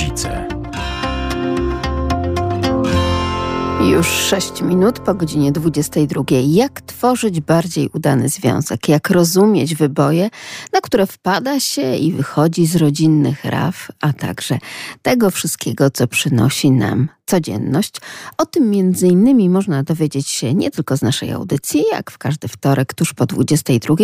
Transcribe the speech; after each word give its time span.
rodzice. 0.00 0.48
Już 3.90 4.06
6 4.06 4.62
minut 4.62 4.98
po 4.98 5.14
godzinie 5.14 5.52
22. 5.52 6.24
Jak 6.30 6.80
tworzyć 6.80 7.40
bardziej 7.40 7.88
udany 7.94 8.28
związek? 8.28 8.88
Jak 8.88 9.10
rozumieć 9.10 9.74
wyboje, 9.74 10.30
na 10.72 10.80
które 10.80 11.06
wpada 11.06 11.60
się 11.60 11.96
i 11.96 12.12
wychodzi 12.12 12.66
z 12.66 12.76
rodzinnych 12.76 13.44
raf, 13.44 13.88
a 14.00 14.12
także 14.12 14.58
tego 15.02 15.30
wszystkiego, 15.30 15.90
co 15.90 16.06
przynosi 16.06 16.70
nam 16.70 17.08
codzienność. 17.30 17.94
O 18.38 18.46
tym 18.46 18.70
między 18.70 19.08
innymi 19.08 19.50
można 19.50 19.82
dowiedzieć 19.82 20.28
się 20.28 20.54
nie 20.54 20.70
tylko 20.70 20.96
z 20.96 21.02
naszej 21.02 21.32
audycji, 21.32 21.84
jak 21.92 22.10
w 22.10 22.18
każdy 22.18 22.48
wtorek 22.48 22.94
tuż 22.94 23.14
po 23.14 23.26
22, 23.26 23.94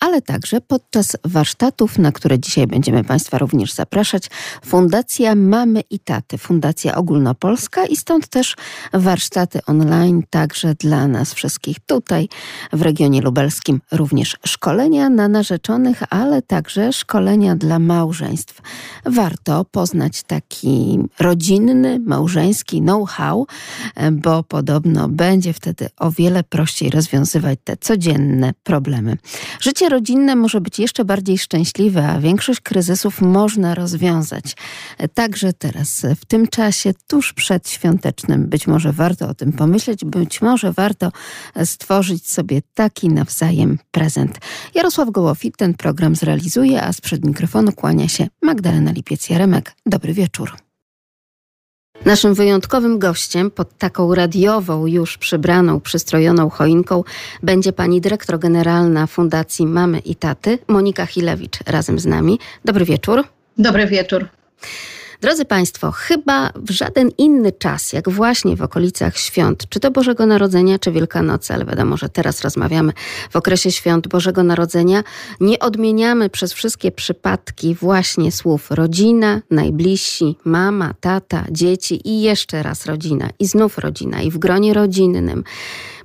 ale 0.00 0.22
także 0.22 0.60
podczas 0.60 1.16
warsztatów, 1.24 1.98
na 1.98 2.12
które 2.12 2.38
dzisiaj 2.38 2.66
będziemy 2.66 3.04
Państwa 3.04 3.38
również 3.38 3.72
zapraszać. 3.72 4.30
Fundacja 4.64 5.34
Mamy 5.34 5.80
i 5.90 5.98
Taty, 5.98 6.38
Fundacja 6.38 6.94
Ogólnopolska 6.94 7.86
i 7.86 7.96
stąd 7.96 8.28
też 8.28 8.56
warsztaty 8.92 9.60
online 9.66 10.22
także 10.30 10.74
dla 10.74 11.08
nas 11.08 11.34
wszystkich 11.34 11.80
tutaj 11.80 12.28
w 12.72 12.82
regionie 12.82 13.20
lubelskim. 13.20 13.80
Również 13.92 14.36
szkolenia 14.46 15.10
na 15.10 15.28
narzeczonych, 15.28 16.02
ale 16.10 16.42
także 16.42 16.92
szkolenia 16.92 17.56
dla 17.56 17.78
małżeństw. 17.78 18.60
Warto 19.04 19.64
poznać 19.64 20.22
taki 20.22 20.98
rodzinny, 21.18 22.00
małżeński 22.06 22.65
know-how, 22.66 23.46
e, 23.94 24.10
bo 24.10 24.42
podobno 24.42 25.08
będzie 25.08 25.52
wtedy 25.52 25.88
o 25.96 26.10
wiele 26.10 26.44
prościej 26.44 26.90
rozwiązywać 26.90 27.58
te 27.64 27.76
codzienne 27.76 28.52
problemy. 28.62 29.16
Życie 29.60 29.88
rodzinne 29.88 30.36
może 30.36 30.60
być 30.60 30.78
jeszcze 30.78 31.04
bardziej 31.04 31.38
szczęśliwe, 31.38 32.08
a 32.08 32.20
większość 32.20 32.60
kryzysów 32.60 33.20
można 33.20 33.74
rozwiązać. 33.74 34.56
E, 34.98 35.08
także 35.08 35.52
teraz, 35.52 36.06
w 36.20 36.24
tym 36.24 36.48
czasie, 36.48 36.94
tuż 37.06 37.32
przed 37.32 37.68
świątecznym, 37.68 38.46
być 38.48 38.66
może 38.66 38.92
warto 38.92 39.28
o 39.28 39.34
tym 39.34 39.52
pomyśleć, 39.52 40.04
być 40.04 40.42
może 40.42 40.72
warto 40.72 41.12
stworzyć 41.64 42.30
sobie 42.30 42.62
taki 42.74 43.08
nawzajem 43.08 43.78
prezent. 43.90 44.38
Jarosław 44.74 45.10
Gołofit 45.10 45.56
ten 45.56 45.74
program 45.74 46.16
zrealizuje, 46.16 46.82
a 46.82 46.92
sprzed 46.92 47.24
mikrofonu 47.24 47.72
kłania 47.72 48.08
się 48.08 48.28
Magdalena 48.42 48.92
Lipiec-Jaremek. 48.92 49.62
Dobry 49.86 50.14
wieczór. 50.14 50.65
Naszym 52.04 52.34
wyjątkowym 52.34 52.98
gościem 52.98 53.50
pod 53.50 53.78
taką 53.78 54.14
radiową, 54.14 54.86
już 54.86 55.18
przybraną, 55.18 55.80
przystrojoną 55.80 56.50
choinką 56.50 57.04
będzie 57.42 57.72
pani 57.72 58.00
dyrektor 58.00 58.38
generalna 58.38 59.06
Fundacji 59.06 59.66
Mamy 59.66 59.98
i 59.98 60.14
Taty, 60.14 60.58
Monika 60.68 61.06
Chilewicz 61.06 61.58
razem 61.66 61.98
z 61.98 62.06
nami. 62.06 62.38
Dobry 62.64 62.84
wieczór. 62.84 63.24
Dobry 63.58 63.86
wieczór. 63.86 64.28
Drodzy 65.20 65.44
Państwo, 65.44 65.90
chyba 65.92 66.50
w 66.54 66.70
żaden 66.70 67.10
inny 67.18 67.52
czas, 67.52 67.92
jak 67.92 68.08
właśnie 68.08 68.56
w 68.56 68.62
okolicach 68.62 69.16
świąt, 69.16 69.68
czy 69.68 69.80
to 69.80 69.90
Bożego 69.90 70.26
Narodzenia, 70.26 70.78
czy 70.78 70.92
Wielkanocy, 70.92 71.54
ale 71.54 71.64
wiadomo, 71.64 71.96
że 71.96 72.08
teraz 72.08 72.42
rozmawiamy 72.42 72.92
w 73.30 73.36
okresie 73.36 73.72
świąt 73.72 74.08
Bożego 74.08 74.42
Narodzenia, 74.42 75.04
nie 75.40 75.58
odmieniamy 75.58 76.30
przez 76.30 76.52
wszystkie 76.52 76.92
przypadki 76.92 77.74
właśnie 77.74 78.32
słów 78.32 78.70
rodzina, 78.70 79.40
najbliżsi, 79.50 80.36
mama, 80.44 80.94
tata, 81.00 81.44
dzieci 81.50 82.08
i 82.08 82.22
jeszcze 82.22 82.62
raz 82.62 82.86
rodzina, 82.86 83.28
i 83.38 83.46
znów 83.46 83.78
rodzina, 83.78 84.22
i 84.22 84.30
w 84.30 84.38
gronie 84.38 84.74
rodzinnym 84.74 85.44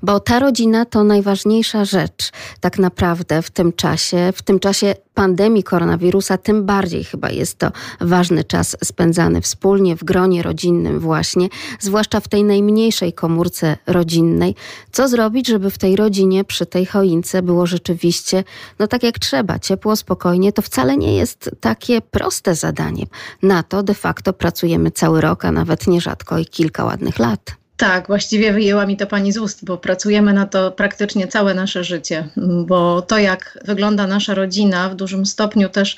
bo 0.04 0.20
ta 0.20 0.40
rodzina 0.40 0.86
to 0.86 1.04
najważniejsza 1.04 1.86
rzecz 1.86 2.32
tak 2.60 2.80
naprawdę 2.80 3.42
w 3.42 3.52
tym 3.52 3.74
czasie, 3.74 4.34
w 4.36 4.42
tym 4.42 4.60
czasie 4.60 4.96
pandemii 5.14 5.64
koronawirusa, 5.64 6.38
tym 6.38 6.66
bardziej 6.66 7.04
chyba 7.04 7.30
jest 7.30 7.58
to 7.58 7.72
ważny 8.02 8.44
czas 8.44 8.78
spędzany 8.84 9.42
wspólnie 9.42 9.96
w 9.96 10.04
gronie 10.04 10.44
rodzinnym 10.44 11.00
właśnie, 11.00 11.50
zwłaszcza 11.80 12.20
w 12.20 12.28
tej 12.28 12.44
najmniejszej 12.44 13.14
komórce 13.14 13.78
rodzinnej. 13.88 14.56
Co 14.92 15.08
zrobić, 15.08 15.48
żeby 15.48 15.72
w 15.72 15.78
tej 15.78 15.95
rodzinie, 15.95 16.44
przy 16.44 16.66
tej 16.66 16.86
choince 16.86 17.42
było 17.42 17.66
rzeczywiście, 17.66 18.44
no 18.80 18.88
tak 18.88 19.04
jak 19.04 19.20
trzeba, 19.20 19.60
ciepło, 19.60 19.95
spokojnie, 19.95 20.54
to 20.54 20.61
wcale 20.61 20.98
nie 20.98 21.16
jest 21.16 21.50
takie 21.60 22.02
proste 22.02 22.56
zadanie. 22.56 23.06
Na 23.44 23.64
to 23.64 23.84
de 23.84 23.94
facto 23.94 24.34
pracujemy 24.34 24.92
cały 24.92 25.22
rok, 25.22 25.45
a 25.45 25.52
nawet 25.52 25.88
nierzadko 25.88 26.38
i 26.38 26.45
kilka 26.45 26.86
ładnych 26.86 27.20
lat. 27.20 27.61
Tak, 27.81 28.08
właściwie 28.08 28.53
wyjęła 28.53 28.86
mi 28.86 28.97
to 28.97 29.08
pani 29.08 29.31
z 29.31 29.37
ust, 29.37 29.65
bo 29.65 29.77
pracujemy 29.77 30.33
na 30.33 30.45
to 30.45 30.71
praktycznie 30.71 31.27
całe 31.27 31.53
nasze 31.53 31.83
życie, 31.83 32.27
bo 32.65 33.02
to, 33.02 33.17
jak 33.17 33.59
wygląda 33.65 34.08
nasza 34.08 34.33
rodzina, 34.33 34.89
w 34.89 34.95
dużym 34.95 35.25
stopniu 35.25 35.69
też 35.69 35.97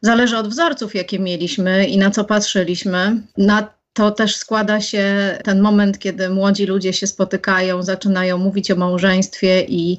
zależy 0.00 0.36
od 0.36 0.48
wzorców, 0.48 0.94
jakie 0.94 1.18
mieliśmy 1.18 1.86
i 1.86 1.98
na 1.98 2.10
co 2.10 2.24
patrzyliśmy. 2.24 3.22
Na 3.38 3.68
to 3.92 4.10
też 4.10 4.36
składa 4.36 4.80
się 4.80 5.38
ten 5.44 5.60
moment, 5.60 5.98
kiedy 5.98 6.28
młodzi 6.28 6.66
ludzie 6.66 6.92
się 6.92 7.06
spotykają, 7.06 7.82
zaczynają 7.82 8.38
mówić 8.38 8.70
o 8.70 8.76
małżeństwie 8.76 9.64
i, 9.68 9.98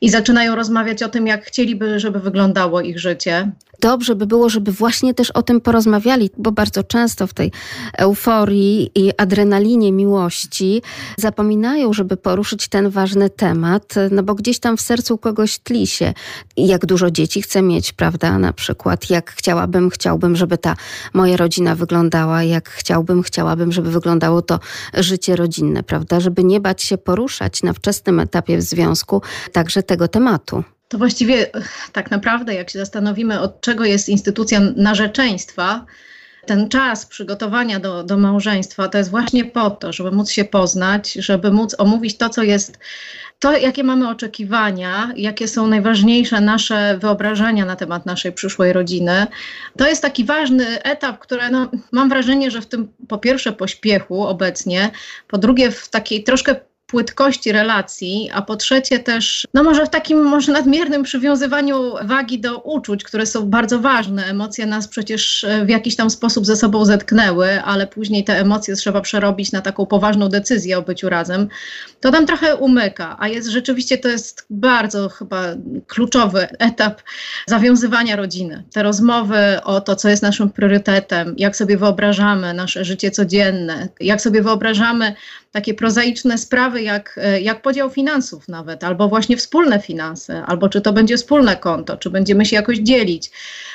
i 0.00 0.10
zaczynają 0.10 0.54
rozmawiać 0.54 1.02
o 1.02 1.08
tym, 1.08 1.26
jak 1.26 1.44
chcieliby, 1.44 2.00
żeby 2.00 2.20
wyglądało 2.20 2.80
ich 2.80 2.98
życie 2.98 3.50
dobrze 3.80 4.14
by 4.14 4.26
było, 4.26 4.48
żeby 4.48 4.72
właśnie 4.72 5.14
też 5.14 5.30
o 5.30 5.42
tym 5.42 5.60
porozmawiali, 5.60 6.30
bo 6.38 6.52
bardzo 6.52 6.84
często 6.84 7.26
w 7.26 7.34
tej 7.34 7.52
euforii 7.98 8.90
i 8.94 9.12
adrenalinie 9.18 9.92
miłości 9.92 10.82
zapominają, 11.18 11.92
żeby 11.92 12.16
poruszyć 12.16 12.68
ten 12.68 12.90
ważny 12.90 13.30
temat, 13.30 13.94
no 14.10 14.22
bo 14.22 14.34
gdzieś 14.34 14.58
tam 14.58 14.76
w 14.76 14.80
sercu 14.80 15.18
kogoś 15.18 15.58
tli 15.58 15.86
się, 15.86 16.12
jak 16.56 16.86
dużo 16.86 17.10
dzieci 17.10 17.42
chcę 17.42 17.62
mieć, 17.62 17.92
prawda, 17.92 18.38
na 18.38 18.52
przykład, 18.52 19.10
jak 19.10 19.30
chciałabym, 19.30 19.90
chciałbym, 19.90 20.36
żeby 20.36 20.58
ta 20.58 20.76
moja 21.14 21.36
rodzina 21.36 21.74
wyglądała, 21.74 22.42
jak 22.42 22.68
chciałbym, 22.68 23.22
chciałabym, 23.22 23.72
żeby 23.72 23.90
wyglądało 23.90 24.42
to 24.42 24.60
życie 24.94 25.36
rodzinne, 25.36 25.82
prawda, 25.82 26.20
żeby 26.20 26.44
nie 26.44 26.60
bać 26.60 26.82
się 26.82 26.98
poruszać 26.98 27.62
na 27.62 27.72
wczesnym 27.72 28.20
etapie 28.20 28.56
w 28.56 28.62
związku 28.62 29.22
także 29.52 29.82
tego 29.82 30.08
tematu. 30.08 30.64
To 30.90 30.98
właściwie 30.98 31.46
tak 31.92 32.10
naprawdę, 32.10 32.54
jak 32.54 32.70
się 32.70 32.78
zastanowimy, 32.78 33.40
od 33.40 33.60
czego 33.60 33.84
jest 33.84 34.08
instytucja 34.08 34.60
narzeczeństwa, 34.76 35.86
ten 36.46 36.68
czas 36.68 37.06
przygotowania 37.06 37.80
do, 37.80 38.02
do 38.04 38.16
małżeństwa 38.16 38.88
to 38.88 38.98
jest 38.98 39.10
właśnie 39.10 39.44
po 39.44 39.70
to, 39.70 39.92
żeby 39.92 40.10
móc 40.10 40.30
się 40.30 40.44
poznać, 40.44 41.12
żeby 41.12 41.50
móc 41.50 41.74
omówić 41.78 42.16
to, 42.16 42.28
co 42.28 42.42
jest, 42.42 42.78
to 43.38 43.56
jakie 43.56 43.84
mamy 43.84 44.08
oczekiwania, 44.08 45.12
jakie 45.16 45.48
są 45.48 45.66
najważniejsze 45.66 46.40
nasze 46.40 46.98
wyobrażenia 46.98 47.64
na 47.64 47.76
temat 47.76 48.06
naszej 48.06 48.32
przyszłej 48.32 48.72
rodziny. 48.72 49.26
To 49.76 49.88
jest 49.88 50.02
taki 50.02 50.24
ważny 50.24 50.82
etap, 50.82 51.18
który 51.18 51.50
no, 51.50 51.70
mam 51.92 52.08
wrażenie, 52.08 52.50
że 52.50 52.60
w 52.60 52.66
tym 52.66 52.88
po 53.08 53.18
pierwsze 53.18 53.52
pośpiechu 53.52 54.26
obecnie, 54.26 54.90
po 55.28 55.38
drugie 55.38 55.70
w 55.70 55.88
takiej 55.88 56.24
troszkę 56.24 56.69
płytkości 56.90 57.52
relacji, 57.52 58.30
a 58.32 58.42
po 58.42 58.56
trzecie 58.56 58.98
też, 58.98 59.46
no 59.54 59.62
może 59.62 59.86
w 59.86 59.90
takim 59.90 60.22
może 60.22 60.52
nadmiernym 60.52 61.02
przywiązywaniu 61.02 61.94
wagi 62.04 62.40
do 62.40 62.58
uczuć, 62.58 63.04
które 63.04 63.26
są 63.26 63.46
bardzo 63.46 63.80
ważne. 63.80 64.24
Emocje 64.24 64.66
nas 64.66 64.88
przecież 64.88 65.44
e, 65.44 65.64
w 65.64 65.68
jakiś 65.68 65.96
tam 65.96 66.10
sposób 66.10 66.46
ze 66.46 66.56
sobą 66.56 66.84
zetknęły, 66.84 67.62
ale 67.62 67.86
później 67.86 68.24
te 68.24 68.38
emocje 68.38 68.76
trzeba 68.76 69.00
przerobić 69.00 69.52
na 69.52 69.60
taką 69.60 69.86
poważną 69.86 70.28
decyzję 70.28 70.78
o 70.78 70.82
byciu 70.82 71.08
razem. 71.08 71.48
To 72.00 72.10
nam 72.10 72.26
trochę 72.26 72.56
umyka, 72.56 73.16
a 73.20 73.28
jest 73.28 73.48
rzeczywiście 73.48 73.98
to 73.98 74.08
jest 74.08 74.46
bardzo 74.50 75.08
chyba 75.08 75.42
kluczowy 75.86 76.48
etap 76.58 77.02
zawiązywania 77.46 78.16
rodziny. 78.16 78.64
Te 78.72 78.82
rozmowy 78.82 79.60
o 79.64 79.80
to, 79.80 79.96
co 79.96 80.08
jest 80.08 80.22
naszym 80.22 80.50
priorytetem, 80.50 81.34
jak 81.38 81.56
sobie 81.56 81.76
wyobrażamy 81.76 82.54
nasze 82.54 82.84
życie 82.84 83.10
codzienne, 83.10 83.88
jak 84.00 84.20
sobie 84.20 84.42
wyobrażamy 84.42 85.14
takie 85.52 85.74
prozaiczne 85.74 86.38
sprawy, 86.38 86.82
jak, 86.82 87.20
e, 87.22 87.40
jak 87.40 87.62
podział 87.62 87.90
finansów 87.90 88.48
nawet, 88.48 88.84
albo 88.84 89.08
właśnie 89.08 89.36
wspólne 89.36 89.80
finanse, 89.80 90.42
albo 90.46 90.68
czy 90.68 90.80
to 90.80 90.92
będzie 90.92 91.16
wspólne 91.16 91.56
konto, 91.56 91.96
czy 91.96 92.10
będziemy 92.10 92.46
się 92.46 92.56
jakoś 92.56 92.78
dzielić. 92.78 93.30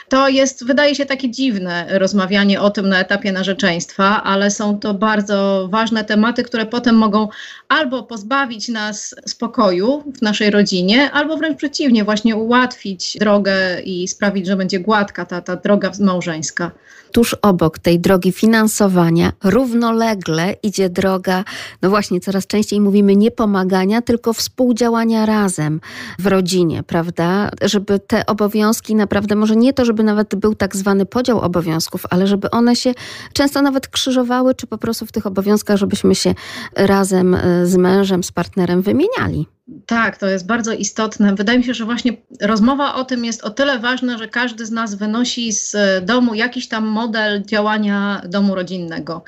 To 0.10 0.30
jest, 0.30 0.66
wydaje 0.66 0.95
się, 0.95 1.06
takie 1.06 1.31
dziwne 1.31 1.86
rozmawianie 1.89 2.62
o 2.62 2.69
tym 2.69 2.89
na 2.89 3.00
etapie 3.00 3.31
narzeczeństwa, 3.31 4.24
ale 4.24 4.51
są 4.51 4.80
to 4.80 4.94
bardzo 4.94 5.68
ważne 5.72 6.04
tematy, 6.04 6.44
które 6.44 6.66
potem 6.66 6.95
mogą 6.95 7.27
albo 7.69 8.04
pozbawić 8.04 8.68
nas 8.68 9.16
spokoju 9.25 10.04
w 10.18 10.21
naszej 10.21 10.50
rodzinie, 10.50 11.12
albo 11.12 11.38
wręcz 11.38 11.57
przeciwnie, 11.57 12.04
właśnie 12.04 12.36
ułatwić 12.36 13.18
drogę 13.19 13.81
i 13.81 14.07
sprawić, 14.07 14.48
że 14.48 14.56
będzie 14.56 14.80
gładka 14.80 15.25
ta, 15.25 15.42
ta 15.42 15.56
droga 15.56 15.92
małżeńska 16.00 16.71
tuż 17.16 17.33
obok 17.42 17.80
tej 17.80 18.00
drogi 18.00 18.31
finansowania 18.31 19.31
równolegle 19.44 20.56
idzie 20.63 20.89
droga, 20.89 21.44
no 21.82 21.90
właśnie, 21.90 22.20
coraz 22.20 22.48
częściej 22.48 22.82
mówimy 22.82 23.16
nie 23.16 23.32
pomagania, 23.32 24.02
tylko 24.02 24.34
współdziałania 24.34 25.26
razem 25.26 25.82
w 26.20 26.28
rodzinie, 26.28 26.84
prawda? 26.84 27.50
Żeby 27.62 28.00
te 28.00 28.26
obowiązki 28.26 28.96
naprawdę, 28.96 29.36
może 29.36 29.56
nie 29.56 29.74
to, 29.74 29.86
żeby 29.86 30.04
nawet 30.04 30.36
był 30.36 30.56
tak 30.56 30.76
zwany 30.76 31.06
podział 31.06 31.40
obowiązków, 31.40 32.04
ale 32.10 32.28
żeby 32.28 32.52
one 32.52 32.76
się 32.76 32.94
często 33.34 33.62
nawet 33.62 33.88
krzyżowały, 33.88 34.56
czy 34.56 34.68
po 34.68 34.78
prostu 34.78 35.06
w 35.06 35.12
tych 35.12 35.26
obowiązkach, 35.26 35.78
żebyśmy 35.78 36.16
się 36.16 36.34
razem 36.76 37.36
e, 37.36 37.66
z 37.66 37.76
mężem, 37.76 38.24
z 38.24 38.32
partnerem 38.32 38.82
wymieniali. 38.82 39.46
Tak, 39.86 40.18
to 40.18 40.28
jest 40.28 40.46
bardzo 40.46 40.74
istotne. 40.74 41.36
Wydaje 41.36 41.58
mi 41.58 41.64
się, 41.64 41.74
że 41.74 41.86
właśnie 41.86 42.18
rozmowa 42.42 42.96
o 42.96 43.06
tym 43.06 43.26
jest 43.26 43.44
o 43.44 43.50
tyle 43.50 43.80
ważna, 43.80 44.18
że 44.18 44.28
każdy 44.28 44.66
z 44.66 44.72
nas 44.72 44.96
wynosi 44.96 45.54
z 45.54 45.76
domu 46.06 46.34
jakiś 46.34 46.68
tam 46.68 46.86
model 46.86 47.44
działania 47.44 48.22
domu 48.26 48.56
rodzinnego. 48.56 49.24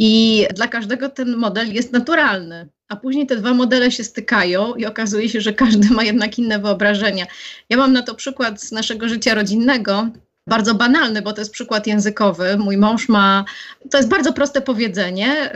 I 0.00 0.46
dla 0.54 0.68
każdego 0.68 1.08
ten 1.08 1.36
model 1.36 1.72
jest 1.74 1.92
naturalny. 1.92 2.68
A 2.88 2.96
później 2.96 3.26
te 3.26 3.36
dwa 3.36 3.54
modele 3.54 3.90
się 3.90 4.04
stykają 4.04 4.74
i 4.74 4.86
okazuje 4.86 5.28
się, 5.28 5.40
że 5.40 5.52
każdy 5.52 5.94
ma 5.94 6.04
jednak 6.04 6.38
inne 6.38 6.58
wyobrażenia. 6.58 7.26
Ja 7.68 7.76
mam 7.76 7.92
na 7.92 8.02
to 8.02 8.14
przykład 8.14 8.62
z 8.62 8.72
naszego 8.72 9.08
życia 9.08 9.34
rodzinnego, 9.34 10.08
bardzo 10.46 10.74
banalny, 10.74 11.22
bo 11.22 11.32
to 11.32 11.40
jest 11.40 11.52
przykład 11.52 11.86
językowy. 11.86 12.56
Mój 12.58 12.76
mąż 12.76 13.08
ma, 13.08 13.44
to 13.90 13.96
jest 13.96 14.08
bardzo 14.08 14.32
proste 14.32 14.60
powiedzenie, 14.60 15.50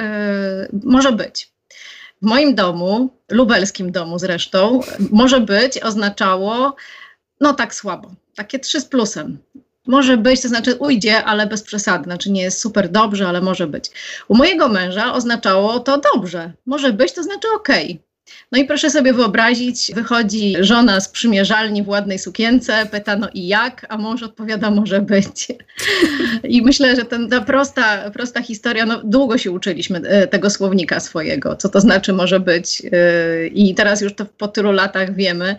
yy, 0.73 0.81
może 0.85 1.13
być. 1.13 1.53
W 2.23 2.27
moim 2.27 2.55
domu, 2.55 3.17
lubelskim 3.31 3.93
domu 3.93 4.19
zresztą, 4.19 4.81
może 5.11 5.41
być 5.41 5.79
oznaczało, 5.79 6.77
no 7.41 7.55
tak 7.55 7.75
słabo, 7.75 8.15
takie 8.37 8.59
trzy 8.59 8.81
z 8.81 8.85
plusem. 8.85 9.39
Może 9.87 10.17
być, 10.17 10.43
to 10.43 10.49
znaczy 10.49 10.75
ujdzie, 10.75 11.25
ale 11.25 11.47
bez 11.47 11.63
przesady, 11.63 12.05
znaczy 12.05 12.31
nie 12.31 12.43
jest 12.43 12.61
super 12.61 12.89
dobrze, 12.89 13.29
ale 13.29 13.41
może 13.41 13.67
być. 13.67 13.91
U 14.29 14.37
mojego 14.37 14.69
męża 14.69 15.15
oznaczało 15.15 15.81
to 15.81 16.01
dobrze. 16.15 16.53
Może 16.67 16.93
być, 16.93 17.13
to 17.13 17.23
znaczy 17.23 17.49
okej. 17.57 17.85
Okay. 17.85 18.12
No 18.53 18.59
i 18.59 18.65
proszę 18.65 18.91
sobie 18.91 19.13
wyobrazić, 19.13 19.93
wychodzi 19.95 20.55
żona 20.61 21.01
z 21.01 21.09
przymierzalni 21.09 21.83
w 21.83 21.89
ładnej 21.89 22.19
sukience, 22.19 22.87
pyta 22.91 23.17
no 23.17 23.29
i 23.35 23.49
jak, 23.49 23.87
a 23.89 23.99
mąż 23.99 24.23
odpowiada 24.23 24.71
może 24.71 25.01
być. 25.01 25.49
I 26.45 26.63
myślę, 26.63 26.97
że 26.97 27.05
ten, 27.05 27.29
ta 27.29 27.41
prosta, 27.41 28.11
prosta 28.11 28.43
historia, 28.43 28.87
no 28.87 29.01
długo 29.05 29.39
się 29.39 29.51
uczyliśmy 29.51 29.99
e, 29.99 30.27
tego 30.27 30.51
słownika 30.51 31.01
swojego, 31.01 31.57
co 31.57 31.69
to 31.69 31.81
znaczy 31.81 32.13
może 32.13 32.41
być 32.41 32.83
e, 32.93 33.47
i 33.47 33.75
teraz 33.75 34.01
już 34.01 34.15
to 34.15 34.25
po 34.25 34.49
tylu 34.49 34.73
latach 34.73 35.15
wiemy, 35.15 35.57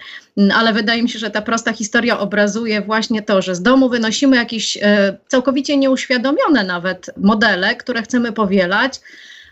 ale 0.55 0.73
wydaje 0.73 1.03
mi 1.03 1.09
się, 1.09 1.19
że 1.19 1.29
ta 1.29 1.41
prosta 1.41 1.73
historia 1.73 2.19
obrazuje 2.19 2.81
właśnie 2.81 3.21
to, 3.21 3.41
że 3.41 3.55
z 3.55 3.61
domu 3.61 3.89
wynosimy 3.89 4.35
jakieś 4.35 4.77
e, 4.81 5.17
całkowicie 5.27 5.77
nieuświadomione 5.77 6.63
nawet 6.63 7.09
modele, 7.17 7.75
które 7.75 8.01
chcemy 8.01 8.31
powielać, 8.31 8.99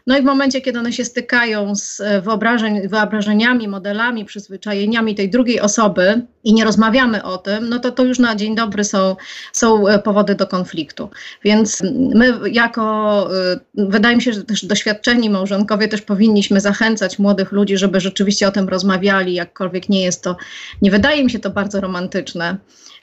no 0.07 0.18
i 0.18 0.21
w 0.21 0.25
momencie, 0.25 0.62
kiedy 0.62 0.80
one 0.80 0.94
się 0.94 1.06
stykają 1.06 1.75
z 1.75 2.01
e, 2.01 2.21
wyobrażeń, 2.21 2.88
wyobrażeniami, 2.88 3.68
modelami, 3.68 4.25
przyzwyczajeniami 4.25 5.15
tej 5.15 5.30
drugiej 5.30 5.59
osoby 5.59 6.21
i 6.44 6.53
nie 6.53 6.65
rozmawiamy 6.65 7.24
o 7.24 7.38
tym, 7.38 7.69
no 7.69 7.80
to 7.80 7.92
to 7.92 8.03
już 8.03 8.19
na 8.19 8.36
dzień 8.36 8.56
dobry 8.56 8.83
są, 8.83 9.15
są 9.53 9.88
e, 9.88 10.00
powody 10.00 10.36
do 10.36 10.48
konfliktu. 10.48 11.09
Więc 11.44 11.83
my 12.15 12.39
jako, 12.51 13.27
e, 13.53 13.59
wydaje 13.75 14.15
mi 14.15 14.21
się, 14.21 14.33
że 14.33 14.44
też 14.44 14.65
doświadczeni 14.65 15.30
małżonkowie 15.30 15.88
też 15.88 16.01
powinniśmy 16.01 16.62
zachęcać 16.62 17.19
młodych 17.19 17.51
ludzi, 17.51 17.77
żeby 17.77 18.00
rzeczywiście 18.00 18.48
o 18.48 18.51
tym 18.51 18.69
rozmawiali, 18.69 19.33
jakkolwiek 19.33 19.89
nie 19.89 20.03
jest 20.03 20.24
to, 20.24 20.36
nie 20.81 20.92
wydaje 20.92 21.24
mi 21.24 21.31
się 21.31 21.39
to 21.39 21.50
bardzo 21.50 21.81
romantyczne 21.81 22.57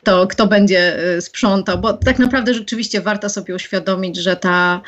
to 0.04 0.26
kto 0.26 0.46
będzie 0.46 1.14
y, 1.16 1.20
sprzątał, 1.20 1.78
bo 1.78 1.92
tak 1.92 2.18
naprawdę 2.18 2.54
rzeczywiście 2.54 3.00
warto 3.00 3.28
sobie 3.28 3.54
uświadomić, 3.54 4.16
że, 4.16 4.36
ta, 4.36 4.80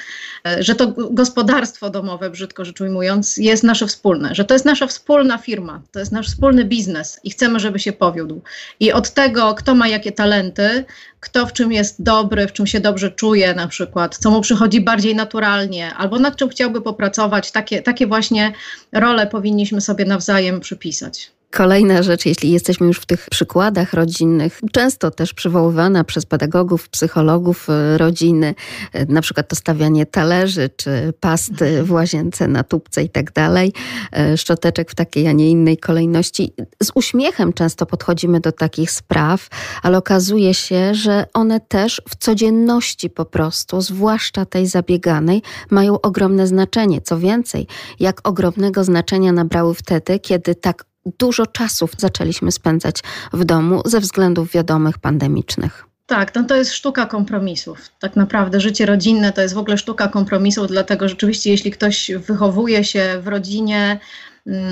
y, 0.49 0.63
że 0.63 0.75
to 0.75 0.93
gospodarstwo 1.11 1.91
domowe, 1.91 2.31
brzydko 2.31 2.65
rzecz 2.65 2.81
ujmując, 2.81 3.37
jest 3.37 3.65
nasze 3.65 3.87
wspólne, 3.87 4.35
że 4.35 4.45
to 4.45 4.55
jest 4.55 4.65
nasza 4.65 4.87
wspólna 4.87 5.39
firma, 5.39 5.83
to 5.93 5.99
jest 5.99 6.13
nasz 6.13 6.29
wspólny 6.29 6.65
biznes 6.65 7.21
i 7.25 7.31
chcemy, 7.31 7.61
żeby 7.61 7.79
się 7.79 7.93
powiódł. 7.93 8.43
I 8.81 8.93
od 8.93 9.11
tego, 9.11 9.55
kto 9.55 9.75
ma 9.75 9.89
jakie 9.89 10.13
talenty, 10.13 10.85
kto 11.21 11.47
w 11.47 11.53
czym 11.53 11.73
jest 11.73 12.03
dobry, 12.03 12.47
w 12.47 12.53
czym 12.53 12.67
się 12.67 12.81
dobrze 12.81 13.11
czuje 13.11 13.55
na 13.55 13.69
przykład, 13.69 14.17
co 14.17 14.31
mu 14.31 14.41
przychodzi 14.41 14.81
bardziej 14.81 15.15
naturalnie, 15.15 15.95
albo 15.95 16.19
nad 16.19 16.37
czym 16.37 16.49
chciałby 16.49 16.83
popracować, 16.83 17.53
takie, 17.53 17.83
takie 17.83 18.07
właśnie 18.07 18.53
role 18.93 19.27
powinniśmy 19.27 19.81
sobie 19.81 20.05
nawzajem 20.05 20.61
przypisać. 20.61 21.40
Kolejna 21.51 22.03
rzecz, 22.03 22.27
jeśli 22.27 22.51
jesteśmy 22.51 22.87
już 22.87 22.99
w 22.99 23.07
tych 23.07 23.27
przykładach 23.31 23.93
rodzinnych, 23.93 24.61
często 24.73 25.11
też 25.11 25.35
przywoływana 25.35 26.05
przez 26.05 26.27
pedagogów, 26.27 26.89
psychologów 26.89 27.71
e, 27.71 27.99
rodziny, 27.99 28.55
e, 28.93 29.07
na 29.07 29.21
przykład 29.21 29.49
to 29.49 29.57
stawianie 29.57 30.07
talerzy 30.07 30.71
czy 30.77 31.13
pasty 31.21 31.83
w 31.83 31.93
łazience 31.93 32.49
na 32.49 32.65
tubce 32.65 33.03
i 33.03 33.09
tak 33.09 33.33
dalej, 33.33 33.73
e, 34.13 34.37
szczoteczek 34.37 34.91
w 34.91 34.95
takiej, 34.95 35.29
a 35.29 35.33
nie 35.33 35.51
innej 35.51 35.79
kolejności. 35.79 36.53
Z 36.83 36.91
uśmiechem 36.95 37.53
często 37.53 37.87
podchodzimy 37.87 38.41
do 38.41 38.53
takich 38.53 38.91
spraw, 38.91 39.49
ale 39.83 39.99
okazuje 39.99 40.55
się, 40.55 40.95
że 40.95 41.27
one 41.35 41.61
też 41.61 42.03
w 42.09 42.17
codzienności 42.17 43.11
po 43.11 43.25
prostu, 43.25 43.81
zwłaszcza 43.81 44.45
tej 44.45 44.67
zabieganej, 44.67 45.43
mają 45.71 46.01
ogromne 46.01 46.47
znaczenie. 46.47 47.01
Co 47.01 47.19
więcej, 47.19 47.67
jak 48.01 48.29
ogromnego 48.29 48.85
znaczenia 48.85 49.33
nabrały 49.33 49.75
wtedy, 49.75 50.19
kiedy 50.19 50.55
tak 50.55 50.90
dużo 51.19 51.47
czasu 51.47 51.89
zaczęliśmy 51.99 52.53
spędzać 52.53 52.97
w 53.33 53.45
domu 53.45 53.83
ze 53.85 54.01
względów 54.01 54.53
wiadomych 54.53 54.99
pandemicznych. 54.99 55.87
Tak, 56.07 56.35
no 56.35 56.45
to 56.45 56.57
jest 56.57 56.73
sztuka 56.73 57.07
kompromisów. 57.07 57.79
Tak 57.99 58.17
naprawdę 58.17 58.61
życie 58.61 58.87
rodzinne 58.87 59.33
to 59.33 59.41
jest 59.43 59.55
w 59.55 59.59
ogóle 59.59 59.79
sztuka 59.79 60.09
kompromisów, 60.09 60.69
dlatego 60.69 61.09
rzeczywiście 61.09 61.51
jeśli 61.51 61.71
ktoś 61.71 62.11
wychowuje 62.27 62.85
się 62.85 63.21
w 63.23 63.29
rodzinie, 63.29 64.01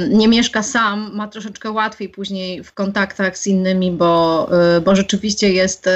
nie 0.08 0.28
mieszka 0.28 0.62
sam, 0.62 1.10
ma 1.14 1.28
troszeczkę 1.28 1.70
łatwiej 1.70 2.08
później 2.08 2.64
w 2.64 2.72
kontaktach 2.72 3.38
z 3.38 3.46
innymi, 3.46 3.92
bo, 3.92 4.48
y, 4.76 4.80
bo 4.80 4.96
rzeczywiście 4.96 5.52
jest 5.52 5.86
y, 5.86 5.90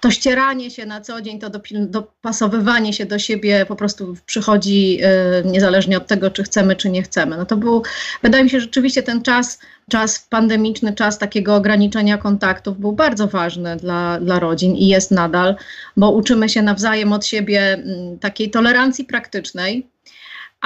to 0.00 0.10
ścieranie 0.10 0.70
się 0.70 0.86
na 0.86 1.00
co 1.00 1.20
dzień, 1.20 1.38
to 1.38 1.50
dopasowywanie 1.72 2.92
się 2.92 3.06
do 3.06 3.18
siebie 3.18 3.66
po 3.66 3.76
prostu 3.76 4.16
przychodzi 4.26 4.98
y, 5.44 5.48
niezależnie 5.48 5.96
od 5.96 6.06
tego, 6.06 6.30
czy 6.30 6.42
chcemy, 6.42 6.76
czy 6.76 6.90
nie 6.90 7.02
chcemy. 7.02 7.36
No 7.36 7.46
to 7.46 7.56
był, 7.56 7.82
wydaje 8.22 8.44
mi 8.44 8.50
się, 8.50 8.60
rzeczywiście 8.60 9.02
ten 9.02 9.22
czas 9.22 9.58
czas 9.90 10.26
pandemiczny, 10.30 10.92
czas 10.92 11.18
takiego 11.18 11.54
ograniczenia 11.54 12.18
kontaktów 12.18 12.78
był 12.80 12.92
bardzo 12.92 13.26
ważny 13.26 13.76
dla, 13.76 14.20
dla 14.20 14.38
rodzin 14.38 14.76
i 14.76 14.86
jest 14.86 15.10
nadal, 15.10 15.56
bo 15.96 16.10
uczymy 16.10 16.48
się 16.48 16.62
nawzajem 16.62 17.12
od 17.12 17.26
siebie 17.26 17.72
mm, 17.72 18.18
takiej 18.18 18.50
tolerancji 18.50 19.04
praktycznej, 19.04 19.86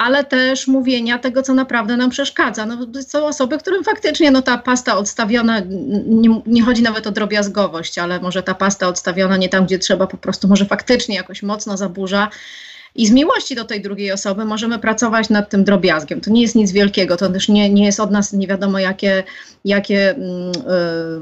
ale 0.01 0.23
też 0.23 0.67
mówienia 0.67 1.19
tego, 1.19 1.41
co 1.43 1.53
naprawdę 1.53 1.97
nam 1.97 2.09
przeszkadza. 2.09 2.65
No, 2.65 2.77
są 3.07 3.25
osoby, 3.25 3.57
którym 3.57 3.83
faktycznie 3.83 4.31
no, 4.31 4.41
ta 4.41 4.57
pasta 4.57 4.97
odstawiona, 4.97 5.59
nie, 6.05 6.41
nie, 6.45 6.63
chodzi 6.63 6.83
nawet 6.83 7.07
o 7.07 7.11
drobiazgowość, 7.11 7.97
ale 7.97 8.19
może 8.19 8.43
ta 8.43 8.55
pasta 8.55 8.87
odstawiona 8.87 9.37
nie 9.37 9.49
tam, 9.49 9.65
gdzie 9.65 9.79
trzeba, 9.79 10.07
po 10.07 10.17
prostu 10.17 10.47
może 10.47 10.65
faktycznie 10.65 11.15
jakoś 11.15 11.43
mocno 11.43 11.77
zaburza 11.77 12.29
i 12.95 13.07
z 13.07 13.11
miłości 13.11 13.55
do 13.55 13.65
tej 13.65 13.81
drugiej 13.81 14.11
osoby 14.11 14.45
możemy 14.45 14.79
pracować 14.79 15.29
nad 15.29 15.49
tym 15.49 15.63
drobiazgiem. 15.63 16.21
To 16.21 16.31
nie 16.31 16.41
jest 16.41 16.55
nic 16.55 16.71
wielkiego, 16.71 17.17
to 17.17 17.29
też 17.29 17.49
nie, 17.49 17.69
nie 17.69 17.85
jest 17.85 17.99
od 17.99 18.11
nas 18.11 18.33
nie 18.33 18.47
wiadomo 18.47 18.79
jakie, 18.79 19.23
jakie 19.65 20.15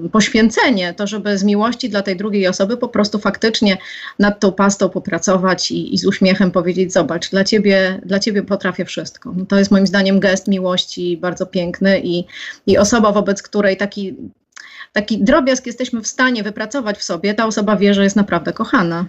yy, 0.01 0.09
poświęcenie, 0.09 0.93
to 0.93 1.07
żeby 1.07 1.37
z 1.37 1.43
miłości 1.43 1.89
dla 1.89 2.01
tej 2.01 2.17
drugiej 2.17 2.47
osoby 2.47 2.77
po 2.77 2.87
prostu 2.87 3.19
faktycznie 3.19 3.77
nad 4.19 4.39
tą 4.39 4.51
pastą 4.51 4.89
popracować 4.89 5.71
i, 5.71 5.93
i 5.93 5.97
z 5.97 6.05
uśmiechem 6.05 6.51
powiedzieć: 6.51 6.93
Zobacz, 6.93 7.29
dla 7.29 7.43
ciebie, 7.43 8.01
dla 8.05 8.19
ciebie 8.19 8.43
potrafię 8.43 8.85
wszystko. 8.85 9.33
No 9.37 9.45
to 9.45 9.59
jest 9.59 9.71
moim 9.71 9.87
zdaniem 9.87 10.19
gest 10.19 10.47
miłości 10.47 11.17
bardzo 11.17 11.45
piękny 11.45 12.01
i, 12.03 12.25
i 12.67 12.77
osoba, 12.77 13.11
wobec 13.11 13.43
której 13.43 13.77
taki, 13.77 14.15
taki 14.93 15.23
drobiazg 15.23 15.65
jesteśmy 15.65 16.01
w 16.01 16.07
stanie 16.07 16.43
wypracować 16.43 16.97
w 16.97 17.03
sobie, 17.03 17.33
ta 17.33 17.45
osoba 17.45 17.75
wie, 17.75 17.93
że 17.93 18.03
jest 18.03 18.15
naprawdę 18.15 18.53
kochana. 18.53 19.05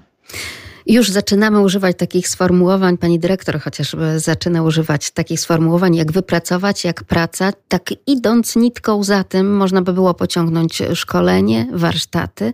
Już 0.87 1.11
zaczynamy 1.11 1.61
używać 1.61 1.97
takich 1.97 2.29
sformułowań, 2.29 2.99
pani 2.99 3.19
dyrektor 3.19 3.61
chociażby 3.61 4.21
zaczyna 4.21 4.63
używać 4.63 5.11
takich 5.11 5.41
sformułowań 5.41 5.95
jak 5.95 6.13
wypracować, 6.13 6.85
jak 6.85 7.05
praca. 7.05 7.53
Tak 7.69 7.91
idąc 8.07 8.57
nitką 8.57 9.05
za 9.05 9.25
tym, 9.25 9.57
można 9.57 9.83
by 9.83 9.93
było 9.93 10.15
pociągnąć 10.15 10.83
szkolenie, 10.95 11.67
warsztaty. 11.73 12.53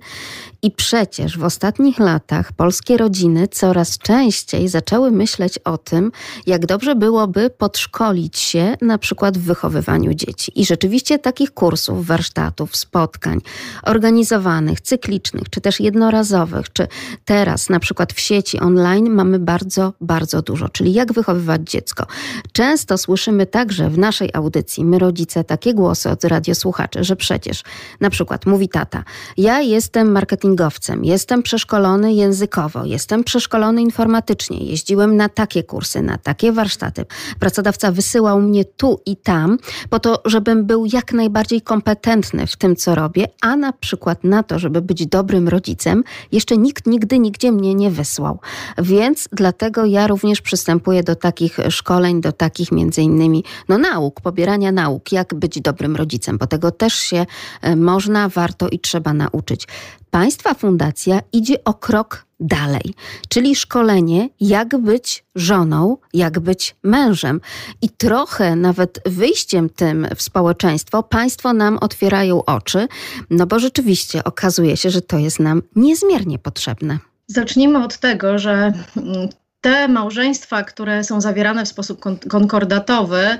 I 0.62 0.70
przecież 0.70 1.38
w 1.38 1.44
ostatnich 1.44 1.98
latach 1.98 2.52
polskie 2.52 2.96
rodziny 2.96 3.48
coraz 3.48 3.98
częściej 3.98 4.68
zaczęły 4.68 5.10
myśleć 5.10 5.58
o 5.58 5.78
tym, 5.78 6.12
jak 6.46 6.66
dobrze 6.66 6.94
byłoby 6.94 7.50
podszkolić 7.50 8.38
się 8.38 8.76
na 8.82 8.98
przykład 8.98 9.38
w 9.38 9.42
wychowywaniu 9.42 10.14
dzieci. 10.14 10.52
I 10.60 10.66
rzeczywiście 10.66 11.18
takich 11.18 11.54
kursów, 11.54 12.06
warsztatów, 12.06 12.76
spotkań 12.76 13.40
organizowanych, 13.82 14.80
cyklicznych, 14.80 15.50
czy 15.50 15.60
też 15.60 15.80
jednorazowych, 15.80 16.72
czy 16.72 16.88
teraz 17.24 17.68
na 17.68 17.80
przykład 17.80 18.12
w 18.12 18.20
sieci 18.26 18.60
online 18.60 19.10
mamy 19.10 19.38
bardzo, 19.38 19.92
bardzo 20.00 20.42
dużo. 20.42 20.68
Czyli 20.68 20.92
jak 20.92 21.12
wychowywać 21.12 21.62
dziecko. 21.70 22.06
Często 22.52 22.98
słyszymy 22.98 23.46
także 23.46 23.90
w 23.90 23.98
naszej 23.98 24.30
audycji, 24.32 24.84
my 24.84 24.98
rodzice, 24.98 25.44
takie 25.44 25.74
głosy 25.74 26.10
od 26.10 26.24
radiosłuchaczy, 26.24 27.04
że 27.04 27.16
przecież 27.16 27.62
na 28.00 28.10
przykład 28.10 28.46
mówi 28.46 28.68
tata, 28.68 29.04
ja 29.36 29.60
jestem 29.60 30.12
marketingowcem, 30.12 31.04
jestem 31.04 31.42
przeszkolony 31.42 32.12
językowo, 32.12 32.84
jestem 32.84 33.24
przeszkolony 33.24 33.82
informatycznie, 33.82 34.58
jeździłem 34.58 35.16
na 35.16 35.28
takie 35.28 35.62
kursy, 35.62 36.02
na 36.02 36.18
takie 36.18 36.52
warsztaty. 36.52 37.04
Pracodawca 37.38 37.92
wysyłał 37.92 38.40
mnie 38.40 38.64
tu 38.64 39.00
i 39.06 39.16
tam 39.16 39.58
po 39.90 39.98
to, 39.98 40.22
żebym 40.24 40.66
był 40.66 40.86
jak 40.92 41.12
najbardziej 41.12 41.62
kompetentny 41.62 42.46
w 42.46 42.56
tym, 42.56 42.76
co 42.76 42.94
robię, 42.94 43.28
a 43.40 43.56
na 43.56 43.72
przykład 43.72 44.24
na 44.24 44.42
to, 44.42 44.58
żeby 44.58 44.82
być 44.82 45.06
dobrym 45.06 45.48
rodzicem, 45.48 46.04
jeszcze 46.32 46.56
nikt 46.56 46.86
nigdy 46.86 47.18
nigdzie 47.18 47.52
mnie 47.52 47.74
nie 47.74 47.90
wysłał 47.90 48.05
wysłał. 48.06 48.38
Więc 48.78 49.28
dlatego 49.32 49.84
ja 49.84 50.06
również 50.06 50.40
przystępuję 50.40 51.02
do 51.02 51.16
takich 51.16 51.58
szkoleń, 51.70 52.20
do 52.20 52.32
takich 52.32 52.72
między 52.72 53.02
innymi 53.02 53.44
no, 53.68 53.78
nauk, 53.78 54.20
pobierania 54.20 54.72
nauk, 54.72 55.12
jak 55.12 55.34
być 55.34 55.60
dobrym 55.60 55.96
rodzicem, 55.96 56.38
bo 56.38 56.46
tego 56.46 56.70
też 56.70 56.94
się 56.94 57.26
e, 57.62 57.76
można, 57.76 58.28
warto 58.28 58.68
i 58.68 58.78
trzeba 58.78 59.12
nauczyć. 59.12 59.66
Państwa 60.10 60.54
fundacja 60.54 61.20
idzie 61.32 61.64
o 61.64 61.74
krok 61.74 62.26
dalej, 62.40 62.94
czyli 63.28 63.56
szkolenie, 63.56 64.28
jak 64.40 64.78
być 64.78 65.24
żoną, 65.34 65.96
jak 66.14 66.40
być 66.40 66.76
mężem. 66.82 67.40
I 67.82 67.88
trochę 67.88 68.56
nawet 68.56 69.00
wyjściem 69.06 69.70
tym 69.70 70.06
w 70.16 70.22
społeczeństwo 70.22 71.02
państwo 71.02 71.52
nam 71.52 71.78
otwierają 71.80 72.44
oczy, 72.44 72.88
no 73.30 73.46
bo 73.46 73.58
rzeczywiście 73.58 74.24
okazuje 74.24 74.76
się, 74.76 74.90
że 74.90 75.02
to 75.02 75.18
jest 75.18 75.40
nam 75.40 75.62
niezmiernie 75.76 76.38
potrzebne. 76.38 76.98
Zacznijmy 77.26 77.84
od 77.84 77.98
tego, 77.98 78.38
że 78.38 78.72
mm, 78.96 79.28
te 79.60 79.88
małżeństwa, 79.88 80.62
które 80.62 81.04
są 81.04 81.20
zawierane 81.20 81.64
w 81.64 81.68
sposób 81.68 82.00
konkordatowy, 82.28 83.38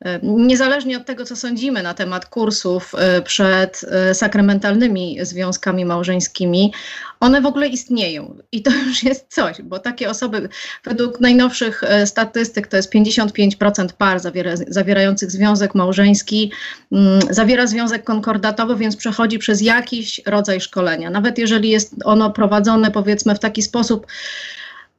e, 0.00 0.20
niezależnie 0.22 0.96
od 0.96 1.06
tego, 1.06 1.24
co 1.24 1.36
sądzimy 1.36 1.82
na 1.82 1.94
temat 1.94 2.26
kursów 2.26 2.94
e, 2.94 3.22
przed 3.22 3.80
e, 3.90 4.14
sakramentalnymi 4.14 5.18
związkami 5.22 5.84
małżeńskimi, 5.84 6.72
one 7.20 7.40
w 7.40 7.46
ogóle 7.46 7.68
istnieją. 7.68 8.38
I 8.52 8.62
to 8.62 8.70
już 8.88 9.02
jest 9.02 9.26
coś, 9.28 9.62
bo 9.62 9.78
takie 9.78 10.10
osoby, 10.10 10.48
według 10.84 11.20
najnowszych 11.20 11.82
statystyk, 12.04 12.66
to 12.66 12.76
jest 12.76 12.92
55% 12.94 13.88
par 13.98 14.20
zawiera, 14.20 14.52
zawierających 14.68 15.30
związek 15.30 15.74
małżeński, 15.74 16.52
mm, 16.92 17.20
zawiera 17.30 17.66
związek 17.66 18.04
konkordatowy, 18.04 18.76
więc 18.76 18.96
przechodzi 18.96 19.38
przez 19.38 19.60
jakiś 19.60 20.20
rodzaj 20.26 20.60
szkolenia. 20.60 21.10
Nawet 21.10 21.38
jeżeli 21.38 21.70
jest 21.70 21.94
ono 22.04 22.30
prowadzone, 22.30 22.90
powiedzmy, 22.90 23.34
w 23.34 23.38
taki 23.38 23.62
sposób, 23.62 24.06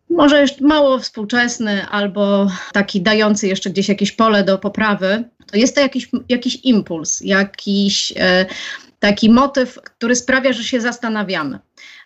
może 0.10 0.42
jeszcze 0.42 0.64
mało 0.64 1.00
współczesny 1.00 1.86
albo 1.88 2.52
taki 2.74 3.02
dający 3.02 3.48
jeszcze 3.48 3.70
gdzieś 3.70 3.90
jakieś 3.90 4.12
pole 4.12 4.44
do 4.44 4.58
poprawy, 4.58 5.24
to 5.52 5.58
jest 5.58 5.76
to 5.76 5.82
jakiś, 5.82 6.10
jakiś 6.30 6.56
impuls, 6.64 7.22
jakiś 7.22 8.14
e, 8.18 8.46
taki 9.00 9.30
motyw, 9.30 9.80
który 9.84 10.16
sprawia, 10.16 10.54
że 10.54 10.64
się 10.64 10.82
zastanawiamy 10.82 11.60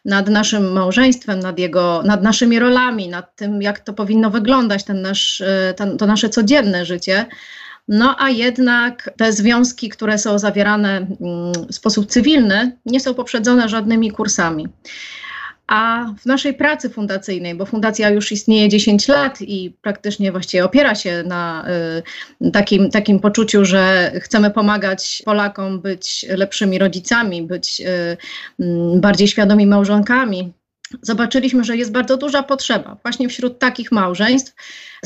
nad 0.05 0.29
naszym 0.29 0.71
małżeństwem, 0.71 1.39
nad, 1.39 1.59
jego, 1.59 2.03
nad 2.05 2.23
naszymi 2.23 2.59
rolami, 2.59 3.09
nad 3.09 3.35
tym, 3.35 3.61
jak 3.61 3.79
to 3.79 3.93
powinno 3.93 4.29
wyglądać, 4.29 4.83
ten 4.83 5.01
nasz, 5.01 5.41
e, 5.41 5.73
ten, 5.77 5.97
to 5.97 6.05
nasze 6.05 6.29
codzienne 6.29 6.85
życie. 6.85 7.25
No 7.87 8.15
a 8.19 8.29
jednak 8.29 9.09
te 9.17 9.33
związki, 9.33 9.89
które 9.89 10.17
są 10.17 10.39
zawierane 10.39 10.97
mm, 10.97 11.53
w 11.69 11.75
sposób 11.75 12.05
cywilny, 12.05 12.77
nie 12.85 12.99
są 12.99 13.13
poprzedzone 13.13 13.69
żadnymi 13.69 14.11
kursami. 14.11 14.67
A 15.67 16.05
w 16.19 16.25
naszej 16.25 16.53
pracy 16.53 16.89
fundacyjnej, 16.89 17.55
bo 17.55 17.65
fundacja 17.65 18.09
już 18.09 18.31
istnieje 18.31 18.69
10 18.69 19.07
lat 19.07 19.41
i 19.41 19.75
praktycznie 19.81 20.31
właściwie 20.31 20.65
opiera 20.65 20.95
się 20.95 21.23
na 21.27 21.65
y, 22.41 22.51
takim, 22.51 22.89
takim 22.89 23.19
poczuciu, 23.19 23.65
że 23.65 24.11
chcemy 24.15 24.51
pomagać 24.51 25.21
Polakom 25.25 25.81
być 25.81 26.25
lepszymi 26.29 26.79
rodzicami, 26.79 27.41
być 27.41 27.81
y, 27.81 28.17
y, 28.63 28.99
bardziej 28.99 29.27
świadomi 29.27 29.67
małżonkami, 29.67 30.53
zobaczyliśmy, 31.01 31.63
że 31.63 31.77
jest 31.77 31.91
bardzo 31.91 32.17
duża 32.17 32.43
potrzeba 32.43 32.97
właśnie 33.03 33.29
wśród 33.29 33.59
takich 33.59 33.91
małżeństw 33.91 34.53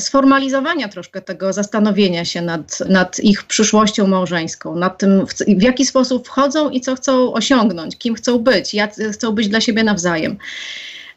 sformalizowania 0.00 0.88
troszkę 0.88 1.20
tego 1.20 1.52
zastanowienia 1.52 2.24
się 2.24 2.42
nad, 2.42 2.80
nad 2.88 3.20
ich 3.20 3.44
przyszłością 3.44 4.06
małżeńską, 4.06 4.76
nad 4.76 4.98
tym, 4.98 5.26
w, 5.26 5.34
w 5.34 5.62
jaki 5.62 5.86
sposób 5.86 6.26
wchodzą 6.26 6.70
i 6.70 6.80
co 6.80 6.96
chcą 6.96 7.32
osiągnąć, 7.32 7.98
kim 7.98 8.14
chcą 8.14 8.38
być, 8.38 8.74
jak 8.74 8.94
chcą 9.12 9.32
być 9.32 9.48
dla 9.48 9.60
siebie 9.60 9.84
nawzajem. 9.84 10.38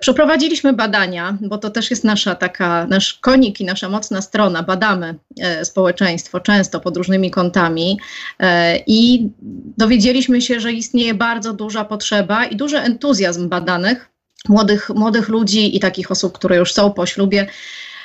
Przeprowadziliśmy 0.01 0.73
badania, 0.73 1.37
bo 1.41 1.57
to 1.57 1.69
też 1.69 1.89
jest 1.89 2.03
nasza 2.03 2.35
taka, 2.35 2.87
nasz 2.87 3.13
konik 3.13 3.61
i 3.61 3.65
nasza 3.65 3.89
mocna 3.89 4.21
strona. 4.21 4.63
Badamy 4.63 5.15
e, 5.39 5.65
społeczeństwo 5.65 6.39
często 6.39 6.79
pod 6.79 6.97
różnymi 6.97 7.31
kątami 7.31 7.99
e, 8.39 8.77
i 8.87 9.29
dowiedzieliśmy 9.77 10.41
się, 10.41 10.59
że 10.59 10.71
istnieje 10.73 11.13
bardzo 11.13 11.53
duża 11.53 11.85
potrzeba 11.85 12.45
i 12.45 12.55
duży 12.55 12.79
entuzjazm 12.79 13.49
badanych 13.49 14.10
młodych, 14.49 14.89
młodych 14.89 15.29
ludzi 15.29 15.75
i 15.77 15.79
takich 15.79 16.11
osób, 16.11 16.33
które 16.33 16.57
już 16.57 16.73
są 16.73 16.93
po 16.93 17.05
ślubie, 17.05 17.47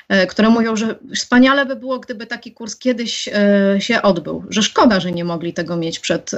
e, 0.09 0.27
które 0.27 0.49
mówią, 0.49 0.77
że 0.77 0.95
wspaniale 1.15 1.67
by 1.67 1.77
było, 1.77 1.99
gdyby 1.99 2.27
taki 2.27 2.53
kurs 2.53 2.77
kiedyś 2.77 3.29
e, 3.29 3.77
się 3.81 4.03
odbył, 4.03 4.45
że 4.49 4.63
szkoda, 4.63 5.01
że 5.01 5.13
nie 5.13 5.25
mogli 5.25 5.53
tego 5.53 5.77
mieć 5.77 5.99
przed, 5.99 6.31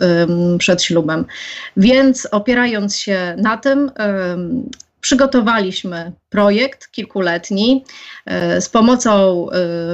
przed 0.58 0.82
ślubem. 0.82 1.24
Więc 1.76 2.28
opierając 2.30 2.96
się 2.96 3.34
na 3.38 3.56
tym, 3.56 3.90
przygotowaliśmy 5.00 6.12
projekt 6.30 6.90
kilkuletni 6.90 7.84
e, 8.26 8.60
z 8.60 8.68
pomocą 8.68 9.46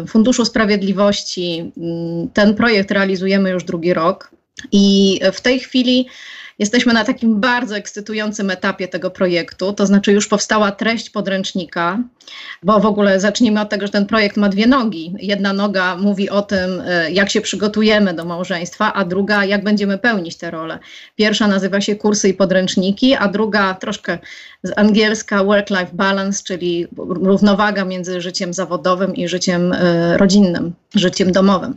Funduszu 0.08 0.44
Sprawiedliwości. 0.44 1.72
Ten 2.34 2.54
projekt 2.54 2.90
realizujemy 2.90 3.50
już 3.50 3.64
drugi 3.64 3.94
rok 3.94 4.30
i 4.72 5.20
w 5.32 5.40
tej 5.40 5.60
chwili 5.60 6.06
Jesteśmy 6.58 6.92
na 6.92 7.04
takim 7.04 7.40
bardzo 7.40 7.76
ekscytującym 7.76 8.50
etapie 8.50 8.88
tego 8.88 9.10
projektu, 9.10 9.72
to 9.72 9.86
znaczy 9.86 10.12
już 10.12 10.28
powstała 10.28 10.72
treść 10.72 11.10
podręcznika, 11.10 11.98
bo 12.62 12.80
w 12.80 12.86
ogóle 12.86 13.20
zacznijmy 13.20 13.60
od 13.60 13.68
tego, 13.68 13.86
że 13.86 13.92
ten 13.92 14.06
projekt 14.06 14.36
ma 14.36 14.48
dwie 14.48 14.66
nogi. 14.66 15.14
Jedna 15.18 15.52
noga 15.52 15.96
mówi 15.96 16.30
o 16.30 16.42
tym, 16.42 16.82
e, 16.86 17.10
jak 17.10 17.30
się 17.30 17.40
przygotujemy 17.40 18.14
do 18.14 18.24
małżeństwa, 18.24 18.92
a 18.92 19.04
druga, 19.04 19.44
jak 19.44 19.64
będziemy 19.64 19.98
pełnić 19.98 20.36
tę 20.36 20.50
rolę. 20.50 20.78
Pierwsza 21.16 21.48
nazywa 21.48 21.80
się 21.80 21.96
kursy 21.96 22.28
i 22.28 22.34
podręczniki, 22.34 23.14
a 23.14 23.28
druga 23.28 23.74
troszkę 23.74 24.18
z 24.62 24.72
angielska 24.76 25.44
work-life 25.44 25.90
balance, 25.92 26.42
czyli 26.44 26.86
równowaga 26.96 27.84
między 27.84 28.20
życiem 28.20 28.52
zawodowym 28.54 29.14
i 29.14 29.28
życiem 29.28 29.72
e, 29.72 30.18
rodzinnym, 30.18 30.72
życiem 30.94 31.32
domowym. 31.32 31.76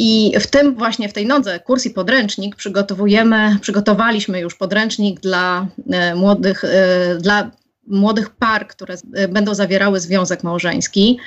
I 0.00 0.32
w 0.40 0.46
tym 0.46 0.74
właśnie, 0.74 1.08
w 1.08 1.12
tej 1.12 1.26
nodze, 1.26 1.60
kurs 1.60 1.86
i 1.86 1.90
podręcznik 1.90 2.56
przygotowujemy, 2.56 3.56
przygotowaliśmy 3.60 4.40
już 4.40 4.54
podręcznik 4.54 5.20
dla 5.20 5.66
e, 5.90 6.14
młodych, 6.14 6.64
e, 6.64 7.16
dla 7.20 7.50
młodych 7.86 8.30
par, 8.30 8.68
które 8.68 8.94
e, 9.14 9.28
będą 9.28 9.54
zawierały 9.54 10.00
związek 10.00 10.44
małżeński. 10.44 11.18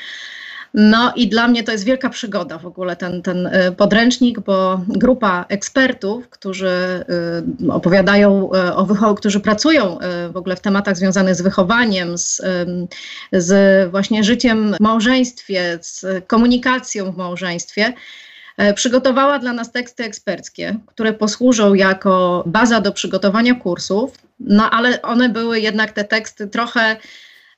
No 0.73 1.13
i 1.15 1.27
dla 1.27 1.47
mnie 1.47 1.63
to 1.63 1.71
jest 1.71 1.83
wielka 1.83 2.09
przygoda 2.09 2.57
w 2.57 2.65
ogóle 2.65 2.95
ten, 2.95 3.21
ten 3.21 3.49
podręcznik, 3.77 4.39
bo 4.39 4.81
grupa 4.87 5.45
ekspertów, 5.49 6.29
którzy 6.29 7.05
opowiadają 7.69 8.49
o 8.75 8.85
wychowaniu, 8.85 9.15
którzy 9.15 9.39
pracują 9.39 9.97
w 10.31 10.37
ogóle 10.37 10.55
w 10.55 10.59
tematach 10.59 10.97
związanych 10.97 11.35
z 11.35 11.41
wychowaniem, 11.41 12.17
z, 12.17 12.41
z 13.33 13.91
właśnie 13.91 14.23
życiem 14.23 14.73
w 14.73 14.79
małżeństwie, 14.79 15.79
z 15.81 16.05
komunikacją 16.27 17.11
w 17.11 17.17
małżeństwie, 17.17 17.93
przygotowała 18.75 19.39
dla 19.39 19.53
nas 19.53 19.71
teksty 19.71 20.03
eksperckie, 20.03 20.75
które 20.85 21.13
posłużą 21.13 21.73
jako 21.73 22.43
baza 22.45 22.81
do 22.81 22.91
przygotowania 22.91 23.55
kursów, 23.55 24.17
no 24.39 24.69
ale 24.69 25.01
one 25.01 25.29
były 25.29 25.59
jednak 25.59 25.91
te 25.91 26.03
teksty 26.03 26.47
trochę 26.47 26.95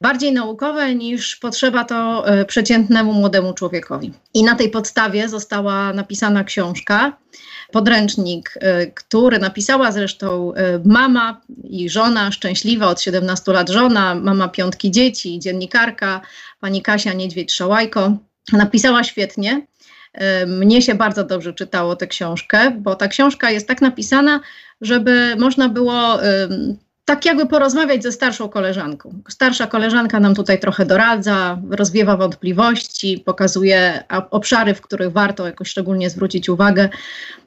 bardziej 0.01 0.33
naukowe 0.33 0.95
niż 0.95 1.36
potrzeba 1.36 1.83
to 1.83 2.27
e, 2.27 2.45
przeciętnemu 2.45 3.13
młodemu 3.13 3.53
człowiekowi. 3.53 4.13
I 4.33 4.43
na 4.43 4.55
tej 4.55 4.69
podstawie 4.69 5.29
została 5.29 5.93
napisana 5.93 6.43
książka, 6.43 7.17
podręcznik, 7.72 8.53
e, 8.60 8.88
który 8.88 9.39
napisała 9.39 9.91
zresztą 9.91 10.53
mama 10.86 11.41
i 11.63 11.89
żona, 11.89 12.31
szczęśliwa 12.31 12.88
od 12.88 13.01
17 13.01 13.51
lat 13.51 13.69
żona, 13.69 14.15
mama 14.15 14.48
piątki 14.48 14.91
dzieci, 14.91 15.39
dziennikarka, 15.39 16.22
pani 16.60 16.81
Kasia 16.81 17.13
Niedźwiedź-Szałajko. 17.13 18.17
Napisała 18.53 19.03
świetnie. 19.03 19.62
Mnie 20.48 20.82
się 20.82 20.96
bardzo 20.96 21.24
dobrze 21.24 21.53
czytało 21.53 21.96
tę 21.96 22.08
książkę, 22.08 22.72
bo 22.72 22.96
ta 22.96 23.08
książka 23.08 23.51
jest 23.51 23.67
tak 23.67 23.82
napisana, 23.82 24.39
żeby 24.82 25.36
można 25.39 25.70
było 25.70 26.20
tak 27.05 27.25
jakby 27.25 27.46
porozmawiać 27.46 28.03
ze 28.03 28.12
starszą 28.12 28.50
koleżanką. 28.50 29.13
Starsza 29.29 29.67
koleżanka 29.67 30.20
nam 30.20 30.36
tutaj 30.36 30.60
trochę 30.60 30.86
doradza, 30.86 31.62
rozwiewa 31.70 32.17
wątpliwości, 32.17 33.24
pokazuje 33.25 34.03
obszary, 34.32 34.74
w 34.74 34.82
których 34.82 35.12
warto 35.12 35.46
jakoś 35.46 35.70
szczególnie 35.70 36.10
zwrócić 36.10 36.50
uwagę. 36.50 36.89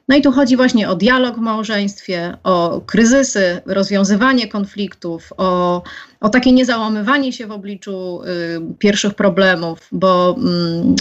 No 0.07 0.15
i 0.15 0.21
tu 0.21 0.31
chodzi 0.31 0.57
właśnie 0.57 0.89
o 0.89 0.95
dialog 0.95 1.35
w 1.35 1.39
małżeństwie, 1.39 2.37
o 2.43 2.81
kryzysy, 2.81 3.61
rozwiązywanie 3.65 4.47
konfliktów, 4.47 5.33
o, 5.37 5.83
o 6.19 6.29
takie 6.29 6.51
niezałamywanie 6.51 7.33
się 7.33 7.47
w 7.47 7.51
obliczu 7.51 8.21
y, 8.23 8.75
pierwszych 8.79 9.13
problemów, 9.13 9.87
bo 9.91 10.35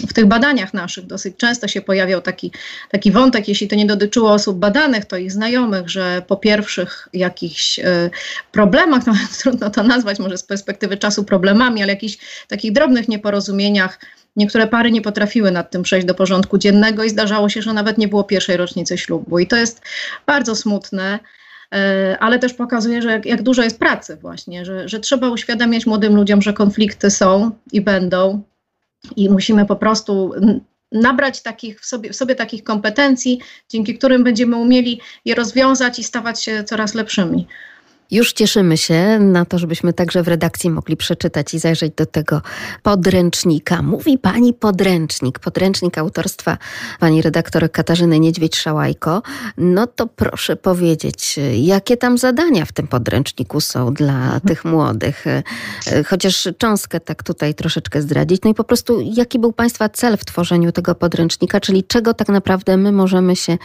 y, 0.01 0.07
w 0.07 0.13
tych 0.13 0.27
badaniach 0.27 0.75
naszych 0.75 1.07
dosyć 1.07 1.37
często 1.37 1.69
się 1.69 1.81
pojawiał 1.81 2.21
taki, 2.21 2.53
taki 2.91 3.13
wątek, 3.13 3.49
jeśli 3.49 3.69
to 3.69 3.77
nie 3.77 3.87
dotyczyło 3.87 4.33
osób 4.33 4.59
badanych, 4.59 5.05
to 5.05 5.17
ich 5.17 5.33
znajomych, 5.33 5.89
że 5.91 6.23
po 6.27 6.37
pierwszych 6.37 7.09
jakichś 7.13 7.79
y, 7.79 8.11
problemach, 8.53 9.07
no, 9.07 9.15
trudno 9.43 9.71
to 9.71 9.83
nazwać 9.83 10.19
może 10.19 10.39
z 10.39 10.43
perspektywy 10.43 10.97
czasu 10.97 11.25
problemami, 11.25 11.83
ale 11.83 11.93
jakichś 11.93 12.19
takich 12.49 12.73
drobnych 12.73 13.09
nieporozumieniach, 13.09 13.99
Niektóre 14.37 14.67
pary 14.67 14.91
nie 14.91 15.03
potrafiły 15.03 15.51
nad 15.51 15.71
tym 15.71 15.83
przejść 15.83 16.07
do 16.07 16.15
porządku 16.15 16.59
dziennego 16.59 17.05
i 17.05 17.11
zdarzało 17.11 17.49
się, 17.49 17.63
że 17.63 17.73
nawet 17.73 17.99
nie 17.99 18.09
było 18.09 18.25
pierwszej 18.25 18.57
rocznicy 18.57 18.99
ślubu. 18.99 19.39
I 19.39 19.47
to 19.47 19.57
jest 19.57 19.83
bardzo 20.27 20.57
smutne. 20.57 21.19
E, 21.75 22.17
ale 22.21 22.39
też 22.39 22.55
pokazuje, 22.55 23.03
że 23.03 23.11
jak, 23.11 23.27
jak 23.27 23.43
dużo 23.43 23.63
jest 23.63 23.79
pracy 23.79 24.17
właśnie, 24.17 24.65
że, 24.65 24.89
że 24.89 25.01
trzeba 25.01 25.31
uświadamiać 25.31 25.87
młodym 25.87 26.17
ludziom, 26.17 26.43
że 26.43 26.53
konflikty 26.53 27.11
są 27.11 27.51
i 27.73 27.81
będą 27.81 28.43
i 29.17 29.31
musimy 29.31 29.67
po 29.67 29.77
prostu 29.77 30.33
nabrać 30.93 31.43
takich 31.43 31.81
w 31.81 31.87
sobie, 31.87 32.11
w 32.13 32.17
sobie 32.17 32.35
takich 32.35 32.65
kompetencji, 32.65 33.41
dzięki 33.69 33.99
którym 33.99 34.25
będziemy 34.25 34.57
umieli 34.57 35.01
je 35.25 35.35
rozwiązać 35.35 35.99
i 35.99 36.05
stawać 36.05 36.43
się 36.43 36.65
coraz 36.65 36.95
lepszymi. 36.95 37.47
Już 38.11 38.33
cieszymy 38.33 38.77
się 38.77 39.19
na 39.19 39.45
to, 39.45 39.59
żebyśmy 39.59 39.93
także 39.93 40.23
w 40.23 40.29
redakcji 40.29 40.71
mogli 40.71 40.97
przeczytać 40.97 41.55
i 41.55 41.59
zajrzeć 41.59 41.93
do 41.97 42.07
tego 42.07 42.43
podręcznika. 42.83 43.83
Mówi 43.83 44.19
pani 44.19 44.55
podręcznik, 44.55 45.39
podręcznik 45.39 45.99
autorstwa 45.99 46.59
pani 47.01 47.23
redaktor 47.23 47.71
Katarzyny 47.73 48.21
Niedźwiedź-Szałajko. 48.21 49.23
No 49.59 49.87
to 49.87 50.07
proszę 50.07 50.57
powiedzieć, 50.57 51.39
jakie 51.53 51.97
tam 51.97 52.19
zadania 52.19 52.65
w 52.65 52.73
tym 52.73 52.87
podręczniku 52.89 53.61
są 53.61 53.95
dla 53.95 54.41
tych 54.41 54.65
młodych? 54.65 55.25
Chociaż 56.07 56.49
cząstkę 56.59 57.01
tak 57.01 57.23
tutaj 57.23 57.55
troszeczkę 57.55 58.03
zdradzić. 58.03 58.43
No 58.45 58.51
i 58.51 58.55
po 58.55 58.65
prostu, 58.65 59.01
jaki 59.01 59.39
był 59.39 59.53
państwa 59.53 59.89
cel 59.89 60.17
w 60.17 60.25
tworzeniu 60.25 60.73
tego 60.73 60.95
podręcznika, 60.95 61.61
czyli 61.61 61.85
czego 61.85 62.15
tak 62.15 62.29
naprawdę 62.29 62.77
my 62.77 62.93
możemy 62.93 63.37
się 63.37 63.59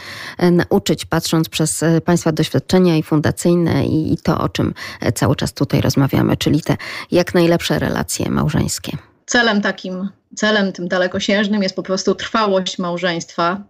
nauczyć, 0.52 1.04
patrząc 1.04 1.48
przez 1.48 1.84
państwa 2.04 2.32
doświadczenia 2.32 2.96
i 2.96 3.02
fundacyjne 3.02 3.86
i 3.86 4.16
to 4.22 4.31
to, 4.32 4.40
o 4.44 4.48
czym 4.48 4.74
e, 5.00 5.12
cały 5.12 5.36
czas 5.36 5.52
tutaj 5.52 5.80
rozmawiamy, 5.80 6.36
czyli 6.36 6.62
te 6.62 6.76
jak 7.10 7.34
najlepsze 7.34 7.78
relacje 7.78 8.30
małżeńskie. 8.30 8.96
Celem 9.26 9.60
takim, 9.60 10.08
celem 10.36 10.72
tym 10.72 10.88
dalekosiężnym 10.88 11.62
jest 11.62 11.76
po 11.76 11.82
prostu 11.82 12.14
trwałość 12.14 12.78
małżeństwa, 12.78 13.60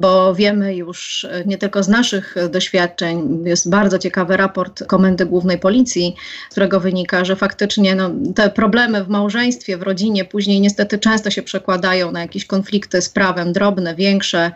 bo 0.00 0.34
wiemy 0.34 0.76
już 0.76 1.24
e, 1.24 1.42
nie 1.46 1.58
tylko 1.58 1.82
z 1.82 1.88
naszych 1.88 2.34
doświadczeń, 2.50 3.42
jest 3.44 3.70
bardzo 3.70 3.98
ciekawy 3.98 4.36
raport 4.36 4.84
Komendy 4.86 5.26
Głównej 5.26 5.58
Policji, 5.58 6.16
z 6.48 6.50
którego 6.50 6.80
wynika, 6.80 7.24
że 7.24 7.36
faktycznie 7.36 7.94
no, 7.94 8.10
te 8.34 8.50
problemy 8.50 9.04
w 9.04 9.08
małżeństwie, 9.08 9.76
w 9.76 9.82
rodzinie 9.82 10.24
później 10.24 10.60
niestety 10.60 10.98
często 10.98 11.30
się 11.30 11.42
przekładają 11.42 12.12
na 12.12 12.20
jakieś 12.20 12.46
konflikty 12.46 13.02
z 13.02 13.08
prawem, 13.08 13.52
drobne, 13.52 13.94
większe 13.94 14.52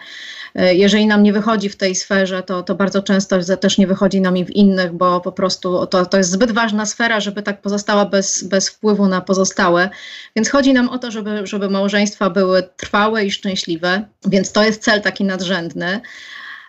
E, 0.54 0.74
jeżeli 0.74 1.06
nam 1.06 1.22
nie 1.22 1.32
wychodzi 1.32 1.68
w 1.68 1.76
tej 1.76 1.94
sferze, 1.94 2.42
to, 2.42 2.62
to 2.62 2.74
bardzo 2.74 3.02
często 3.02 3.56
też 3.60 3.78
nie 3.78 3.86
wychodzi 3.86 4.20
nam 4.20 4.36
i 4.36 4.44
w 4.44 4.50
innych, 4.50 4.92
bo 4.92 5.20
po 5.20 5.32
prostu 5.32 5.86
to, 5.86 6.06
to 6.06 6.18
jest 6.18 6.30
zbyt 6.30 6.52
ważna 6.52 6.86
sfera, 6.86 7.20
żeby 7.20 7.42
tak 7.42 7.62
pozostała 7.62 8.04
bez, 8.06 8.44
bez 8.44 8.68
wpływu 8.68 9.08
na 9.08 9.20
pozostałe. 9.20 9.90
Więc 10.36 10.50
chodzi 10.50 10.72
nam 10.72 10.88
o 10.88 10.98
to, 10.98 11.10
żeby, 11.10 11.29
żeby 11.44 11.70
małżeństwa 11.70 12.30
były 12.30 12.62
trwałe 12.76 13.24
i 13.24 13.30
szczęśliwe, 13.30 14.04
więc 14.26 14.52
to 14.52 14.64
jest 14.64 14.82
cel 14.82 15.00
taki 15.00 15.24
nadrzędny. 15.24 16.00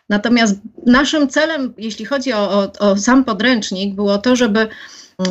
Natomiast 0.10 0.56
naszym 0.86 1.30
celem, 1.30 1.74
jeśli 1.78 2.06
chodzi 2.06 2.34
o, 2.34 2.50
o, 2.50 2.72
o 2.80 2.98
sam 2.98 3.24
podręcznik, 3.26 3.96
było 3.96 4.18
to, 4.18 4.36
żeby 4.36 4.68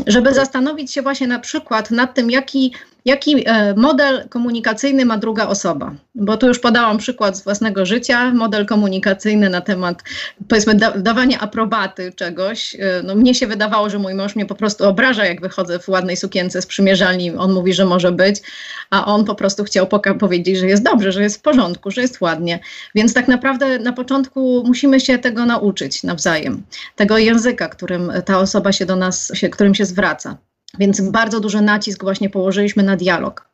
żeby 0.07 0.35
zastanowić 0.35 0.93
się 0.93 1.03
właśnie 1.03 1.27
na 1.27 1.39
przykład 1.39 1.91
nad 1.91 2.15
tym, 2.15 2.31
jaki 2.31 2.75
Jaki 3.05 3.49
e, 3.49 3.75
model 3.75 4.29
komunikacyjny 4.29 5.05
ma 5.05 5.19
druga 5.19 5.47
osoba? 5.47 5.95
Bo 6.15 6.37
tu 6.37 6.47
już 6.47 6.59
podałam 6.59 6.99
przykład 6.99 7.39
z 7.39 7.45
własnego 7.45 7.87
życia, 7.87 8.31
model 8.35 8.67
komunikacyjny 8.67 9.51
na 9.51 9.61
temat, 9.61 10.03
powiedzmy, 10.49 10.75
da 10.75 10.91
dawania 10.91 11.41
aprobaty 11.41 12.13
czegoś. 12.13 12.75
E, 12.75 13.03
no, 13.05 13.15
mnie 13.15 13.35
się 13.35 13.47
wydawało, 13.47 13.91
że 13.91 13.99
mój 13.99 14.15
mąż 14.15 14.37
mnie 14.37 14.47
po 14.47 14.55
prostu 14.55 14.85
obraża, 14.85 15.25
jak 15.25 15.41
wychodzę 15.41 15.79
w 15.79 15.89
ładnej 15.89 16.17
sukience 16.17 16.63
z 16.63 16.67
przymierzalni. 16.67 17.31
On 17.31 17.53
mówi, 17.53 17.73
że 17.73 17.85
może 17.85 18.13
być, 18.13 18.43
a 18.91 19.07
on 19.07 19.25
po 19.25 19.35
prostu 19.35 19.65
chciał 19.65 19.87
powiedzieć, 20.19 20.59
że 20.59 20.67
jest 20.67 20.83
dobrze, 20.83 21.13
że 21.13 21.23
jest 21.23 21.39
w 21.39 21.43
porządku, 21.43 21.91
że 21.91 22.01
jest 22.01 22.21
ładnie. 22.21 22.61
Więc 22.95 23.15
tak 23.15 23.29
naprawdę 23.29 23.79
na 23.79 23.93
początku 23.93 24.63
musimy 24.67 25.01
się 25.01 25.19
tego 25.19 25.47
nauczyć 25.47 26.03
nawzajem, 26.03 26.63
tego 26.97 27.19
języka, 27.19 27.69
którym 27.69 28.13
ta 28.25 28.39
osoba 28.39 28.73
się 28.73 28.87
do 28.87 28.97
nas, 28.97 29.33
się, 29.35 29.49
którym 29.49 29.75
się 29.75 29.85
zwraca. 29.85 30.50
Więc 30.79 31.01
bardzo 31.01 31.41
duży 31.41 31.61
nacisk 31.61 32.03
właśnie 32.03 32.31
położyliśmy 32.31 32.83
na 32.83 32.97
dialog. 32.97 33.49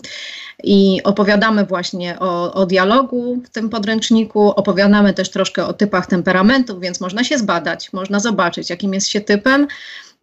I 0.63 1.01
opowiadamy 1.05 1.65
właśnie 1.65 2.19
o, 2.19 2.55
o, 2.55 2.67
dialogu 2.67 3.43
w 3.45 3.49
tym 3.49 3.71
podręczniku, 3.71 4.51
opowiadamy 4.51 5.15
też 5.15 5.31
troszkę 5.31 5.67
o 5.67 5.73
typach 5.73 6.07
temperamentów, 6.07 6.81
więc 6.81 7.01
można 7.01 7.25
się 7.25 7.39
zbadać, 7.39 7.93
można 7.93 8.21
zobaczyć, 8.21 8.71
jakim 8.71 8.95
jest 8.95 9.09
się 9.09 9.21
typem, 9.21 9.67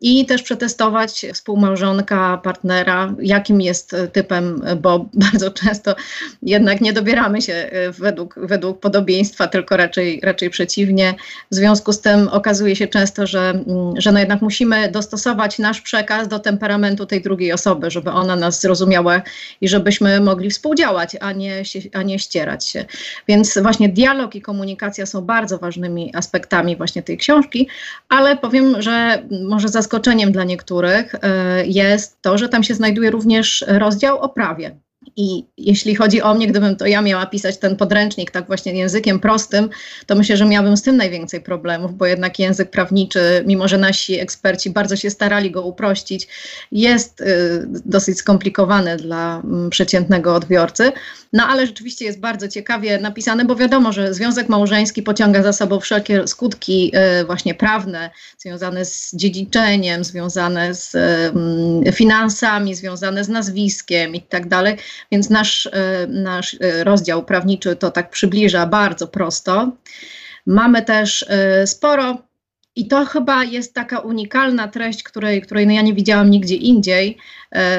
i 0.03 0.25
też 0.25 0.43
przetestować 0.43 1.25
współmałżonka, 1.33 2.37
partnera, 2.43 3.15
jakim 3.21 3.61
jest 3.61 3.95
typem, 4.13 4.61
bo 4.81 5.05
bardzo 5.31 5.51
często 5.51 5.95
jednak 6.41 6.81
nie 6.81 6.93
dobieramy 6.93 7.41
się 7.41 7.53
e, 7.53 7.91
według, 7.91 8.35
według 8.37 8.79
podobieństwa, 8.79 9.47
tylko 9.47 9.77
raczej, 9.77 10.19
raczej 10.23 10.49
przeciwnie. 10.49 11.13
W 11.51 11.55
związku 11.55 11.93
z 11.93 12.01
tym 12.01 12.27
okazuje 12.27 12.75
się 12.75 12.87
często, 12.87 13.27
że, 13.27 13.49
mm, 13.49 14.01
że 14.01 14.11
no 14.11 14.19
jednak 14.19 14.41
musimy 14.41 14.91
dostosować 14.91 15.59
nasz 15.59 15.81
przekaz 15.81 16.27
do 16.27 16.39
temperamentu 16.39 17.05
tej 17.05 17.21
drugiej 17.21 17.53
osoby, 17.53 17.91
żeby 17.91 18.11
ona 18.11 18.35
nas 18.35 18.61
zrozumiała 18.61 19.21
i 19.61 19.67
żebyśmy 19.67 20.19
mogli 20.19 20.49
współdziałać, 20.49 21.15
a 21.19 21.31
nie, 21.31 21.63
a 21.93 22.03
nie 22.03 22.19
ścierać 22.19 22.67
się. 22.67 22.85
Więc 23.27 23.57
właśnie 23.61 23.89
dialog 23.89 24.35
i 24.35 24.41
komunikacja 24.41 25.05
są 25.05 25.21
bardzo 25.21 25.57
ważnymi 25.57 26.15
aspektami 26.15 26.75
właśnie 26.75 27.03
tej 27.03 27.17
książki, 27.17 27.67
ale 28.09 28.37
powiem, 28.37 28.81
że 28.81 29.23
może 29.47 29.69
zaskoczyć 29.69 29.92
zaskoczeniem 29.93 30.31
dla 30.31 30.43
niektórych 30.43 31.15
e, 31.15 31.65
jest 31.65 32.21
to, 32.21 32.37
że 32.37 32.49
tam 32.49 32.63
się 32.63 32.73
znajduje 32.73 33.11
również 33.11 33.65
rozdział 33.67 34.19
o 34.19 34.29
prawie. 34.29 34.82
I 35.15 35.45
jeśli 35.57 35.95
chodzi 35.95 36.21
o 36.21 36.33
mnie, 36.33 36.47
gdybym 36.47 36.75
to 36.75 36.85
ja 36.85 37.01
miała 37.01 37.25
pisać 37.25 37.57
ten 37.57 37.75
podręcznik 37.75 38.31
tak 38.31 38.47
właśnie 38.47 38.73
językiem 38.73 39.19
prostym, 39.19 39.69
to 40.05 40.15
myślę, 40.15 40.37
że 40.37 40.45
miałabym 40.45 40.77
z 40.77 40.81
tym 40.81 40.97
najwięcej 40.97 41.41
problemów, 41.41 41.97
bo 41.97 42.05
jednak 42.05 42.39
język 42.39 42.69
prawniczy, 42.71 43.43
mimo 43.45 43.67
że 43.67 43.77
nasi 43.77 44.19
eksperci 44.19 44.69
bardzo 44.69 44.95
się 44.95 45.09
starali 45.09 45.51
go 45.51 45.61
uprościć, 45.61 46.27
jest 46.71 47.21
y, 47.21 47.25
dosyć 47.85 48.17
skomplikowany 48.17 48.97
dla 48.97 49.41
y, 49.67 49.69
przeciętnego 49.69 50.35
odbiorcy. 50.35 50.91
No 51.33 51.47
ale 51.47 51.67
rzeczywiście 51.67 52.05
jest 52.05 52.19
bardzo 52.19 52.47
ciekawie 52.47 52.99
napisany, 52.99 53.45
bo 53.45 53.55
wiadomo, 53.55 53.93
że 53.93 54.13
związek 54.13 54.49
małżeński 54.49 55.03
pociąga 55.03 55.43
za 55.43 55.53
sobą 55.53 55.79
wszelkie 55.79 56.27
skutki 56.27 56.91
y, 57.21 57.25
właśnie 57.25 57.53
prawne, 57.53 58.09
związane 58.37 58.85
z 58.85 59.15
dziedziczeniem, 59.15 60.03
związane 60.03 60.73
z 60.73 60.95
y, 61.87 61.91
finansami, 61.91 62.75
związane 62.75 63.23
z 63.23 63.29
nazwiskiem 63.29 64.15
i 64.15 64.21
tak 64.21 64.47
dalej. 64.47 64.77
Więc 65.11 65.29
nasz, 65.29 65.69
e, 65.71 66.07
nasz 66.07 66.57
e, 66.61 66.83
rozdział 66.83 67.23
prawniczy 67.23 67.75
to 67.75 67.91
tak 67.91 68.09
przybliża 68.09 68.65
bardzo 68.65 69.07
prosto. 69.07 69.71
Mamy 70.45 70.81
też 70.81 71.25
e, 71.29 71.67
sporo 71.67 72.17
i 72.75 72.87
to 72.87 73.05
chyba 73.05 73.43
jest 73.43 73.73
taka 73.73 73.99
unikalna 73.99 74.67
treść, 74.67 75.03
której, 75.03 75.41
której 75.41 75.67
no 75.67 75.73
ja 75.73 75.81
nie 75.81 75.93
widziałam 75.93 76.29
nigdzie 76.29 76.55
indziej, 76.55 77.17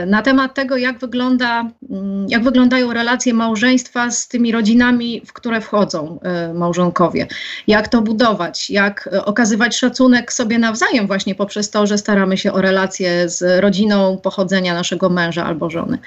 na 0.06 0.22
temat 0.22 0.54
tego, 0.54 0.76
jak, 0.76 0.98
wygląda, 0.98 1.70
mm, 1.90 2.26
jak 2.28 2.44
wyglądają 2.44 2.92
relacje 2.92 3.34
małżeństwa 3.34 4.10
z 4.10 4.28
tymi 4.28 4.52
rodzinami, 4.52 5.22
w 5.26 5.32
które 5.32 5.60
wchodzą 5.60 6.20
e, 6.22 6.54
małżonkowie. 6.54 7.26
Jak 7.66 7.88
to 7.88 8.02
budować, 8.02 8.70
jak 8.70 9.08
e, 9.12 9.24
okazywać 9.24 9.76
szacunek 9.76 10.32
sobie 10.32 10.58
nawzajem, 10.58 11.06
właśnie 11.06 11.34
poprzez 11.34 11.70
to, 11.70 11.86
że 11.86 11.98
staramy 11.98 12.38
się 12.38 12.52
o 12.52 12.60
relacje 12.60 13.28
z 13.28 13.62
rodziną 13.62 14.18
pochodzenia 14.22 14.74
naszego 14.74 15.10
męża 15.10 15.44
albo 15.44 15.70
żony. 15.70 15.98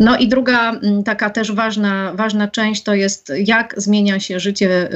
No 0.00 0.16
i 0.16 0.28
druga 0.28 0.70
mm, 0.70 1.02
taka 1.02 1.30
też 1.30 1.52
ważna, 1.52 2.12
ważna 2.14 2.48
część 2.48 2.82
to 2.82 2.94
jest, 2.94 3.32
jak 3.44 3.74
zmienia 3.76 4.20
się 4.20 4.40
życie 4.40 4.88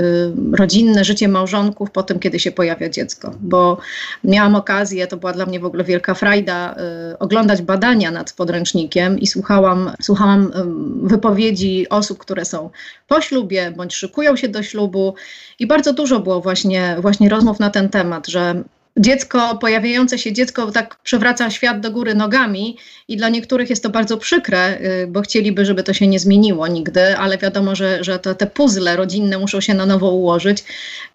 rodzinne, 0.53 1.05
życie 1.05 1.29
małżonków 1.29 1.91
po 1.91 2.03
tym, 2.03 2.19
kiedy 2.19 2.41
się 2.41 2.53
pojawia 2.53 2.89
dziecko. 2.89 3.31
Bo 3.41 3.79
miałam 4.25 4.55
okazję, 4.55 5.07
to 5.07 5.17
była 5.17 5.33
dla 5.33 5.47
mnie 5.47 5.61
w 5.61 5.65
ogóle 5.65 5.85
wielka 5.85 6.15
frajda, 6.15 6.75
oglądać 7.19 7.63
badania, 7.63 8.04
nad 8.11 8.33
podręcznikiem 8.33 9.19
i 9.19 9.27
słuchałam, 9.27 9.91
słuchałam 10.03 10.51
wypowiedzi 11.03 11.89
osób, 11.89 12.19
które 12.19 12.45
są 12.45 12.71
po 13.09 13.21
ślubie 13.21 13.73
bądź 13.77 13.95
szykują 13.95 14.37
się 14.37 14.49
do 14.49 14.63
ślubu. 14.63 15.15
I 15.59 15.67
bardzo 15.67 15.93
dużo 15.93 16.21
było 16.21 16.41
właśnie, 16.41 16.97
właśnie 17.01 17.29
rozmów 17.29 17.61
na 17.61 17.71
ten 17.71 17.89
temat, 17.89 18.27
że 18.27 18.65
dziecko, 18.97 19.59
pojawiające 19.61 20.19
się 20.19 20.33
dziecko 20.33 20.73
tak 20.73 20.97
przewraca 21.03 21.51
świat 21.51 21.81
do 21.81 21.91
góry 21.91 22.15
nogami 22.15 22.77
i 23.09 23.17
dla 23.17 23.29
niektórych 23.29 23.71
jest 23.71 23.83
to 23.83 23.91
bardzo 23.91 24.17
przykre, 24.19 24.81
y, 24.81 25.07
bo 25.07 25.21
chcieliby, 25.21 25.67
żeby 25.67 25.83
to 25.83 25.93
się 25.93 26.07
nie 26.07 26.19
zmieniło 26.19 26.69
nigdy, 26.69 27.17
ale 27.17 27.39
wiadomo, 27.39 27.75
że, 27.75 28.05
że 28.05 28.19
te 28.19 28.47
puzzle 28.47 28.97
rodzinne 28.97 29.39
muszą 29.39 29.61
się 29.61 29.75
na 29.75 29.87
nowo 29.87 30.11
ułożyć 30.11 30.65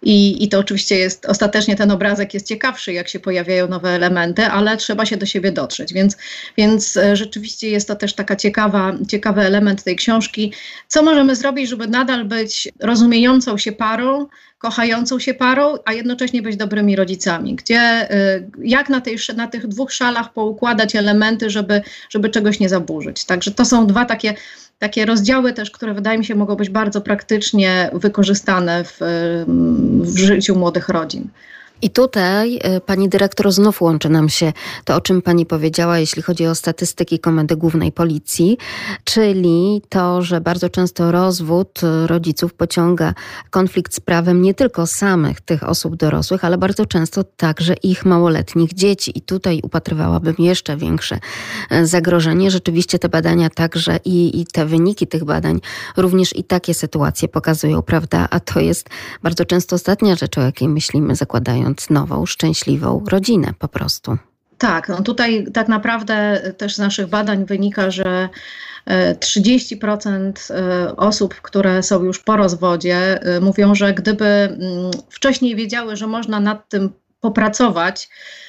i, 0.02 0.44
i 0.44 0.50
to 0.50 0.60
oczywiście 0.60 0.98
jest, 0.98 1.26
ostatecznie 1.26 1.76
ten 1.76 1.92
obrazek 1.92 2.34
jest 2.34 2.48
ciekawszy, 2.48 2.94
jak 2.94 3.10
się 3.10 3.20
pojawiają 3.20 3.68
nowe 3.68 3.90
elementy, 3.90 4.46
ale 4.46 4.78
trzeba 4.78 5.06
się 5.06 5.18
do 5.18 5.26
siebie 5.26 5.52
dotrzeć, 5.52 5.94
więc, 5.94 6.18
więc 6.58 6.98
e, 6.98 7.16
rzeczywiście 7.16 7.70
jest 7.70 7.88
to 7.88 7.96
też 7.96 8.14
taka 8.14 8.36
ciekawa, 8.36 8.98
ciekawy 9.08 9.42
element 9.42 9.84
tej 9.84 9.96
książki. 9.96 10.54
Co 10.88 11.04
możemy 11.04 11.36
zrobić, 11.36 11.70
żeby 11.70 11.88
nadal 11.88 12.26
być 12.26 12.70
rozumiejącą 12.80 13.58
się 13.58 13.72
parą, 13.72 14.28
kochającą 14.60 15.20
się 15.20 15.34
parą, 15.34 15.76
a 15.86 15.94
jednocześnie 15.94 16.42
być 16.42 16.56
dobrymi 16.56 16.96
rodzicami. 16.96 17.56
Gdzie, 17.56 18.12
y, 18.12 18.50
jak 18.64 18.90
na, 18.90 19.02
tej, 19.02 19.18
na 19.36 19.48
tych 19.48 19.68
dwóch 19.68 19.94
szalach 19.94 20.34
poukładać 20.34 20.96
elementy, 20.96 21.50
żeby, 21.50 21.82
żeby 22.10 22.30
czegoś 22.30 22.60
nie 22.60 22.70
zaburzyć. 22.70 23.26
Także 23.26 23.52
to 23.52 23.66
są 23.66 23.88
dwa 23.88 24.06
takie 24.06 24.34
takie 24.80 25.06
rozdziały 25.06 25.54
też, 25.54 25.72
które 25.72 25.94
wydaje 25.94 26.18
mi 26.18 26.26
się 26.26 26.36
mogą 26.36 26.56
być 26.56 26.70
bardzo 26.70 27.02
praktycznie 27.02 27.90
wykorzystane 27.94 28.84
w, 28.84 29.00
w 30.02 30.18
życiu 30.18 30.56
młodych 30.56 30.90
rodzin. 30.90 31.28
I 31.82 31.90
tutaj 31.90 32.60
e, 32.62 32.82
pani 32.82 33.10
dyrektor 33.10 33.52
znów 33.52 33.82
łączy 33.82 34.10
nam 34.10 34.30
się 34.30 34.54
to, 34.86 34.96
o 34.96 35.02
czym 35.02 35.22
pani 35.22 35.46
powiedziała, 35.46 36.00
jeśli 36.00 36.22
chodzi 36.22 36.48
o 36.48 36.56
statystyki 36.56 37.20
Komendy 37.20 37.56
Głównej 37.56 37.92
Policji, 37.92 38.58
czyli 39.04 39.82
to, 39.90 40.22
że 40.22 40.42
bardzo 40.42 40.70
często 40.70 41.12
rozwód 41.12 41.82
rodziców 42.06 42.54
pociąga 42.54 43.14
konflikt 43.50 43.94
z 43.94 44.00
prawem 44.00 44.42
nie 44.42 44.54
tylko 44.54 44.88
samych 44.88 45.42
tych 45.42 45.70
osób 45.70 45.96
dorosłych, 45.96 46.46
ale 46.46 46.58
bardzo 46.58 46.86
często 46.86 47.24
także 47.24 47.74
ich 47.74 48.06
małoletnich 48.06 48.74
dzieci. 48.74 49.18
I 49.18 49.22
tutaj 49.22 49.60
upatrywałabym 49.64 50.36
jeszcze 50.40 50.78
większe 50.78 51.20
e, 51.70 51.86
zagrożenie. 51.86 52.52
Rzeczywiście 52.52 53.00
te 53.00 53.10
badania 53.10 53.50
także 53.50 54.00
i, 54.06 54.42
i 54.42 54.46
te 54.46 54.66
wyniki 54.66 55.08
tych 55.08 55.24
badań 55.24 55.60
również 55.98 56.36
i 56.36 56.44
takie 56.44 56.74
sytuacje 56.74 57.28
pokazują, 57.28 57.82
prawda? 57.82 58.28
A 58.30 58.40
to 58.40 58.60
jest 58.60 58.90
bardzo 59.24 59.46
często 59.46 59.76
ostatnia 59.76 60.16
rzecz, 60.16 60.38
o 60.38 60.42
jakiej 60.42 60.70
myślimy, 60.70 61.16
zakładając 61.16 61.69
nową, 61.90 62.26
szczęśliwą 62.26 63.04
rodzinę 63.08 63.54
po 63.60 63.68
prostu. 63.68 64.18
Tak, 64.58 64.90
no 64.90 65.02
tutaj 65.02 65.48
tak 65.54 65.68
naprawdę 65.68 66.42
też 66.58 66.76
z 66.76 66.80
naszych 66.80 67.08
badań 67.08 67.46
wynika, 67.46 67.92
że 67.92 68.30
30% 69.20 70.54
e, 70.54 70.96
osób, 70.96 71.36
które 71.36 71.84
są 71.84 72.04
już 72.04 72.20
po 72.20 72.38
rozwodzie, 72.38 73.22
e, 73.22 73.40
mówią, 73.40 73.76
że 73.76 73.94
gdyby 73.94 74.26
mm, 74.26 74.58
wcześniej 75.10 75.56
wiedziały, 75.56 75.96
że 75.96 76.08
można 76.08 76.40
nad 76.40 76.70
tym 76.70 76.90
popracować, 77.20 78.04
e, 78.04 78.49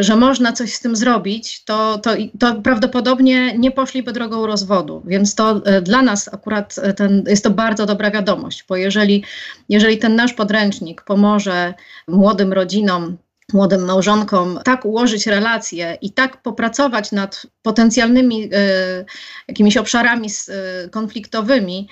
że 0.00 0.16
można 0.16 0.52
coś 0.52 0.74
z 0.74 0.80
tym 0.80 0.96
zrobić, 0.96 1.64
to, 1.64 1.98
to, 1.98 2.10
to 2.38 2.54
prawdopodobnie 2.54 3.58
nie 3.58 3.70
poszliby 3.70 4.12
drogą 4.12 4.46
rozwodu. 4.46 5.02
Więc 5.06 5.34
to 5.34 5.62
dla 5.82 6.02
nas 6.02 6.34
akurat 6.34 6.76
ten, 6.96 7.24
jest 7.26 7.44
to 7.44 7.50
bardzo 7.50 7.86
dobra 7.86 8.10
wiadomość, 8.10 8.64
bo 8.68 8.76
jeżeli, 8.76 9.24
jeżeli 9.68 9.98
ten 9.98 10.16
nasz 10.16 10.32
podręcznik 10.32 11.02
pomoże 11.02 11.74
młodym 12.08 12.52
rodzinom 12.52 13.16
młodym 13.54 13.84
małżonkom 13.84 14.58
tak 14.64 14.84
ułożyć 14.84 15.26
relacje 15.26 15.98
i 16.00 16.12
tak 16.12 16.42
popracować 16.42 17.12
nad 17.12 17.46
potencjalnymi 17.62 18.44
y, 18.44 18.48
jakimiś 19.48 19.76
obszarami 19.76 20.28
y, 20.84 20.88
konfliktowymi, 20.88 21.88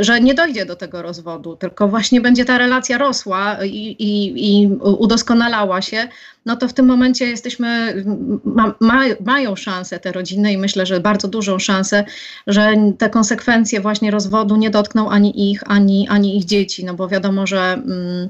że 0.00 0.20
nie 0.20 0.34
dojdzie 0.34 0.66
do 0.66 0.76
tego 0.76 1.02
rozwodu, 1.02 1.56
tylko 1.56 1.88
właśnie 1.88 2.20
będzie 2.20 2.44
ta 2.44 2.58
relacja 2.58 2.98
rosła 2.98 3.64
i, 3.64 3.96
i, 3.98 4.62
i 4.62 4.68
udoskonalała 4.82 5.82
się, 5.82 6.08
no 6.46 6.56
to 6.56 6.68
w 6.68 6.72
tym 6.72 6.86
momencie 6.86 7.26
jesteśmy, 7.26 8.04
ma, 8.44 8.74
ma, 8.80 9.02
mają 9.24 9.56
szansę 9.56 10.00
te 10.00 10.12
rodziny 10.12 10.52
i 10.52 10.58
myślę, 10.58 10.86
że 10.86 11.00
bardzo 11.00 11.28
dużą 11.28 11.58
szansę, 11.58 12.04
że 12.46 12.74
te 12.98 13.10
konsekwencje 13.10 13.80
właśnie 13.80 14.10
rozwodu 14.10 14.56
nie 14.56 14.70
dotkną 14.70 15.10
ani 15.10 15.50
ich, 15.50 15.62
ani, 15.66 16.08
ani 16.08 16.38
ich 16.38 16.44
dzieci, 16.44 16.84
no 16.84 16.94
bo 16.94 17.08
wiadomo, 17.08 17.46
że 17.46 17.72
mm, 17.72 18.28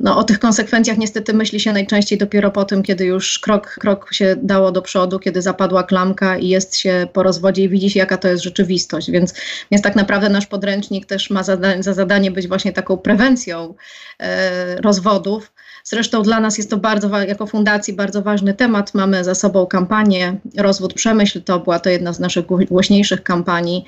no, 0.00 0.18
o 0.18 0.24
tych 0.24 0.38
konsekwencjach 0.38 0.98
niestety 0.98 1.34
myśli 1.34 1.60
się 1.60 1.72
najczęściej 1.72 2.18
dopiero 2.18 2.50
po 2.50 2.64
tym, 2.64 2.82
kiedy 2.82 3.04
już 3.04 3.38
krok, 3.38 3.76
krok 3.80 4.14
się 4.14 4.36
dało 4.42 4.72
do 4.72 4.82
przodu, 4.82 5.18
kiedy 5.18 5.42
zapadła 5.42 5.82
klamka 5.82 6.38
i 6.38 6.48
jest 6.48 6.76
się 6.76 7.06
po 7.12 7.22
rozwodzie 7.22 7.62
i 7.62 7.68
widzi 7.68 7.90
się, 7.90 7.98
jaka 7.98 8.16
to 8.16 8.28
jest 8.28 8.44
rzeczywistość. 8.44 9.10
Więc, 9.10 9.34
więc 9.70 9.82
tak 9.82 9.96
naprawdę 9.96 10.28
nasz 10.28 10.46
podręcznik 10.46 11.06
też 11.06 11.30
ma 11.30 11.42
zada 11.42 11.82
za 11.82 11.94
zadanie 11.94 12.30
być 12.30 12.48
właśnie 12.48 12.72
taką 12.72 12.96
prewencją 12.96 13.74
e, 14.18 14.80
rozwodów. 14.80 15.52
Zresztą 15.90 16.22
dla 16.22 16.40
nas 16.40 16.58
jest 16.58 16.70
to 16.70 16.76
bardzo, 16.76 17.22
jako 17.22 17.46
fundacji 17.46 17.94
bardzo 17.94 18.22
ważny 18.22 18.54
temat. 18.54 18.94
Mamy 18.94 19.24
za 19.24 19.34
sobą 19.34 19.66
kampanię 19.66 20.36
Rozwód 20.56 20.94
Przemyśl. 20.94 21.42
To 21.42 21.60
była 21.60 21.78
to 21.78 21.90
jedna 21.90 22.12
z 22.12 22.20
naszych 22.20 22.46
głośniejszych 22.46 23.22
kampanii 23.22 23.84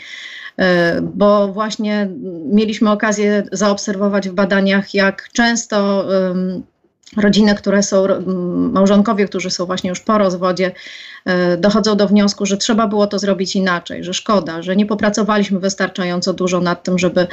e, 0.56 1.00
bo 1.02 1.48
właśnie 1.48 2.08
mieliśmy 2.52 2.90
okazję 2.90 3.42
zaobserwować 3.52 4.28
w 4.28 4.32
badaniach, 4.32 4.94
jak 4.94 5.28
często 5.32 6.06
rodziny, 7.16 7.54
które 7.54 7.82
są, 7.82 8.06
małżonkowie, 8.72 9.28
którzy 9.28 9.50
są 9.50 9.66
właśnie 9.66 9.90
już 9.90 10.00
po 10.00 10.18
rozwodzie, 10.18 10.72
e, 11.24 11.56
dochodzą 11.56 11.96
do 11.96 12.08
wniosku, 12.08 12.46
że 12.46 12.56
trzeba 12.56 12.86
było 12.86 13.06
to 13.06 13.18
zrobić 13.18 13.56
inaczej, 13.56 14.04
że 14.04 14.14
szkoda, 14.14 14.62
że 14.62 14.76
nie 14.76 14.86
popracowaliśmy 14.86 15.60
wystarczająco 15.60 16.32
dużo 16.32 16.60
nad 16.60 16.82
tym, 16.82 16.98
żeby, 16.98 17.26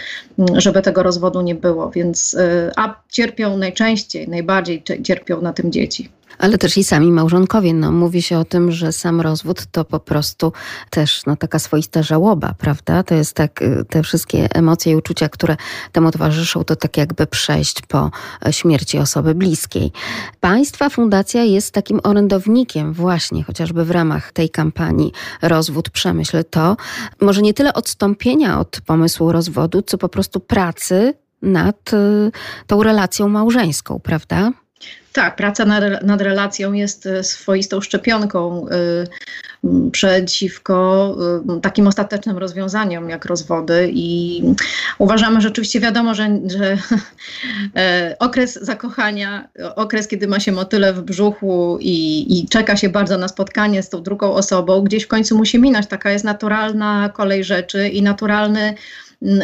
żeby 0.53 0.81
tego 0.81 1.03
rozwodu 1.03 1.41
nie 1.41 1.55
było. 1.55 1.91
Więc, 1.91 2.33
e, 2.33 2.71
a 2.75 2.95
cierpią 3.09 3.57
najczęściej, 3.57 4.29
najbardziej 4.29 4.83
cierpią 5.03 5.41
na 5.41 5.53
tym 5.53 5.71
dzieci. 5.71 6.16
Ale 6.39 6.57
też 6.57 6.77
i 6.77 6.83
sami 6.83 7.11
małżonkowie. 7.11 7.73
No, 7.73 7.91
mówi 7.91 8.21
się 8.21 8.37
o 8.37 8.45
tym, 8.45 8.71
że 8.71 8.91
sam 8.91 9.21
rozwód 9.21 9.65
to 9.71 9.85
po 9.85 9.99
prostu 9.99 10.53
też 10.89 11.25
no, 11.25 11.35
taka 11.35 11.59
swoista 11.59 12.03
żałoba, 12.03 12.53
prawda? 12.57 13.03
To 13.03 13.15
jest 13.15 13.33
tak, 13.33 13.61
y, 13.61 13.85
te 13.89 14.03
wszystkie 14.03 14.55
emocje 14.55 14.93
i 14.93 14.95
uczucia, 14.95 15.29
które 15.29 15.55
temu 15.91 16.11
towarzyszą, 16.11 16.63
to 16.63 16.75
tak 16.75 16.97
jakby 16.97 17.27
przejść 17.27 17.81
po 17.81 18.11
e, 18.45 18.53
śmierci 18.53 18.99
osoby 18.99 19.35
bliskiej. 19.35 19.91
Państwa 20.39 20.89
fundacja 20.89 21.43
jest 21.43 21.73
takim 21.73 21.99
orędownikiem 22.03 22.93
właśnie, 22.93 23.43
chociażby 23.43 23.85
w 23.85 23.91
ramach 23.91 24.31
tej 24.31 24.49
kampanii 24.49 25.11
Rozwód 25.41 25.89
Przemyśl 25.89 26.43
to, 26.49 26.77
może 27.21 27.41
nie 27.41 27.53
tyle 27.53 27.73
odstąpienia 27.73 28.59
od 28.59 28.81
pomysłu 28.81 29.31
rozwodu, 29.31 29.81
co 29.81 29.97
po 29.97 30.09
prostu 30.09 30.39
pracy 30.39 31.13
nad 31.41 31.93
y, 31.93 32.31
tą 32.67 32.83
relacją 32.83 33.29
małżeńską, 33.29 33.99
prawda? 33.99 34.51
Tak, 35.17 35.35
praca 35.35 35.65
nad, 35.65 36.03
nad 36.03 36.21
relacją 36.21 36.73
jest 36.73 37.05
e, 37.05 37.23
swoistą 37.23 37.81
szczepionką 37.81 38.67
y, 38.67 39.91
przeciwko 39.91 41.15
y, 41.57 41.61
takim 41.61 41.87
ostatecznym 41.87 42.37
rozwiązaniom 42.37 43.09
jak 43.09 43.25
rozwody 43.25 43.89
i 43.93 44.41
uważamy, 44.97 45.41
że 45.41 45.47
oczywiście 45.47 45.79
wiadomo, 45.79 46.15
że, 46.15 46.39
że 46.45 46.73
y, 46.73 48.17
okres 48.27 48.53
zakochania, 48.53 49.47
okres, 49.75 50.07
kiedy 50.07 50.27
ma 50.27 50.39
się 50.39 50.51
motyle 50.51 50.93
w 50.93 51.01
brzuchu 51.01 51.77
i, 51.81 52.39
i 52.39 52.47
czeka 52.47 52.75
się 52.77 52.89
bardzo 52.89 53.17
na 53.17 53.27
spotkanie 53.27 53.83
z 53.83 53.89
tą 53.89 54.03
drugą 54.03 54.33
osobą, 54.33 54.81
gdzieś 54.81 55.03
w 55.03 55.07
końcu 55.07 55.37
musi 55.37 55.59
minąć. 55.59 55.87
Taka 55.87 56.11
jest 56.11 56.25
naturalna 56.25 57.09
kolej 57.09 57.43
rzeczy 57.43 57.89
i 57.89 58.01
naturalny 58.01 58.75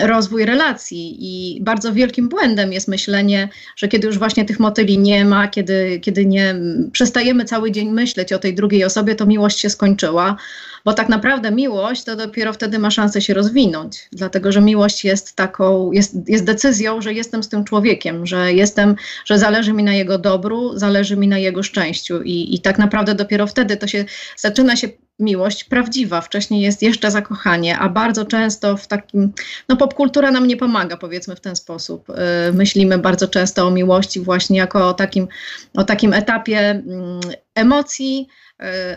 rozwój 0.03 0.45
relacji. 0.45 1.17
I 1.19 1.61
bardzo 1.61 1.93
wielkim 1.93 2.29
błędem 2.29 2.73
jest 2.73 2.87
myślenie, 2.87 3.49
że 3.75 3.87
kiedy 3.87 4.07
już 4.07 4.19
właśnie 4.19 4.45
tych 4.45 4.59
motyli 4.59 4.97
nie 4.97 5.25
ma, 5.25 5.47
kiedy, 5.47 5.99
kiedy 5.99 6.25
nie 6.25 6.55
przestajemy 6.91 7.45
cały 7.45 7.71
dzień 7.71 7.89
myśleć 7.89 8.33
o 8.33 8.39
tej 8.39 8.55
drugiej 8.55 8.83
osobie, 8.83 9.15
to 9.15 9.25
miłość 9.25 9.59
się 9.59 9.69
skończyła. 9.69 10.37
Bo 10.85 10.93
tak 10.93 11.09
naprawdę 11.09 11.51
miłość 11.51 12.03
to 12.03 12.15
dopiero 12.15 12.53
wtedy 12.53 12.79
ma 12.79 12.91
szansę 12.91 13.21
się 13.21 13.33
rozwinąć, 13.33 14.07
dlatego 14.11 14.51
że 14.51 14.61
miłość 14.61 15.05
jest 15.05 15.35
taką, 15.35 15.91
jest, 15.91 16.15
jest 16.27 16.43
decyzją, 16.43 17.01
że 17.01 17.13
jestem 17.13 17.43
z 17.43 17.49
tym 17.49 17.63
człowiekiem, 17.63 18.25
że 18.25 18.53
jestem, 18.53 18.95
że 19.25 19.39
zależy 19.39 19.73
mi 19.73 19.83
na 19.83 19.93
jego 19.93 20.17
dobru, 20.17 20.71
zależy 20.77 21.17
mi 21.17 21.27
na 21.27 21.37
jego 21.37 21.63
szczęściu. 21.63 22.21
I, 22.21 22.55
i 22.55 22.59
tak 22.59 22.77
naprawdę 22.77 23.15
dopiero 23.15 23.47
wtedy 23.47 23.77
to 23.77 23.87
się 23.87 24.05
zaczyna 24.37 24.75
się 24.75 24.89
miłość 25.19 25.63
prawdziwa. 25.63 26.21
Wcześniej 26.21 26.61
jest 26.61 26.81
jeszcze 26.81 27.11
zakochanie, 27.11 27.79
a 27.79 27.89
bardzo 27.89 28.25
często 28.25 28.77
w 28.77 28.87
takim, 28.87 29.33
no 29.69 29.77
popkultura 29.77 30.31
nam 30.31 30.47
nie 30.47 30.57
pomaga, 30.57 30.97
powiedzmy 30.97 31.35
w 31.35 31.39
ten 31.39 31.55
sposób. 31.55 32.09
Y, 32.09 32.13
myślimy 32.53 32.97
bardzo 32.97 33.27
często 33.27 33.67
o 33.67 33.71
miłości 33.71 34.19
właśnie 34.19 34.57
jako 34.57 34.89
o 34.89 34.93
takim, 34.93 35.27
o 35.73 35.83
takim 35.83 36.13
etapie 36.13 36.59
mm, 36.59 37.19
emocji, 37.55 38.27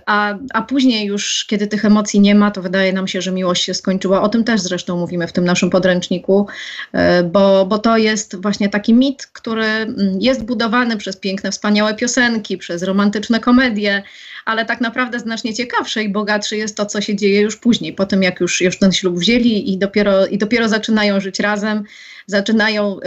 a, 0.07 0.35
a 0.55 0.63
później 0.63 1.07
już, 1.07 1.45
kiedy 1.49 1.67
tych 1.67 1.85
emocji 1.85 2.21
nie 2.21 2.35
ma, 2.35 2.51
to 2.51 2.63
wydaje 2.63 2.93
nam 2.93 3.09
się, 3.09 3.23
że 3.23 3.33
miłość 3.33 3.65
się 3.65 3.75
skończyła. 3.75 4.23
O 4.23 4.29
tym 4.29 4.45
też 4.45 4.61
zresztą 4.61 4.97
mówimy 4.97 5.27
w 5.27 5.33
tym 5.33 5.45
naszym 5.45 5.71
podręczniku, 5.71 6.47
y, 6.95 6.99
bo, 7.25 7.67
bo 7.67 7.79
to 7.79 7.97
jest 7.97 8.43
właśnie 8.43 8.69
taki 8.69 8.95
mit, 8.95 9.27
który 9.27 9.65
mm, 9.65 9.97
jest 10.21 10.45
budowany 10.45 10.97
przez 10.97 11.17
piękne, 11.17 11.51
wspaniałe 11.51 11.95
piosenki, 11.95 12.59
przez 12.59 12.83
romantyczne 12.83 13.41
komedie, 13.41 14.03
ale 14.45 14.65
tak 14.65 14.81
naprawdę 14.81 15.21
znacznie 15.21 15.55
ciekawsze 15.55 16.03
i 16.03 16.09
bogatsze 16.09 16.57
jest 16.57 16.77
to, 16.77 16.87
co 16.87 17.01
się 17.01 17.17
dzieje 17.17 17.41
już 17.41 17.57
później, 17.57 17.93
po 17.93 18.07
tym 18.07 18.23
jak 18.23 18.41
już, 18.41 18.61
już 18.61 18.79
ten 18.79 18.93
ślub 18.93 19.19
wzięli 19.19 19.73
i 19.73 19.79
dopiero, 19.79 20.27
i 20.27 20.39
dopiero 20.39 20.69
zaczynają 20.69 21.21
żyć 21.21 21.41
razem, 21.41 21.85
zaczynają, 22.27 22.99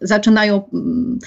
zaczynają 0.00 0.56
um, 0.72 1.18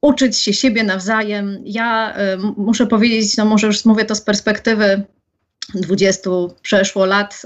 uczyć 0.00 0.38
się 0.38 0.52
siebie 0.52 0.84
nawzajem. 0.84 1.62
Ja 1.64 2.14
um, 2.18 2.54
muszę 2.56 2.86
powiedzieć, 2.86 3.36
no 3.36 3.44
może 3.44 3.66
już 3.66 3.84
mówię 3.84 4.04
to 4.04 4.14
z 4.14 4.20
perspektywy 4.20 5.02
20 5.74 6.30
przeszło 6.62 7.06
lat 7.06 7.42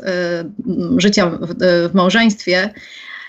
życia 0.97 1.31
w, 1.31 1.55
w 1.91 1.95
małżeństwie, 1.95 2.71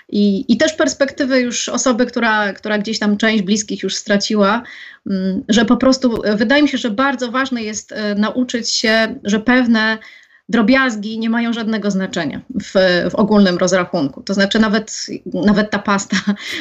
i, 0.08 0.44
I 0.52 0.56
też 0.56 0.72
perspektywy 0.72 1.40
już 1.40 1.68
osoby, 1.68 2.06
która, 2.06 2.52
która 2.52 2.78
gdzieś 2.78 2.98
tam 2.98 3.16
część 3.16 3.42
bliskich 3.42 3.82
już 3.82 3.94
straciła, 3.94 4.62
że 5.48 5.64
po 5.64 5.76
prostu 5.76 6.22
wydaje 6.36 6.62
mi 6.62 6.68
się, 6.68 6.78
że 6.78 6.90
bardzo 6.90 7.30
ważne 7.30 7.62
jest 7.62 7.94
nauczyć 8.16 8.70
się, 8.70 9.14
że 9.24 9.40
pewne 9.40 9.98
drobiazgi 10.52 11.18
nie 11.18 11.30
mają 11.30 11.52
żadnego 11.52 11.90
znaczenia 11.90 12.40
w, 12.62 12.72
w, 13.10 13.14
ogólnym 13.14 13.58
rozrachunku. 13.58 14.22
To 14.22 14.34
znaczy 14.34 14.58
nawet, 14.58 15.06
nawet 15.34 15.70
ta 15.70 15.78
pasta, 15.78 16.16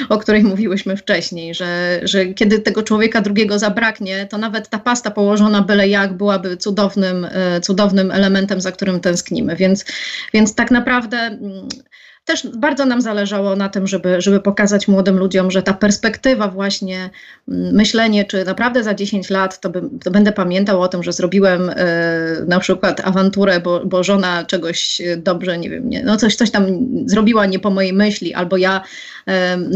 o 0.10 0.18
której 0.18 0.44
mówiłyśmy 0.44 0.98
wcześniej, 0.98 1.56
że, 1.56 2.00
że 2.04 2.26
kiedy 2.26 2.60
tego 2.60 2.84
człowieka 2.84 3.22
drugiego 3.22 3.60
zabraknie, 3.60 4.26
to 4.26 4.38
nawet 4.38 4.70
ta 4.70 4.80
pasta 4.80 5.12
położona 5.12 5.62
byle 5.62 5.88
jak 5.88 6.14
byłaby 6.14 6.58
cudownym, 6.58 7.28
e, 7.32 7.62
cudownym 7.62 8.12
elementem, 8.12 8.62
za 8.62 8.72
którym 8.72 9.00
tęsknimy. 9.00 9.56
Więc, 9.56 9.86
więc 10.34 10.56
tak 10.56 10.72
naprawdę 10.72 11.18
mm, 11.18 11.68
też 12.26 12.48
bardzo 12.58 12.86
nam 12.86 13.02
zależało 13.02 13.56
na 13.56 13.70
tym, 13.70 13.88
żeby, 13.88 14.22
żeby 14.22 14.40
pokazać 14.40 14.88
młodym 14.88 15.18
ludziom, 15.18 15.52
że 15.52 15.64
ta 15.64 15.74
perspektywa 15.74 16.48
właśnie, 16.48 17.10
mm, 17.48 17.76
myślenie, 17.76 18.26
czy 18.26 18.46
naprawdę 18.46 18.84
za 18.84 18.94
10 18.94 19.30
lat 19.30 19.60
to, 19.60 19.70
by, 19.70 19.82
to 20.04 20.12
będę 20.12 20.32
pamiętał 20.32 20.82
o 20.82 20.88
tym, 20.88 21.04
że 21.04 21.14
zrobiłem 21.14 21.70
y, 21.70 21.76
na 22.48 22.60
przykład 22.60 23.00
awanturę, 23.00 23.60
bo, 23.60 23.86
bo 23.86 24.04
żona 24.04 24.46
czegoś 24.46 25.02
dobrze, 25.18 25.58
nie 25.58 25.70
wiem, 25.70 25.90
nie, 25.90 26.04
no 26.04 26.18
coś, 26.18 26.36
coś 26.36 26.52
tam 26.52 26.66
zrobiła 27.06 27.46
nie 27.46 27.60
po 27.60 27.70
mojej 27.70 27.94
myśli, 27.94 28.34
albo 28.34 28.58
ja 28.58 28.82
y, 29.30 29.32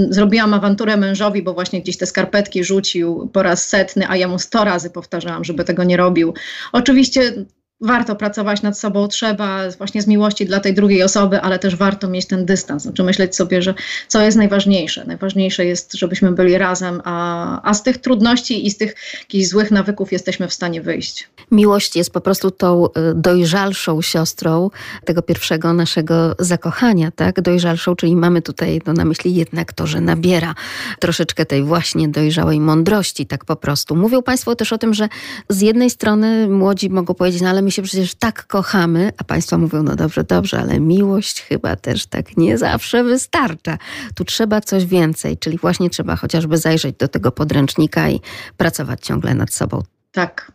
zrobiłam 0.10 0.54
awanturę 0.54 0.98
mężowi, 0.98 1.44
bo 1.44 1.54
właśnie 1.54 1.82
gdzieś 1.82 1.98
te 1.98 2.06
skarpetki 2.06 2.64
rzucił 2.64 3.30
po 3.34 3.44
raz 3.44 3.68
setny, 3.68 4.06
a 4.10 4.18
ja 4.18 4.28
mu 4.28 4.40
100 4.40 4.64
razy 4.64 4.90
powtarzałam, 4.90 5.44
żeby 5.44 5.64
tego 5.64 5.84
nie 5.84 5.98
robił. 5.98 6.34
Oczywiście 6.72 7.46
warto 7.82 8.16
pracować 8.16 8.62
nad 8.62 8.80
sobą, 8.80 9.08
trzeba 9.08 9.60
właśnie 9.78 10.02
z 10.02 10.08
miłości 10.08 10.46
dla 10.46 10.60
tej 10.60 10.74
drugiej 10.74 11.04
osoby, 11.04 11.42
ale 11.42 11.60
też 11.60 11.76
warto 11.76 12.08
mieć 12.08 12.26
ten 12.26 12.46
dystans, 12.46 12.84
znaczy 12.84 13.04
myśleć 13.04 13.36
sobie, 13.36 13.62
że 13.62 13.74
co 14.08 14.22
jest 14.22 14.38
najważniejsze. 14.38 15.06
Najważniejsze 15.06 15.66
jest, 15.66 15.94
żebyśmy 15.94 16.32
byli 16.32 16.58
razem, 16.58 17.02
a, 17.04 17.70
a 17.70 17.74
z 17.74 17.84
tych 17.84 17.98
trudności 17.98 18.68
i 18.68 18.72
z 18.72 18.78
tych 18.78 18.96
jakichś 19.20 19.48
złych 19.48 19.72
nawyków 19.72 20.12
jesteśmy 20.12 20.48
w 20.48 20.54
stanie 20.54 20.82
wyjść. 20.82 21.30
Miłość 21.52 21.96
jest 21.96 22.12
po 22.12 22.22
prostu 22.22 22.52
tą 22.52 22.86
y, 22.86 22.90
dojrzalszą 23.16 24.02
siostrą 24.02 24.70
tego 25.06 25.22
pierwszego 25.22 25.74
naszego 25.74 26.36
zakochania, 26.40 27.12
tak? 27.12 27.42
Dojrzalszą, 27.42 27.96
czyli 27.96 28.16
mamy 28.16 28.42
tutaj 28.42 28.82
no, 28.86 28.94
na 28.94 29.06
myśli 29.06 29.36
jednak 29.36 29.74
to, 29.74 29.88
że 29.88 30.02
nabiera 30.02 30.56
troszeczkę 31.00 31.46
tej 31.46 31.64
właśnie 31.64 32.08
dojrzałej 32.08 32.60
mądrości, 32.60 33.26
tak 33.26 33.46
po 33.46 33.56
prostu. 33.56 33.96
Mówią 33.96 34.22
Państwo 34.22 34.56
też 34.56 34.74
o 34.74 34.78
tym, 34.78 34.94
że 34.94 35.10
z 35.50 35.62
jednej 35.62 35.90
strony 35.90 36.48
młodzi 36.48 36.90
mogą 36.90 37.14
powiedzieć, 37.14 37.42
no 37.42 37.50
ale 37.50 37.62
my 37.66 37.72
się 37.72 37.82
przecież 37.82 38.16
tak 38.16 38.48
kochamy, 38.48 39.12
a 39.18 39.24
Państwo 39.24 39.58
mówią, 39.58 39.84
no 39.84 39.96
dobrze, 39.96 40.24
dobrze, 40.24 40.60
ale 40.60 40.80
miłość 40.80 41.42
chyba 41.42 41.76
też 41.76 42.06
tak 42.06 42.38
nie 42.38 42.58
zawsze 42.58 43.04
wystarcza. 43.04 43.78
Tu 44.16 44.26
trzeba 44.26 44.62
coś 44.62 44.86
więcej, 44.86 45.38
czyli 45.38 45.58
właśnie 45.58 45.90
trzeba 45.90 46.16
chociażby 46.16 46.58
zajrzeć 46.58 46.96
do 46.98 47.08
tego 47.08 47.32
podręcznika 47.32 48.10
i 48.10 48.22
pracować 48.58 49.06
ciągle 49.06 49.34
nad 49.34 49.54
sobą. 49.54 49.84
Tak, 50.12 50.52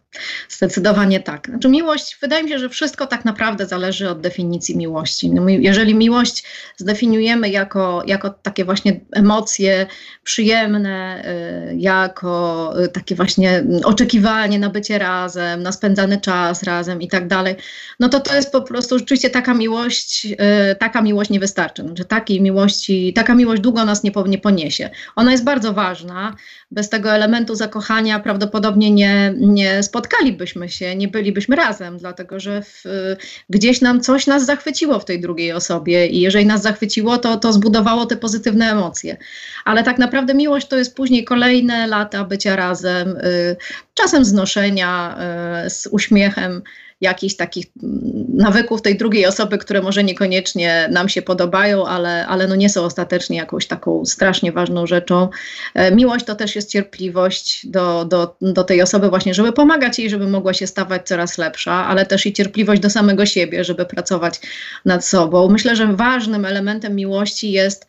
Zdecydowanie 0.49 1.21
tak. 1.21 1.47
Znaczy 1.47 1.69
miłość, 1.69 2.19
wydaje 2.21 2.43
mi 2.45 2.51
się, 2.51 2.59
że 2.59 2.69
wszystko 2.69 3.07
tak 3.07 3.25
naprawdę 3.25 3.67
zależy 3.67 4.11
od 4.11 4.21
definicji 4.21 4.77
miłości. 4.77 5.31
No, 5.31 5.49
jeżeli 5.49 5.95
miłość 5.95 6.45
zdefiniujemy 6.77 7.49
jako, 7.49 8.03
jako 8.07 8.31
takie 8.31 8.65
właśnie 8.65 9.01
emocje 9.13 9.87
przyjemne, 10.25 11.25
y, 11.73 11.77
jako 11.77 12.73
y, 12.85 12.89
takie 12.89 13.15
właśnie 13.15 13.65
oczekiwanie 13.85 14.59
na 14.59 14.71
bycie 14.71 14.99
razem, 14.99 15.63
na 15.63 15.73
spędzany 15.73 16.21
czas 16.21 16.63
razem 16.63 17.03
i 17.03 17.09
tak 17.09 17.29
dalej, 17.29 17.57
no 18.01 18.09
to 18.09 18.21
to 18.21 18.35
jest 18.35 18.53
po 18.53 18.63
prostu 18.63 18.99
rzeczywiście 18.99 19.31
taka 19.31 19.55
miłość, 19.55 20.27
y, 20.27 20.75
taka 20.75 21.03
miłość 21.03 21.31
nie 21.31 21.41
wystarczy. 21.41 21.83
Znaczy 21.83 22.05
takiej 22.05 22.41
miłości, 22.41 23.13
taka 23.13 23.35
miłość 23.35 23.63
długo 23.63 23.85
nas 23.85 24.03
nie, 24.03 24.13
nie 24.27 24.39
poniesie. 24.39 24.91
Ona 25.17 25.33
jest 25.33 25.45
bardzo 25.45 25.73
ważna. 25.73 26.37
Bez 26.71 26.89
tego 26.89 27.13
elementu 27.13 27.55
zakochania 27.55 28.21
prawdopodobnie 28.21 28.91
nie, 28.91 29.35
nie 29.37 29.83
spotkamy 29.83 30.00
spotkalibyśmy 30.01 30.69
się, 30.69 30.97
nie 30.97 31.09
bylibyśmy 31.09 31.57
razem, 31.57 31.99
dlatego 31.99 32.41
że 32.41 32.63
w, 32.63 32.85
gdzieś 33.51 33.81
nam 33.81 34.01
coś 34.01 34.27
nas 34.27 34.47
zachwyciło 34.47 34.99
w 35.01 35.05
tej 35.05 35.21
drugiej 35.21 35.53
osobie 35.53 36.07
i 36.07 36.21
jeżeli 36.21 36.47
nas 36.47 36.63
zachwyciło, 36.63 37.19
to, 37.19 37.37
to 37.37 37.53
zbudowało 37.53 38.07
te 38.07 38.17
pozytywne 38.17 38.71
emocje. 38.71 39.17
Ale 39.65 39.83
tak 39.83 39.99
naprawdę 39.99 40.35
miłość 40.35 40.69
to 40.69 40.77
jest 40.79 40.97
później 40.97 41.25
kolejne 41.25 41.87
lata 41.87 42.25
bycia 42.25 42.57
razem, 42.57 43.09
y, 43.09 43.57
czasem 43.95 44.25
znoszenia 44.25 45.19
y, 45.67 45.71
z 45.71 45.87
uśmiechem 45.87 46.63
jakichś 47.01 47.37
takich 47.37 47.67
nawyków 48.35 48.83
tej 48.83 48.97
drugiej 48.97 49.27
osoby, 49.27 49.59
które 49.59 49.83
może 49.83 50.05
niekoniecznie 50.05 50.89
nam 50.91 51.09
się 51.09 51.23
podobają, 51.23 51.87
ale, 51.87 52.27
ale 52.27 52.49
no 52.49 52.55
nie 52.55 52.69
są 52.69 52.83
ostatecznie 52.83 53.37
jakąś 53.37 53.67
taką 53.67 54.05
strasznie 54.05 54.53
ważną 54.53 54.87
rzeczą. 54.87 55.29
E, 55.75 55.95
miłość 55.95 56.25
to 56.25 56.35
też 56.35 56.57
jest 56.57 56.71
cierpliwość 56.71 57.67
do, 57.67 58.05
do, 58.05 58.37
do 58.41 58.65
tej 58.65 58.83
osoby 58.83 59.09
właśnie, 59.09 59.35
żeby 59.35 59.53
pomagać 59.53 59.99
jej, 59.99 60.11
żeby 60.11 60.27
mogła 60.27 60.55
się 60.55 60.67
stawać 60.67 61.09
coraz 61.09 61.39
lepsza, 61.39 61.87
ale 61.87 62.07
też 62.07 62.27
i 62.27 62.33
cierpliwość 62.33 62.83
do 62.83 62.91
samego 62.91 63.27
siebie, 63.27 63.65
żeby 63.65 63.87
pracować 63.87 64.41
nad 64.85 65.05
sobą. 65.05 65.49
Myślę, 65.49 65.77
że 65.77 65.97
ważnym 65.97 66.45
elementem 66.45 66.97
miłości 66.97 67.53
jest 67.53 67.87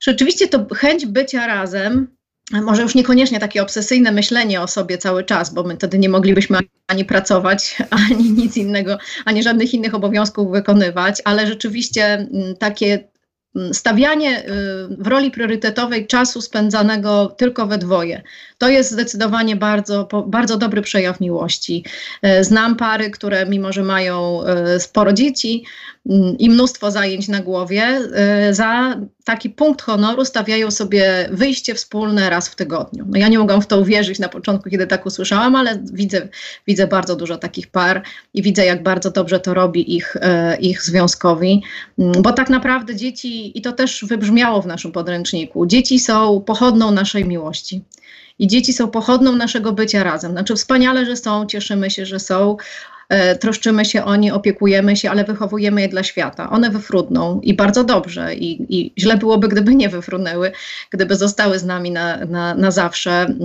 rzeczywiście 0.00 0.48
to 0.48 0.66
chęć 0.74 1.06
bycia 1.06 1.46
razem, 1.46 2.19
może 2.50 2.82
już 2.82 2.94
niekoniecznie 2.94 3.40
takie 3.40 3.62
obsesyjne 3.62 4.12
myślenie 4.12 4.60
o 4.60 4.68
sobie 4.68 4.98
cały 4.98 5.24
czas, 5.24 5.54
bo 5.54 5.62
my 5.62 5.76
wtedy 5.76 5.98
nie 5.98 6.08
moglibyśmy 6.08 6.58
ani 6.86 7.04
pracować, 7.04 7.78
ani 8.08 8.30
nic 8.30 8.56
innego, 8.56 8.98
ani 9.24 9.42
żadnych 9.42 9.74
innych 9.74 9.94
obowiązków 9.94 10.50
wykonywać, 10.52 11.22
ale 11.24 11.46
rzeczywiście 11.46 12.04
mm, 12.04 12.56
takie 12.56 13.08
mm, 13.56 13.74
stawianie 13.74 14.44
y, 14.44 14.46
w 14.98 15.06
roli 15.06 15.30
priorytetowej 15.30 16.06
czasu 16.06 16.40
spędzanego 16.40 17.26
tylko 17.26 17.66
we 17.66 17.78
dwoje. 17.78 18.22
To 18.58 18.68
jest 18.68 18.90
zdecydowanie 18.90 19.56
bardzo, 19.56 20.08
bardzo 20.26 20.56
dobry 20.56 20.82
przejaw 20.82 21.20
miłości. 21.20 21.84
E, 22.22 22.44
znam 22.44 22.76
pary, 22.76 23.10
które 23.10 23.46
mimo, 23.46 23.72
że 23.72 23.82
mają 23.82 24.44
e, 24.44 24.80
sporo 24.80 25.12
dzieci, 25.12 25.64
i 26.38 26.50
mnóstwo 26.50 26.90
zajęć 26.90 27.28
na 27.28 27.40
głowie, 27.40 28.00
y, 28.48 28.54
za 28.54 29.00
taki 29.24 29.50
punkt 29.50 29.82
honoru 29.82 30.24
stawiają 30.24 30.70
sobie 30.70 31.28
wyjście 31.32 31.74
wspólne 31.74 32.30
raz 32.30 32.48
w 32.48 32.56
tygodniu. 32.56 33.04
No 33.08 33.18
ja 33.18 33.28
nie 33.28 33.38
mogłam 33.38 33.62
w 33.62 33.66
to 33.66 33.78
uwierzyć 33.78 34.18
na 34.18 34.28
początku, 34.28 34.70
kiedy 34.70 34.86
tak 34.86 35.06
usłyszałam, 35.06 35.56
ale 35.56 35.82
widzę, 35.92 36.28
widzę 36.66 36.86
bardzo 36.86 37.16
dużo 37.16 37.36
takich 37.36 37.66
par 37.66 38.02
i 38.34 38.42
widzę, 38.42 38.64
jak 38.64 38.82
bardzo 38.82 39.10
dobrze 39.10 39.40
to 39.40 39.54
robi 39.54 39.96
ich, 39.96 40.16
y, 40.16 40.20
ich 40.60 40.82
związkowi, 40.82 41.62
mm, 41.98 42.22
bo 42.22 42.32
tak 42.32 42.50
naprawdę 42.50 42.96
dzieci, 42.96 43.58
i 43.58 43.62
to 43.62 43.72
też 43.72 44.04
wybrzmiało 44.04 44.62
w 44.62 44.66
naszym 44.66 44.92
podręczniku, 44.92 45.66
dzieci 45.66 45.98
są 45.98 46.40
pochodną 46.40 46.90
naszej 46.90 47.24
miłości. 47.24 47.82
I 48.40 48.46
dzieci 48.46 48.72
są 48.72 48.88
pochodną 48.88 49.36
naszego 49.36 49.72
bycia 49.72 50.02
razem. 50.04 50.32
Znaczy, 50.32 50.54
wspaniale, 50.54 51.06
że 51.06 51.16
są, 51.16 51.46
cieszymy 51.46 51.90
się, 51.90 52.06
że 52.06 52.20
są. 52.20 52.56
E, 53.10 53.36
troszczymy 53.36 53.84
się 53.84 54.04
o 54.04 54.16
nie, 54.16 54.34
opiekujemy 54.34 54.96
się, 54.96 55.10
ale 55.10 55.24
wychowujemy 55.24 55.80
je 55.80 55.88
dla 55.88 56.02
świata. 56.02 56.50
One 56.50 56.70
wyfrudną 56.70 57.40
i 57.40 57.54
bardzo 57.54 57.84
dobrze. 57.84 58.34
I, 58.34 58.76
i 58.78 58.92
źle 58.98 59.16
byłoby, 59.16 59.48
gdyby 59.48 59.74
nie 59.74 59.88
wyfrunęły, 59.88 60.52
gdyby 60.90 61.16
zostały 61.16 61.58
z 61.58 61.64
nami 61.64 61.90
na, 61.90 62.16
na, 62.16 62.54
na 62.54 62.70
zawsze, 62.70 63.10
mm, 63.10 63.40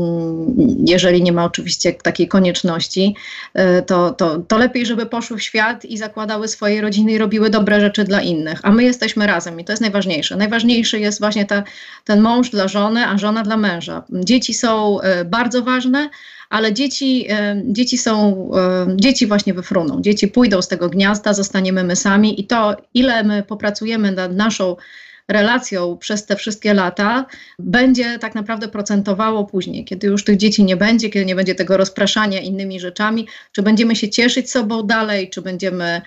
jeżeli 0.88 1.24
nie 1.24 1.32
ma 1.32 1.46
oczywiście 1.46 1.94
takiej 1.94 2.28
konieczności, 2.28 3.16
e, 3.54 3.82
to, 3.82 4.12
to, 4.12 4.40
to 4.40 4.58
lepiej, 4.58 4.86
żeby 4.86 5.06
poszły 5.06 5.38
w 5.38 5.44
świat 5.44 5.86
i 5.86 5.98
zakładały 5.98 6.48
swoje 6.48 6.82
rodziny 6.82 7.12
i 7.12 7.18
robiły 7.18 7.50
dobre 7.50 7.82
rzeczy 7.82 8.04
dla 8.04 8.22
innych. 8.22 8.60
A 8.64 8.72
my 8.72 8.84
jesteśmy 8.84 9.28
razem 9.28 9.60
i 9.60 9.66
to 9.66 9.72
jest 9.74 9.82
najważniejsze. 9.82 10.36
Najważniejszy 10.36 11.00
jest 11.00 11.20
właśnie 11.20 11.46
ta, 11.46 11.64
ten 12.04 12.22
mąż 12.22 12.50
dla 12.50 12.68
żony, 12.68 13.08
a 13.08 13.18
żona 13.18 13.44
dla 13.44 13.58
męża. 13.58 14.04
Dzieci 14.10 14.54
są 14.54 15.02
e, 15.02 15.26
bardzo 15.26 15.62
ważne, 15.62 16.10
ale 16.50 16.74
dzieci, 16.74 17.28
dzieci 17.64 17.98
są, 17.98 18.50
dzieci 18.96 19.28
właśnie 19.28 19.54
wyfruną, 19.54 20.02
dzieci 20.02 20.28
pójdą 20.28 20.62
z 20.62 20.68
tego 20.68 20.90
gniazda, 20.90 21.34
zostaniemy 21.34 21.84
my 21.84 21.96
sami 21.96 22.42
i 22.42 22.48
to, 22.48 22.76
ile 22.94 23.24
my 23.24 23.44
popracujemy 23.44 24.12
nad 24.12 24.36
naszą 24.36 24.76
relacją 25.28 25.98
przez 25.98 26.26
te 26.26 26.36
wszystkie 26.36 26.74
lata, 26.74 27.26
będzie 27.60 28.20
tak 28.20 28.36
naprawdę 28.36 28.68
procentowało 28.68 29.46
później, 29.46 29.86
kiedy 29.86 30.08
już 30.08 30.24
tych 30.24 30.38
dzieci 30.38 30.64
nie 30.64 30.78
będzie, 30.78 31.10
kiedy 31.10 31.26
nie 31.26 31.36
będzie 31.36 31.56
tego 31.56 31.78
rozpraszania 31.78 32.40
innymi 32.40 32.80
rzeczami, 32.80 33.28
czy 33.52 33.62
będziemy 33.62 33.96
się 33.96 34.10
cieszyć 34.10 34.52
sobą 34.52 34.84
dalej, 34.84 35.30
czy 35.30 35.42
będziemy 35.42 36.02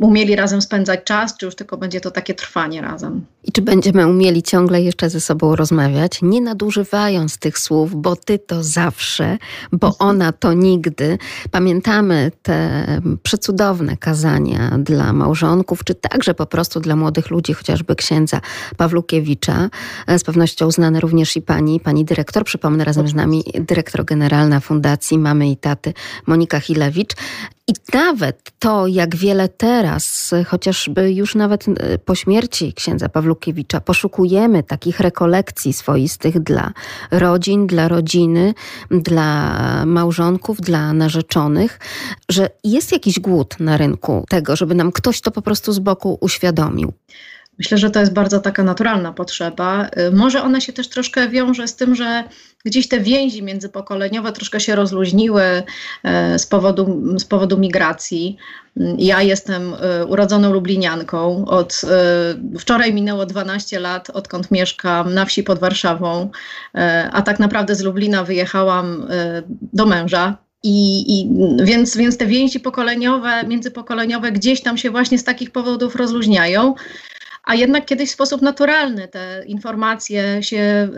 umieli 0.00 0.36
razem 0.36 0.62
spędzać 0.62 1.00
czas, 1.04 1.36
czy 1.36 1.46
już 1.46 1.54
tylko 1.54 1.76
będzie 1.76 2.00
to 2.00 2.10
takie 2.10 2.34
trwanie 2.34 2.80
razem. 2.80 3.26
I 3.44 3.52
czy 3.52 3.62
będziemy 3.62 4.06
umieli 4.08 4.42
ciągle 4.42 4.82
jeszcze 4.82 5.10
ze 5.10 5.20
sobą 5.20 5.56
rozmawiać, 5.56 6.18
nie 6.22 6.40
nadużywając 6.40 7.38
tych 7.38 7.58
słów, 7.58 8.02
bo 8.02 8.16
ty 8.16 8.38
to 8.38 8.62
zawsze, 8.62 9.38
bo 9.72 9.86
mhm. 9.86 10.10
ona 10.10 10.32
to 10.32 10.52
nigdy. 10.52 11.18
Pamiętamy 11.50 12.32
te 12.42 12.86
przecudowne 13.22 13.96
kazania 13.96 14.78
dla 14.78 15.12
małżonków, 15.12 15.84
czy 15.84 15.94
także 15.94 16.34
po 16.34 16.46
prostu 16.46 16.80
dla 16.80 16.96
młodych 16.96 17.30
ludzi, 17.30 17.52
chociażby 17.52 17.96
księdza 17.96 18.40
Pawlukiewicza, 18.76 19.70
z 20.18 20.24
pewnością 20.24 20.70
znane 20.70 21.00
również 21.00 21.36
i 21.36 21.42
pani, 21.42 21.80
pani 21.80 22.04
dyrektor, 22.04 22.44
przypomnę 22.44 22.84
razem 22.84 23.08
z 23.08 23.14
nami 23.14 23.44
dyrektor 23.60 24.04
generalna 24.04 24.60
Fundacji 24.60 25.18
Mamy 25.18 25.50
i 25.50 25.56
Taty 25.56 25.92
Monika 26.26 26.60
Hilewicz. 26.60 27.14
I 27.68 27.72
nawet 27.94 28.52
to, 28.58 28.86
jak 28.86 29.16
wiele 29.16 29.48
teraz, 29.48 30.34
chociażby 30.46 31.12
już 31.12 31.34
nawet 31.34 31.66
e, 31.68 31.98
po 31.98 32.14
śmierci 32.14 32.72
księdza 32.72 33.08
Pawlukiewicza, 33.08 33.80
poszukujemy 33.80 34.62
takich 34.62 35.00
rekolekcji 35.00 35.72
swoistych 35.72 36.42
dla 36.42 36.72
rodzin, 37.10 37.66
dla 37.66 37.88
rodziny, 37.88 38.54
dla 38.90 39.86
małżonków, 39.86 40.60
dla 40.60 40.92
narzeczonych, 40.92 41.78
że 42.28 42.50
jest 42.64 42.92
jakiś 42.92 43.20
głód 43.20 43.56
na 43.60 43.76
rynku 43.76 44.24
tego, 44.28 44.56
żeby 44.56 44.74
nam 44.74 44.92
ktoś 44.92 45.20
to 45.20 45.30
po 45.30 45.42
prostu 45.42 45.72
z 45.72 45.78
boku 45.78 46.18
uświadomił. 46.20 46.92
Myślę, 47.58 47.78
że 47.78 47.90
to 47.90 48.00
jest 48.00 48.12
bardzo 48.12 48.40
taka 48.40 48.62
naturalna 48.62 49.12
potrzeba. 49.12 49.88
Y, 50.08 50.10
może 50.10 50.42
ona 50.42 50.60
się 50.60 50.72
też 50.72 50.88
troszkę 50.88 51.28
wiąże 51.28 51.68
z 51.68 51.76
tym, 51.76 51.94
że 51.94 52.24
gdzieś 52.64 52.88
te 52.88 53.00
więzi 53.00 53.42
międzypokoleniowe 53.42 54.32
troszkę 54.32 54.60
się 54.60 54.74
rozluźniły 54.76 55.42
y, 55.44 56.38
z 56.38 56.46
powodu, 56.46 57.02
z 57.18 57.24
powodu 57.24 57.58
migracji. 57.58 58.36
Y, 58.80 58.94
ja 58.98 59.22
jestem 59.22 59.72
urodzoną 60.08 60.52
Lublinianką. 60.52 61.44
Od 61.46 61.80
wczoraj 62.58 62.94
minęło 62.94 63.26
12 63.26 63.80
lat, 63.80 64.10
odkąd 64.10 64.50
mieszkam 64.50 65.14
na 65.14 65.24
wsi 65.24 65.42
pod 65.42 65.58
Warszawą, 65.58 66.30
a 67.12 67.22
tak 67.22 67.38
naprawdę 67.38 67.74
z 67.74 67.80
Lublina 67.80 68.24
wyjechałam 68.24 69.08
do 69.72 69.86
męża 69.86 70.36
i, 70.62 71.04
I, 71.20 71.28
więc, 71.64 71.96
więc 71.96 72.16
te 72.16 72.26
więzi 72.26 72.60
pokoleniowe, 72.60 73.44
międzypokoleniowe 73.46 74.32
gdzieś 74.32 74.62
tam 74.62 74.78
się 74.78 74.90
właśnie 74.90 75.18
z 75.18 75.24
takich 75.24 75.50
powodów 75.50 75.96
rozluźniają 75.96 76.74
a 77.44 77.54
jednak 77.54 77.86
kiedyś 77.86 78.10
w 78.10 78.12
sposób 78.12 78.42
naturalny 78.42 79.08
te 79.08 79.44
informacje 79.46 80.42
się 80.42 80.88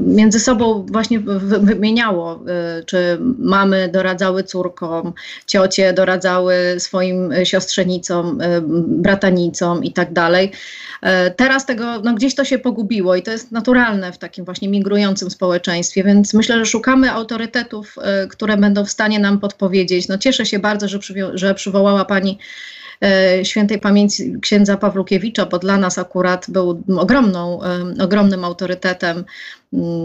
między 0.00 0.40
sobą 0.40 0.86
właśnie 0.88 1.20
wymieniało, 1.60 2.40
y, 2.80 2.84
czy 2.84 3.18
mamy 3.38 3.88
doradzały 3.88 4.44
córkom, 4.44 5.12
ciocie 5.46 5.92
doradzały 5.92 6.54
swoim 6.78 7.32
siostrzenicom, 7.44 8.40
y, 8.40 8.62
bratanicom 8.86 9.84
i 9.84 9.92
tak 9.92 10.12
dalej. 10.12 10.52
E, 11.02 11.30
teraz 11.30 11.66
tego, 11.66 12.00
no 12.00 12.14
gdzieś 12.14 12.34
to 12.34 12.44
się 12.44 12.58
pogubiło 12.58 13.16
i 13.16 13.22
to 13.22 13.30
jest 13.30 13.52
naturalne 13.52 14.12
w 14.12 14.18
takim 14.18 14.44
właśnie 14.44 14.68
migrującym 14.68 15.30
społeczeństwie, 15.30 16.04
więc 16.04 16.34
myślę, 16.34 16.58
że 16.58 16.66
szukamy 16.66 17.12
autorytetów, 17.12 17.96
y, 18.24 18.28
które 18.28 18.56
będą 18.56 18.84
w 18.84 18.90
stanie 18.90 19.18
nam 19.18 19.40
podpowiedzieć. 19.40 20.08
No 20.08 20.18
cieszę 20.18 20.46
się 20.46 20.58
bardzo, 20.58 20.88
że, 20.88 20.98
że 21.34 21.54
przywołała 21.54 22.04
Pani 22.04 22.38
świętej 23.44 23.78
pamięci 23.80 24.40
księdza 24.40 24.76
Pawlukiewicza, 24.76 25.46
bo 25.46 25.58
dla 25.58 25.76
nas 25.76 25.98
akurat 25.98 26.46
był 26.50 26.82
ogromną, 26.96 27.62
e, 27.62 28.04
ogromnym 28.04 28.44
autorytetem 28.44 29.24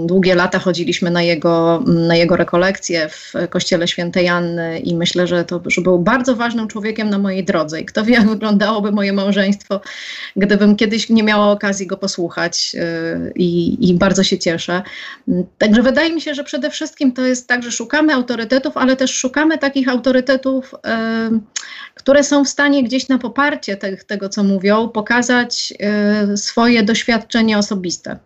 długie 0.06 0.36
lata 0.36 0.60
chodziliśmy 0.60 1.12
na 1.12 1.23
jego, 1.23 1.84
na 1.86 2.15
jego 2.15 2.36
rekolekcje 2.36 3.10
w 3.10 3.34
kościele 3.49 3.88
świętej 3.88 4.28
Anny 4.28 4.80
i 4.80 4.95
myślę, 4.95 5.28
że 5.28 5.43
to 5.43 5.62
że 5.65 5.82
był 5.82 5.99
bardzo 5.99 6.36
ważnym 6.36 6.67
człowiekiem 6.67 7.10
na 7.10 7.17
mojej 7.17 7.43
drodze. 7.43 7.82
I 7.82 7.86
kto 7.86 8.04
wie, 8.04 8.13
jak 8.19 8.30
wyglądałoby 8.30 8.91
moje 8.91 9.13
małżeństwo, 9.13 9.82
gdybym 10.36 10.75
kiedyś 10.75 11.10
nie 11.10 11.23
miała 11.23 11.51
okazji 11.51 11.88
go 11.88 11.97
posłuchać 11.97 12.75
y, 12.75 13.34
i, 13.36 13.78
i 13.89 13.93
bardzo 13.93 14.23
się 14.23 14.38
cieszę. 14.38 14.82
Także 15.58 15.84
wydaje 15.84 16.13
mi 16.13 16.21
się, 16.21 16.34
że 16.34 16.43
przede 16.43 16.69
wszystkim 16.69 17.12
to 17.12 17.21
jest 17.21 17.47
tak, 17.47 17.63
że 17.63 17.71
szukamy 17.71 18.13
autorytetów, 18.13 18.78
ale 18.78 18.95
też 18.95 19.15
szukamy 19.15 19.58
takich 19.58 19.89
autorytetów, 19.89 20.73
y, 20.73 21.39
które 21.95 22.23
są 22.23 22.45
w 22.45 22.49
stanie 22.49 22.84
gdzieś 22.84 23.08
na 23.08 23.17
poparcie 23.17 23.78
te, 23.78 23.97
tego, 23.97 24.30
co 24.30 24.43
mówią, 24.43 24.89
pokazać 24.89 25.73
y, 26.34 26.38
swoje 26.38 26.84
doświadczenie 26.84 27.58
osobiste. 27.58 28.17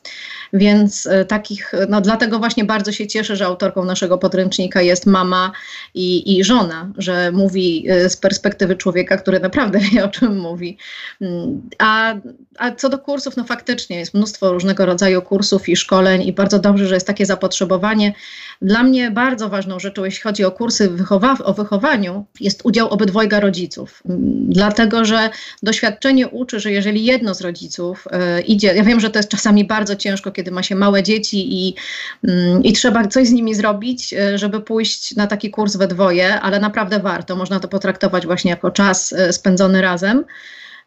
Więc 0.54 1.10
takich, 1.30 1.72
no 1.90 2.02
dlatego 2.02 2.40
właśnie 2.40 2.66
bardzo 2.66 2.92
się 2.92 3.08
cieszę, 3.08 3.36
że 3.36 3.46
autorką 3.46 3.86
naszego 3.86 4.18
podręcznika 4.18 4.82
jest 4.82 5.06
mama 5.06 5.52
i, 5.94 6.38
i 6.38 6.44
żona, 6.44 6.92
że 6.98 7.32
mówi 7.32 7.86
e, 7.90 8.10
z 8.10 8.18
perspektywy 8.18 8.76
człowieka, 8.76 9.18
który 9.18 9.40
naprawdę 9.40 9.80
wie 9.80 10.06
o 10.06 10.08
czym 10.08 10.40
mówi. 10.40 10.78
Mm, 11.22 11.70
a, 11.78 12.16
a 12.58 12.72
co 12.72 12.90
do 12.90 13.00
kursów, 13.00 13.38
no 13.38 13.44
faktycznie 13.44 14.00
jest 14.00 14.14
mnóstwo 14.14 14.54
różnego 14.54 14.86
rodzaju 14.86 15.22
kursów 15.22 15.70
i 15.70 15.76
szkoleń 15.76 16.28
i 16.28 16.34
bardzo 16.34 16.60
dobrze, 16.60 16.88
że 16.88 16.94
jest 16.94 17.08
takie 17.08 17.26
zapotrzebowanie. 17.26 18.14
Dla 18.62 18.84
mnie 18.84 19.12
bardzo 19.12 19.50
ważną 19.50 19.80
rzeczą, 19.80 20.06
jeśli 20.06 20.22
chodzi 20.22 20.44
o 20.44 20.52
kursy 20.52 20.90
wychowa- 20.90 21.44
o 21.44 21.54
wychowaniu, 21.54 22.26
jest 22.40 22.62
udział 22.64 22.90
obydwojga 22.90 23.40
rodziców. 23.40 24.04
Dlatego, 24.50 25.06
że 25.06 25.30
doświadczenie 25.64 26.28
uczy, 26.28 26.60
że 26.60 26.72
jeżeli 26.72 27.06
jedno 27.06 27.34
z 27.34 27.42
rodziców 27.42 28.08
y, 28.40 28.42
idzie, 28.42 28.68
ja 28.68 28.84
wiem, 28.84 29.00
że 29.00 29.10
to 29.10 29.20
jest 29.20 29.30
czasami 29.30 29.66
bardzo 29.66 29.96
ciężko, 29.96 30.32
kiedy 30.32 30.52
ma 30.52 30.64
się 30.64 30.76
małe 30.76 31.04
dzieci 31.04 31.68
i, 31.68 31.76
mm, 32.24 32.64
i 32.64 32.74
trzeba 32.74 33.08
coś 33.08 33.28
z 33.28 33.32
nimi 33.32 33.56
zrobić, 33.56 34.14
e, 34.14 34.38
żeby 34.38 34.62
pójść 34.62 35.16
na 35.16 35.28
taki 35.28 35.50
kurs 35.50 35.76
we 35.76 35.88
dwoje, 35.88 36.42
ale 36.42 36.60
naprawdę 36.60 37.00
warto. 37.00 37.36
Można 37.36 37.60
to 37.60 37.68
potraktować 37.68 38.26
właśnie 38.26 38.52
jako 38.52 38.72
czas 38.72 39.14
e, 39.14 39.34
spędzony 39.34 39.82
razem. 39.82 40.26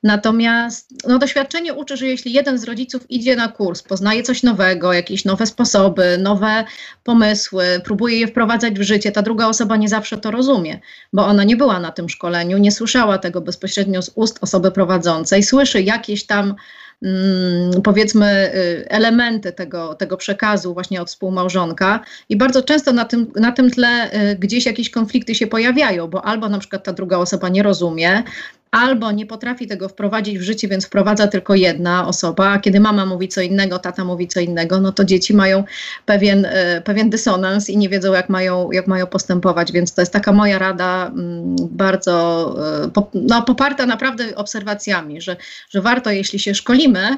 Natomiast 0.03 0.95
no, 1.09 1.19
doświadczenie 1.19 1.75
uczy, 1.75 1.97
że 1.97 2.07
jeśli 2.07 2.33
jeden 2.33 2.59
z 2.59 2.65
rodziców 2.65 3.11
idzie 3.11 3.37
na 3.37 3.49
kurs, 3.49 3.83
poznaje 3.83 4.23
coś 4.23 4.43
nowego, 4.43 4.93
jakieś 4.93 5.25
nowe 5.25 5.47
sposoby, 5.47 6.19
nowe 6.19 6.65
pomysły, 7.05 7.65
próbuje 7.85 8.19
je 8.19 8.27
wprowadzać 8.27 8.75
w 8.75 8.83
życie, 8.83 9.13
ta 9.13 9.23
druga 9.23 9.47
osoba 9.47 9.77
nie 9.77 9.89
zawsze 9.89 10.19
to 10.19 10.31
rozumie, 10.31 10.81
bo 11.13 11.27
ona 11.27 11.45
nie 11.45 11.57
była 11.57 11.81
na 11.81 11.93
tym 11.93 12.09
szkoleniu, 12.09 12.59
nie 12.59 12.73
słyszała 12.73 13.19
tego 13.19 13.41
bezpośrednio 13.41 14.03
z 14.03 14.11
ust 14.15 14.39
osoby 14.41 14.71
prowadzącej, 14.71 15.43
słyszy 15.43 15.83
jakieś 15.83 16.27
tam 16.27 16.55
Mm, 17.03 17.83
powiedzmy 17.83 18.55
y, 18.55 18.89
elementy 18.89 19.53
tego, 19.53 19.95
tego 19.95 20.17
przekazu 20.17 20.75
właśnie 20.75 21.03
od 21.03 21.09
współmałżonka 21.09 22.01
i 22.29 22.37
bardzo 22.37 22.63
często 22.63 22.93
na 22.93 23.05
tym, 23.05 23.33
na 23.37 23.53
tym 23.53 23.71
tle 23.71 24.11
y, 24.33 24.37
gdzieś 24.37 24.67
jakieś 24.67 24.91
konflikty 24.91 25.35
się 25.35 25.47
pojawiają, 25.47 26.09
bo 26.09 26.25
albo 26.25 26.49
na 26.49 26.59
przykład 26.59 26.85
ta 26.85 26.93
druga 26.93 27.17
osoba 27.19 27.49
nie 27.49 27.63
rozumie, 27.63 28.23
albo 28.73 29.13
nie 29.13 29.27
potrafi 29.27 29.67
tego 29.67 29.89
wprowadzić 29.89 30.39
w 30.39 30.43
życie, 30.43 30.69
więc 30.69 30.87
wprowadza 30.87 31.27
tylko 31.27 31.55
jedna 31.55 32.09
osoba, 32.09 32.49
a 32.49 32.59
kiedy 32.59 32.81
mama 32.81 33.07
mówi 33.07 33.29
co 33.29 33.41
innego, 33.41 33.79
tata 33.79 34.05
mówi 34.05 34.29
co 34.29 34.41
innego, 34.41 34.81
no 34.81 34.93
to 34.93 35.05
dzieci 35.05 35.35
mają 35.35 35.65
pewien, 36.07 36.45
e, 36.45 36.81
pewien 36.81 37.11
dysonans 37.11 37.71
i 37.71 37.77
nie 37.77 37.89
wiedzą, 37.89 38.13
jak 38.13 38.29
mają, 38.29 38.71
jak 38.71 38.87
mają 38.87 39.07
postępować, 39.07 39.73
więc 39.73 39.95
to 39.95 40.03
jest 40.03 40.13
taka 40.13 40.33
moja 40.33 40.59
rada 40.59 41.07
mm, 41.07 41.57
bardzo 41.71 42.57
e, 42.97 43.03
no, 43.15 43.43
poparta 43.43 43.87
naprawdę 43.87 44.37
obserwacjami, 44.37 45.21
że, 45.21 45.37
że 45.71 45.81
warto, 45.81 46.11
jeśli 46.11 46.39
się 46.39 46.55
szkolimy, 46.55 47.17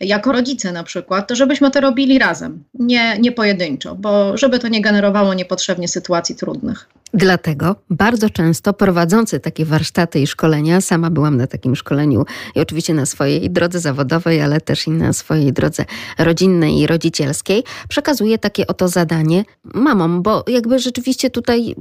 jako 0.00 0.32
rodzice 0.32 0.72
na 0.72 0.84
przykład, 0.84 1.28
to 1.28 1.34
żebyśmy 1.34 1.70
to 1.70 1.80
robili 1.80 2.18
razem, 2.18 2.64
nie, 2.74 3.18
nie 3.18 3.32
pojedynczo, 3.32 3.94
bo 3.94 4.36
żeby 4.36 4.58
to 4.58 4.68
nie 4.68 4.80
generowało 4.80 5.34
niepotrzebnie 5.34 5.88
sytuacji 5.88 6.36
trudnych. 6.36 6.88
Dlatego 7.14 7.76
bardzo 7.90 8.30
często 8.30 8.72
prowadzący 8.72 9.40
takie 9.40 9.64
warsztaty 9.64 10.20
i 10.20 10.26
szkolenia, 10.26 10.80
sama 10.80 11.10
byłam 11.10 11.36
na 11.36 11.46
takim 11.46 11.76
szkoleniu 11.76 12.24
i 12.54 12.60
oczywiście 12.60 12.94
na 12.94 13.06
swojej 13.06 13.50
drodze 13.50 13.80
zawodowej, 13.80 14.42
ale 14.42 14.60
też 14.60 14.86
i 14.86 14.90
na 14.90 15.12
swojej 15.12 15.52
drodze 15.52 15.84
rodzinnej 16.18 16.78
i 16.78 16.86
rodzicielskiej, 16.86 17.64
przekazuje 17.88 18.38
takie 18.38 18.66
oto 18.66 18.88
zadanie 18.88 19.44
mamom, 19.64 20.22
bo 20.22 20.44
jakby 20.46 20.78
rzeczywiście 20.78 21.30
tutaj 21.30 21.74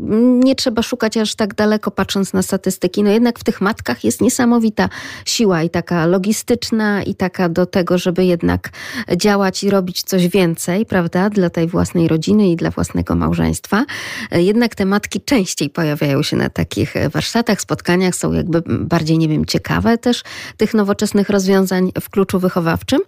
nie 0.43 0.55
trzeba 0.55 0.81
szukać 0.81 1.17
aż 1.17 1.35
tak 1.35 1.55
daleko 1.55 1.91
patrząc 1.91 2.33
na 2.33 2.41
statystyki, 2.41 3.03
no 3.03 3.09
jednak 3.09 3.39
w 3.39 3.43
tych 3.43 3.61
matkach 3.61 4.03
jest 4.03 4.21
niesamowita 4.21 4.89
siła 5.25 5.63
i 5.63 5.69
taka 5.69 6.05
logistyczna 6.05 7.03
i 7.03 7.15
taka 7.15 7.49
do 7.49 7.65
tego, 7.65 7.97
żeby 7.97 8.25
jednak 8.25 8.69
działać 9.15 9.63
i 9.63 9.69
robić 9.69 10.03
coś 10.03 10.27
więcej, 10.27 10.85
prawda, 10.85 11.29
dla 11.29 11.49
tej 11.49 11.67
własnej 11.67 12.07
rodziny 12.07 12.49
i 12.49 12.55
dla 12.55 12.71
własnego 12.71 13.15
małżeństwa. 13.15 13.85
Jednak 14.31 14.75
te 14.75 14.85
matki 14.85 15.18
częściej 15.21 15.69
pojawiają 15.69 16.23
się 16.23 16.37
na 16.37 16.49
takich 16.49 16.95
e, 16.95 17.09
warsztatach, 17.09 17.61
spotkaniach, 17.61 18.15
są 18.15 18.33
jakby 18.33 18.61
bardziej, 18.67 19.17
nie 19.17 19.27
wiem, 19.27 19.45
ciekawe 19.45 19.97
też 19.97 20.23
tych 20.57 20.73
nowoczesnych 20.73 21.29
rozwiązań 21.29 21.91
w 22.01 22.09
kluczu 22.09 22.39
wychowawczym 22.39 22.99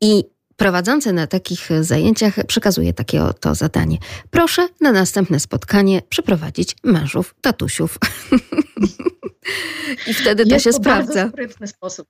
i 0.00 0.24
prowadzący 0.56 1.12
na 1.12 1.26
takich 1.26 1.68
zajęciach 1.80 2.34
przekazuje 2.46 2.92
takie 2.92 3.22
oto 3.22 3.54
zadanie. 3.54 3.98
Proszę 4.30 4.68
na 4.80 4.92
następne 4.92 5.40
spotkanie 5.40 6.02
przyprowadzić 6.08 6.76
mężów, 6.84 7.34
tatusiów. 7.40 7.98
I 10.08 10.14
wtedy 10.14 10.42
Jest 10.42 10.50
to 10.50 10.58
się 10.58 10.70
to 10.70 10.82
sprawdza. 10.82 11.30
Bardzo 11.36 11.66
sposób. 11.66 12.08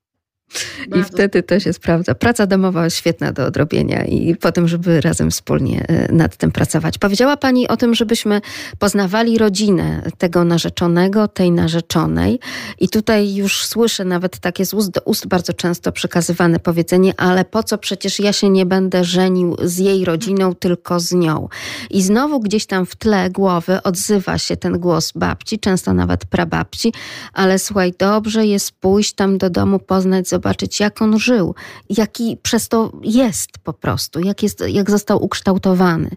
I 0.97 1.05
wtedy 1.05 1.43
to 1.43 1.61
się 1.61 1.73
sprawdza. 1.73 2.15
Praca 2.15 2.47
domowa 2.47 2.91
świetna 2.91 3.33
do 3.33 3.47
odrobienia 3.47 4.05
i 4.05 4.37
potem, 4.37 4.69
żeby 4.69 5.01
razem 5.01 5.31
wspólnie 5.31 5.87
e, 5.89 6.13
nad 6.13 6.37
tym 6.37 6.53
pracować. 6.53 6.99
Powiedziała 6.99 7.37
Pani 7.37 7.69
o 7.69 7.77
tym, 7.77 7.95
żebyśmy 7.95 8.41
poznawali 8.79 9.39
rodzinę 9.39 10.03
tego 10.19 10.45
narzeczonego, 10.45 11.29
tej 11.29 11.51
narzeczonej. 11.51 12.41
I 12.81 12.89
tutaj 12.89 13.35
już 13.35 13.67
słyszę 13.67 14.05
nawet 14.05 14.39
takie 14.39 14.67
z 14.67 14.75
ust 14.75 14.91
do 14.91 15.01
ust 15.01 15.27
bardzo 15.27 15.53
często 15.53 15.93
przekazywane 15.93 16.61
powiedzenie, 16.61 17.15
ale 17.17 17.45
po 17.45 17.63
co 17.63 17.79
przecież 17.79 18.21
ja 18.21 18.33
się 18.33 18.51
nie 18.51 18.67
będę 18.67 19.05
żenił 19.05 19.57
z 19.63 19.79
jej 19.79 20.05
rodziną, 20.05 20.55
tylko 20.55 21.01
z 21.01 21.13
nią. 21.13 21.49
I 21.91 22.03
znowu 22.03 22.41
gdzieś 22.41 22.67
tam 22.67 22.87
w 22.87 22.97
tle 22.97 23.31
głowy 23.31 23.83
odzywa 23.83 24.39
się 24.39 24.57
ten 24.57 24.79
głos 24.79 25.13
babci, 25.13 25.59
często 25.59 25.95
nawet 25.95 26.27
prababci, 26.27 26.93
ale 27.33 27.59
słuchaj, 27.59 27.93
dobrze 27.99 28.47
jest 28.47 28.73
pójść 28.73 29.13
tam 29.13 29.39
do 29.39 29.51
domu, 29.51 29.79
poznać, 29.79 30.29
zobaczyć, 30.35 30.81
jak 30.81 31.03
on 31.03 31.19
żył, 31.19 31.55
jaki 31.91 32.39
przez 32.43 32.69
to 32.69 32.93
jest 33.03 33.59
po 33.59 33.73
prostu, 33.73 34.21
jak, 34.21 34.43
jest, 34.43 34.65
jak 34.69 34.91
został 34.91 35.25
ukształtowany. 35.25 36.11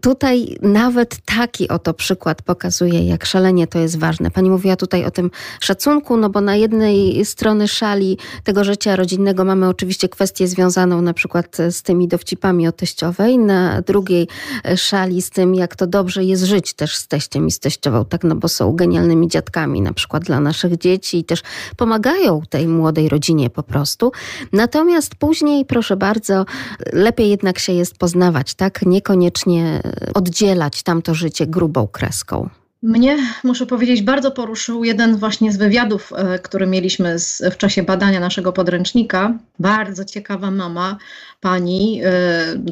Tutaj 0.00 0.56
nawet 0.62 1.16
taki 1.24 1.68
oto 1.68 1.94
przykład 1.94 2.42
pokazuje, 2.42 3.06
jak 3.06 3.26
szalenie 3.26 3.66
to 3.66 3.78
jest 3.78 3.98
ważne. 3.98 4.30
Pani 4.30 4.50
mówiła 4.50 4.76
tutaj 4.76 5.04
o 5.04 5.10
tym 5.10 5.30
szacunku, 5.60 6.16
no 6.16 6.30
bo 6.30 6.40
na 6.40 6.56
jednej 6.56 7.24
strony 7.24 7.68
szali 7.68 8.18
tego 8.44 8.64
życia 8.64 8.96
rodzinnego 8.96 9.44
mamy 9.44 9.68
oczywiście 9.68 10.08
kwestię 10.08 10.48
związaną 10.48 11.02
na 11.02 11.14
przykład 11.14 11.56
z 11.70 11.82
tymi 11.82 12.08
dowcipami 12.08 12.68
o 12.68 12.72
teściowej, 12.72 13.38
na 13.38 13.82
drugiej 13.82 14.28
szali 14.76 15.22
z 15.22 15.30
tym, 15.30 15.54
jak 15.54 15.76
to 15.76 15.86
dobrze 15.86 16.24
jest 16.24 16.42
żyć 16.42 16.74
też 16.74 16.96
z 16.96 17.08
teściem 17.08 17.46
i 17.46 17.50
z 17.50 17.58
teściową, 17.58 18.04
tak, 18.04 18.24
no 18.24 18.34
bo 18.34 18.48
są 18.48 18.72
genialnymi 18.72 19.28
dziadkami 19.28 19.80
na 19.80 19.92
przykład 19.92 20.24
dla 20.24 20.40
naszych 20.40 20.78
dzieci 20.78 21.18
i 21.18 21.24
też 21.24 21.42
pomagają 21.76 22.42
tej 22.50 22.66
młodej 22.66 23.08
rodzinie 23.08 23.41
po 23.50 23.62
prostu. 23.62 24.12
Natomiast 24.52 25.14
później, 25.14 25.64
proszę 25.64 25.96
bardzo, 25.96 26.44
lepiej 26.92 27.30
jednak 27.30 27.58
się 27.58 27.72
jest 27.72 27.98
poznawać, 27.98 28.54
tak? 28.54 28.82
Niekoniecznie 28.82 29.82
oddzielać 30.14 30.82
tamto 30.82 31.14
życie 31.14 31.46
grubą 31.46 31.88
kreską. 31.88 32.48
Mnie, 32.82 33.18
muszę 33.44 33.66
powiedzieć, 33.66 34.02
bardzo 34.02 34.30
poruszył 34.30 34.84
jeden 34.84 35.16
właśnie 35.16 35.52
z 35.52 35.56
wywiadów, 35.56 36.12
e, 36.16 36.38
który 36.38 36.66
mieliśmy 36.66 37.18
z, 37.18 37.42
w 37.54 37.56
czasie 37.56 37.82
badania 37.82 38.20
naszego 38.20 38.52
podręcznika. 38.52 39.38
Bardzo 39.58 40.04
ciekawa 40.04 40.50
mama, 40.50 40.96
pani, 41.40 42.02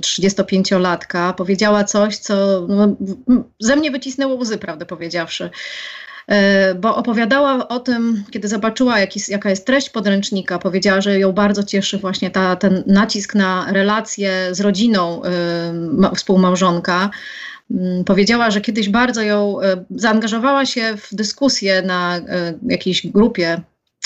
35-latka, 0.00 1.30
e, 1.30 1.34
powiedziała 1.34 1.84
coś, 1.84 2.16
co 2.16 2.66
no, 2.68 2.96
ze 3.60 3.76
mnie 3.76 3.90
wycisnęło 3.90 4.34
łzy, 4.34 4.58
prawdę 4.58 4.86
powiedziawszy 4.86 5.50
bo 6.80 6.96
opowiadała 6.96 7.68
o 7.68 7.78
tym, 7.80 8.24
kiedy 8.30 8.48
zobaczyła, 8.48 8.98
jaki, 8.98 9.20
jaka 9.28 9.50
jest 9.50 9.66
treść 9.66 9.90
podręcznika, 9.90 10.58
powiedziała, 10.58 11.00
że 11.00 11.18
ją 11.18 11.32
bardzo 11.32 11.62
cieszy 11.62 11.98
właśnie 11.98 12.30
ta, 12.30 12.56
ten 12.56 12.82
nacisk 12.86 13.34
na 13.34 13.72
relacje 13.72 14.48
z 14.50 14.60
rodziną 14.60 15.22
y, 16.12 16.16
współmałżonka, 16.16 17.10
Mm, 17.70 18.04
powiedziała, 18.04 18.50
że 18.50 18.60
kiedyś 18.60 18.88
bardzo 18.88 19.22
ją 19.22 19.60
e, 19.60 19.84
zaangażowała 19.90 20.66
się 20.66 20.96
w 20.96 21.14
dyskusję 21.14 21.82
na 21.82 22.16
e, 22.16 22.22
jakiejś 22.68 23.06
grupie 23.06 23.60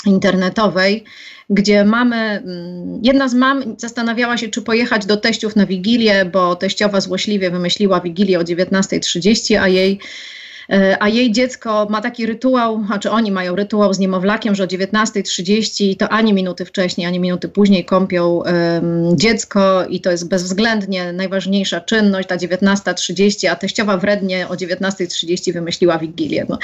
internetowej, 0.05 1.03
gdzie 1.49 1.85
mamy, 1.85 2.15
mm, 2.15 2.99
jedna 3.03 3.27
z 3.27 3.33
mam 3.33 3.75
zastanawiała 3.77 4.37
się, 4.37 4.49
czy 4.49 4.61
pojechać 4.61 5.05
do 5.05 5.17
teściów 5.17 5.55
na 5.55 5.65
Wigilię, 5.65 6.25
bo 6.25 6.55
teściowa 6.55 7.01
złośliwie 7.01 7.51
wymyśliła 7.51 8.01
Wigilię 8.01 8.39
o 8.39 8.43
19.30, 8.43 9.55
a 9.55 9.67
jej 9.67 9.99
E, 9.99 10.44
a 10.99 11.09
jej 11.09 11.31
dziecko 11.31 11.87
ma 11.89 12.01
taki 12.01 12.25
rytuał, 12.25 12.85
znaczy 12.85 13.11
oni 13.11 13.31
mają 13.31 13.55
rytuał 13.55 13.93
z 13.93 13.99
niemowlakiem, 13.99 14.55
że 14.55 14.63
o 14.63 14.67
19.30 14.67 15.97
to 15.97 16.09
ani 16.09 16.33
minuty 16.33 16.65
wcześniej, 16.65 17.07
ani 17.07 17.19
minuty 17.19 17.49
później 17.49 17.85
kąpią 17.85 18.27
um, 18.29 19.17
dziecko 19.17 19.85
i 19.85 20.01
to 20.01 20.11
jest 20.11 20.29
bezwzględnie 20.29 21.13
najważniejsza 21.13 21.81
czynność, 21.81 22.27
ta 22.27 22.37
19.30, 22.37 23.47
a 23.47 23.55
teściowa 23.55 23.97
wrednie 23.97 24.47
o 24.47 24.53
19.30 24.53 25.53
wymyśliła 25.53 25.97
Wigilię. 25.97 26.45
No, 26.49 26.57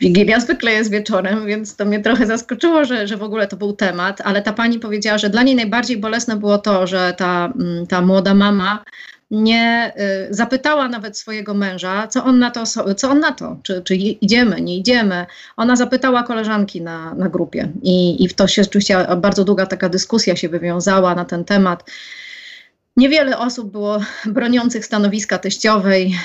Wigilia 0.00 0.40
zwykle 0.40 0.72
jest 0.72 0.90
wieczorem, 0.90 1.46
więc 1.46 1.76
to 1.76 1.84
mnie 1.84 2.00
trochę 2.00 2.26
zaskoczyło, 2.26 2.84
że, 2.84 3.06
że 3.08 3.16
w 3.16 3.22
ogóle 3.22 3.46
to 3.46 3.56
był 3.56 3.72
temat, 3.72 4.20
ale 4.20 4.42
ta 4.42 4.52
pani 4.52 4.78
powiedziała, 4.78 5.18
że 5.18 5.30
dla 5.30 5.42
niej 5.42 5.56
najbardziej 5.56 5.96
bolesne 5.96 6.36
było 6.36 6.58
to, 6.58 6.86
że 6.86 7.14
ta, 7.18 7.52
mm, 7.60 7.86
ta 7.86 8.02
młoda 8.02 8.34
mama 8.34 8.84
nie 9.32 9.92
y, 10.30 10.34
zapytała 10.34 10.88
nawet 10.88 11.18
swojego 11.18 11.54
męża, 11.54 12.08
co 12.08 12.24
on 12.24 12.38
na 12.38 12.50
to, 12.50 12.64
co 12.96 13.10
on 13.10 13.20
na 13.20 13.32
to 13.32 13.56
czy, 13.62 13.82
czy 13.82 13.96
idziemy, 13.96 14.60
nie 14.60 14.76
idziemy. 14.76 15.26
Ona 15.56 15.76
zapytała 15.76 16.22
koleżanki 16.22 16.82
na, 16.82 17.14
na 17.14 17.28
grupie 17.28 17.72
i, 17.82 18.24
i 18.24 18.28
w 18.28 18.34
to 18.34 18.46
się 18.46 18.62
oczywiście 18.62 19.06
bardzo 19.16 19.44
długa 19.44 19.66
taka 19.66 19.88
dyskusja 19.88 20.36
się 20.36 20.48
wywiązała 20.48 21.14
na 21.14 21.24
ten 21.24 21.44
temat. 21.44 21.90
Niewiele 22.96 23.38
osób 23.38 23.72
było 23.72 24.00
broniących 24.26 24.86
stanowiska 24.86 25.38
teściowej, 25.38 26.16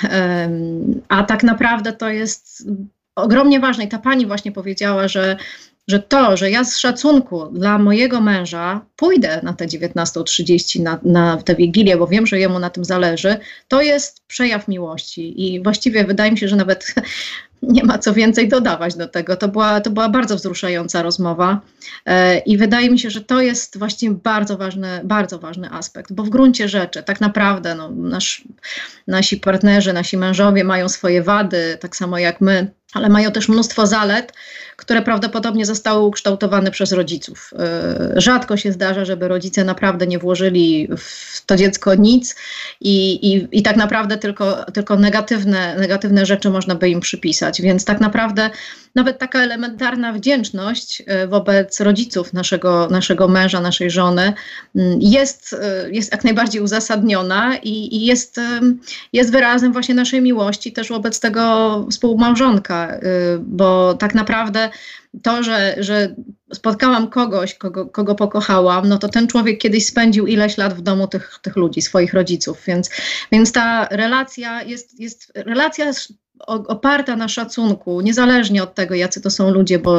a 1.08 1.22
tak 1.22 1.42
naprawdę 1.42 1.92
to 1.92 2.08
jest 2.08 2.68
ogromnie 3.14 3.60
ważne. 3.60 3.84
I 3.84 3.88
ta 3.88 3.98
pani 3.98 4.26
właśnie 4.26 4.52
powiedziała, 4.52 5.08
że 5.08 5.36
że 5.88 5.98
to, 5.98 6.36
że 6.36 6.50
ja 6.50 6.64
z 6.64 6.78
szacunku 6.78 7.46
dla 7.46 7.78
mojego 7.78 8.20
męża 8.20 8.80
pójdę 8.96 9.40
na 9.42 9.52
te 9.52 9.66
19.30, 9.66 10.82
na, 10.82 10.98
na 11.02 11.36
tę 11.36 11.54
wigilię, 11.54 11.96
bo 11.96 12.06
wiem, 12.06 12.26
że 12.26 12.38
jemu 12.38 12.58
na 12.58 12.70
tym 12.70 12.84
zależy, 12.84 13.36
to 13.68 13.82
jest 13.82 14.26
przejaw 14.26 14.68
miłości. 14.68 15.46
I 15.46 15.62
właściwie 15.62 16.04
wydaje 16.04 16.32
mi 16.32 16.38
się, 16.38 16.48
że 16.48 16.56
nawet 16.56 16.94
nie 17.62 17.84
ma 17.84 17.98
co 17.98 18.14
więcej 18.14 18.48
dodawać 18.48 18.96
do 18.96 19.08
tego. 19.08 19.36
To 19.36 19.48
była, 19.48 19.80
to 19.80 19.90
była 19.90 20.08
bardzo 20.08 20.36
wzruszająca 20.36 21.02
rozmowa 21.02 21.60
e, 22.06 22.38
i 22.38 22.58
wydaje 22.58 22.90
mi 22.90 22.98
się, 22.98 23.10
że 23.10 23.20
to 23.20 23.40
jest 23.40 23.78
właściwie 23.78 24.14
bardzo 24.14 24.56
ważny, 24.56 25.00
bardzo 25.04 25.38
ważny 25.38 25.70
aspekt, 25.70 26.12
bo 26.12 26.22
w 26.22 26.28
gruncie 26.28 26.68
rzeczy 26.68 27.02
tak 27.02 27.20
naprawdę 27.20 27.74
no, 27.74 27.90
nasz, 27.90 28.44
nasi 29.06 29.36
partnerzy, 29.36 29.92
nasi 29.92 30.16
mężowie 30.16 30.64
mają 30.64 30.88
swoje 30.88 31.22
wady, 31.22 31.78
tak 31.80 31.96
samo 31.96 32.18
jak 32.18 32.40
my, 32.40 32.70
ale 32.94 33.08
mają 33.08 33.32
też 33.32 33.48
mnóstwo 33.48 33.86
zalet, 33.86 34.32
które 34.78 35.02
prawdopodobnie 35.02 35.66
zostały 35.66 36.02
ukształtowane 36.02 36.70
przez 36.70 36.92
rodziców. 36.92 37.54
E, 37.58 38.20
rzadko 38.20 38.56
się 38.56 38.72
zdarza, 38.72 39.04
żeby 39.04 39.28
rodzice 39.28 39.64
naprawdę 39.64 40.06
nie 40.06 40.18
włożyli 40.18 40.88
w 40.98 41.46
to 41.46 41.56
dziecko 41.56 41.94
nic 41.94 42.36
i, 42.80 43.14
i, 43.32 43.58
i 43.58 43.62
tak 43.62 43.76
naprawdę 43.76 44.18
tylko, 44.18 44.64
tylko 44.72 44.96
negatywne, 44.96 45.76
negatywne 45.78 46.26
rzeczy 46.26 46.50
można 46.50 46.74
by 46.74 46.88
im 46.88 47.00
przypisać. 47.00 47.62
Więc 47.62 47.84
tak 47.84 48.00
naprawdę 48.00 48.50
nawet 48.94 49.18
taka 49.18 49.42
elementarna 49.42 50.12
wdzięczność 50.12 51.02
e, 51.06 51.26
wobec 51.26 51.80
rodziców 51.80 52.32
naszego, 52.32 52.88
naszego 52.90 53.28
męża, 53.28 53.60
naszej 53.60 53.90
żony 53.90 54.32
mm, 54.76 54.98
jest, 55.00 55.52
e, 55.52 55.90
jest 55.90 56.12
jak 56.12 56.24
najbardziej 56.24 56.62
uzasadniona 56.62 57.56
i, 57.56 57.96
i 57.96 58.06
jest, 58.06 58.40
jest 59.12 59.32
wyrazem 59.32 59.72
właśnie 59.72 59.94
naszej 59.94 60.22
miłości 60.22 60.72
też 60.72 60.88
wobec 60.88 61.20
tego 61.20 61.86
współmałżonka, 61.90 63.00
bo 63.40 63.94
tak 63.94 64.14
naprawdę 64.14 64.67
to, 65.22 65.42
że, 65.42 65.76
że 65.78 66.14
spotkałam 66.52 67.10
kogoś, 67.10 67.54
kogo, 67.54 67.86
kogo 67.86 68.14
pokochałam, 68.14 68.88
no 68.88 68.98
to 68.98 69.08
ten 69.08 69.26
człowiek 69.26 69.58
kiedyś 69.58 69.86
spędził 69.86 70.26
ileś 70.26 70.56
lat 70.56 70.74
w 70.74 70.80
domu 70.80 71.08
tych, 71.08 71.38
tych 71.42 71.56
ludzi, 71.56 71.82
swoich 71.82 72.14
rodziców, 72.14 72.62
więc, 72.66 72.90
więc 73.32 73.52
ta 73.52 73.88
relacja 73.90 74.62
jest, 74.62 75.00
jest 75.00 75.32
relacja 75.34 75.92
oparta 76.46 77.16
na 77.16 77.28
szacunku, 77.28 78.00
niezależnie 78.00 78.62
od 78.62 78.74
tego, 78.74 78.94
jacy 78.94 79.20
to 79.20 79.30
są 79.30 79.50
ludzie, 79.50 79.78
bo 79.78 79.98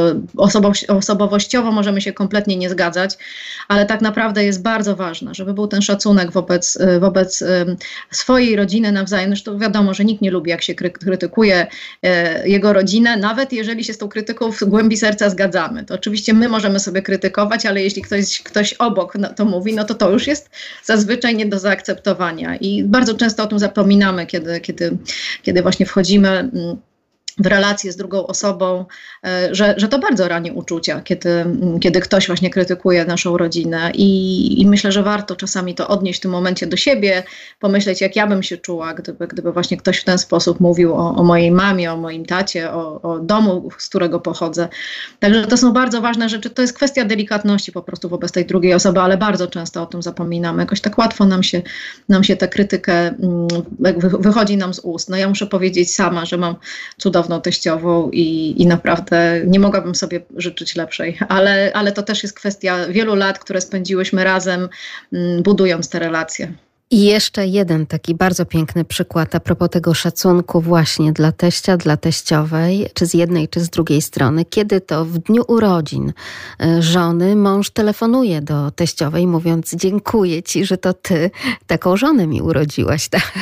osobowościowo 0.88 1.72
możemy 1.72 2.02
się 2.02 2.14
kompletnie 2.14 2.58
nie 2.58 2.70
zgadzać, 2.70 3.18
ale 3.68 3.86
tak 3.86 4.02
naprawdę 4.02 4.44
jest 4.46 4.62
bardzo 4.62 4.96
ważne, 4.96 5.36
żeby 5.36 5.54
był 5.54 5.68
ten 5.68 5.82
szacunek 5.82 6.32
wobec, 6.32 6.78
wobec 7.00 7.44
swojej 8.12 8.56
rodziny 8.56 8.92
nawzajem. 8.92 9.30
Zresztą 9.30 9.60
wiadomo, 9.60 9.94
że 9.94 10.06
nikt 10.06 10.22
nie 10.22 10.32
lubi, 10.32 10.50
jak 10.50 10.62
się 10.62 10.76
krytykuje 10.76 11.68
e, 12.04 12.48
jego 12.50 12.74
rodzinę, 12.74 13.18
nawet 13.18 13.54
jeżeli 13.54 13.84
się 13.84 13.94
z 13.94 13.98
tą 13.98 14.08
krytyką 14.08 14.52
w 14.52 14.64
głębi 14.64 14.98
serca 14.98 15.30
zgadzamy. 15.30 15.86
To 15.86 15.96
oczywiście 15.96 16.34
my 16.34 16.50
możemy 16.50 16.80
sobie 16.80 17.02
krytykować, 17.02 17.66
ale 17.66 17.84
jeśli 17.84 18.02
ktoś, 18.02 18.42
ktoś 18.42 18.74
obok 18.74 19.14
to 19.36 19.46
mówi, 19.46 19.74
no 19.74 19.84
to 19.84 19.96
to 19.96 20.12
już 20.12 20.28
jest 20.28 20.50
zazwyczaj 20.84 21.36
nie 21.36 21.46
do 21.46 21.60
zaakceptowania. 21.60 22.56
I 22.56 22.84
bardzo 22.84 23.14
często 23.14 23.44
o 23.44 23.48
tym 23.48 23.60
zapominamy, 23.60 24.26
kiedy, 24.26 24.60
kiedy, 24.60 24.98
kiedy 25.44 25.62
właśnie 25.62 25.86
wchodzimy 25.86 26.29
Mm, 26.30 26.82
w 27.40 27.46
relację 27.46 27.92
z 27.92 27.96
drugą 27.96 28.28
osobą, 28.28 28.86
e, 29.26 29.56
że, 29.56 29.74
że 29.78 29.88
to 29.88 30.00
bardzo 30.00 30.28
rani 30.28 30.52
uczucia, 30.52 31.02
kiedy, 31.02 31.46
kiedy 31.82 32.00
ktoś 32.00 32.28
właśnie 32.28 32.50
krytykuje 32.50 33.06
naszą 33.06 33.38
rodzinę 33.38 33.92
I, 33.94 34.62
i 34.62 34.68
myślę, 34.68 34.92
że 34.92 35.04
warto 35.04 35.36
czasami 35.36 35.76
to 35.76 35.88
odnieść 35.88 36.20
w 36.20 36.22
tym 36.22 36.32
momencie 36.32 36.68
do 36.68 36.78
siebie, 36.78 37.24
pomyśleć 37.60 38.02
jak 38.02 38.16
ja 38.16 38.28
bym 38.28 38.44
się 38.44 38.58
czuła, 38.58 38.94
gdyby, 38.94 39.28
gdyby 39.28 39.52
właśnie 39.52 39.78
ktoś 39.78 40.00
w 40.00 40.04
ten 40.04 40.18
sposób 40.18 40.60
mówił 40.60 40.96
o, 40.96 41.16
o 41.16 41.24
mojej 41.24 41.52
mamie, 41.52 41.94
o 41.94 41.98
moim 41.98 42.26
tacie, 42.26 42.72
o, 42.72 43.02
o 43.02 43.20
domu, 43.20 43.70
z 43.78 43.90
którego 43.90 44.20
pochodzę. 44.20 44.68
Także 45.20 45.48
to 45.48 45.58
są 45.58 45.74
bardzo 45.74 46.02
ważne 46.02 46.30
rzeczy, 46.30 46.50
to 46.50 46.62
jest 46.62 46.74
kwestia 46.74 47.06
delikatności 47.06 47.72
po 47.72 47.82
prostu 47.82 48.10
wobec 48.10 48.32
tej 48.32 48.46
drugiej 48.46 48.74
osoby, 48.74 49.00
ale 49.00 49.18
bardzo 49.18 49.48
często 49.48 49.84
o 49.84 49.86
tym 49.86 50.02
zapominamy. 50.02 50.62
Jakoś 50.62 50.82
tak 50.82 50.98
łatwo 50.98 51.26
nam 51.26 51.44
się, 51.44 51.62
nam 52.10 52.24
się 52.24 52.36
tę 52.36 52.48
krytykę, 52.48 52.94
mm, 52.94 53.48
wychodzi 54.20 54.58
nam 54.58 54.74
z 54.74 54.80
ust. 54.80 55.10
No 55.10 55.18
ja 55.18 55.30
muszę 55.30 55.48
powiedzieć 55.48 55.96
sama, 55.96 56.26
że 56.26 56.38
mam 56.38 56.56
cudowną 56.98 57.29
teściową 57.42 58.10
i, 58.12 58.62
i 58.62 58.68
naprawdę 58.68 59.42
nie 59.46 59.60
mogłabym 59.60 59.96
sobie 59.96 60.22
życzyć 60.36 60.76
lepszej. 60.76 61.18
Ale, 61.30 61.72
ale 61.74 61.92
to 61.92 62.04
też 62.04 62.24
jest 62.24 62.36
kwestia 62.36 62.88
wielu 62.90 63.16
lat, 63.16 63.40
które 63.40 63.62
spędziłyśmy 63.62 64.24
razem, 64.24 64.70
mm, 65.14 65.44
budując 65.44 65.90
te 65.90 66.00
relacje. 66.00 66.54
I 66.92 67.04
jeszcze 67.04 67.48
jeden 67.48 67.86
taki 67.86 68.16
bardzo 68.16 68.46
piękny 68.46 68.86
przykład 68.86 69.36
a 69.36 69.40
propos 69.40 69.70
tego 69.70 69.94
szacunku 69.94 70.62
właśnie 70.62 71.12
dla 71.12 71.32
teścia, 71.32 71.78
dla 71.78 71.98
teściowej, 71.98 72.90
czy 72.94 73.06
z 73.06 73.14
jednej, 73.14 73.48
czy 73.48 73.60
z 73.60 73.70
drugiej 73.70 74.02
strony. 74.02 74.46
Kiedy 74.46 74.82
to 74.82 75.06
w 75.06 75.18
dniu 75.18 75.44
urodzin 75.48 76.14
e, 76.62 76.82
żony 76.82 77.36
mąż 77.36 77.70
telefonuje 77.70 78.42
do 78.42 78.72
teściowej 78.72 79.28
mówiąc 79.28 79.76
dziękuję 79.76 80.44
ci, 80.44 80.66
że 80.66 80.78
to 80.78 80.94
ty 80.94 81.32
taką 81.68 81.98
żonę 81.98 82.28
mi 82.28 82.42
urodziłaś, 82.42 83.10
tak? 83.18 83.34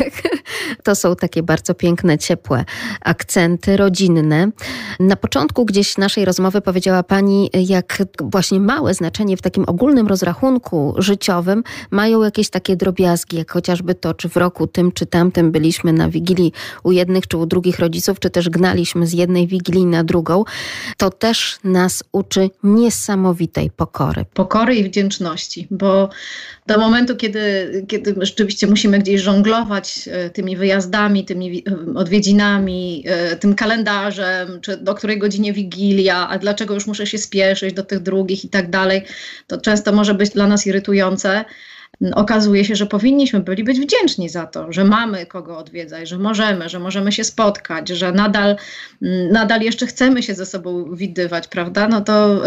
To 0.84 0.96
są 0.96 1.16
takie 1.16 1.44
bardzo 1.44 1.74
piękne, 1.74 2.18
ciepłe 2.18 2.66
akcenty 3.02 3.78
rodzinne. 3.78 4.52
Na 5.00 5.16
początku 5.16 5.66
gdzieś 5.66 5.98
naszej 5.98 6.26
rozmowy 6.26 6.62
powiedziała 6.62 7.04
pani, 7.04 7.50
jak 7.54 8.04
właśnie 8.22 8.60
małe 8.60 8.94
znaczenie 8.94 9.38
w 9.38 9.42
takim 9.42 9.64
ogólnym 9.68 10.08
rozrachunku 10.08 10.96
życiowym 10.98 11.64
mają 11.92 12.24
jakieś 12.24 12.50
takie 12.50 12.76
drobiazgi 12.76 13.37
jak 13.38 13.52
chociażby 13.52 13.96
to, 13.96 14.14
czy 14.14 14.30
w 14.30 14.38
roku 14.38 14.68
tym 14.68 14.92
czy 14.92 15.06
tamtym 15.06 15.52
byliśmy 15.52 15.94
na 15.94 16.10
wigilii 16.10 16.52
u 16.84 16.92
jednych 16.92 17.28
czy 17.28 17.38
u 17.38 17.46
drugich 17.46 17.80
rodziców, 17.80 18.20
czy 18.20 18.30
też 18.30 18.50
gnaliśmy 18.50 19.08
z 19.08 19.14
jednej 19.14 19.48
wigilii 19.48 19.86
na 19.86 20.04
drugą, 20.04 20.44
to 20.98 21.10
też 21.10 21.60
nas 21.64 22.04
uczy 22.12 22.50
niesamowitej 22.64 23.72
pokory. 23.72 24.26
Pokory 24.34 24.76
i 24.76 24.84
wdzięczności, 24.84 25.68
bo 25.72 26.10
do 26.68 26.78
momentu, 26.78 27.16
kiedy, 27.16 27.40
kiedy 27.88 28.16
rzeczywiście 28.22 28.68
musimy 28.68 29.00
gdzieś 29.00 29.22
żonglować 29.22 30.10
e, 30.12 30.30
tymi 30.30 30.58
wyjazdami, 30.58 31.26
tymi 31.26 31.64
e, 31.68 31.96
odwiedzinami, 31.96 33.04
e, 33.08 33.36
tym 33.36 33.56
kalendarzem, 33.56 34.62
czy 34.62 34.78
do 34.78 34.96
której 34.96 35.20
godzinie 35.20 35.54
wigilia, 35.54 36.30
a 36.30 36.38
dlaczego 36.38 36.74
już 36.74 36.88
muszę 36.88 37.08
się 37.08 37.18
spieszyć 37.18 37.74
do 37.74 37.84
tych 37.84 38.00
drugich 38.00 38.46
i 38.46 38.50
tak 38.50 38.70
dalej, 38.70 39.02
to 39.48 39.62
często 39.62 39.94
może 39.94 40.14
być 40.14 40.30
dla 40.30 40.48
nas 40.48 40.68
irytujące 40.68 41.46
okazuje 42.16 42.66
się, 42.66 42.76
że 42.76 42.86
powinniśmy 42.86 43.40
byli 43.40 43.64
być 43.64 43.80
wdzięczni 43.80 44.30
za 44.30 44.46
to, 44.46 44.74
że 44.74 44.84
mamy 44.84 45.26
kogo 45.26 45.58
odwiedzać, 45.58 46.10
że 46.10 46.18
możemy, 46.18 46.70
że 46.70 46.80
możemy 46.80 47.12
się 47.12 47.24
spotkać, 47.24 47.90
że 47.90 48.12
nadal, 48.12 48.56
mm, 49.02 49.32
nadal 49.32 49.62
jeszcze 49.62 49.88
chcemy 49.88 50.24
się 50.24 50.34
ze 50.34 50.46
sobą 50.46 50.96
widywać, 50.96 51.48
prawda? 51.48 51.88
No 51.88 52.02
to 52.02 52.42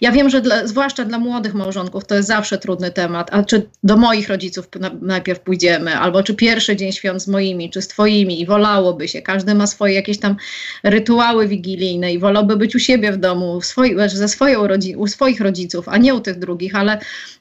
ja 0.00 0.12
wiem, 0.12 0.30
że 0.30 0.40
dla, 0.40 0.66
zwłaszcza 0.66 1.04
dla 1.04 1.18
młodych 1.18 1.54
małżonków 1.54 2.04
to 2.04 2.14
jest 2.14 2.28
zawsze 2.28 2.58
trudny 2.58 2.90
temat. 2.90 3.28
A 3.32 3.42
czy 3.42 3.68
do 3.82 3.96
moich 3.96 4.28
rodziców 4.28 4.68
na, 4.80 4.90
najpierw 5.02 5.40
pójdziemy, 5.40 5.98
albo 5.98 6.22
czy 6.22 6.34
pierwszy 6.34 6.76
dzień 6.76 6.92
świąt 6.92 7.22
z 7.22 7.28
moimi, 7.28 7.70
czy 7.70 7.82
z 7.82 7.88
twoimi 7.88 8.40
i 8.40 8.46
wolałoby 8.46 9.08
się. 9.08 9.22
Każdy 9.22 9.54
ma 9.54 9.66
swoje 9.66 9.94
jakieś 9.94 10.18
tam 10.18 10.36
rytuały 10.82 11.48
wigilijne 11.48 12.12
i 12.12 12.18
wolałby 12.18 12.56
być 12.56 12.74
u 12.74 12.78
siebie 12.78 13.12
w 13.12 13.16
domu, 13.16 13.60
w 13.60 13.66
swoi, 13.66 13.96
ze 14.08 14.28
swoją 14.28 14.66
rodzi- 14.66 14.96
u 14.96 15.06
swoich 15.06 15.40
rodziców, 15.40 15.88
a 15.88 15.96
nie 15.98 16.14
u 16.14 16.20
tych 16.20 16.38
drugich, 16.38 16.74
ale 16.74 16.98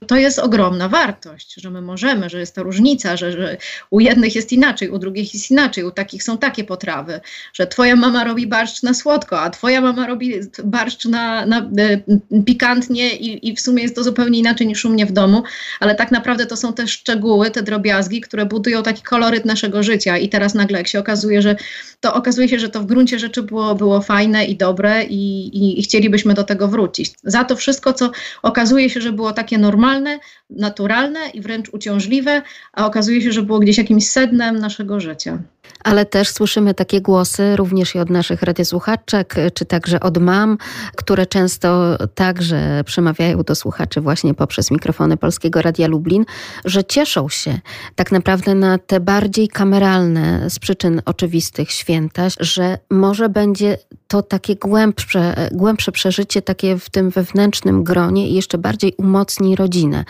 to 0.08 0.16
jest 0.16 0.40
ogromna 0.40 0.90
wartość 0.90 1.31
wartość, 1.32 1.54
że 1.62 1.70
my 1.70 1.82
możemy, 1.82 2.30
że 2.30 2.40
jest 2.40 2.56
ta 2.56 2.64
różnica, 2.64 3.18
że, 3.18 3.32
że 3.32 3.58
u 3.90 4.00
jednych 4.00 4.36
jest 4.36 4.52
inaczej, 4.52 4.90
u 4.90 5.00
drugich 5.00 5.34
jest 5.34 5.52
inaczej, 5.52 5.84
u 5.84 5.92
takich 5.92 6.24
są 6.24 6.38
takie 6.38 6.64
potrawy, 6.64 7.22
że 7.54 7.68
twoja 7.68 7.96
mama 7.96 8.24
robi 8.24 8.48
barszcz 8.48 8.84
na 8.84 8.94
słodko, 8.94 9.42
a 9.42 9.50
twoja 9.50 9.82
mama 9.82 10.08
robi 10.08 10.34
barszcz 10.64 11.06
na, 11.06 11.46
na 11.46 11.58
e, 11.78 12.44
pikantnie 12.46 13.16
i, 13.16 13.50
i 13.50 13.56
w 13.56 13.62
sumie 13.62 13.84
jest 13.84 13.96
to 13.96 14.04
zupełnie 14.04 14.40
inaczej 14.40 14.68
niż 14.68 14.86
u 14.86 14.90
mnie 14.90 15.06
w 15.06 15.12
domu, 15.12 15.44
ale 15.80 15.96
tak 15.96 16.12
naprawdę 16.12 16.46
to 16.46 16.58
są 16.58 16.74
te 16.74 16.88
szczegóły, 16.88 17.52
te 17.52 17.64
drobiazgi, 17.64 18.22
które 18.22 18.46
budują 18.46 18.84
taki 18.84 19.04
koloryt 19.04 19.46
naszego 19.46 19.84
życia 19.84 20.18
i 20.18 20.30
teraz 20.30 20.54
nagle 20.54 20.78
jak 20.78 20.88
się 20.88 21.00
okazuje, 21.00 21.42
że 21.42 21.56
to 22.00 22.14
okazuje 22.14 22.50
się, 22.50 22.60
że 22.60 22.70
to 22.70 22.80
w 22.82 22.86
gruncie 22.86 23.20
rzeczy 23.20 23.44
było, 23.44 23.76
było 23.76 24.02
fajne 24.02 24.46
i 24.46 24.56
dobre 24.56 25.04
i, 25.04 25.48
i, 25.48 25.80
i 25.80 25.84
chcielibyśmy 25.84 26.34
do 26.34 26.44
tego 26.44 26.68
wrócić. 26.68 27.12
Za 27.24 27.44
to 27.44 27.56
wszystko, 27.56 27.94
co 27.94 28.12
okazuje 28.42 28.90
się, 28.90 29.02
że 29.02 29.12
było 29.12 29.34
takie 29.34 29.58
normalne, 29.58 30.20
naturalne 30.50 31.21
i 31.28 31.42
wręcz 31.42 31.70
uciążliwe, 31.70 32.42
a 32.74 32.86
okazuje 32.86 33.22
się, 33.22 33.32
że 33.32 33.42
było 33.42 33.60
gdzieś 33.60 33.78
jakimś 33.78 34.08
sednem 34.08 34.60
naszego 34.60 35.00
życia. 35.00 35.40
Ale 35.84 36.06
też 36.06 36.30
słyszymy 36.30 36.74
takie 36.74 37.02
głosy 37.02 37.56
również 37.56 37.96
i 37.96 38.00
od 38.00 38.10
naszych 38.10 38.42
radiosłuchaczek, 38.42 39.36
czy 39.54 39.66
także 39.66 40.00
od 40.00 40.18
mam, 40.18 40.58
które 40.96 41.26
często 41.26 41.98
także 42.16 42.84
przemawiają 42.86 43.44
do 43.44 43.56
słuchaczy 43.56 44.02
właśnie 44.02 44.34
poprzez 44.34 44.72
mikrofony 44.72 45.18
Polskiego 45.18 45.62
Radia 45.62 45.88
Lublin, 45.88 46.26
że 46.66 46.84
cieszą 46.84 47.30
się 47.30 47.60
tak 47.96 48.12
naprawdę 48.12 48.56
na 48.56 48.78
te 48.78 49.00
bardziej 49.00 49.48
kameralne 49.48 50.50
z 50.50 50.60
przyczyn 50.60 51.02
oczywistych 51.06 51.72
święta, 51.72 52.28
że 52.40 52.78
może 52.90 53.30
będzie 53.30 53.78
to 54.08 54.22
takie 54.22 54.56
głębsze, 54.56 55.50
głębsze 55.52 55.92
przeżycie 55.92 56.42
takie 56.42 56.78
w 56.78 56.90
tym 56.90 57.10
wewnętrznym 57.10 57.84
gronie 57.84 58.30
i 58.30 58.34
jeszcze 58.34 58.58
bardziej 58.58 58.94
umocni 58.98 59.56
rodzinę. 59.56 60.06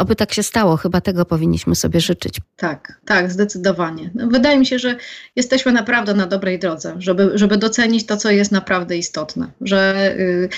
Oby 0.00 0.16
tak 0.16 0.32
się 0.32 0.42
stało, 0.42 0.76
chyba 0.76 1.00
tego 1.00 1.24
powinniśmy 1.24 1.74
sobie 1.74 2.00
życzyć. 2.00 2.40
Tak, 2.56 3.00
tak, 3.04 3.30
zdecydowanie. 3.30 4.10
No, 4.14 4.26
wydaje 4.26 4.58
mi 4.58 4.66
się, 4.66 4.78
że 4.78 4.96
jesteśmy 5.36 5.72
naprawdę 5.72 6.14
na 6.14 6.26
dobrej 6.26 6.58
drodze, 6.58 6.96
żeby, 6.98 7.30
żeby 7.34 7.56
docenić 7.56 8.06
to, 8.06 8.16
co 8.16 8.30
jest 8.30 8.52
naprawdę 8.52 8.96
istotne. 8.96 9.50
Że 9.60 10.14
yy, 10.18 10.48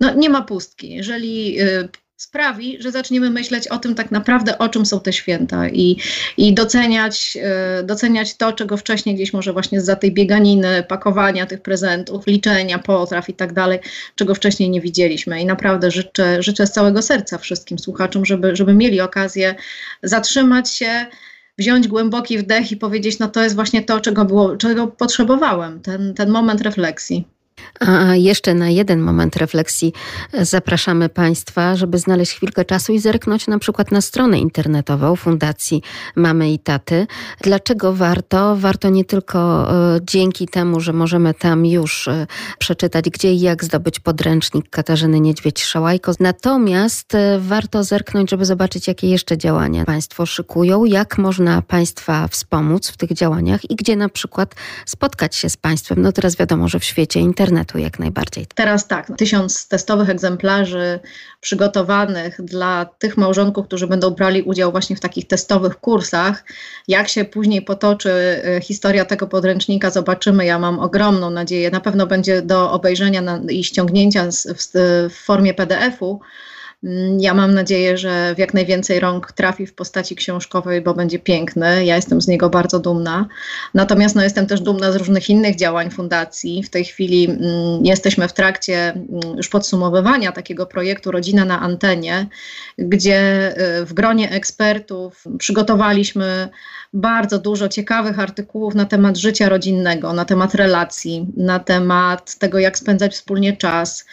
no, 0.00 0.14
nie 0.14 0.30
ma 0.30 0.42
pustki. 0.42 0.94
Jeżeli 0.94 1.54
yy, 1.54 1.88
sprawi, 2.22 2.76
że 2.80 2.90
zaczniemy 2.90 3.30
myśleć 3.30 3.68
o 3.68 3.78
tym 3.78 3.94
tak 3.94 4.10
naprawdę, 4.10 4.58
o 4.58 4.68
czym 4.68 4.86
są 4.86 5.00
te 5.00 5.12
święta 5.12 5.68
i, 5.68 5.96
i 6.36 6.54
doceniać, 6.54 7.38
e, 7.42 7.82
doceniać 7.82 8.36
to, 8.36 8.52
czego 8.52 8.76
wcześniej 8.76 9.14
gdzieś 9.14 9.32
może 9.32 9.52
właśnie 9.52 9.80
za 9.80 9.96
tej 9.96 10.12
bieganiny, 10.12 10.84
pakowania 10.88 11.46
tych 11.46 11.60
prezentów, 11.60 12.26
liczenia 12.26 12.78
potraw 12.78 13.28
i 13.28 13.34
tak 13.34 13.52
dalej, 13.52 13.78
czego 14.14 14.34
wcześniej 14.34 14.70
nie 14.70 14.80
widzieliśmy. 14.80 15.40
I 15.40 15.46
naprawdę 15.46 15.90
życzę, 15.90 16.42
życzę 16.42 16.66
z 16.66 16.72
całego 16.72 17.02
serca 17.02 17.38
wszystkim 17.38 17.78
słuchaczom, 17.78 18.24
żeby, 18.24 18.56
żeby 18.56 18.74
mieli 18.74 19.00
okazję 19.00 19.54
zatrzymać 20.02 20.70
się, 20.70 21.06
wziąć 21.58 21.88
głęboki 21.88 22.38
wdech 22.38 22.72
i 22.72 22.76
powiedzieć, 22.76 23.18
no 23.18 23.28
to 23.28 23.42
jest 23.42 23.54
właśnie 23.54 23.82
to, 23.82 24.00
czego, 24.00 24.24
było, 24.24 24.56
czego 24.56 24.86
potrzebowałem, 24.86 25.80
ten, 25.80 26.14
ten 26.14 26.30
moment 26.30 26.60
refleksji. 26.60 27.31
A 27.80 28.16
jeszcze 28.16 28.54
na 28.54 28.70
jeden 28.70 29.00
moment 29.00 29.36
refleksji 29.36 29.92
zapraszamy 30.42 31.08
Państwa, 31.08 31.76
żeby 31.76 31.98
znaleźć 31.98 32.32
chwilkę 32.32 32.64
czasu 32.64 32.92
i 32.92 32.98
zerknąć 32.98 33.46
na 33.46 33.58
przykład 33.58 33.92
na 33.92 34.00
stronę 34.00 34.38
internetową 34.38 35.16
Fundacji 35.16 35.82
Mamy 36.16 36.52
i 36.52 36.58
Taty. 36.58 37.06
Dlaczego 37.40 37.92
warto? 37.92 38.56
Warto 38.56 38.88
nie 38.88 39.04
tylko 39.04 39.70
e, 39.96 40.00
dzięki 40.02 40.48
temu, 40.48 40.80
że 40.80 40.92
możemy 40.92 41.34
tam 41.34 41.66
już 41.66 42.08
e, 42.08 42.26
przeczytać, 42.58 43.10
gdzie 43.10 43.32
i 43.32 43.40
jak 43.40 43.64
zdobyć 43.64 44.00
podręcznik 44.00 44.70
Katarzyny 44.70 45.20
Niedźwiedź-Szałajko. 45.20 46.12
Natomiast 46.20 47.14
e, 47.14 47.38
warto 47.40 47.84
zerknąć, 47.84 48.30
żeby 48.30 48.44
zobaczyć, 48.44 48.88
jakie 48.88 49.08
jeszcze 49.08 49.38
działania 49.38 49.84
Państwo 49.84 50.26
szykują, 50.26 50.84
jak 50.84 51.18
można 51.18 51.62
Państwa 51.62 52.28
wspomóc 52.28 52.88
w 52.88 52.96
tych 52.96 53.12
działaniach 53.12 53.70
i 53.70 53.76
gdzie 53.76 53.96
na 53.96 54.08
przykład 54.08 54.54
spotkać 54.86 55.36
się 55.36 55.48
z 55.48 55.56
Państwem. 55.56 56.02
No 56.02 56.12
teraz 56.12 56.36
wiadomo, 56.36 56.68
że 56.68 56.78
w 56.78 56.84
świecie 56.84 57.20
internetu 57.20 57.41
internetu 57.42 57.78
jak 57.78 57.98
najbardziej. 57.98 58.46
Teraz 58.54 58.88
tak, 58.88 59.12
tysiąc 59.16 59.68
testowych 59.68 60.10
egzemplarzy 60.10 61.00
przygotowanych 61.40 62.40
dla 62.42 62.84
tych 62.98 63.16
małżonków, 63.16 63.66
którzy 63.66 63.86
będą 63.86 64.10
brali 64.10 64.42
udział 64.42 64.70
właśnie 64.70 64.96
w 64.96 65.00
takich 65.00 65.26
testowych 65.26 65.76
kursach. 65.76 66.44
Jak 66.88 67.08
się 67.08 67.24
później 67.24 67.62
potoczy 67.62 68.10
e, 68.12 68.60
historia 68.60 69.04
tego 69.04 69.26
podręcznika, 69.26 69.90
zobaczymy. 69.90 70.44
Ja 70.44 70.58
mam 70.58 70.78
ogromną 70.78 71.30
nadzieję. 71.30 71.70
Na 71.70 71.80
pewno 71.80 72.06
będzie 72.06 72.42
do 72.42 72.72
obejrzenia 72.72 73.40
i 73.48 73.64
ściągnięcia 73.64 74.30
w, 74.30 74.72
w 75.10 75.14
formie 75.14 75.54
PDF-u. 75.54 76.20
Mm, 76.84 77.20
ja 77.20 77.34
mam 77.34 77.54
nadzieję, 77.54 77.98
że 77.98 78.34
w 78.34 78.38
jak 78.38 78.54
najwięcej 78.54 79.00
rąk 79.00 79.32
trafi 79.32 79.66
w 79.66 79.74
postaci 79.74 80.16
książkowej, 80.16 80.80
bo 80.80 80.94
będzie 80.94 81.18
piękny. 81.18 81.84
Ja 81.84 81.96
jestem 81.96 82.20
z 82.20 82.28
niego 82.28 82.50
bardzo 82.50 82.78
dumna. 82.78 83.28
Natomiast 83.74 84.16
no, 84.16 84.22
jestem 84.22 84.46
też 84.46 84.60
dumna 84.60 84.92
z 84.92 84.96
różnych 84.96 85.30
innych 85.30 85.56
działań 85.56 85.90
fundacji. 85.90 86.62
W 86.62 86.70
tej 86.70 86.84
chwili 86.84 87.24
mm, 87.24 87.86
jesteśmy 87.86 88.28
w 88.28 88.32
trakcie 88.32 88.90
mm, 88.90 89.36
już 89.36 89.48
podsumowywania 89.48 90.32
takiego 90.32 90.66
projektu 90.66 91.10
Rodzina 91.10 91.44
na 91.44 91.60
antenie, 91.60 92.26
gdzie 92.78 93.52
y, 93.80 93.84
w 93.84 93.92
gronie 93.92 94.30
ekspertów 94.30 95.24
przygotowaliśmy 95.38 96.48
bardzo 96.92 97.38
dużo 97.38 97.68
ciekawych 97.68 98.18
artykułów 98.18 98.74
na 98.74 98.84
temat 98.84 99.16
życia 99.16 99.48
rodzinnego, 99.48 100.12
na 100.12 100.24
temat 100.24 100.54
relacji, 100.54 101.26
na 101.36 101.58
temat 101.58 102.38
tego, 102.38 102.58
jak 102.58 102.78
spędzać 102.78 103.12
wspólnie 103.12 103.56
czas, 103.56 104.04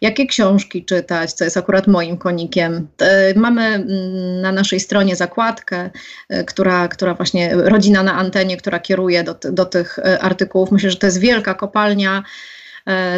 jakie 0.00 0.26
książki 0.26 0.84
czytać, 0.84 1.32
co 1.32 1.44
jest 1.44 1.56
akurat 1.56 1.86
moim 1.86 2.18
konikiem. 2.18 2.88
Mamy 3.36 3.62
mm, 3.62 4.40
na 4.40 4.52
naszej 4.52 4.80
stronie 4.80 5.16
zakładkę, 5.16 5.90
e, 6.28 6.44
która, 6.44 6.88
która 6.88 7.14
właśnie 7.14 7.54
rodzina 7.54 8.02
na 8.02 8.14
antenie, 8.14 8.56
która 8.56 8.78
kieruje 8.78 9.24
do, 9.24 9.34
do 9.52 9.64
tych 9.64 9.98
e, 9.98 10.18
artykułów. 10.22 10.70
Myślę, 10.72 10.90
że 10.90 10.96
to 10.96 11.06
jest 11.06 11.20
wielka 11.20 11.54
kopalnia 11.54 12.22
E, 12.22 12.22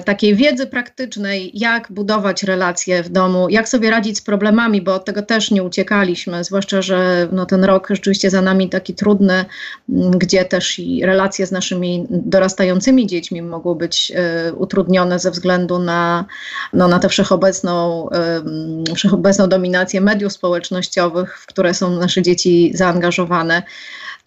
takiej 0.04 0.34
wiedzy 0.34 0.66
praktycznej, 0.66 1.50
jak 1.54 1.92
budować 1.92 2.42
relacje 2.42 3.02
w 3.02 3.08
domu, 3.08 3.48
jak 3.48 3.68
sobie 3.68 3.90
radzić 3.90 4.18
z 4.18 4.22
problemami, 4.22 4.82
bo 4.82 4.94
od 4.94 5.04
tego 5.04 5.22
też 5.22 5.50
nie 5.50 5.62
uciekaliśmy, 5.62 6.44
zwłaszcza, 6.44 6.82
że 6.82 7.28
no, 7.32 7.46
ten 7.46 7.64
rok 7.64 7.88
rzeczywiście 7.90 8.30
za 8.30 8.42
nami 8.42 8.68
taki 8.68 8.94
trudny, 8.94 9.44
gdzie 9.88 10.44
też 10.44 10.78
i 10.78 11.06
relacje 11.06 11.46
z 11.46 11.52
naszymi 11.52 12.06
dorastającymi 12.10 13.06
dziećmi 13.06 13.42
mogą 13.42 13.74
być 13.74 14.12
y, 14.48 14.54
utrudnione 14.54 15.18
ze 15.18 15.30
względu 15.30 15.78
na, 15.78 16.24
no, 16.72 16.88
na 16.88 16.98
tę 16.98 17.08
wszechobecną, 17.08 18.08
y, 18.90 18.94
wszechobecną 18.94 19.48
dominację 19.48 20.00
mediów 20.00 20.32
społecznościowych, 20.32 21.38
w 21.38 21.46
które 21.46 21.74
są 21.74 21.90
nasze 21.90 22.22
dzieci 22.22 22.70
zaangażowane. 22.74 23.62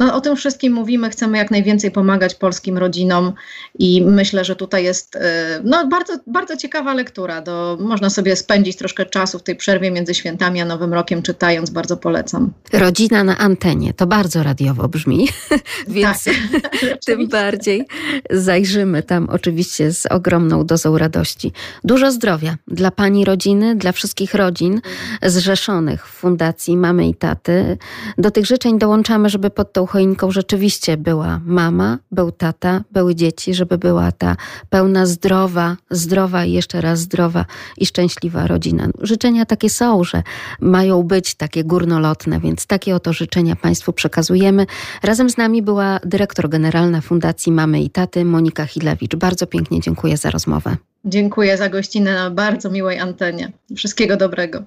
No, 0.02 0.16
o 0.16 0.22
tym 0.22 0.36
wszystkim 0.36 0.74
mówimy, 0.74 1.10
chcemy 1.10 1.38
jak 1.38 1.52
najwięcej 1.52 1.92
pomagać 1.92 2.36
polskim 2.36 2.78
rodzinom 2.78 3.34
i 3.80 4.02
myślę, 4.06 4.46
że 4.46 4.56
tutaj 4.56 4.84
jest 4.84 5.16
e, 5.16 5.62
no, 5.64 5.88
bardzo, 5.88 6.14
bardzo 6.28 6.58
ciekawa 6.58 6.94
lektura. 6.94 7.42
Do, 7.42 7.78
można 7.80 8.10
sobie 8.10 8.36
spędzić 8.36 8.78
troszkę 8.78 9.06
czasu 9.06 9.40
w 9.40 9.44
tej 9.44 9.56
przerwie 9.56 9.92
między 9.92 10.14
świętami 10.14 10.62
a 10.62 10.66
Nowym 10.66 10.94
Rokiem 10.94 11.22
czytając, 11.22 11.70
bardzo 11.70 11.98
polecam. 11.98 12.54
Rodzina 12.74 13.24
na 13.24 13.38
antenie, 13.38 13.94
to 13.94 14.08
bardzo 14.08 14.44
radiowo 14.44 14.88
brzmi, 14.88 15.28
więc 15.88 16.24
tak, 16.24 16.36
tym 17.06 17.28
bardziej 17.28 17.86
zajrzymy 18.30 19.04
tam 19.04 19.30
oczywiście 19.30 19.92
z 19.92 20.06
ogromną 20.06 20.66
dozą 20.66 20.98
radości. 20.98 21.52
Dużo 21.84 22.12
zdrowia 22.12 22.56
dla 22.68 22.92
Pani 22.92 23.26
rodziny, 23.26 23.76
dla 23.76 23.92
wszystkich 23.92 24.34
rodzin 24.34 24.82
zrzeszonych 25.24 26.08
w 26.08 26.12
Fundacji 26.12 26.78
Mamy 26.78 27.08
i 27.08 27.16
Taty. 27.16 27.78
Do 28.18 28.32
tych 28.32 28.46
życzeń 28.46 28.80
dołączamy, 28.80 29.30
żeby 29.30 29.50
pod 29.50 29.74
tą 29.74 29.86
choinką 29.92 30.32
rzeczywiście 30.32 30.98
była 30.98 31.42
mama, 31.46 31.98
był 32.12 32.32
tata, 32.32 32.84
były 32.92 33.16
dzieci, 33.16 33.54
żeby 33.54 33.78
była 33.78 34.12
ta 34.12 34.36
pełna 34.70 35.06
zdrowa, 35.06 35.78
zdrowa 35.90 36.46
i 36.46 36.52
jeszcze 36.52 36.82
raz 36.82 37.00
zdrowa 37.00 37.46
i 37.78 37.86
szczęśliwa 37.86 38.48
rodzina. 38.48 38.88
Życzenia 39.02 39.46
takie 39.46 39.70
są, 39.70 40.04
że 40.04 40.24
mają 40.60 41.04
być 41.04 41.36
takie 41.36 41.64
górnolotne, 41.64 42.40
więc 42.40 42.68
takie 42.68 42.96
oto 42.96 43.14
życzenia 43.14 43.56
Państwu 43.56 43.94
przekazujemy. 43.94 44.66
Razem 45.04 45.30
z 45.30 45.38
nami 45.38 45.62
była 45.62 46.00
dyrektor 46.06 46.50
generalna 46.50 47.02
Fundacji 47.02 47.52
Mamy 47.52 47.82
i 47.82 47.90
Taty 47.90 48.26
Monika 48.26 48.66
Hilewicz. 48.66 49.16
Bardzo 49.16 49.48
pięknie 49.48 49.80
dziękuję 49.80 50.18
za 50.18 50.32
rozmowę. 50.32 50.78
Dziękuję 51.06 51.58
za 51.58 51.70
gościnę 51.70 52.14
na 52.14 52.32
bardzo 52.32 52.70
miłej 52.70 53.00
antenie. 53.00 53.52
Wszystkiego 53.76 54.18
dobrego. 54.18 54.64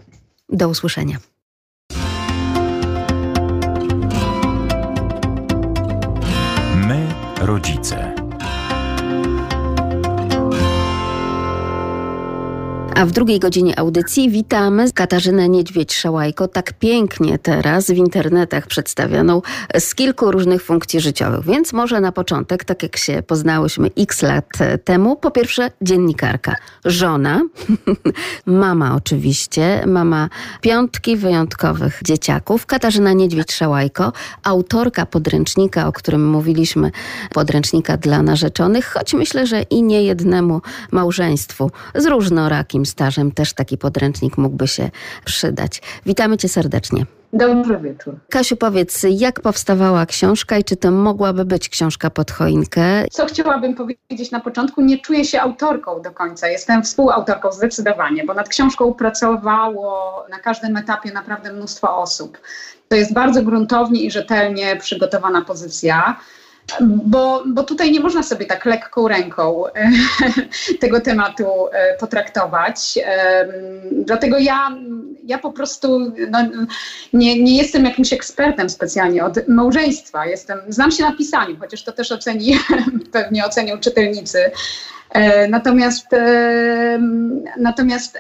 Do 0.49 0.69
usłyszenia. 0.69 1.34
Rodzice. 7.47 8.24
A 12.97 13.07
w 13.07 13.13
drugiej 13.13 13.41
godzinie 13.41 13.79
audycji 13.79 14.31
witamy 14.31 14.93
Katarzynę 14.93 15.49
Niedźwiedź-Szałajko, 15.49 16.49
tak 16.49 16.73
pięknie 16.73 17.39
teraz 17.39 17.87
w 17.87 17.97
internetach 17.97 18.67
przedstawioną 18.67 19.43
z 19.79 19.95
kilku 19.95 20.31
różnych 20.31 20.63
funkcji 20.63 21.01
życiowych. 21.01 21.45
Więc 21.45 21.73
może 21.73 22.01
na 22.01 22.13
początek, 22.13 22.65
tak 22.65 22.83
jak 22.83 22.97
się 22.97 23.23
poznałyśmy 23.23 23.91
x 23.99 24.23
lat 24.23 24.45
temu, 24.85 25.17
po 25.17 25.31
pierwsze 25.31 25.71
dziennikarka, 25.83 26.57
żona, 26.85 27.41
mama 28.47 28.95
oczywiście, 28.97 29.85
mama 29.87 30.29
piątki 30.61 31.17
wyjątkowych 31.17 32.01
dzieciaków, 32.05 32.67
Katarzyna 32.67 33.13
Niedźwiedź-Szałajko, 33.13 34.13
autorka 34.43 35.07
podręcznika, 35.07 35.89
o 35.89 35.93
którym 35.93 36.31
mówiliśmy, 36.31 36.91
podręcznika 37.33 37.97
dla 37.97 38.23
narzeczonych, 38.23 38.87
choć 38.87 39.15
myślę, 39.15 39.47
że 39.47 39.63
i 39.63 39.83
nie 39.83 40.03
jednemu 40.03 40.61
małżeństwu 40.91 41.71
z 41.95 42.07
różnorakim 42.07 42.84
stażem 42.87 43.33
też 43.33 43.53
taki 43.53 43.79
podręcznik 43.79 44.39
mógłby 44.39 44.69
się 44.69 44.91
przydać. 45.25 45.83
Witamy 46.07 46.37
Cię 46.37 46.49
serdecznie. 46.49 47.07
Dobry 47.35 47.79
wieczór. 47.79 48.15
Kasiu, 48.31 48.57
powiedz, 48.57 49.07
jak 49.11 49.41
powstawała 49.41 50.07
książka 50.07 50.59
i 50.59 50.65
czy 50.65 50.77
to 50.77 50.91
mogłaby 50.91 51.45
być 51.45 51.69
książka 51.69 52.11
pod 52.11 52.31
choinkę? 52.31 53.05
Co 53.11 53.27
chciałabym 53.27 53.75
powiedzieć 53.75 54.31
na 54.31 54.41
początku, 54.41 54.81
nie 54.81 54.99
czuję 54.99 55.25
się 55.25 55.41
autorką 55.41 56.03
do 56.03 56.11
końca. 56.11 56.49
Jestem 56.49 56.83
współautorką 56.83 57.53
zdecydowanie, 57.53 58.25
bo 58.25 58.35
nad 58.35 58.49
książką 58.49 58.95
pracowało 58.95 60.15
na 60.31 60.39
każdym 60.39 60.77
etapie 60.77 61.13
naprawdę 61.13 61.53
mnóstwo 61.53 61.99
osób. 61.99 62.39
To 62.89 62.97
jest 62.97 63.13
bardzo 63.13 63.43
gruntownie 63.43 64.03
i 64.03 64.11
rzetelnie 64.11 64.77
przygotowana 64.77 65.43
pozycja 65.43 66.17
bo, 66.81 67.43
bo 67.47 67.63
tutaj 67.63 67.93
nie 67.93 68.01
można 68.01 68.23
sobie 68.23 68.47
tak 68.47 68.65
lekką 68.65 69.09
ręką 69.09 69.67
e, 69.67 69.91
tego 70.81 71.01
tematu 71.01 71.47
e, 71.73 71.97
potraktować. 71.99 72.99
Dlatego 73.93 74.39
ja, 74.39 74.77
ja 75.25 75.39
po 75.39 75.53
prostu 75.53 76.13
no, 76.31 76.39
nie, 77.13 77.43
nie 77.43 77.57
jestem 77.57 77.85
jakimś 77.85 78.13
ekspertem 78.13 78.71
specjalnie 78.71 79.25
od 79.25 79.49
małżeństwa. 79.49 80.27
Jestem, 80.27 80.59
znam 80.69 80.91
się 80.91 81.03
na 81.03 81.13
pisaniu, 81.13 81.57
chociaż 81.61 81.85
to 81.85 81.93
też 81.93 82.13
oceni, 82.13 82.59
pewnie 83.13 83.45
ocenią 83.45 83.79
czytelnicy. 83.79 84.51
E, 85.11 85.49
natomiast, 85.49 86.07
natomiast 87.57 88.19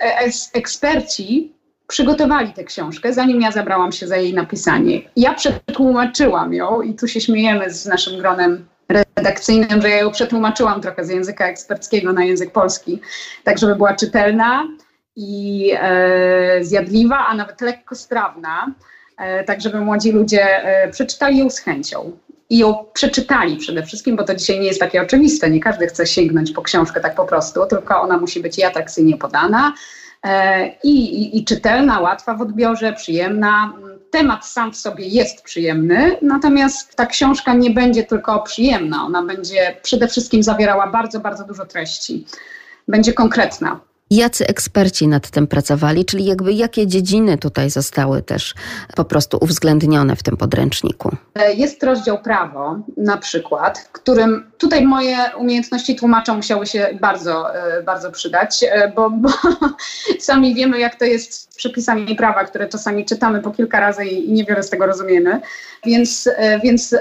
eksperci 0.52 1.52
przygotowali 1.86 2.52
tę 2.52 2.64
książkę, 2.64 3.12
zanim 3.12 3.40
ja 3.40 3.52
zabrałam 3.52 3.92
się 3.92 4.06
za 4.06 4.16
jej 4.16 4.34
napisanie. 4.34 5.00
Ja 5.16 5.34
przetłumaczyłam 5.34 6.54
ją 6.54 6.82
i 6.82 6.94
tu 6.94 7.08
się 7.08 7.20
śmiejemy 7.20 7.70
z 7.70 7.86
naszym 7.86 8.18
gronem 8.18 8.66
redakcyjnym, 8.88 9.82
że 9.82 9.90
ja 9.90 9.96
ją 9.96 10.10
przetłumaczyłam 10.10 10.80
trochę 10.80 11.04
z 11.04 11.08
języka 11.08 11.48
eksperckiego 11.48 12.12
na 12.12 12.24
język 12.24 12.52
polski, 12.52 13.00
tak 13.44 13.58
żeby 13.58 13.76
była 13.76 13.94
czytelna 13.94 14.68
i 15.16 15.70
e, 15.80 16.58
zjadliwa, 16.64 17.26
a 17.26 17.34
nawet 17.34 17.60
lekko 17.60 17.94
strawna, 17.94 18.74
e, 19.18 19.44
tak 19.44 19.60
żeby 19.60 19.80
młodzi 19.80 20.12
ludzie 20.12 20.64
e, 20.64 20.88
przeczytali 20.88 21.38
ją 21.38 21.50
z 21.50 21.58
chęcią. 21.58 22.12
I 22.50 22.58
ją 22.58 22.84
przeczytali 22.92 23.56
przede 23.56 23.82
wszystkim, 23.82 24.16
bo 24.16 24.24
to 24.24 24.34
dzisiaj 24.34 24.60
nie 24.60 24.66
jest 24.66 24.80
takie 24.80 25.02
oczywiste. 25.02 25.50
Nie 25.50 25.60
każdy 25.60 25.86
chce 25.86 26.06
sięgnąć 26.06 26.52
po 26.52 26.62
książkę 26.62 27.00
tak 27.00 27.14
po 27.14 27.24
prostu, 27.24 27.66
tylko 27.66 28.00
ona 28.00 28.18
musi 28.18 28.40
być 28.40 28.58
i 28.58 28.64
atrakcyjnie 28.64 29.16
podana, 29.16 29.72
i, 30.82 31.22
i, 31.22 31.38
i 31.38 31.44
czytelna, 31.44 32.00
łatwa 32.00 32.34
w 32.34 32.42
odbiorze, 32.42 32.92
przyjemna. 32.92 33.72
Temat 34.10 34.46
sam 34.46 34.72
w 34.72 34.76
sobie 34.76 35.06
jest 35.06 35.42
przyjemny, 35.42 36.16
natomiast 36.22 36.96
ta 36.96 37.06
książka 37.06 37.54
nie 37.54 37.70
będzie 37.70 38.04
tylko 38.04 38.42
przyjemna, 38.42 39.04
ona 39.06 39.22
będzie 39.22 39.76
przede 39.82 40.08
wszystkim 40.08 40.42
zawierała 40.42 40.86
bardzo, 40.86 41.20
bardzo 41.20 41.44
dużo 41.44 41.66
treści. 41.66 42.26
Będzie 42.88 43.12
konkretna. 43.12 43.80
Jacy 44.14 44.46
eksperci 44.46 45.08
nad 45.08 45.30
tym 45.30 45.46
pracowali, 45.46 46.04
czyli 46.04 46.24
jakby 46.24 46.52
jakie 46.52 46.86
dziedziny 46.86 47.38
tutaj 47.38 47.70
zostały 47.70 48.22
też 48.22 48.54
po 48.96 49.04
prostu 49.04 49.38
uwzględnione 49.40 50.16
w 50.16 50.22
tym 50.22 50.36
podręczniku? 50.36 51.16
E, 51.34 51.54
jest 51.54 51.82
rozdział 51.82 52.22
prawo 52.22 52.78
na 52.96 53.16
przykład, 53.16 53.78
w 53.78 53.92
którym 53.92 54.50
tutaj 54.58 54.86
moje 54.86 55.18
umiejętności 55.38 55.96
tłumacza 55.96 56.34
musiały 56.34 56.66
się 56.66 56.98
bardzo, 57.00 57.54
e, 57.54 57.82
bardzo 57.82 58.10
przydać, 58.10 58.64
e, 58.70 58.92
bo, 58.96 59.10
bo 59.10 59.28
sami 60.18 60.54
wiemy 60.54 60.78
jak 60.78 60.94
to 60.94 61.04
jest 61.04 61.34
z 61.34 61.56
przepisami 61.56 62.16
prawa, 62.16 62.44
które 62.44 62.68
czasami 62.68 63.04
czytamy 63.04 63.40
po 63.40 63.50
kilka 63.50 63.80
razy 63.80 64.04
i 64.04 64.32
niewiele 64.32 64.62
z 64.62 64.70
tego 64.70 64.86
rozumiemy. 64.86 65.40
Więc, 65.86 66.28
więc 66.62 66.96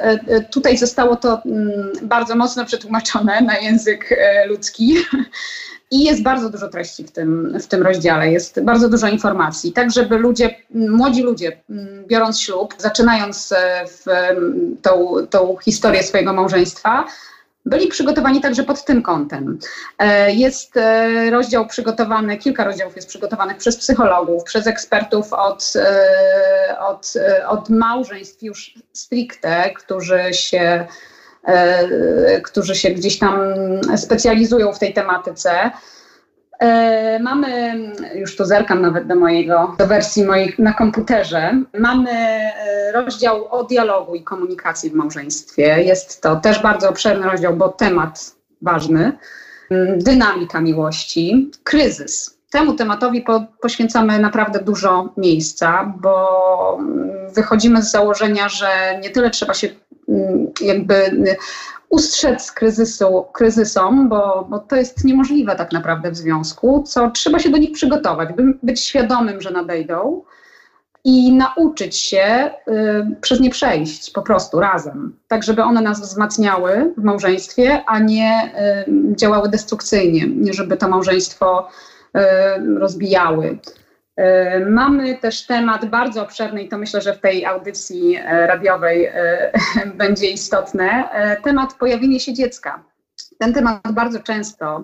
tutaj 0.52 0.78
zostało 0.78 1.16
to 1.16 1.42
mm, 1.46 1.92
bardzo 2.02 2.36
mocno 2.36 2.66
przetłumaczone 2.66 3.42
na 3.42 3.58
język 3.58 4.20
ludzki. 4.48 4.96
I 5.92 6.04
jest 6.04 6.24
bardzo 6.24 6.50
dużo 6.50 6.68
treści 6.68 7.04
w 7.04 7.12
tym, 7.12 7.60
w 7.60 7.68
tym 7.68 7.84
rozdziale, 7.84 8.32
jest 8.32 8.62
bardzo 8.62 8.90
dużo 8.90 9.08
informacji, 9.08 9.74
tak 9.74 9.92
żeby 9.92 10.18
ludzie, 10.18 10.56
młodzi 10.70 11.24
ludzie, 11.24 11.62
biorąc 12.08 12.42
ślub, 12.42 12.76
zaczynając 12.78 13.52
e, 13.52 13.86
w 13.88 14.04
tą, 14.82 15.16
tą 15.30 15.58
historię 15.58 16.04
swojego 16.04 16.34
małżeństwa, 16.34 17.06
byli 17.66 17.88
przygotowani 17.88 18.42
także 18.42 18.64
pod 18.64 18.86
tym 18.86 19.02
kątem. 19.02 19.60
E, 20.00 20.32
jest 20.34 20.78
e, 20.78 21.30
rozdział 21.32 21.68
przygotowany, 21.68 22.38
kilka 22.38 22.64
rozdziałów 22.64 22.96
jest 22.96 23.08
przygotowanych 23.08 23.58
przez 23.58 23.78
psychologów, 23.78 24.44
przez 24.44 24.68
ekspertów 24.68 25.34
od, 25.34 25.74
od, 26.80 27.14
od 27.48 27.70
małżeństw 27.70 28.44
już 28.44 28.76
stricte, 28.94 29.72
którzy 29.76 30.20
się 30.32 30.88
którzy 32.44 32.76
się 32.76 32.90
gdzieś 32.90 33.20
tam 33.20 33.40
specjalizują 33.96 34.74
w 34.74 34.80
tej 34.80 34.94
tematyce. 34.94 35.72
E, 36.64 37.20
mamy, 37.20 37.74
już 38.16 38.36
tu 38.36 38.46
zerkam 38.46 38.82
nawet 38.82 39.08
do 39.08 39.16
mojego, 39.16 39.76
do 39.78 39.88
wersji 39.88 40.26
mojej 40.26 40.56
na 40.60 40.74
komputerze, 40.74 41.64
mamy 41.80 42.12
e, 42.12 42.92
rozdział 42.92 43.48
o 43.48 43.64
dialogu 43.64 44.16
i 44.16 44.24
komunikacji 44.24 44.90
w 44.90 44.94
małżeństwie. 44.94 45.84
Jest 45.84 46.22
to 46.22 46.36
też 46.36 46.62
bardzo 46.62 46.90
obszerny 46.90 47.30
rozdział, 47.30 47.56
bo 47.56 47.70
temat 47.70 48.36
ważny. 48.62 49.18
Dynamika 49.98 50.62
miłości, 50.62 51.52
kryzys. 51.64 52.40
Temu 52.52 52.74
tematowi 52.74 53.22
po, 53.22 53.46
poświęcamy 53.62 54.20
naprawdę 54.20 54.60
dużo 54.60 55.14
miejsca, 55.18 55.94
bo 55.98 56.80
wychodzimy 57.36 57.82
z 57.82 57.92
założenia, 57.92 58.50
że 58.50 59.00
nie 59.02 59.10
tyle 59.10 59.30
trzeba 59.30 59.54
się 59.54 59.70
Mm, 59.70 59.83
jakby 60.62 60.96
y, 60.96 61.36
ustrzec 61.90 62.52
kryzysu, 62.52 63.26
kryzysom, 63.34 64.10
bo, 64.10 64.48
bo 64.50 64.60
to 64.60 64.76
jest 64.76 65.06
niemożliwe 65.06 65.56
tak 65.56 65.72
naprawdę 65.72 66.12
w 66.12 66.18
związku, 66.18 66.84
co 66.88 67.12
trzeba 67.12 67.40
się 67.40 67.50
do 67.50 67.58
nich 67.58 67.72
przygotować, 67.72 68.30
by 68.34 68.44
być 68.64 68.82
świadomym, 68.82 69.42
że 69.42 69.52
nadejdą 69.52 70.24
i 71.04 71.32
nauczyć 71.32 71.98
się 71.98 72.52
y, 72.68 72.72
przez 73.22 73.40
nie 73.40 73.50
przejść 73.50 74.12
po 74.12 74.22
prostu 74.22 74.60
razem, 74.60 75.16
tak 75.28 75.44
żeby 75.44 75.64
one 75.64 75.82
nas 75.82 76.02
wzmacniały 76.02 76.94
w 76.98 77.04
małżeństwie, 77.04 77.84
a 77.86 78.00
nie 78.00 78.54
y, 78.88 79.16
działały 79.16 79.50
destrukcyjnie, 79.50 80.28
nie 80.28 80.54
żeby 80.54 80.78
to 80.78 80.88
małżeństwo 80.88 81.68
y, 82.18 82.20
rozbijały. 82.80 83.58
Mamy 84.66 85.18
też 85.18 85.46
temat 85.46 85.86
bardzo 85.86 86.24
obszerny 86.24 86.64
i 86.64 86.70
to 86.70 86.78
myślę, 86.78 87.02
że 87.02 87.14
w 87.14 87.20
tej 87.20 87.46
audycji 87.46 88.20
radiowej 88.28 89.12
będzie 89.96 90.30
istotne. 90.30 91.10
Temat 91.44 91.74
pojawienie 91.74 92.20
się 92.20 92.34
dziecka. 92.34 92.84
Ten 93.40 93.54
temat 93.54 93.82
bardzo 93.94 94.20
często 94.20 94.84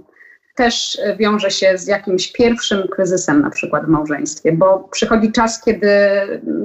też 0.60 1.02
wiąże 1.18 1.52
się 1.52 1.78
z 1.78 1.88
jakimś 1.88 2.32
pierwszym 2.32 2.88
kryzysem, 2.88 3.42
na 3.42 3.50
przykład 3.50 3.86
w 3.86 3.88
małżeństwie, 3.88 4.52
bo 4.52 4.90
przychodzi 4.92 5.32
czas, 5.32 5.64
kiedy, 5.64 5.90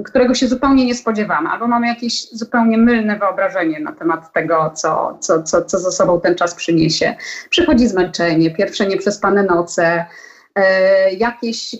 którego 0.05 0.33
się 0.33 0.47
zupełnie 0.47 0.85
nie 0.85 0.95
spodziewamy, 0.95 1.49
albo 1.49 1.67
mamy 1.67 1.87
jakieś 1.87 2.29
zupełnie 2.31 2.77
mylne 2.77 3.19
wyobrażenie 3.19 3.79
na 3.79 3.91
temat 3.91 4.33
tego, 4.33 4.71
co, 4.75 5.17
co, 5.21 5.43
co, 5.43 5.61
co 5.61 5.79
za 5.79 5.91
sobą 5.91 6.21
ten 6.21 6.35
czas 6.35 6.55
przyniesie. 6.55 7.15
Przychodzi 7.49 7.87
zmęczenie, 7.87 8.51
pierwsze 8.51 8.87
nieprzespane 8.87 9.43
noce, 9.43 10.05
e, 10.55 11.13
jakieś 11.13 11.75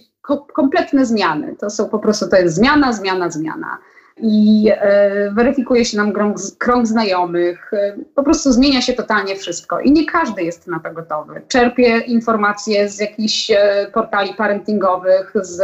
kompletne 0.54 1.06
zmiany. 1.06 1.56
To 1.60 1.70
są 1.70 1.90
po 1.90 2.00
prostu, 2.00 2.30
to 2.30 2.36
jest 2.36 2.56
zmiana, 2.56 2.94
zmiana, 2.94 3.30
zmiana 3.30 3.78
i 4.18 4.70
e, 4.72 5.32
weryfikuje 5.32 5.86
się 5.86 5.98
nam 5.98 6.14
krąg, 6.14 6.38
krąg 6.58 6.88
znajomych. 6.88 7.74
E, 7.74 7.96
po 8.16 8.24
prostu 8.24 8.52
zmienia 8.52 8.82
się 8.82 8.94
totalnie 8.94 9.36
wszystko 9.36 9.80
i 9.80 9.92
nie 9.92 10.06
każdy 10.06 10.44
jest 10.44 10.68
na 10.68 10.80
to 10.80 10.92
gotowy. 10.92 11.42
Czerpie 11.48 12.00
informacje 12.00 12.90
z 12.90 13.00
jakichś 13.00 13.52
e, 13.52 13.88
portali 13.94 14.34
parentingowych, 14.34 15.34
z 15.42 15.62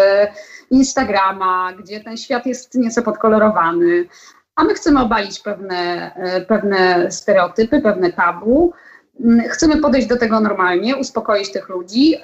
Instagrama, 0.72 1.74
gdzie 1.80 1.99
ten 1.99 2.18
świat 2.18 2.45
jest 2.45 2.76
nieco 2.76 3.01
podkolorowany, 3.01 4.05
a 4.55 4.64
my 4.64 4.74
chcemy 4.74 5.01
obalić 5.01 5.39
pewne, 5.39 6.12
pewne 6.47 7.12
stereotypy, 7.12 7.82
pewne 7.82 8.14
tabu. 8.14 8.74
Mm, 9.20 9.49
chcemy 9.49 9.78
podejść 9.78 10.07
do 10.07 10.18
tego 10.18 10.39
normalnie, 10.39 10.95
uspokoić 10.95 11.51
tych 11.51 11.70
ludzi, 11.70 12.16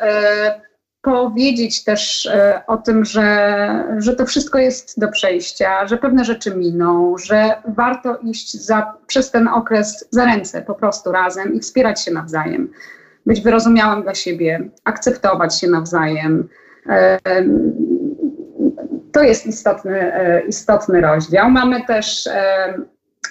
powiedzieć 1.08 1.84
też 1.84 2.26
e, 2.26 2.62
o 2.68 2.78
tym, 2.78 3.06
że, 3.06 3.84
że 3.98 4.16
to 4.16 4.26
wszystko 4.26 4.58
jest 4.58 5.00
do 5.00 5.08
przejścia, 5.08 5.88
że 5.88 5.98
pewne 5.98 6.26
rzeczy 6.26 6.56
miną, 6.56 7.18
że 7.18 7.62
warto 7.68 8.18
iść 8.18 8.54
za, 8.66 8.94
przez 9.08 9.32
ten 9.32 9.48
okres 9.48 10.08
za 10.10 10.26
ręce 10.26 10.62
po 10.62 10.76
prostu 10.76 11.12
razem 11.12 11.54
i 11.54 11.60
wspierać 11.60 12.04
się 12.04 12.12
nawzajem, 12.12 12.72
być 13.26 13.42
wyrozumiałym 13.42 14.04
dla 14.04 14.16
siebie, 14.16 14.70
akceptować 14.84 15.60
się 15.60 15.68
nawzajem. 15.68 16.48
E, 16.90 17.20
to 19.12 19.24
jest 19.24 19.46
istotny, 19.46 20.14
e, 20.14 20.42
istotny 20.48 21.02
rozdział. 21.02 21.50
Mamy 21.50 21.86
też 21.86 22.30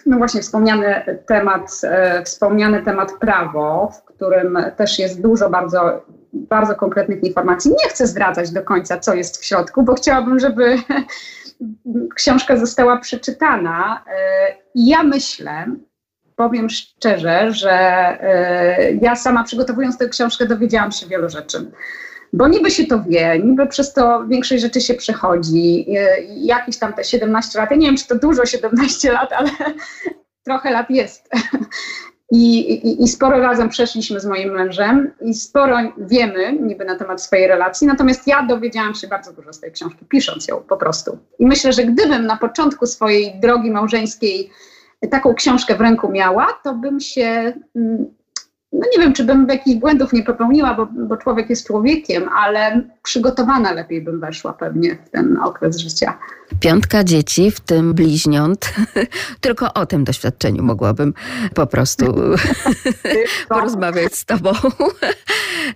no 0.06 0.18
właśnie 0.18 0.40
wspomniany 0.40 1.18
temat, 1.26 1.80
wspomniany 2.24 2.82
temat 2.82 3.12
prawo, 3.20 3.92
w 3.98 4.04
którym 4.04 4.58
też 4.76 4.98
jest 4.98 5.22
dużo 5.22 5.50
bardzo 5.50 6.02
bardzo 6.32 6.74
konkretnych 6.74 7.24
informacji. 7.24 7.70
Nie 7.70 7.88
chcę 7.88 8.06
zdradzać 8.06 8.50
do 8.50 8.62
końca, 8.62 8.98
co 8.98 9.14
jest 9.14 9.42
w 9.42 9.44
środku, 9.44 9.82
bo 9.82 9.94
chciałabym, 9.94 10.38
żeby 10.38 10.78
książka 12.16 12.56
została 12.56 12.96
przeczytana. 12.98 14.04
I 14.74 14.88
ja 14.88 15.02
myślę, 15.02 15.66
powiem 16.36 16.70
szczerze, 16.70 17.52
że 17.52 17.72
e, 17.72 18.92
ja 18.92 19.16
sama 19.16 19.44
przygotowując 19.44 19.98
tę 19.98 20.08
książkę 20.08 20.46
dowiedziałam 20.46 20.92
się 20.92 21.06
wielu 21.06 21.28
rzeczy. 21.28 21.70
Bo 22.32 22.48
niby 22.48 22.70
się 22.70 22.86
to 22.86 23.02
wie, 23.08 23.40
niby 23.44 23.66
przez 23.66 23.92
to 23.92 24.26
większość 24.26 24.62
rzeczy 24.62 24.80
się 24.80 24.94
przechodzi. 24.94 25.86
E, 25.98 26.22
jakieś 26.36 26.78
tam 26.78 26.92
te 26.92 27.04
17 27.04 27.58
lat, 27.58 27.70
ja 27.70 27.76
nie 27.76 27.86
wiem, 27.86 27.96
czy 27.96 28.06
to 28.08 28.18
dużo 28.18 28.46
17 28.46 29.12
lat, 29.12 29.32
ale 29.32 29.50
trochę 30.46 30.70
lat 30.70 30.90
jest. 30.90 31.28
I, 32.30 32.72
i, 32.72 33.02
I, 33.02 33.08
sporo 33.08 33.38
razem 33.38 33.68
przeszliśmy 33.68 34.20
z 34.20 34.26
moim 34.26 34.50
mężem 34.50 35.12
i 35.20 35.34
sporo 35.34 35.76
wiemy 35.98 36.52
niby 36.52 36.84
na 36.84 36.96
temat 36.96 37.22
swojej 37.22 37.48
relacji, 37.48 37.86
natomiast 37.86 38.26
ja 38.26 38.42
dowiedziałam 38.42 38.94
się 38.94 39.08
bardzo 39.08 39.32
dużo 39.32 39.52
z 39.52 39.60
tej 39.60 39.72
książki, 39.72 40.04
pisząc 40.08 40.48
ją 40.48 40.60
po 40.60 40.76
prostu. 40.76 41.18
I 41.38 41.46
myślę, 41.46 41.72
że 41.72 41.84
gdybym 41.84 42.26
na 42.26 42.36
początku 42.36 42.86
swojej 42.86 43.40
drogi 43.40 43.70
małżeńskiej 43.70 44.50
taką 45.10 45.34
książkę 45.34 45.74
w 45.74 45.80
ręku 45.80 46.08
miała, 46.08 46.46
to 46.64 46.74
bym 46.74 47.00
się 47.00 47.52
mm, 47.76 48.06
no 48.72 48.86
nie 48.96 49.02
wiem, 49.02 49.12
czy 49.12 49.24
bym 49.24 49.46
jakichś 49.48 49.80
błędów 49.80 50.12
nie 50.12 50.22
popełniła, 50.22 50.74
bo, 50.74 50.86
bo 50.86 51.16
człowiek 51.16 51.50
jest 51.50 51.66
człowiekiem, 51.66 52.28
ale 52.28 52.82
przygotowana 53.02 53.72
lepiej 53.72 54.02
bym 54.02 54.20
weszła 54.20 54.52
pewnie 54.52 54.98
w 55.06 55.10
ten 55.10 55.38
okres 55.44 55.78
życia. 55.78 56.18
Piątka 56.60 57.04
dzieci, 57.04 57.50
w 57.50 57.60
tym 57.60 57.94
bliźniąt. 57.94 58.74
Tylko 59.40 59.74
o 59.74 59.86
tym 59.86 60.04
doświadczeniu 60.04 60.62
mogłabym 60.62 61.14
po 61.54 61.66
prostu 61.66 62.06
porozmawiać 63.48 64.14
z 64.14 64.24
tobą. 64.24 64.52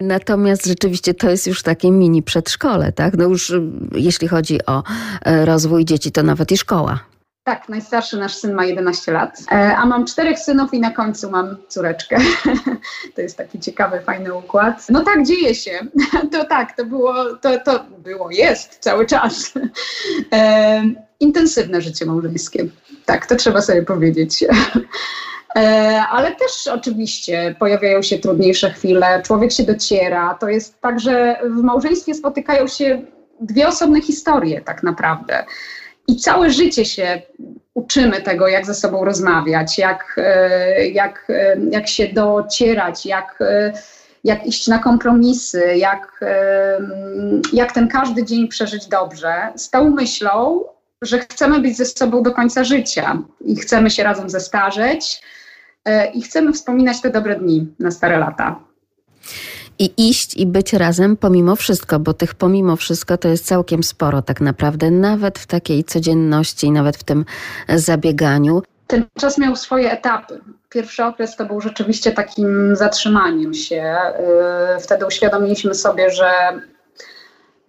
Natomiast 0.01 0.66
rzeczywiście 0.66 1.14
to 1.14 1.30
jest 1.30 1.47
już 1.47 1.62
takie 1.62 1.91
mini 1.91 2.22
przedszkole, 2.22 2.93
tak? 2.93 3.16
No 3.16 3.24
już 3.24 3.53
jeśli 3.93 4.28
chodzi 4.28 4.66
o 4.66 4.82
e, 5.24 5.45
rozwój 5.45 5.84
dzieci, 5.84 6.12
to 6.12 6.22
nawet 6.22 6.53
i 6.53 6.57
szkoła. 6.57 7.11
Tak, 7.51 7.69
najstarszy 7.69 8.17
nasz 8.17 8.35
syn 8.35 8.55
ma 8.55 8.65
11 8.65 9.13
lat, 9.13 9.39
e, 9.53 9.77
a 9.77 9.87
mam 9.87 10.07
czterech 10.07 10.39
synów 10.39 10.75
i 10.75 10.81
na 10.81 10.91
końcu 10.91 11.31
mam 11.31 11.57
córeczkę. 11.69 12.17
To 13.15 13.21
jest 13.21 13.37
taki 13.37 13.61
ciekawy, 13.61 14.01
fajny 14.01 14.35
układ. 14.35 14.87
No 14.91 15.05
tak, 15.05 15.27
dzieje 15.27 15.55
się. 15.55 15.79
To 16.33 16.45
tak, 16.45 16.77
to 16.77 16.85
było, 16.85 17.15
to, 17.37 17.61
to 17.65 17.85
było, 17.99 18.31
jest 18.31 18.79
cały 18.79 19.07
czas. 19.07 19.53
E, 20.33 20.83
intensywne 21.21 21.81
życie 21.81 22.07
małżeńskie. 22.07 22.67
Tak, 23.05 23.27
to 23.27 23.37
trzeba 23.37 23.63
sobie 23.63 23.83
powiedzieć. 23.83 24.45
E, 25.57 25.61
ale 26.11 26.33
też 26.33 26.67
oczywiście 26.73 27.55
pojawiają 27.59 28.03
się 28.03 28.19
trudniejsze 28.19 28.71
chwile, 28.71 29.23
człowiek 29.23 29.53
się 29.53 29.63
dociera. 29.63 30.35
To 30.41 30.49
jest 30.49 30.81
tak, 30.81 31.01
że 31.01 31.41
w 31.45 31.63
małżeństwie 31.63 32.15
spotykają 32.15 32.67
się 32.67 33.03
dwie 33.41 33.69
osobne 33.69 34.01
historie, 34.01 34.61
tak 34.61 34.83
naprawdę. 34.83 35.45
I 36.11 36.17
całe 36.17 36.51
życie 36.51 36.85
się 36.85 37.23
uczymy 37.75 38.23
tego, 38.23 38.49
jak 38.49 38.67
ze 38.67 38.75
sobą 38.75 39.05
rozmawiać, 39.05 39.79
jak, 39.79 40.17
e, 40.17 40.89
jak, 40.89 41.27
e, 41.29 41.57
jak 41.71 41.89
się 41.89 42.09
docierać, 42.09 43.07
jak, 43.07 43.39
e, 43.41 43.73
jak 44.25 44.47
iść 44.47 44.69
na 44.69 44.79
kompromisy, 44.79 45.77
jak, 45.77 46.21
jak 47.53 47.73
ten 47.73 47.89
każdy 47.89 48.25
dzień 48.25 48.49
przeżyć 48.49 48.89
dobrze, 48.89 49.53
z 49.57 49.71
tą 49.71 49.91
myślą, 49.91 50.65
że 51.03 51.19
chcemy 51.19 51.61
być 51.61 51.77
ze 51.77 51.85
sobą 51.85 52.23
do 52.23 52.33
końca 52.33 52.65
życia 52.65 53.19
i 53.41 53.57
chcemy 53.57 53.91
się 53.91 54.03
razem 54.03 54.31
zestarzeć 54.31 55.23
i 56.15 56.23
chcemy 56.23 56.53
wspominać 56.53 57.01
te 57.01 57.11
dobre 57.11 57.37
dni 57.37 57.75
na 57.79 57.91
stare 57.91 58.19
lata 58.19 58.70
i 59.81 60.09
iść 60.09 60.37
i 60.37 60.47
być 60.47 60.72
razem 60.72 61.16
pomimo 61.16 61.57
wszystko, 61.57 61.99
bo 61.99 62.14
tych 62.14 62.35
pomimo 62.35 62.76
wszystko 62.76 63.18
to 63.18 63.28
jest 63.28 63.47
całkiem 63.47 63.83
sporo 63.83 64.22
tak 64.22 64.41
naprawdę, 64.41 64.91
nawet 64.91 65.39
w 65.39 65.47
takiej 65.47 65.85
codzienności, 65.85 66.70
nawet 66.70 66.97
w 66.97 67.05
tym 67.05 67.24
zabieganiu. 67.68 68.62
Ten 68.87 69.05
czas 69.18 69.39
miał 69.39 69.57
swoje 69.57 69.93
etapy. 69.93 70.41
Pierwszy 70.68 71.05
okres 71.05 71.37
to 71.37 71.45
był 71.45 71.61
rzeczywiście 71.61 72.12
takim 72.12 72.76
zatrzymaniem 72.76 73.55
się. 73.55 73.97
Y, 74.76 74.81
wtedy 74.81 75.07
uświadomiliśmy 75.07 75.74
sobie, 75.74 76.11
że 76.11 76.31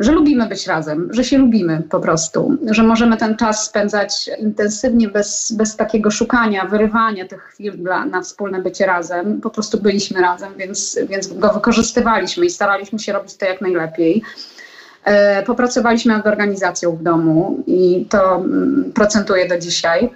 że 0.02 0.12
lubimy 0.12 0.48
być 0.48 0.68
razem, 0.68 1.08
że 1.12 1.24
się 1.24 1.38
lubimy 1.38 1.84
po 1.90 2.00
prostu, 2.00 2.58
że 2.72 2.84
możemy 2.84 3.18
ten 3.18 3.38
czas 3.38 3.66
spędzać 3.66 4.30
intensywnie, 4.40 5.08
bez, 5.08 5.52
bez 5.58 5.76
takiego 5.76 6.12
szukania, 6.12 6.66
wyrywania 6.66 7.28
tych 7.28 7.44
chwil 7.44 7.78
dla, 7.78 8.06
na 8.06 8.22
wspólne 8.22 8.62
bycie 8.62 8.86
razem. 8.86 9.42
Po 9.42 9.50
prostu 9.50 9.82
byliśmy 9.82 10.22
razem, 10.22 10.54
więc, 10.58 11.00
więc 11.10 11.28
go 11.28 11.54
wykorzystywaliśmy 11.54 12.46
i 12.46 12.50
staraliśmy 12.50 13.00
się 13.00 13.14
robić 13.14 13.38
to 13.38 13.46
jak 13.46 13.62
najlepiej. 13.62 14.24
E, 15.04 15.44
popracowaliśmy 15.44 16.14
nad 16.14 16.28
organizacją 16.28 16.96
w 16.96 17.04
domu 17.04 17.64
i 17.68 18.06
to 18.10 18.36
mm, 18.36 18.92
procentuje 18.96 19.48
do 19.48 19.60
dzisiaj. 19.60 20.10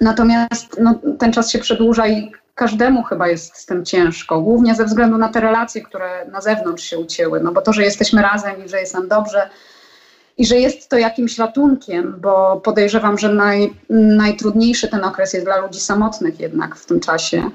Natomiast 0.00 0.80
no, 0.80 0.94
ten 1.18 1.32
czas 1.32 1.50
się 1.50 1.58
przedłuża 1.58 2.08
i 2.08 2.32
każdemu 2.54 3.02
chyba 3.02 3.28
jest 3.28 3.56
z 3.56 3.66
tym 3.66 3.84
ciężko, 3.84 4.40
głównie 4.40 4.74
ze 4.74 4.84
względu 4.84 5.18
na 5.18 5.28
te 5.28 5.40
relacje, 5.40 5.82
które 5.82 6.26
na 6.32 6.40
zewnątrz 6.40 6.84
się 6.84 6.98
ucięły, 6.98 7.40
no 7.40 7.52
bo 7.52 7.62
to, 7.62 7.72
że 7.72 7.82
jesteśmy 7.82 8.22
razem 8.22 8.64
i 8.64 8.68
że 8.68 8.80
jest 8.80 8.94
nam 8.94 9.08
dobrze 9.08 9.50
i 10.38 10.46
że 10.46 10.56
jest 10.56 10.88
to 10.88 10.98
jakimś 10.98 11.38
ratunkiem, 11.38 12.16
bo 12.20 12.60
podejrzewam, 12.60 13.18
że 13.18 13.28
naj, 13.28 13.74
najtrudniejszy 13.90 14.88
ten 14.88 15.04
okres 15.04 15.32
jest 15.32 15.46
dla 15.46 15.56
ludzi 15.56 15.80
samotnych 15.80 16.40
jednak 16.40 16.76
w 16.76 16.86
tym 16.86 17.00
czasie, 17.00 17.50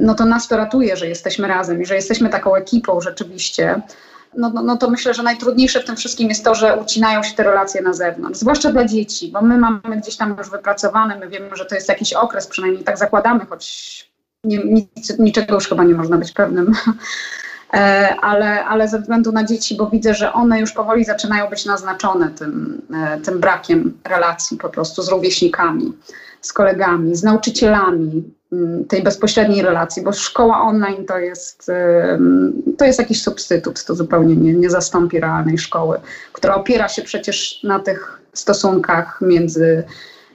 no 0.00 0.14
to 0.14 0.24
nas 0.24 0.48
to 0.48 0.56
ratuje, 0.56 0.96
że 0.96 1.08
jesteśmy 1.08 1.48
razem 1.48 1.82
i 1.82 1.86
że 1.86 1.94
jesteśmy 1.94 2.28
taką 2.28 2.54
ekipą 2.54 3.00
rzeczywiście 3.00 3.80
no, 4.36 4.50
no, 4.50 4.62
no 4.62 4.76
to 4.76 4.90
myślę, 4.90 5.14
że 5.14 5.22
najtrudniejsze 5.22 5.80
w 5.80 5.84
tym 5.84 5.96
wszystkim 5.96 6.28
jest 6.28 6.44
to, 6.44 6.54
że 6.54 6.76
ucinają 6.76 7.22
się 7.22 7.34
te 7.34 7.42
relacje 7.42 7.82
na 7.82 7.92
zewnątrz, 7.92 8.40
zwłaszcza 8.40 8.72
dla 8.72 8.84
dzieci, 8.84 9.30
bo 9.32 9.42
my 9.42 9.58
mamy 9.58 9.96
gdzieś 10.02 10.16
tam 10.16 10.36
już 10.38 10.50
wypracowane, 10.50 11.18
my 11.18 11.28
wiemy, 11.28 11.56
że 11.56 11.64
to 11.64 11.74
jest 11.74 11.88
jakiś 11.88 12.12
okres, 12.12 12.46
przynajmniej 12.46 12.84
tak 12.84 12.98
zakładamy, 12.98 13.46
choć 13.46 14.08
nie, 14.44 14.58
nic, 14.64 15.18
niczego 15.18 15.54
już 15.54 15.68
chyba 15.68 15.84
nie 15.84 15.94
można 15.94 16.16
być 16.18 16.32
pewnym. 16.32 16.72
E, 17.74 18.16
ale, 18.20 18.64
ale 18.64 18.88
ze 18.88 18.98
względu 18.98 19.32
na 19.32 19.44
dzieci, 19.44 19.76
bo 19.76 19.86
widzę, 19.86 20.14
że 20.14 20.32
one 20.32 20.60
już 20.60 20.72
powoli 20.72 21.04
zaczynają 21.04 21.50
być 21.50 21.64
naznaczone 21.64 22.30
tym, 22.30 22.82
e, 22.94 23.20
tym 23.20 23.40
brakiem 23.40 23.98
relacji 24.04 24.56
po 24.56 24.68
prostu 24.68 25.02
z 25.02 25.08
rówieśnikami, 25.08 25.92
z 26.40 26.52
kolegami, 26.52 27.16
z 27.16 27.22
nauczycielami, 27.22 28.34
tej 28.88 29.02
bezpośredniej 29.02 29.62
relacji, 29.62 30.02
bo 30.02 30.12
szkoła 30.12 30.60
online 30.62 31.04
to 31.06 31.18
jest, 31.18 31.70
to 32.78 32.84
jest 32.84 32.98
jakiś 32.98 33.22
substytut, 33.22 33.84
to 33.84 33.94
zupełnie 33.94 34.36
nie, 34.36 34.54
nie 34.54 34.70
zastąpi 34.70 35.20
realnej 35.20 35.58
szkoły, 35.58 36.00
która 36.32 36.54
opiera 36.54 36.88
się 36.88 37.02
przecież 37.02 37.60
na 37.64 37.80
tych 37.80 38.20
stosunkach 38.32 39.18
między 39.20 39.84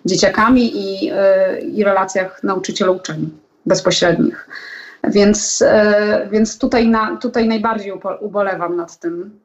dzieciakami 0.05 0.71
i, 0.75 1.11
y, 1.11 1.61
i 1.61 1.83
relacjach 1.83 2.43
nauczyciela-uczeni 2.43 3.29
bezpośrednich. 3.65 4.47
Więc, 5.03 5.61
y, 5.61 5.65
więc 6.31 6.57
tutaj, 6.57 6.87
na, 6.87 7.17
tutaj 7.17 7.47
najbardziej 7.47 7.93
ubolewam 8.19 8.75
nad 8.75 8.99
tym 8.99 9.39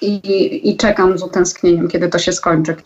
i, 0.00 0.70
i 0.70 0.76
czekam 0.76 1.18
z 1.18 1.22
utęsknieniem, 1.22 1.88
kiedy 1.88 2.08
to 2.08 2.18
się 2.18 2.32
skończy. 2.32 2.76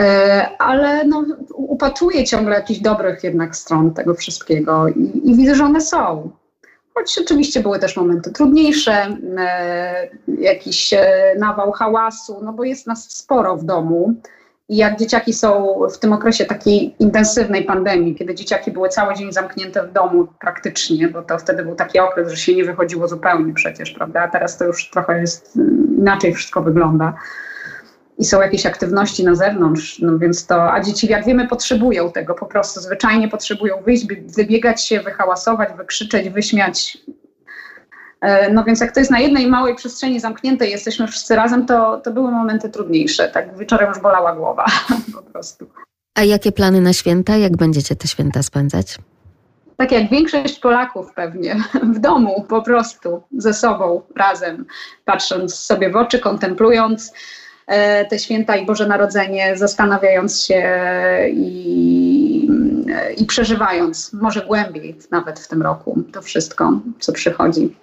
E, 0.00 0.48
ale 0.58 1.04
no, 1.04 1.24
upatruję 1.54 2.24
ciągle 2.24 2.54
jakichś 2.54 2.80
dobrych 2.80 3.24
jednak 3.24 3.56
stron 3.56 3.94
tego 3.94 4.14
wszystkiego 4.14 4.88
i, 4.88 5.20
i 5.24 5.34
widzę, 5.34 5.54
że 5.54 5.64
one 5.64 5.80
są. 5.80 6.30
Choć 6.94 7.18
oczywiście 7.18 7.60
były 7.60 7.78
też 7.78 7.96
momenty 7.96 8.32
trudniejsze, 8.32 9.16
e, 9.38 10.08
jakiś 10.38 10.92
e, 10.92 11.34
nawał 11.38 11.72
hałasu, 11.72 12.40
no 12.42 12.52
bo 12.52 12.64
jest 12.64 12.86
nas 12.86 13.10
sporo 13.10 13.56
w 13.56 13.64
domu. 13.64 14.14
I 14.68 14.76
jak 14.76 14.98
dzieciaki 14.98 15.32
są 15.32 15.78
w 15.94 15.98
tym 15.98 16.12
okresie 16.12 16.44
takiej 16.44 16.94
intensywnej 16.98 17.64
pandemii, 17.64 18.14
kiedy 18.14 18.34
dzieciaki 18.34 18.70
były 18.70 18.88
cały 18.88 19.14
dzień 19.14 19.32
zamknięte 19.32 19.86
w 19.86 19.92
domu 19.92 20.26
praktycznie, 20.40 21.08
bo 21.08 21.22
to 21.22 21.38
wtedy 21.38 21.62
był 21.62 21.74
taki 21.74 21.98
okres, 21.98 22.30
że 22.30 22.36
się 22.36 22.54
nie 22.54 22.64
wychodziło 22.64 23.08
zupełnie 23.08 23.54
przecież, 23.54 23.90
prawda? 23.90 24.22
A 24.22 24.28
teraz 24.28 24.58
to 24.58 24.64
już 24.64 24.90
trochę 24.90 25.20
jest 25.20 25.56
mm, 25.56 25.96
inaczej 25.98 26.34
wszystko 26.34 26.62
wygląda 26.62 27.14
i 28.18 28.24
są 28.24 28.40
jakieś 28.40 28.66
aktywności 28.66 29.24
na 29.24 29.34
zewnątrz, 29.34 29.98
no 29.98 30.18
więc 30.18 30.46
to, 30.46 30.72
a 30.72 30.80
dzieci 30.80 31.06
jak 31.06 31.26
wiemy 31.26 31.48
potrzebują 31.48 32.12
tego 32.12 32.34
po 32.34 32.46
prostu, 32.46 32.80
zwyczajnie 32.80 33.28
potrzebują 33.28 33.82
wyjść, 33.82 34.06
wybiegać 34.36 34.86
się, 34.86 35.00
wyhałasować, 35.00 35.68
wykrzyczeć, 35.76 36.28
wyśmiać. 36.28 36.98
E, 38.20 38.52
no 38.52 38.64
więc 38.64 38.80
jak 38.80 38.92
to 38.92 39.00
jest 39.00 39.10
na 39.10 39.18
jednej 39.18 39.46
małej 39.46 39.74
przestrzeni 39.74 40.20
zamkniętej, 40.20 40.70
jesteśmy 40.70 41.08
wszyscy 41.08 41.36
razem, 41.36 41.66
to, 41.66 42.00
to 42.00 42.10
były 42.10 42.30
momenty 42.30 42.68
trudniejsze. 42.68 43.28
Tak 43.28 43.58
wieczorem 43.58 43.88
już 43.88 43.98
bolała 43.98 44.36
głowa 44.36 44.64
po 45.14 45.22
prostu. 45.22 45.66
A 46.14 46.24
jakie 46.24 46.52
plany 46.52 46.80
na 46.80 46.92
święta? 46.92 47.36
Jak 47.36 47.56
będziecie 47.56 47.96
te 47.96 48.08
święta 48.08 48.42
spędzać? 48.42 48.98
tak 49.76 49.92
jak 49.92 50.10
większość 50.10 50.58
Polaków 50.58 51.12
pewnie, 51.14 51.56
w 51.94 51.98
domu 51.98 52.44
po 52.48 52.62
prostu, 52.62 53.22
ze 53.38 53.54
sobą, 53.54 54.02
razem, 54.16 54.66
patrząc 55.04 55.54
sobie 55.54 55.90
w 55.90 55.96
oczy, 55.96 56.18
kontemplując, 56.18 57.12
te 58.10 58.18
święta 58.18 58.56
i 58.56 58.66
Boże 58.66 58.86
Narodzenie, 58.86 59.56
zastanawiając 59.56 60.44
się 60.44 60.62
i, 61.32 62.48
i 63.16 63.24
przeżywając 63.24 64.12
może 64.12 64.46
głębiej 64.46 64.96
nawet 65.10 65.40
w 65.40 65.48
tym 65.48 65.62
roku 65.62 66.02
to 66.12 66.22
wszystko, 66.22 66.80
co 67.00 67.12
przychodzi. 67.12 67.76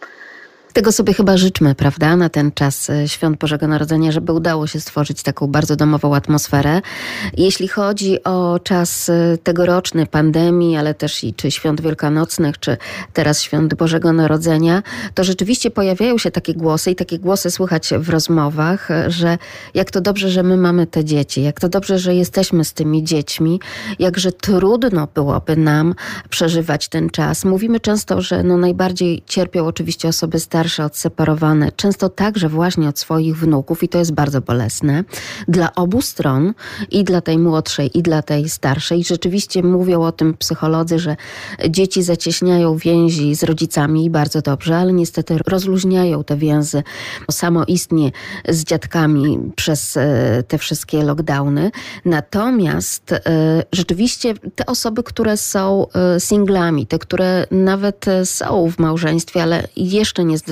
Tego 0.74 0.91
sobie 0.91 1.13
chyba 1.13 1.38
życzmy, 1.38 1.76
prawda, 1.76 2.15
na 2.15 2.30
ten 2.30 2.51
czas 2.51 2.89
e, 2.89 3.07
świąt 3.07 3.38
Bożego 3.38 3.67
Narodzenia, 3.67 4.11
żeby 4.11 4.34
udało 4.34 4.67
się 4.67 4.80
stworzyć 4.80 5.24
taką 5.24 5.47
bardzo 5.47 5.76
domową 5.76 6.15
atmosferę. 6.15 6.82
Jeśli 7.38 7.67
chodzi 7.67 8.24
o 8.24 8.59
czas 8.63 9.09
e, 9.09 9.38
tegoroczny 9.43 10.05
pandemii, 10.05 10.78
ale 10.78 10.93
też 10.93 11.24
i 11.24 11.34
czy 11.34 11.51
świąt 11.51 11.82
wielkanocnych, 11.82 12.59
czy 12.59 12.78
teraz 13.13 13.41
świąt 13.41 13.74
Bożego 13.74 14.13
Narodzenia, 14.13 14.84
to 15.13 15.24
rzeczywiście 15.24 15.72
pojawiają 15.72 16.17
się 16.17 16.32
takie 16.32 16.53
głosy 16.53 16.91
i 16.91 16.95
takie 16.95 17.19
głosy 17.19 17.51
słychać 17.51 17.89
w 17.99 18.09
rozmowach, 18.09 18.89
że 19.07 19.38
jak 19.74 19.91
to 19.91 20.01
dobrze, 20.01 20.30
że 20.30 20.43
my 20.43 20.57
mamy 20.57 20.88
te 20.88 21.05
dzieci, 21.05 21.43
jak 21.43 21.59
to 21.59 21.69
dobrze, 21.69 21.99
że 21.99 22.15
jesteśmy 22.15 22.65
z 22.65 22.74
tymi 22.74 23.03
dziećmi, 23.03 23.59
jakże 23.99 24.32
trudno 24.32 25.07
byłoby 25.15 25.55
nam 25.55 25.95
przeżywać 26.30 26.88
ten 26.88 27.09
czas. 27.09 27.45
Mówimy 27.45 27.80
często, 27.80 28.22
że 28.22 28.43
no 28.43 28.57
najbardziej 28.57 29.24
cierpią 29.28 29.65
oczywiście 29.65 30.07
osoby 30.07 30.39
starsze, 30.39 30.61
starsze, 30.62 30.86
odseparowane, 30.86 31.72
często 31.72 32.09
także 32.09 32.49
właśnie 32.49 32.89
od 32.89 32.99
swoich 32.99 33.38
wnuków, 33.38 33.84
i 33.84 33.89
to 33.89 33.97
jest 33.97 34.14
bardzo 34.14 34.41
bolesne 34.41 35.03
dla 35.47 35.76
obu 35.76 36.01
stron, 36.01 36.53
i 36.91 37.03
dla 37.03 37.22
tej 37.22 37.38
młodszej, 37.38 37.97
i 37.97 38.01
dla 38.01 38.22
tej 38.22 38.49
starszej. 38.49 39.03
Rzeczywiście 39.03 39.64
mówią 39.64 40.01
o 40.01 40.12
tym 40.12 40.34
psycholodzy, 40.34 40.99
że 40.99 41.16
dzieci 41.70 42.03
zacieśniają 42.03 42.78
więzi 42.78 43.36
z 43.36 43.43
rodzicami 43.43 44.05
i 44.05 44.09
bardzo 44.09 44.41
dobrze, 44.41 44.78
ale 44.78 44.93
niestety 44.93 45.38
rozluźniają 45.47 46.24
te 46.24 46.38
więzy 46.38 46.84
samoistnie 47.32 48.12
z 48.49 48.64
dziadkami 48.64 49.39
przez 49.55 49.97
e, 49.97 50.43
te 50.47 50.57
wszystkie 50.57 51.03
lockdowny. 51.03 51.72
Natomiast 52.05 53.12
e, 53.12 53.20
rzeczywiście 53.72 54.34
te 54.55 54.66
osoby, 54.66 55.03
które 55.03 55.38
są 55.38 55.88
e, 55.89 56.20
singlami, 56.20 56.88
te, 56.88 56.99
które 56.99 57.47
nawet 57.51 58.05
są 58.24 58.72
w 58.72 58.80
małżeństwie, 58.80 59.43
ale 59.43 59.68
jeszcze 59.76 60.24
nie 60.24 60.38
zdecydowały 60.38 60.51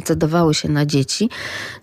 się 0.51 0.69
na 0.69 0.85
dzieci, 0.85 1.29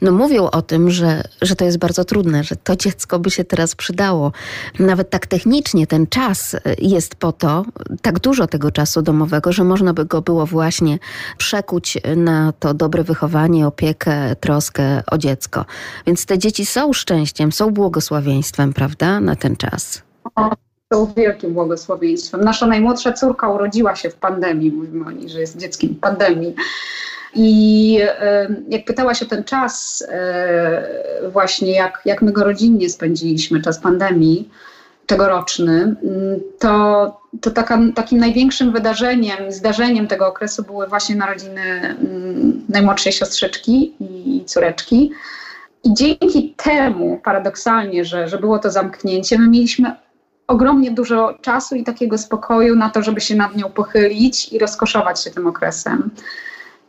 no 0.01 0.13
mówią 0.13 0.51
o 0.51 0.63
tym, 0.63 0.91
że, 0.91 1.23
że 1.43 1.57
to 1.57 1.65
jest 1.65 1.79
bardzo 1.79 2.05
trudne, 2.05 2.45
że 2.45 2.57
to 2.57 2.77
dziecko 2.77 3.19
by 3.19 3.31
się 3.31 3.45
teraz 3.45 3.75
przydało. 3.75 4.33
Nawet 4.79 5.11
tak 5.11 5.27
technicznie 5.27 5.87
ten 5.87 6.07
czas 6.07 6.57
jest 6.79 7.15
po 7.15 7.33
to, 7.33 7.65
tak 8.03 8.21
dużo 8.21 8.47
tego 8.47 8.71
czasu 8.71 9.03
domowego, 9.03 9.53
że 9.53 9.65
można 9.65 9.95
by 9.95 10.05
go 10.05 10.23
było 10.23 10.47
właśnie 10.47 10.99
przekuć 11.39 11.99
na 12.17 12.53
to 12.59 12.75
dobre 12.75 13.05
wychowanie, 13.05 13.67
opiekę, 13.67 14.37
troskę 14.37 15.03
o 15.07 15.19
dziecko. 15.19 15.65
Więc 16.07 16.27
te 16.27 16.39
dzieci 16.39 16.67
są 16.67 16.93
szczęściem, 16.93 17.53
są 17.53 17.71
błogosławieństwem, 17.71 18.73
prawda, 18.73 19.21
na 19.21 19.37
ten 19.37 19.57
czas. 19.57 20.03
są 20.93 21.13
wielkim 21.17 21.55
błogosławieństwem. 21.55 22.41
Nasza 22.41 22.67
najmłodsza 22.67 23.13
córka 23.13 23.49
urodziła 23.49 23.97
się 23.97 24.11
w 24.11 24.15
pandemii, 24.15 24.71
mówimy 24.71 25.07
o 25.07 25.11
niej, 25.11 25.29
że 25.29 25.41
jest 25.41 25.57
dzieckiem 25.57 25.95
pandemii. 25.95 26.55
I 27.37 27.99
jak 28.69 28.85
pytałaś 28.85 29.23
o 29.23 29.27
ten 29.27 29.45
czas, 29.45 30.05
e, 30.09 31.31
właśnie 31.33 31.73
jak, 31.73 32.03
jak 32.05 32.23
my 32.23 32.33
go 32.33 32.45
rodzinnie 32.45 32.91
spędziliśmy, 32.91 33.63
czas 33.63 33.79
pandemii 33.79 34.49
tegoroczny, 35.07 35.97
to, 36.59 37.21
to 37.41 37.51
taka, 37.51 37.79
takim 37.95 38.19
największym 38.19 38.73
wydarzeniem, 38.73 39.53
zdarzeniem 39.53 40.07
tego 40.07 40.27
okresu 40.27 40.63
były 40.63 40.87
właśnie 40.87 41.17
narodziny 41.17 41.97
najmłodszej 42.69 43.13
siostrzyczki 43.13 43.95
i 44.01 44.45
córeczki. 44.45 45.13
I 45.85 45.95
dzięki 45.95 46.55
temu, 46.57 47.21
paradoksalnie, 47.25 48.05
że, 48.05 48.29
że 48.29 48.39
było 48.39 48.59
to 48.59 48.71
zamknięcie, 48.71 49.39
my 49.39 49.49
mieliśmy 49.49 49.95
ogromnie 50.47 50.91
dużo 50.91 51.39
czasu 51.43 51.75
i 51.75 51.85
takiego 51.85 52.19
spokoju 52.19 52.77
na 52.77 52.91
to, 52.91 53.03
żeby 53.03 53.21
się 53.21 53.35
nad 53.35 53.57
nią 53.57 53.71
pochylić 53.71 54.53
i 54.53 54.59
rozkoszować 54.59 55.25
się 55.25 55.31
tym 55.31 55.47
okresem. 55.47 56.11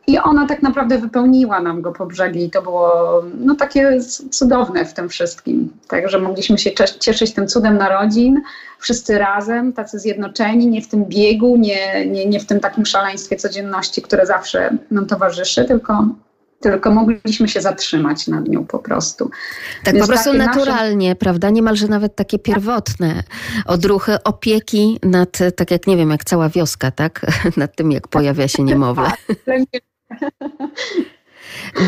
I 0.10 0.18
ona 0.18 0.48
tak 0.48 0.62
naprawdę 0.62 0.98
wypełniła 0.98 1.60
nam 1.62 1.82
go 1.82 1.92
po 1.92 2.06
brzegi 2.06 2.46
i 2.46 2.50
to 2.50 2.62
było 2.62 2.92
no, 3.40 3.56
takie 3.56 4.00
cudowne 4.32 4.86
w 4.86 4.94
tym 4.94 5.10
wszystkim. 5.10 5.70
Także 5.88 6.20
mogliśmy 6.20 6.58
się 6.58 6.72
cieszyć 7.00 7.34
tym 7.34 7.48
cudem 7.48 7.78
narodzin, 7.78 8.42
wszyscy 8.80 9.18
razem, 9.18 9.74
tacy 9.74 10.00
zjednoczeni, 10.00 10.68
nie 10.68 10.82
w 10.82 10.88
tym 10.88 11.06
biegu, 11.06 11.58
nie, 11.58 12.06
nie, 12.06 12.26
nie 12.26 12.40
w 12.40 12.46
tym 12.46 12.60
takim 12.60 12.86
szaleństwie 12.86 13.36
codzienności, 13.36 14.02
które 14.02 14.26
zawsze 14.26 14.78
nam 14.92 15.06
towarzyszy, 15.06 15.66
tylko 15.66 16.06
tylko 16.60 16.92
mogliśmy 16.92 17.48
się 17.48 17.62
zatrzymać 17.62 18.28
nad 18.28 18.48
nią 18.48 18.66
po 18.66 18.80
prostu. 18.80 19.30
Tak 19.84 19.94
Więc 19.94 20.08
po 20.08 20.14
prostu 20.14 20.34
naturalnie, 20.34 21.10
nasze... 21.10 21.16
prawda? 21.16 21.50
Niemalże 21.50 21.88
nawet 21.88 22.16
takie 22.16 22.40
pierwotne 22.40 23.24
odruchy 23.66 24.24
opieki 24.24 25.00
nad, 25.04 25.40
tak 25.56 25.72
jak 25.72 25.88
nie 25.88 25.98
wiem, 25.98 26.12
jak 26.12 26.24
cała 26.24 26.50
wioska, 26.50 26.92
tak? 26.92 27.26
nad 27.58 27.76
tym, 27.76 27.92
jak 27.92 28.08
pojawia 28.08 28.48
się 28.48 28.64
niemowlę. 28.64 29.12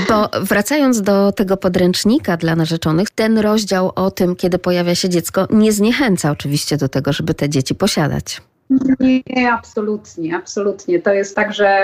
Bo 0.10 0.30
wracając 0.42 1.02
do 1.02 1.32
tego 1.32 1.58
podręcznika 1.58 2.38
dla 2.38 2.56
narzeczonych, 2.56 3.10
ten 3.10 3.38
rozdział 3.38 3.92
o 3.96 4.12
tym, 4.12 4.36
kiedy 4.36 4.60
pojawia 4.60 4.96
się 4.96 5.10
dziecko, 5.10 5.48
nie 5.50 5.72
zniechęca 5.72 6.32
oczywiście 6.32 6.78
do 6.78 6.90
tego, 6.90 7.14
żeby 7.14 7.34
te 7.34 7.50
dzieci 7.50 7.76
posiadać. 7.76 8.42
Nie, 9.00 9.54
absolutnie, 9.54 10.36
absolutnie. 10.36 11.00
To 11.00 11.14
jest 11.14 11.36
tak, 11.36 11.54
że 11.54 11.80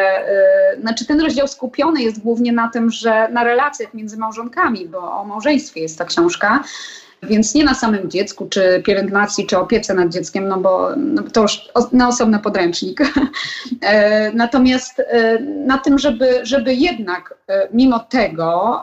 yy, 0.76 0.82
znaczy 0.82 1.06
ten 1.06 1.22
rozdział 1.22 1.48
skupiony 1.48 2.02
jest 2.02 2.22
głównie 2.22 2.52
na 2.52 2.70
tym, 2.70 2.92
że 2.92 3.30
na 3.30 3.44
relacjach 3.44 3.94
między 3.94 4.18
małżonkami, 4.18 4.88
bo 4.88 5.22
o 5.22 5.26
małżeństwie 5.26 5.82
jest 5.82 5.98
ta 5.98 6.06
książka. 6.06 6.64
Więc 7.28 7.56
nie 7.56 7.64
na 7.64 7.74
samym 7.74 8.10
dziecku, 8.10 8.48
czy 8.50 8.82
pielęgnacji, 8.86 9.48
czy 9.48 9.58
opiece 9.58 9.94
nad 9.94 10.10
dzieckiem, 10.10 10.48
no 10.48 10.58
bo 10.58 10.90
no 10.96 11.24
to 11.34 11.42
już 11.42 11.70
na 11.92 12.08
osobny 12.08 12.40
podręcznik. 12.40 13.00
E, 13.82 14.32
natomiast 14.32 15.00
e, 15.00 15.40
na 15.40 15.78
tym, 15.78 16.00
żeby, 16.00 16.40
żeby 16.44 16.74
jednak 16.74 17.34
e, 17.48 17.68
mimo 17.74 18.00
tego, 18.00 18.82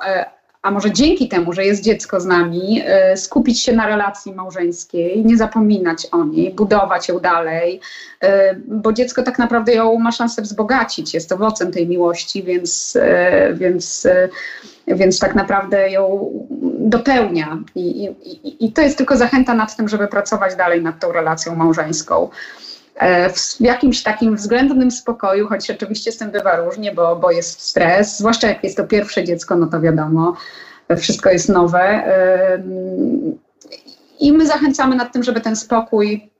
a 0.63 0.71
może 0.71 0.93
dzięki 0.93 1.29
temu, 1.29 1.53
że 1.53 1.65
jest 1.65 1.83
dziecko 1.83 2.21
z 2.21 2.27
nami, 2.27 2.83
skupić 3.17 3.61
się 3.61 3.73
na 3.73 3.87
relacji 3.87 4.35
małżeńskiej, 4.35 5.25
nie 5.25 5.37
zapominać 5.37 6.07
o 6.13 6.25
niej, 6.25 6.55
budować 6.55 7.09
ją 7.09 7.19
dalej, 7.19 7.81
bo 8.67 8.93
dziecko 8.93 9.23
tak 9.23 9.39
naprawdę 9.39 9.73
ją 9.73 9.99
ma 9.99 10.13
szansę 10.13 10.43
wzbogacić, 10.43 11.15
jest 11.15 11.33
owocem 11.33 11.73
tej 11.73 11.89
miłości, 11.89 12.43
więc, 12.43 12.99
więc, 13.55 14.09
więc 14.87 15.19
tak 15.19 15.35
naprawdę 15.35 15.91
ją 15.91 16.31
dopełnia. 16.79 17.59
I, 17.75 18.05
i, 18.05 18.67
I 18.67 18.73
to 18.73 18.83
jest 18.83 18.99
tylko 18.99 19.17
zachęta 19.17 19.55
nad 19.55 19.77
tym, 19.77 19.89
żeby 19.89 20.09
pracować 20.09 20.57
dalej 20.57 20.83
nad 20.83 21.01
tą 21.01 21.13
relacją 21.13 21.55
małżeńską. 21.55 22.29
E, 22.97 23.31
w 23.31 23.61
jakimś 23.61 24.03
takim 24.03 24.37
względnym 24.37 24.91
spokoju, 24.91 25.49
choć 25.49 25.71
oczywiście 25.71 26.13
z 26.13 26.19
tym 26.19 26.31
bywa 26.31 26.57
różnie, 26.57 26.95
bo, 26.95 27.17
bo 27.17 27.31
jest 27.31 27.61
stres, 27.61 28.19
zwłaszcza 28.19 28.49
jak 28.49 28.65
jest 28.65 28.77
to 28.77 28.85
pierwsze 28.85 29.25
dziecko, 29.25 29.57
no 29.57 29.67
to 29.67 29.81
wiadomo, 29.81 30.37
wszystko 30.97 31.31
jest 31.31 31.49
nowe. 31.49 32.05
I 34.21 34.33
my 34.33 34.47
zachęcamy 34.47 34.97
nad 34.97 35.13
tym, 35.13 35.23
żeby 35.23 35.41
ten 35.41 35.57
spokój 35.57 36.31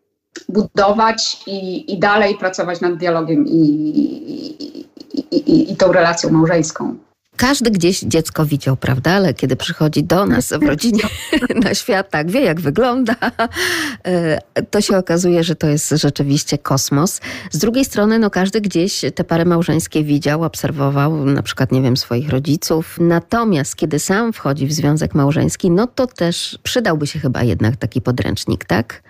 budować 0.49 1.43
i, 1.47 1.93
i 1.93 1.99
dalej 1.99 2.35
pracować 2.35 2.81
nad 2.81 2.97
dialogiem 2.97 3.47
i, 3.47 3.61
i, 5.13 5.37
i, 5.37 5.73
i 5.73 5.77
tą 5.77 5.93
relacją 5.93 6.31
małżeńską. 6.31 6.97
Każdy 7.37 7.71
gdzieś 7.71 8.01
dziecko 8.01 8.47
widział, 8.47 8.77
prawda? 8.77 9.11
Ale 9.11 9.35
kiedy 9.35 9.57
przychodzi 9.57 10.05
do 10.05 10.27
nas 10.27 10.53
w 10.53 10.63
rodzinie 10.63 11.03
na 11.65 11.75
świat, 11.75 12.11
tak 12.11 12.31
wie 12.31 12.41
jak 12.41 12.61
wygląda, 12.61 13.15
e, 14.05 14.39
to 14.71 14.81
się 14.81 14.97
okazuje, 14.97 15.45
że 15.45 15.57
to 15.57 15.67
jest 15.67 15.91
rzeczywiście 15.91 16.59
kosmos. 16.59 17.21
Z 17.51 17.59
drugiej 17.59 17.85
strony, 17.85 18.19
no 18.19 18.31
każdy 18.31 18.61
gdzieś 18.61 19.01
te 19.15 19.25
pary 19.25 19.45
małżeńskie 19.45 20.05
widział, 20.05 20.43
obserwował, 20.43 21.27
na 21.27 21.43
przykład, 21.43 21.73
nie 21.73 21.83
wiem, 21.83 21.97
swoich 21.97 22.29
rodziców. 22.29 22.97
Natomiast 23.01 23.77
kiedy 23.77 23.99
sam 23.99 24.33
wchodzi 24.33 24.67
w 24.67 24.73
związek 24.73 25.15
małżeński, 25.15 25.71
no 25.71 25.87
to 25.87 26.07
też 26.07 26.59
przydałby 26.63 27.07
się 27.07 27.19
chyba 27.19 27.43
jednak 27.43 27.77
taki 27.77 28.01
podręcznik, 28.01 28.65
tak? 28.65 29.03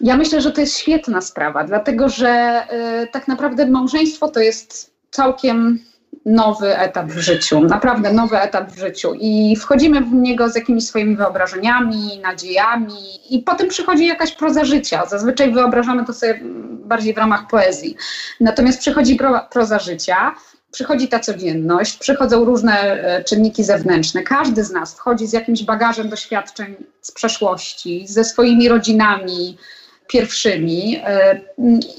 Ja 0.00 0.16
myślę, 0.16 0.40
że 0.40 0.52
to 0.52 0.60
jest 0.60 0.78
świetna 0.78 1.20
sprawa, 1.20 1.64
dlatego 1.64 2.08
że 2.08 2.62
y, 3.02 3.06
tak 3.06 3.28
naprawdę 3.28 3.66
małżeństwo 3.66 4.28
to 4.28 4.40
jest 4.40 4.94
całkiem 5.10 5.78
nowy 6.26 6.78
etap 6.78 7.06
w 7.06 7.18
życiu, 7.18 7.60
naprawdę 7.60 8.12
nowy 8.12 8.38
etap 8.40 8.72
w 8.72 8.78
życiu 8.78 9.14
i 9.20 9.56
wchodzimy 9.56 10.00
w 10.00 10.12
niego 10.12 10.48
z 10.48 10.54
jakimiś 10.54 10.86
swoimi 10.86 11.16
wyobrażeniami, 11.16 12.20
nadziejami 12.22 13.34
i 13.34 13.38
potem 13.38 13.68
przychodzi 13.68 14.06
jakaś 14.06 14.32
proza 14.32 14.64
życia. 14.64 15.06
Zazwyczaj 15.06 15.52
wyobrażamy 15.52 16.04
to 16.04 16.12
sobie 16.12 16.40
bardziej 16.84 17.14
w 17.14 17.18
ramach 17.18 17.46
poezji. 17.46 17.96
Natomiast 18.40 18.80
przychodzi 18.80 19.16
pro, 19.16 19.40
proza 19.50 19.78
życia, 19.78 20.34
przychodzi 20.70 21.08
ta 21.08 21.20
codzienność, 21.20 21.96
przychodzą 21.98 22.44
różne 22.44 22.80
e, 22.80 23.24
czynniki 23.24 23.64
zewnętrzne. 23.64 24.22
Każdy 24.22 24.64
z 24.64 24.70
nas 24.70 24.94
wchodzi 24.94 25.26
z 25.26 25.32
jakimś 25.32 25.62
bagażem 25.62 26.08
doświadczeń 26.08 26.76
z 27.00 27.12
przeszłości, 27.12 28.06
ze 28.08 28.24
swoimi 28.24 28.68
rodzinami 28.68 29.58
pierwszymi 30.08 31.00
e, 31.04 31.40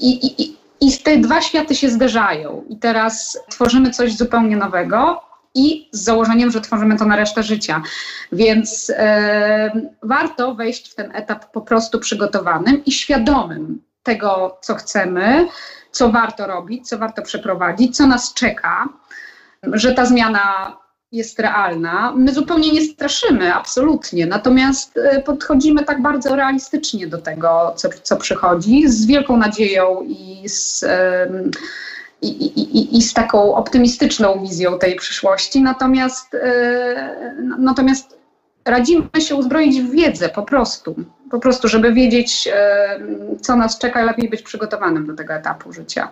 i, 0.00 0.42
i, 0.42 0.56
i 0.80 0.98
te 0.98 1.16
dwa 1.16 1.40
światy 1.40 1.74
się 1.74 1.90
zderzają. 1.90 2.64
I 2.68 2.78
teraz 2.78 3.38
tworzymy 3.48 3.90
coś 3.90 4.16
zupełnie 4.16 4.56
nowego 4.56 5.22
i 5.54 5.88
z 5.92 6.04
założeniem, 6.04 6.50
że 6.50 6.60
tworzymy 6.60 6.98
to 6.98 7.04
na 7.04 7.16
resztę 7.16 7.42
życia. 7.42 7.82
Więc 8.32 8.92
e, 8.96 9.70
warto 10.02 10.54
wejść 10.54 10.92
w 10.92 10.94
ten 10.94 11.16
etap 11.16 11.52
po 11.52 11.60
prostu 11.60 11.98
przygotowanym 12.00 12.84
i 12.84 12.92
świadomym 12.92 13.82
tego, 14.02 14.58
co 14.60 14.74
chcemy, 14.74 15.48
co 15.90 16.10
warto 16.10 16.46
robić, 16.46 16.88
co 16.88 16.98
warto 16.98 17.22
przeprowadzić, 17.22 17.96
co 17.96 18.06
nas 18.06 18.34
czeka, 18.34 18.88
że 19.62 19.92
ta 19.92 20.06
zmiana 20.06 20.76
jest 21.12 21.38
realna. 21.38 22.12
My 22.16 22.32
zupełnie 22.32 22.72
nie 22.72 22.80
straszymy, 22.80 23.54
absolutnie. 23.54 24.26
Natomiast 24.26 24.96
e, 24.96 25.22
podchodzimy 25.22 25.84
tak 25.84 26.02
bardzo 26.02 26.36
realistycznie 26.36 27.06
do 27.06 27.18
tego, 27.18 27.72
co, 27.76 27.88
co 28.02 28.16
przychodzi, 28.16 28.88
z 28.88 29.06
wielką 29.06 29.36
nadzieją 29.36 30.02
i 30.02 30.48
z, 30.48 30.84
i, 32.22 32.28
i, 32.28 32.96
i 32.98 33.02
z 33.02 33.14
taką 33.14 33.54
optymistyczną 33.54 34.42
wizją 34.42 34.78
tej 34.78 34.96
przyszłości. 34.96 35.62
Natomiast, 35.62 36.34
e, 36.34 37.34
natomiast 37.58 38.18
radzimy 38.64 39.08
się 39.18 39.34
uzbroić 39.34 39.80
w 39.80 39.90
wiedzę 39.90 40.28
po 40.28 40.42
prostu. 40.42 40.96
Po 41.30 41.38
prostu, 41.38 41.68
żeby 41.68 41.92
wiedzieć, 41.92 42.48
co 43.40 43.56
nas 43.56 43.78
czeka, 43.78 44.04
lepiej 44.04 44.28
być 44.28 44.42
przygotowanym 44.42 45.06
do 45.06 45.14
tego 45.14 45.34
etapu 45.34 45.72
życia 45.72 46.08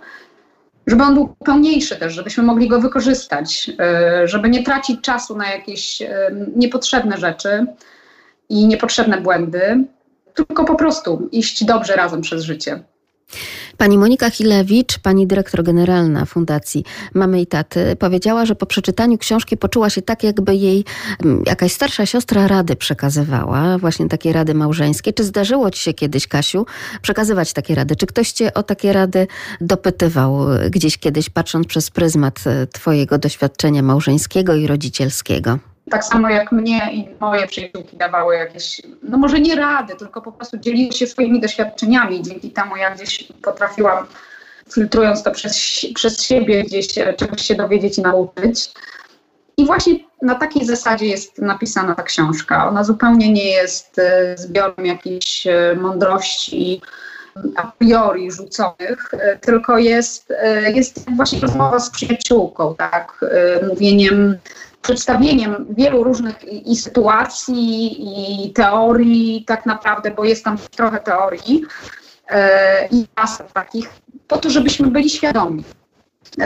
żeby 0.86 1.02
on 1.02 1.14
był 1.14 1.34
pełniejszy 1.44 1.96
też, 1.96 2.14
żebyśmy 2.14 2.42
mogli 2.42 2.68
go 2.68 2.80
wykorzystać, 2.80 3.70
e, 3.78 4.28
żeby 4.28 4.50
nie 4.50 4.62
tracić 4.62 5.00
czasu 5.00 5.36
na 5.36 5.50
jakieś 5.50 6.02
e, 6.02 6.30
niepotrzebne 6.56 7.16
rzeczy 7.16 7.66
i 8.48 8.66
niepotrzebne 8.66 9.20
błędy, 9.20 9.84
tylko 10.34 10.64
po 10.64 10.74
prostu 10.74 11.28
iść 11.32 11.64
dobrze 11.64 11.96
razem 11.96 12.20
przez 12.20 12.42
życie. 12.42 12.82
Pani 13.76 13.98
Monika 13.98 14.30
Chilewicz, 14.30 14.98
pani 14.98 15.26
dyrektor 15.26 15.62
generalna 15.62 16.24
Fundacji 16.24 16.84
Mamy 17.14 17.40
i 17.40 17.46
Taty, 17.46 17.96
powiedziała, 17.96 18.46
że 18.46 18.54
po 18.54 18.66
przeczytaniu 18.66 19.18
książki 19.18 19.56
poczuła 19.56 19.90
się 19.90 20.02
tak, 20.02 20.22
jakby 20.22 20.54
jej 20.54 20.84
mm, 21.24 21.42
jakaś 21.46 21.72
starsza 21.72 22.06
siostra 22.06 22.48
rady 22.48 22.76
przekazywała, 22.76 23.78
właśnie 23.78 24.08
takie 24.08 24.32
rady 24.32 24.54
małżeńskie. 24.54 25.12
Czy 25.12 25.24
zdarzyło 25.24 25.70
ci 25.70 25.80
się 25.80 25.94
kiedyś, 25.94 26.26
Kasiu, 26.26 26.66
przekazywać 27.02 27.52
takie 27.52 27.74
rady? 27.74 27.96
Czy 27.96 28.06
ktoś 28.06 28.32
cię 28.32 28.54
o 28.54 28.62
takie 28.62 28.92
rady 28.92 29.26
dopytywał 29.60 30.38
gdzieś 30.70 30.98
kiedyś, 30.98 31.30
patrząc 31.30 31.66
przez 31.66 31.90
pryzmat 31.90 32.40
e, 32.46 32.66
twojego 32.66 33.18
doświadczenia 33.18 33.82
małżeńskiego 33.82 34.54
i 34.54 34.66
rodzicielskiego? 34.66 35.58
Tak 35.90 36.04
samo 36.04 36.28
jak 36.28 36.52
mnie 36.52 36.90
i 36.92 37.08
moje 37.20 37.46
przyjaciółki 37.46 37.96
dawały 37.96 38.36
jakieś, 38.36 38.82
no 39.02 39.18
może 39.18 39.40
nie 39.40 39.56
rady, 39.56 39.94
tylko 39.96 40.22
po 40.22 40.32
prostu 40.32 40.58
dzieliły 40.58 40.92
się 40.92 41.06
swoimi 41.06 41.40
doświadczeniami. 41.40 42.22
Dzięki 42.22 42.50
temu 42.50 42.76
ja 42.76 42.90
gdzieś 42.90 43.32
potrafiłam, 43.42 44.06
filtrując 44.72 45.22
to 45.22 45.30
przez, 45.30 45.86
przez 45.94 46.22
siebie, 46.22 46.64
gdzieś 46.64 46.98
e, 46.98 47.14
czegoś 47.14 47.42
się 47.42 47.54
dowiedzieć 47.54 47.98
i 47.98 48.02
nauczyć. 48.02 48.72
I 49.56 49.66
właśnie 49.66 49.94
na 50.22 50.34
takiej 50.34 50.66
zasadzie 50.66 51.06
jest 51.06 51.38
napisana 51.38 51.94
ta 51.94 52.02
książka. 52.02 52.68
Ona 52.68 52.84
zupełnie 52.84 53.32
nie 53.32 53.50
jest 53.50 53.98
e, 53.98 54.36
zbiorem 54.38 54.86
jakichś 54.86 55.46
e, 55.46 55.76
mądrości 55.80 56.80
a 57.56 57.72
priori 57.78 58.32
rzuconych, 58.32 59.10
tylko 59.40 59.78
jest, 59.78 60.32
jest 60.74 61.10
właśnie 61.16 61.40
rozmowa 61.40 61.80
z 61.80 61.90
przyjaciółką, 61.90 62.74
tak, 62.74 63.24
mówieniem 63.68 64.38
przedstawieniem 64.84 65.66
wielu 65.70 66.04
różnych 66.04 66.44
i, 66.44 66.72
i, 66.72 66.76
sytuacji, 66.76 67.96
i 68.46 68.52
teorii, 68.52 69.44
tak 69.46 69.66
naprawdę, 69.66 70.10
bo 70.10 70.24
jest 70.24 70.44
tam 70.44 70.58
trochę 70.76 71.00
teorii 71.00 71.64
e, 72.28 72.88
i 72.88 73.06
masa 73.16 73.44
takich, 73.44 73.90
po 74.28 74.38
to, 74.38 74.50
żebyśmy 74.50 74.86
byli 74.86 75.10
świadomi, 75.10 75.64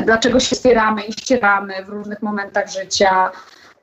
dlaczego 0.04 0.40
się 0.40 0.56
spieramy 0.56 1.02
i 1.02 1.12
ścieramy 1.12 1.84
w 1.84 1.88
różnych 1.88 2.22
momentach 2.22 2.70
życia 2.70 3.30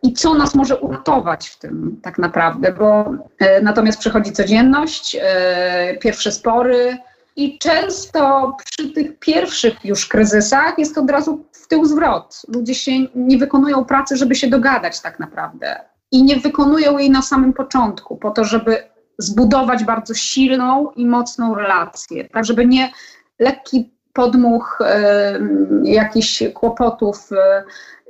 i 0.03 0.13
co 0.13 0.33
nas 0.33 0.55
może 0.55 0.77
uratować 0.77 1.47
w 1.49 1.59
tym 1.59 1.99
tak 2.03 2.17
naprawdę, 2.17 2.71
bo 2.71 3.13
e, 3.39 3.61
natomiast 3.61 3.99
przychodzi 3.99 4.31
codzienność, 4.31 5.17
e, 5.21 5.97
pierwsze 5.97 6.31
spory, 6.31 6.97
i 7.35 7.57
często 7.57 8.55
przy 8.65 8.89
tych 8.89 9.19
pierwszych 9.19 9.85
już 9.85 10.07
kryzysach 10.07 10.79
jest 10.79 10.97
od 10.97 11.09
razu 11.09 11.45
w 11.65 11.67
tył 11.67 11.85
zwrot. 11.85 12.41
Ludzie 12.47 12.75
się 12.75 12.91
nie 13.15 13.37
wykonują 13.37 13.85
pracy, 13.85 14.17
żeby 14.17 14.35
się 14.35 14.47
dogadać 14.47 15.01
tak 15.01 15.19
naprawdę. 15.19 15.79
I 16.11 16.23
nie 16.23 16.35
wykonują 16.35 16.97
jej 16.97 17.09
na 17.09 17.21
samym 17.21 17.53
początku, 17.53 18.17
po 18.17 18.31
to, 18.31 18.43
żeby 18.43 18.77
zbudować 19.17 19.83
bardzo 19.83 20.13
silną 20.13 20.91
i 20.91 21.05
mocną 21.05 21.55
relację. 21.55 22.29
Tak, 22.29 22.45
żeby 22.45 22.65
nie 22.65 22.91
lekki 23.39 23.93
podmuch 24.13 24.81
e, 24.81 25.39
jakichś 25.83 26.43
kłopotów 26.53 27.29
e, 27.31 27.63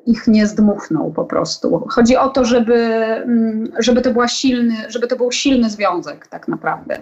ich 0.05 0.27
nie 0.27 0.47
zdmuchnął 0.47 1.11
po 1.11 1.25
prostu. 1.25 1.87
Chodzi 1.89 2.17
o 2.17 2.29
to, 2.29 2.45
żeby, 2.45 2.75
mm, 2.75 3.71
żeby, 3.79 4.01
to, 4.01 4.11
była 4.11 4.27
silny, 4.27 4.75
żeby 4.87 5.07
to 5.07 5.15
był 5.15 5.31
silny 5.31 5.69
związek 5.69 6.27
tak 6.27 6.47
naprawdę. 6.47 7.01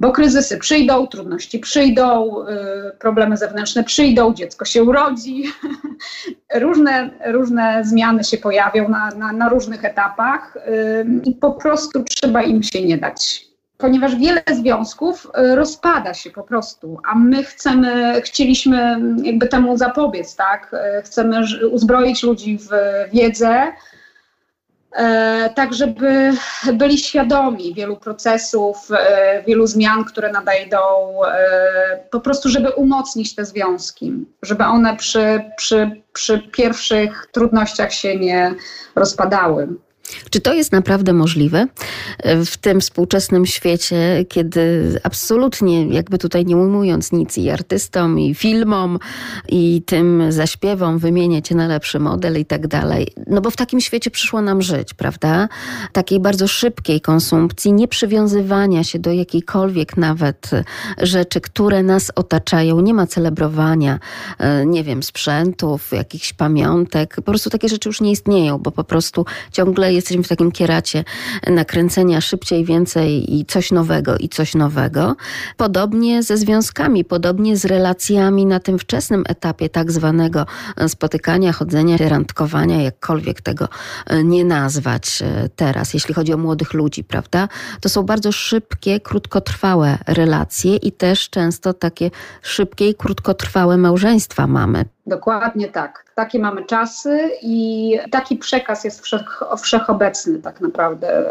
Bo 0.00 0.12
kryzysy 0.12 0.58
przyjdą, 0.58 1.06
trudności 1.06 1.58
przyjdą, 1.58 2.36
y, 2.46 2.96
problemy 2.98 3.36
zewnętrzne 3.36 3.84
przyjdą, 3.84 4.34
dziecko 4.34 4.64
się 4.64 4.82
urodzi, 4.82 5.44
różne, 6.54 7.10
różne 7.26 7.84
zmiany 7.84 8.24
się 8.24 8.38
pojawią 8.38 8.88
na, 8.88 9.10
na, 9.10 9.32
na 9.32 9.48
różnych 9.48 9.84
etapach 9.84 10.56
y, 10.56 11.06
i 11.24 11.34
po 11.34 11.52
prostu 11.52 12.04
trzeba 12.04 12.42
im 12.42 12.62
się 12.62 12.82
nie 12.82 12.98
dać 12.98 13.48
ponieważ 13.78 14.16
wiele 14.16 14.42
związków 14.52 15.26
y, 15.26 15.54
rozpada 15.54 16.14
się 16.14 16.30
po 16.30 16.42
prostu, 16.42 16.98
a 17.04 17.14
my 17.14 17.44
chcemy, 17.44 18.20
chcieliśmy 18.22 19.00
jakby 19.22 19.48
temu 19.48 19.76
zapobiec, 19.76 20.36
tak? 20.36 20.76
Chcemy 21.04 21.40
uzbroić 21.70 22.22
ludzi 22.22 22.58
w 22.58 22.68
wiedzę, 23.12 23.72
tak 25.54 25.74
żeby 25.74 26.32
byli 26.72 26.98
świadomi 26.98 27.74
wielu 27.74 27.96
procesów, 27.96 28.76
e, 28.90 29.42
wielu 29.46 29.66
zmian, 29.66 30.04
które 30.04 30.32
nadejdą, 30.32 30.78
e, 31.24 32.04
po 32.10 32.20
prostu, 32.20 32.48
żeby 32.48 32.70
umocnić 32.70 33.34
te 33.34 33.44
związki, 33.44 34.12
żeby 34.42 34.64
one 34.64 34.96
przy, 34.96 35.40
przy, 35.56 36.02
przy 36.12 36.38
pierwszych 36.38 37.28
trudnościach 37.32 37.92
się 37.92 38.16
nie 38.16 38.54
rozpadały. 38.94 39.68
Czy 40.30 40.40
to 40.40 40.54
jest 40.54 40.72
naprawdę 40.72 41.12
możliwe 41.12 41.66
w 42.46 42.56
tym 42.56 42.80
współczesnym 42.80 43.46
świecie, 43.46 44.24
kiedy 44.28 44.94
absolutnie, 45.02 45.88
jakby 45.88 46.18
tutaj 46.18 46.46
nie 46.46 46.56
ujmując 46.56 47.12
nic 47.12 47.38
i 47.38 47.50
artystom, 47.50 48.18
i 48.18 48.34
filmom, 48.34 48.98
i 49.48 49.82
tym 49.86 50.32
zaśpiewom 50.32 50.98
wymieniać 50.98 51.50
najlepszy 51.50 51.98
model 51.98 52.40
i 52.40 52.44
tak 52.44 52.66
dalej? 52.66 53.12
No 53.26 53.40
bo 53.40 53.50
w 53.50 53.56
takim 53.56 53.80
świecie 53.80 54.10
przyszło 54.10 54.42
nam 54.42 54.62
żyć, 54.62 54.94
prawda? 54.94 55.48
Takiej 55.92 56.20
bardzo 56.20 56.48
szybkiej 56.48 57.00
konsumpcji, 57.00 57.72
nie 57.72 57.88
przywiązywania 57.88 58.84
się 58.84 58.98
do 58.98 59.12
jakiejkolwiek 59.12 59.96
nawet 59.96 60.50
rzeczy, 61.02 61.40
które 61.40 61.82
nas 61.82 62.12
otaczają. 62.14 62.80
Nie 62.80 62.94
ma 62.94 63.06
celebrowania, 63.06 63.98
e, 64.38 64.66
nie 64.66 64.84
wiem, 64.84 65.02
sprzętów, 65.02 65.92
jakichś 65.92 66.32
pamiątek. 66.32 67.14
Po 67.14 67.22
prostu 67.22 67.50
takie 67.50 67.68
rzeczy 67.68 67.88
już 67.88 68.00
nie 68.00 68.10
istnieją, 68.10 68.58
bo 68.58 68.70
po 68.70 68.84
prostu 68.84 69.24
ciągle 69.52 69.92
jesteśmy 69.98 70.22
w 70.22 70.28
takim 70.28 70.52
kieracie 70.52 71.04
nakręcenia 71.46 72.20
szybciej, 72.20 72.64
więcej 72.64 73.34
i 73.34 73.44
coś 73.46 73.72
nowego, 73.72 74.16
i 74.16 74.28
coś 74.28 74.54
nowego. 74.54 75.16
Podobnie 75.56 76.22
ze 76.22 76.36
związkami, 76.36 77.04
podobnie 77.04 77.56
z 77.56 77.64
relacjami 77.64 78.46
na 78.46 78.60
tym 78.60 78.78
wczesnym 78.78 79.24
etapie 79.28 79.68
tak 79.68 79.92
zwanego 79.92 80.46
spotykania, 80.88 81.52
chodzenia, 81.52 81.96
randkowania, 82.08 82.82
jakkolwiek 82.82 83.40
tego 83.40 83.68
e, 84.06 84.24
nie 84.24 84.44
nazwać 84.44 85.22
e, 85.22 85.48
teraz, 85.56 85.94
jeśli 85.94 86.14
chodzi 86.14 86.32
o 86.32 86.36
młodych 86.36 86.74
ludzi, 86.74 87.04
prawda? 87.04 87.48
To 87.80 87.88
są 87.88 88.02
bardzo 88.02 88.32
szybkie, 88.32 89.00
krótkotrwałe 89.00 89.98
relacje 90.06 90.76
i 90.76 90.92
też 90.92 91.30
często 91.30 91.72
takie 91.72 92.10
szybkie 92.42 92.88
i 92.88 92.94
krótkotrwałe 92.94 93.76
małżeństwa 93.76 94.46
mamy. 94.46 94.84
Dokładnie 95.06 95.68
tak. 95.68 96.07
Takie 96.18 96.38
mamy 96.38 96.64
czasy 96.64 97.30
i 97.42 97.98
taki 98.10 98.36
przekaz 98.36 98.84
jest 98.84 99.00
wszech, 99.00 99.42
wszechobecny 99.62 100.38
tak 100.38 100.60
naprawdę. 100.60 101.24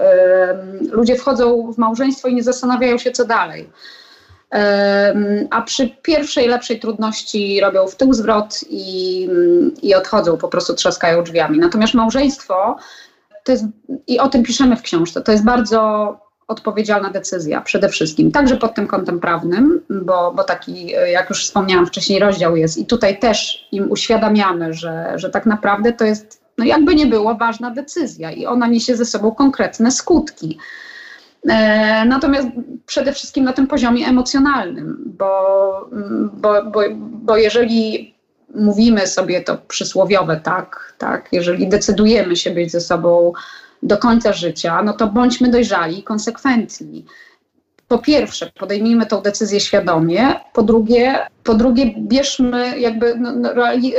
Ludzie 0.91 1.15
wchodzą 1.15 1.71
w 1.71 1.77
małżeństwo 1.77 2.27
i 2.27 2.35
nie 2.35 2.43
zastanawiają 2.43 2.97
się, 2.97 3.11
co 3.11 3.25
dalej. 3.25 3.69
A 5.49 5.61
przy 5.61 5.89
pierwszej, 5.89 6.47
lepszej 6.47 6.79
trudności 6.79 7.59
robią 7.61 7.87
w 7.87 7.95
tył 7.95 8.13
zwrot 8.13 8.59
i, 8.69 9.29
i 9.81 9.95
odchodzą, 9.95 10.37
po 10.37 10.47
prostu 10.47 10.73
trzaskają 10.73 11.23
drzwiami. 11.23 11.59
Natomiast 11.59 11.93
małżeństwo, 11.93 12.77
to 13.43 13.51
jest, 13.51 13.65
i 14.07 14.19
o 14.19 14.27
tym 14.29 14.43
piszemy 14.43 14.75
w 14.75 14.81
książce, 14.81 15.21
to 15.21 15.31
jest 15.31 15.45
bardzo 15.45 16.19
odpowiedzialna 16.47 17.09
decyzja 17.09 17.61
przede 17.61 17.89
wszystkim, 17.89 18.31
także 18.31 18.57
pod 18.57 18.75
tym 18.75 18.87
kątem 18.87 19.19
prawnym, 19.19 19.81
bo, 19.89 20.31
bo 20.31 20.43
taki, 20.43 20.87
jak 21.11 21.29
już 21.29 21.45
wspomniałam 21.45 21.87
wcześniej, 21.87 22.19
rozdział 22.19 22.55
jest 22.55 22.77
i 22.77 22.85
tutaj 22.85 23.19
też 23.19 23.67
im 23.71 23.91
uświadamiamy, 23.91 24.73
że, 24.73 25.13
że 25.15 25.29
tak 25.29 25.45
naprawdę 25.45 25.93
to 25.93 26.05
jest, 26.05 26.41
no 26.57 26.65
jakby 26.65 26.95
nie 26.95 27.05
było, 27.05 27.35
ważna 27.35 27.71
decyzja 27.71 28.31
i 28.31 28.45
ona 28.45 28.67
niesie 28.67 28.95
ze 28.95 29.05
sobą 29.05 29.31
konkretne 29.31 29.91
skutki. 29.91 30.57
E, 31.49 32.05
natomiast 32.05 32.47
przede 32.85 33.13
wszystkim 33.13 33.43
na 33.43 33.53
tym 33.53 33.67
poziomie 33.67 34.07
emocjonalnym, 34.07 34.97
bo, 35.05 35.31
bo, 36.33 36.63
bo, 36.63 36.81
bo 36.99 37.37
jeżeli 37.37 38.13
mówimy 38.55 39.07
sobie 39.07 39.41
to 39.41 39.57
przysłowiowe 39.57 40.41
tak, 40.43 40.93
tak, 40.97 41.29
jeżeli 41.31 41.67
decydujemy 41.67 42.35
się 42.35 42.51
być 42.51 42.71
ze 42.71 42.81
sobą 42.81 43.33
do 43.83 43.97
końca 43.97 44.33
życia, 44.33 44.83
no 44.83 44.93
to 44.93 45.07
bądźmy 45.07 45.49
dojrzali 45.49 45.99
i 45.99 46.03
konsekwentni. 46.03 47.05
Po 47.87 47.97
pierwsze, 47.97 48.51
podejmijmy 48.59 49.05
tą 49.05 49.21
decyzję 49.21 49.59
świadomie, 49.59 50.35
po 50.53 50.63
drugie, 50.63 51.27
po 51.43 51.53
drugie 51.53 51.93
bierzmy, 51.97 52.79
jakby 52.79 53.15
no, 53.15 53.31
no 53.35 53.49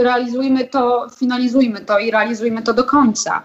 realizujmy 0.00 0.64
to, 0.64 1.06
finalizujmy 1.18 1.80
to 1.80 1.98
i 1.98 2.10
realizujmy 2.10 2.62
to 2.62 2.74
do 2.74 2.84
końca. 2.84 3.42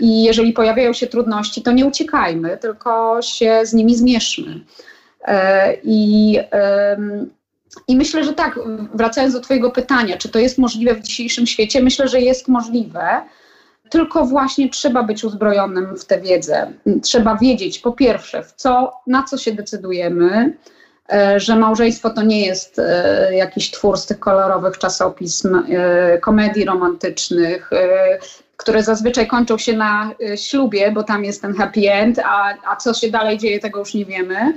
I 0.00 0.22
jeżeli 0.22 0.52
pojawiają 0.52 0.92
się 0.92 1.06
trudności, 1.06 1.62
to 1.62 1.72
nie 1.72 1.86
uciekajmy, 1.86 2.58
tylko 2.58 3.22
się 3.22 3.60
z 3.64 3.72
nimi 3.72 3.96
zmierzmy. 3.96 4.60
E, 5.24 5.74
I, 5.82 6.38
I 7.88 7.96
myślę, 7.96 8.24
że 8.24 8.32
tak, 8.32 8.60
wracając 8.94 9.34
do 9.34 9.40
Twojego 9.40 9.70
pytania, 9.70 10.16
czy 10.16 10.28
to 10.28 10.38
jest 10.38 10.58
możliwe 10.58 10.94
w 10.94 11.02
dzisiejszym 11.02 11.46
świecie, 11.46 11.82
myślę, 11.82 12.08
że 12.08 12.20
jest 12.20 12.48
możliwe 12.48 13.22
tylko 13.92 14.24
właśnie 14.24 14.68
trzeba 14.68 15.02
być 15.02 15.24
uzbrojonym 15.24 15.96
w 15.96 16.04
tę 16.04 16.20
wiedzę. 16.20 16.72
Trzeba 17.02 17.36
wiedzieć, 17.36 17.78
po 17.78 17.92
pierwsze, 17.92 18.42
w 18.42 18.52
co, 18.52 18.92
na 19.06 19.22
co 19.22 19.38
się 19.38 19.52
decydujemy, 19.52 20.56
e, 21.12 21.40
że 21.40 21.56
małżeństwo 21.56 22.10
to 22.10 22.22
nie 22.22 22.46
jest 22.46 22.78
e, 22.78 23.36
jakiś 23.36 23.70
twór 23.70 23.98
z 23.98 24.06
tych 24.06 24.18
kolorowych 24.18 24.78
czasopism, 24.78 25.54
e, 25.54 26.18
komedii 26.18 26.64
romantycznych, 26.64 27.70
które 28.56 28.82
zazwyczaj 28.82 29.26
kończą 29.26 29.58
się 29.58 29.76
na 29.76 30.14
ślubie, 30.36 30.92
bo 30.92 31.02
tam 31.02 31.24
jest 31.24 31.42
ten 31.42 31.54
happy 31.54 31.92
end, 31.92 32.18
a, 32.18 32.54
a 32.72 32.76
co 32.76 32.94
się 32.94 33.10
dalej 33.10 33.38
dzieje, 33.38 33.60
tego 33.60 33.78
już 33.78 33.94
nie 33.94 34.04
wiemy. 34.04 34.54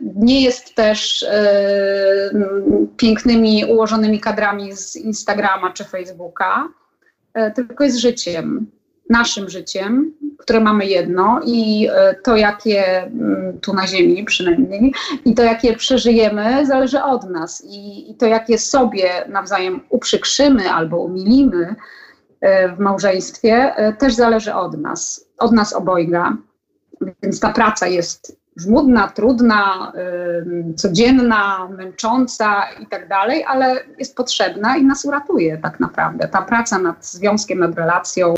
Nie 0.00 0.42
jest 0.42 0.74
też 0.74 1.26
pięknymi, 2.96 3.64
ułożonymi 3.64 4.20
kadrami 4.20 4.76
z 4.76 4.96
Instagrama 4.96 5.72
czy 5.72 5.84
Facebooka. 5.84 6.68
E, 7.34 7.50
tylko 7.50 7.84
jest 7.84 7.98
życiem, 7.98 8.66
naszym 9.10 9.48
życiem, 9.48 10.14
które 10.38 10.60
mamy 10.60 10.86
jedno 10.86 11.40
i 11.44 11.88
e, 11.92 12.14
to, 12.14 12.36
jakie 12.36 13.02
mm, 13.02 13.60
tu 13.60 13.74
na 13.74 13.86
Ziemi 13.86 14.24
przynajmniej, 14.24 14.94
i 15.24 15.34
to, 15.34 15.42
jakie 15.42 15.76
przeżyjemy, 15.76 16.66
zależy 16.66 17.02
od 17.02 17.30
nas. 17.30 17.64
I, 17.66 18.10
i 18.10 18.14
to, 18.14 18.26
jakie 18.26 18.58
sobie 18.58 19.24
nawzajem 19.28 19.80
uprzykrzymy 19.88 20.70
albo 20.70 21.00
umilimy 21.00 21.74
e, 22.40 22.68
w 22.76 22.78
małżeństwie, 22.78 23.74
też 23.98 24.14
zależy 24.14 24.54
od 24.54 24.78
nas, 24.78 25.28
od 25.38 25.52
nas 25.52 25.72
obojga. 25.72 26.36
Więc 27.22 27.40
ta 27.40 27.52
praca 27.52 27.86
jest 27.86 28.39
żmudna, 28.56 29.08
trudna, 29.08 29.92
codzienna, 30.76 31.68
męcząca 31.68 32.64
i 32.80 32.86
tak 32.86 33.08
dalej, 33.08 33.44
ale 33.44 33.76
jest 33.98 34.16
potrzebna 34.16 34.76
i 34.76 34.84
nas 34.84 35.04
uratuje 35.04 35.58
tak 35.58 35.80
naprawdę. 35.80 36.28
Ta 36.28 36.42
praca 36.42 36.78
nad 36.78 37.06
związkiem, 37.06 37.58
nad 37.58 37.74
relacją, 37.74 38.34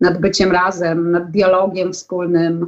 nad 0.00 0.18
byciem 0.18 0.52
razem, 0.52 1.10
nad 1.10 1.30
dialogiem 1.30 1.92
wspólnym. 1.92 2.66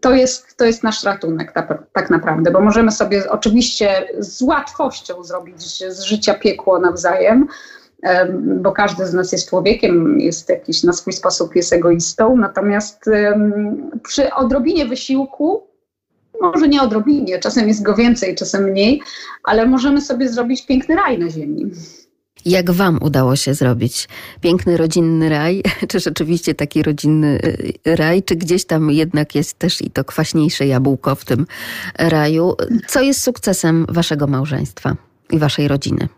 To 0.00 0.12
jest, 0.12 0.56
to 0.56 0.64
jest 0.64 0.82
nasz 0.82 1.04
ratunek 1.04 1.52
tak, 1.52 1.82
tak 1.92 2.10
naprawdę, 2.10 2.50
bo 2.50 2.60
możemy 2.60 2.90
sobie 2.90 3.30
oczywiście 3.30 4.08
z 4.18 4.42
łatwością 4.42 5.24
zrobić 5.24 5.62
z 5.92 6.02
życia 6.02 6.34
piekło 6.34 6.78
nawzajem, 6.78 7.46
bo 8.62 8.72
każdy 8.72 9.06
z 9.06 9.14
nas 9.14 9.32
jest 9.32 9.48
człowiekiem, 9.48 10.20
jest 10.20 10.48
jakiś 10.48 10.82
na 10.82 10.92
swój 10.92 11.12
sposób 11.12 11.56
jest 11.56 11.72
egoistą, 11.72 12.36
natomiast 12.36 13.04
przy 14.02 14.34
odrobinie 14.34 14.86
wysiłku, 14.86 15.62
może 16.40 16.68
nie 16.68 16.82
odrobinie, 16.82 17.38
czasem 17.38 17.68
jest 17.68 17.82
go 17.82 17.94
więcej, 17.94 18.34
czasem 18.34 18.64
mniej, 18.64 19.02
ale 19.44 19.66
możemy 19.66 20.00
sobie 20.00 20.28
zrobić 20.28 20.66
piękny 20.66 20.96
raj 20.96 21.18
na 21.18 21.30
ziemi. 21.30 21.70
Jak 22.44 22.70
Wam 22.70 22.98
udało 23.02 23.36
się 23.36 23.54
zrobić 23.54 24.08
piękny 24.40 24.76
rodzinny 24.76 25.28
raj? 25.28 25.62
Czy 25.88 26.00
rzeczywiście 26.00 26.54
taki 26.54 26.82
rodzinny 26.82 27.38
y, 27.86 27.96
raj, 27.96 28.22
czy 28.22 28.36
gdzieś 28.36 28.64
tam 28.64 28.90
jednak 28.90 29.34
jest 29.34 29.58
też 29.58 29.82
i 29.82 29.90
to 29.90 30.04
kwaśniejsze 30.04 30.66
jabłko 30.66 31.14
w 31.14 31.24
tym 31.24 31.46
raju? 31.98 32.54
Co 32.86 33.00
jest 33.00 33.22
sukcesem 33.22 33.86
Waszego 33.88 34.26
małżeństwa 34.26 34.96
i 35.30 35.38
Waszej 35.38 35.68
rodziny? 35.68 36.08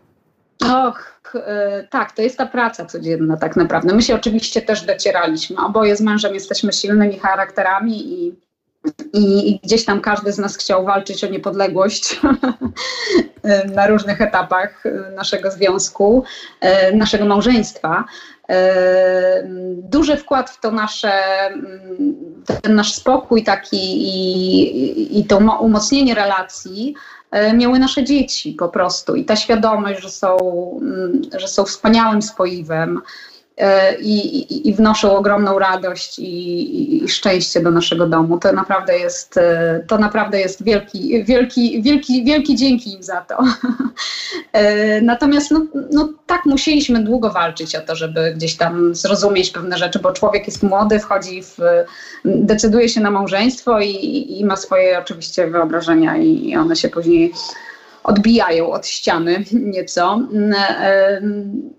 Och, 0.63 1.11
E, 1.35 1.87
tak, 1.89 2.11
to 2.11 2.21
jest 2.21 2.37
ta 2.37 2.45
praca 2.45 2.85
codzienna 2.85 3.37
tak 3.37 3.55
naprawdę. 3.55 3.95
My 3.95 4.01
się 4.01 4.15
oczywiście 4.15 4.61
też 4.61 4.81
docieraliśmy. 4.81 5.57
Oboje 5.65 5.95
z 5.95 6.01
mężem 6.01 6.33
jesteśmy 6.33 6.73
silnymi 6.73 7.19
charakterami 7.19 8.13
i, 8.13 8.35
i, 9.13 9.51
i 9.51 9.59
gdzieś 9.63 9.85
tam 9.85 10.01
każdy 10.01 10.31
z 10.31 10.37
nas 10.37 10.57
chciał 10.57 10.85
walczyć 10.85 11.23
o 11.23 11.27
niepodległość 11.27 12.19
na 13.75 13.87
różnych 13.87 14.21
etapach 14.21 14.83
naszego 15.15 15.51
związku, 15.51 16.23
e, 16.61 16.95
naszego 16.95 17.25
małżeństwa. 17.25 18.03
E, 18.49 19.43
duży 19.77 20.17
wkład 20.17 20.49
w 20.49 20.59
to 20.59 20.71
nasze, 20.71 21.11
ten 22.61 22.75
nasz 22.75 22.93
spokój 22.93 23.43
taki 23.43 23.77
i, 23.77 25.19
i 25.19 25.25
to 25.25 25.37
umocnienie 25.37 26.15
relacji 26.15 26.95
E, 26.95 27.20
miały 27.53 27.79
nasze 27.79 28.03
dzieci 28.03 28.53
po 28.53 28.69
prostu. 28.69 29.15
I 29.15 29.25
ta 29.25 29.35
świadomość, 29.35 30.01
że 30.01 30.09
są, 30.09 30.37
mm, 30.81 31.21
że 31.39 31.47
są 31.47 31.65
wspaniałym 31.65 32.21
spoiwem, 32.21 33.01
E, 33.57 33.95
i, 34.01 34.69
i, 34.69 34.73
wnoszą 34.73 35.17
ogromną 35.17 35.59
radość 35.59 36.19
i, 36.19 37.03
i, 37.03 37.09
szczęście 37.09 37.61
do 37.61 37.71
naszego 37.71 38.07
domu. 38.07 38.37
To 38.37 38.53
naprawdę 38.53 38.97
jest, 38.97 39.37
e, 39.37 39.83
to 39.87 39.97
naprawdę 39.97 40.39
jest 40.39 40.63
wielki, 40.63 41.23
wielki, 41.23 41.81
wielki, 41.81 42.23
wielki 42.23 42.55
dzięki 42.55 42.93
im 42.93 43.03
za 43.03 43.21
to. 43.21 43.37
E, 44.53 45.01
natomiast 45.01 45.51
no, 45.51 45.65
no, 45.91 46.09
tak 46.25 46.45
musieliśmy 46.45 47.03
długo 47.03 47.29
walczyć 47.29 47.75
o 47.75 47.81
to, 47.81 47.95
żeby 47.95 48.33
gdzieś 48.35 48.57
tam 48.57 48.95
zrozumieć 48.95 49.49
pewne 49.49 49.77
rzeczy, 49.77 49.99
bo 49.99 50.11
człowiek 50.11 50.47
jest 50.47 50.63
młody, 50.63 50.99
wchodzi 50.99 51.43
w, 51.43 51.57
decyduje 52.25 52.89
się 52.89 53.01
na 53.01 53.11
małżeństwo 53.11 53.79
i, 53.79 54.39
i 54.39 54.45
ma 54.45 54.55
swoje 54.55 54.99
oczywiście 54.99 55.47
wyobrażenia 55.47 56.17
i 56.17 56.55
one 56.55 56.75
się 56.75 56.89
później 56.89 57.33
odbijają 58.03 58.71
od 58.71 58.87
ściany 58.87 59.45
nieco. 59.51 60.19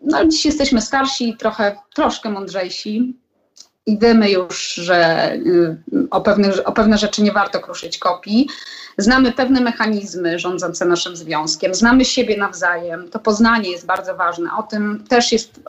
No 0.02 0.18
ale 0.18 0.28
dziś 0.28 0.44
jesteśmy 0.44 0.80
starsi, 0.80 1.36
trochę, 1.38 1.76
troszkę 1.94 2.30
mądrzejsi 2.30 3.16
i 3.86 3.98
wiemy 3.98 4.30
już, 4.30 4.74
że 4.74 5.32
y, 5.34 5.76
o, 6.10 6.24
o 6.64 6.72
pewne 6.72 6.98
rzeczy 6.98 7.22
nie 7.22 7.32
warto 7.32 7.60
kruszyć 7.60 7.98
kopii. 7.98 8.48
Znamy 8.98 9.32
pewne 9.32 9.60
mechanizmy 9.60 10.38
rządzące 10.38 10.84
naszym 10.84 11.16
związkiem, 11.16 11.74
znamy 11.74 12.04
siebie 12.04 12.36
nawzajem. 12.36 13.08
To 13.10 13.18
poznanie 13.18 13.70
jest 13.70 13.86
bardzo 13.86 14.16
ważne. 14.16 14.50
O 14.58 14.62
tym 14.62 15.04
też 15.08 15.32
jest 15.32 15.60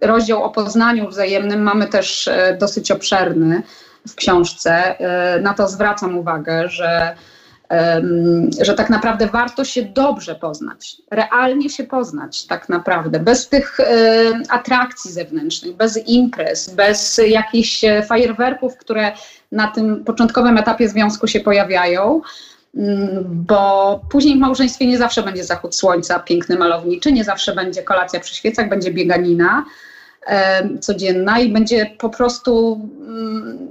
rozdział 0.00 0.42
o 0.42 0.50
poznaniu 0.50 1.08
wzajemnym, 1.08 1.62
mamy 1.62 1.86
też 1.86 2.28
e, 2.28 2.56
dosyć 2.60 2.90
obszerny 2.90 3.62
w 4.08 4.14
książce. 4.14 4.98
E, 4.98 5.40
na 5.40 5.54
to 5.54 5.68
zwracam 5.68 6.18
uwagę, 6.18 6.68
że 6.68 7.16
że 8.62 8.74
tak 8.74 8.90
naprawdę 8.90 9.26
warto 9.26 9.64
się 9.64 9.82
dobrze 9.82 10.34
poznać, 10.34 10.96
realnie 11.10 11.70
się 11.70 11.84
poznać 11.84 12.46
tak 12.46 12.68
naprawdę, 12.68 13.20
bez 13.20 13.48
tych 13.48 13.78
atrakcji 14.48 15.12
zewnętrznych, 15.12 15.76
bez 15.76 16.08
imprez, 16.08 16.70
bez 16.74 17.20
jakichś 17.28 17.84
e, 17.84 18.02
fajerwerków, 18.02 18.76
które 18.76 19.12
na 19.52 19.66
tym 19.66 20.04
początkowym 20.04 20.58
etapie 20.58 20.88
związku 20.88 21.26
się 21.26 21.40
pojawiają 21.40 22.20
mm, 22.76 23.24
bo 23.24 24.00
później 24.10 24.36
w 24.36 24.40
małżeństwie 24.40 24.86
nie 24.86 24.98
zawsze 24.98 25.22
będzie 25.22 25.44
zachód 25.44 25.74
słońca 25.74 26.18
piękny, 26.18 26.56
malowniczy, 26.56 27.12
nie 27.12 27.24
zawsze 27.24 27.54
będzie 27.54 27.82
kolacja 27.82 28.20
przy 28.20 28.34
świecach, 28.34 28.68
będzie 28.68 28.92
bieganina 28.92 29.64
codzienna 30.80 31.40
i 31.40 31.52
będzie 31.52 31.86
po 31.98 32.10
prostu 32.10 32.80
mm, 33.00 33.68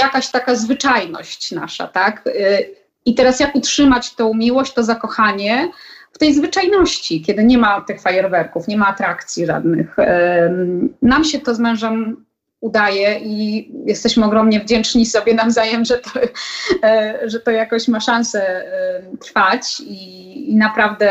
jakaś 0.00 0.30
taka 0.30 0.54
zwyczajność 0.54 1.52
nasza, 1.52 1.86
tak? 1.86 2.26
Y, 2.26 2.85
i 3.06 3.14
teraz 3.14 3.40
jak 3.40 3.54
utrzymać 3.54 4.14
tą 4.14 4.34
miłość, 4.34 4.74
to 4.74 4.82
zakochanie 4.82 5.70
w 6.12 6.18
tej 6.18 6.34
zwyczajności, 6.34 7.22
kiedy 7.22 7.44
nie 7.44 7.58
ma 7.58 7.80
tych 7.80 8.00
fajerwerków, 8.00 8.68
nie 8.68 8.76
ma 8.76 8.86
atrakcji 8.86 9.46
żadnych. 9.46 9.96
Nam 11.02 11.24
się 11.24 11.40
to 11.40 11.54
z 11.54 11.58
mężem 11.58 12.26
udaje 12.60 13.18
i 13.22 13.70
jesteśmy 13.86 14.24
ogromnie 14.24 14.60
wdzięczni 14.60 15.06
sobie 15.06 15.34
nawzajem, 15.34 15.84
że 15.84 15.98
to, 15.98 16.10
e, 16.82 17.20
że 17.24 17.40
to 17.40 17.50
jakoś 17.50 17.88
ma 17.88 18.00
szansę 18.00 18.64
trwać 19.20 19.80
i, 19.80 20.50
i 20.50 20.56
naprawdę 20.56 21.10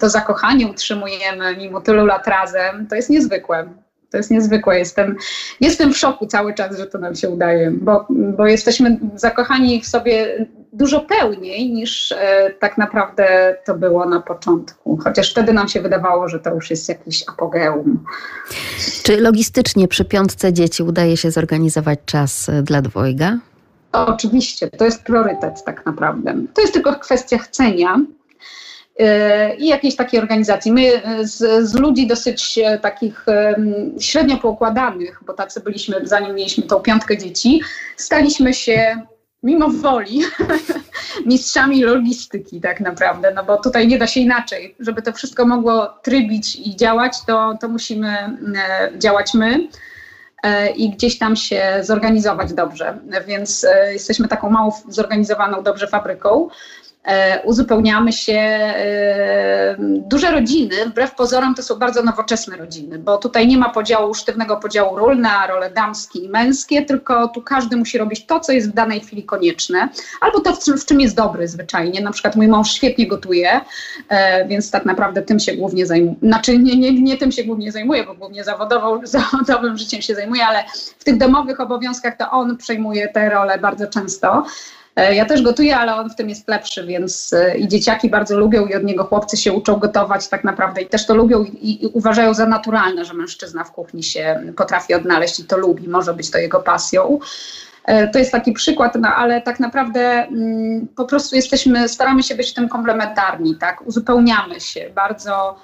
to 0.00 0.08
zakochanie 0.08 0.66
utrzymujemy 0.66 1.56
mimo 1.56 1.80
tylu 1.80 2.06
lat 2.06 2.26
razem. 2.26 2.86
To 2.86 2.96
jest 2.96 3.10
niezwykłe. 3.10 3.68
To 4.10 4.16
jest 4.16 4.30
niezwykłe. 4.30 4.78
Jestem, 4.78 5.16
jestem 5.60 5.94
w 5.94 5.98
szoku 5.98 6.26
cały 6.26 6.54
czas, 6.54 6.78
że 6.78 6.86
to 6.86 6.98
nam 6.98 7.14
się 7.14 7.28
udaje, 7.28 7.70
bo, 7.70 8.06
bo 8.10 8.46
jesteśmy 8.46 8.98
zakochani 9.14 9.80
w 9.80 9.86
sobie 9.86 10.46
dużo 10.72 11.00
pełniej 11.00 11.72
niż 11.72 12.12
e, 12.12 12.50
tak 12.60 12.78
naprawdę 12.78 13.56
to 13.64 13.74
było 13.74 14.06
na 14.06 14.20
początku. 14.20 14.96
Chociaż 15.04 15.30
wtedy 15.30 15.52
nam 15.52 15.68
się 15.68 15.80
wydawało, 15.80 16.28
że 16.28 16.40
to 16.40 16.54
już 16.54 16.70
jest 16.70 16.88
jakiś 16.88 17.24
apogeum. 17.28 18.04
Czy 19.02 19.20
logistycznie 19.20 19.88
przy 19.88 20.04
piątce 20.04 20.52
dzieci 20.52 20.82
udaje 20.82 21.16
się 21.16 21.30
zorganizować 21.30 21.98
czas 22.06 22.48
e, 22.48 22.62
dla 22.62 22.82
dwojga? 22.82 23.38
Oczywiście, 23.92 24.70
to 24.70 24.84
jest 24.84 25.02
priorytet 25.02 25.64
tak 25.64 25.86
naprawdę. 25.86 26.34
To 26.54 26.60
jest 26.60 26.74
tylko 26.74 26.94
kwestia 26.94 27.38
chcenia 27.38 28.00
i 29.58 29.66
jakiejś 29.66 29.96
takiej 29.96 30.20
organizacji. 30.20 30.72
My 30.72 31.02
z, 31.22 31.68
z 31.68 31.74
ludzi 31.74 32.06
dosyć 32.06 32.58
e, 32.58 32.78
takich 32.78 33.26
średnio 34.00 34.36
poukładanych, 34.36 35.20
bo 35.26 35.32
tacy 35.32 35.60
byliśmy, 35.60 36.00
zanim 36.02 36.34
mieliśmy 36.34 36.64
tą 36.64 36.80
piątkę 36.80 37.18
dzieci, 37.18 37.60
staliśmy 37.96 38.54
się 38.54 39.02
mimo 39.42 39.68
woli 39.68 40.22
mistrzami 41.26 41.82
logistyki 41.82 42.60
tak 42.60 42.80
naprawdę, 42.80 43.32
no 43.34 43.44
bo 43.44 43.56
tutaj 43.56 43.88
nie 43.88 43.98
da 43.98 44.06
się 44.06 44.20
inaczej. 44.20 44.74
Żeby 44.80 45.02
to 45.02 45.12
wszystko 45.12 45.46
mogło 45.46 45.86
trybić 46.02 46.56
i 46.56 46.76
działać, 46.76 47.12
to, 47.26 47.58
to 47.60 47.68
musimy 47.68 48.08
e, 48.08 48.36
działać 48.98 49.34
my 49.34 49.68
e, 50.42 50.70
i 50.70 50.90
gdzieś 50.90 51.18
tam 51.18 51.36
się 51.36 51.78
zorganizować 51.82 52.52
dobrze. 52.52 52.98
Więc 53.26 53.66
jesteśmy 53.92 54.28
taką 54.28 54.50
mało 54.50 54.80
zorganizowaną 54.88 55.62
dobrze 55.62 55.86
fabryką. 55.86 56.48
E, 57.04 57.42
uzupełniamy 57.42 58.12
się. 58.12 58.32
E, 58.32 59.76
duże 59.78 60.30
rodziny, 60.30 60.76
wbrew 60.86 61.14
pozorom, 61.14 61.54
to 61.54 61.62
są 61.62 61.74
bardzo 61.74 62.02
nowoczesne 62.02 62.56
rodziny, 62.56 62.98
bo 62.98 63.18
tutaj 63.18 63.46
nie 63.46 63.58
ma 63.58 63.70
podziału, 63.70 64.14
sztywnego 64.14 64.56
podziału 64.56 64.96
ról 64.96 65.20
na 65.20 65.46
role 65.46 65.70
damskie 65.70 66.18
i 66.18 66.28
męskie, 66.28 66.82
tylko 66.82 67.28
tu 67.28 67.42
każdy 67.42 67.76
musi 67.76 67.98
robić 67.98 68.26
to, 68.26 68.40
co 68.40 68.52
jest 68.52 68.70
w 68.70 68.74
danej 68.74 69.00
chwili 69.00 69.24
konieczne, 69.24 69.88
albo 70.20 70.40
to, 70.40 70.56
w 70.76 70.84
czym 70.84 71.00
jest 71.00 71.16
dobry 71.16 71.48
zwyczajnie. 71.48 72.00
Na 72.00 72.10
przykład 72.10 72.36
mój 72.36 72.48
mąż 72.48 72.72
świetnie 72.72 73.06
gotuje, 73.06 73.60
e, 74.08 74.48
więc 74.48 74.70
tak 74.70 74.84
naprawdę 74.84 75.22
tym 75.22 75.40
się 75.40 75.52
głównie 75.52 75.86
zajmuje. 75.86 76.16
Znaczy 76.22 76.58
nie, 76.58 76.76
nie, 76.76 77.02
nie 77.02 77.16
tym 77.16 77.32
się 77.32 77.44
głównie 77.44 77.72
zajmuje, 77.72 78.04
bo 78.04 78.14
głównie 78.14 78.44
zawodową, 78.44 79.00
zawodowym 79.06 79.78
życiem 79.78 80.02
się 80.02 80.14
zajmuje, 80.14 80.46
ale 80.46 80.64
w 80.98 81.04
tych 81.04 81.18
domowych 81.18 81.60
obowiązkach 81.60 82.16
to 82.16 82.30
on 82.30 82.56
przejmuje 82.56 83.08
te 83.08 83.30
role 83.30 83.58
bardzo 83.58 83.86
często. 83.86 84.44
E, 84.98 85.14
ja 85.14 85.24
też 85.24 85.42
gotuję, 85.42 85.76
ale 85.76 85.94
on 85.94 86.10
w 86.10 86.14
tym 86.14 86.28
jest 86.28 86.48
lepszy, 86.48 86.86
więc 86.86 87.32
e, 87.32 87.58
i 87.58 87.68
dzieciaki 87.68 88.10
bardzo 88.10 88.38
lubią 88.38 88.66
i 88.66 88.74
od 88.74 88.84
niego 88.84 89.04
chłopcy 89.04 89.36
się 89.36 89.52
uczą 89.52 89.76
gotować 89.76 90.28
tak 90.28 90.44
naprawdę 90.44 90.82
i 90.82 90.86
też 90.86 91.06
to 91.06 91.14
lubią 91.14 91.44
i, 91.44 91.84
i 91.84 91.86
uważają 91.86 92.34
za 92.34 92.46
naturalne, 92.46 93.04
że 93.04 93.14
mężczyzna 93.14 93.64
w 93.64 93.72
kuchni 93.72 94.02
się 94.02 94.52
potrafi 94.56 94.94
odnaleźć 94.94 95.40
i 95.40 95.44
to 95.44 95.58
lubi, 95.58 95.88
może 95.88 96.14
być 96.14 96.30
to 96.30 96.38
jego 96.38 96.60
pasją. 96.60 97.18
E, 97.84 98.08
to 98.08 98.18
jest 98.18 98.32
taki 98.32 98.52
przykład, 98.52 98.94
no 98.94 99.08
ale 99.08 99.42
tak 99.42 99.60
naprawdę 99.60 100.00
mm, 100.00 100.88
po 100.96 101.04
prostu 101.04 101.36
jesteśmy, 101.36 101.88
staramy 101.88 102.22
się 102.22 102.34
być 102.34 102.50
w 102.50 102.54
tym 102.54 102.68
komplementarni, 102.68 103.56
tak? 103.56 103.86
Uzupełniamy 103.86 104.60
się 104.60 104.90
bardzo 104.94 105.56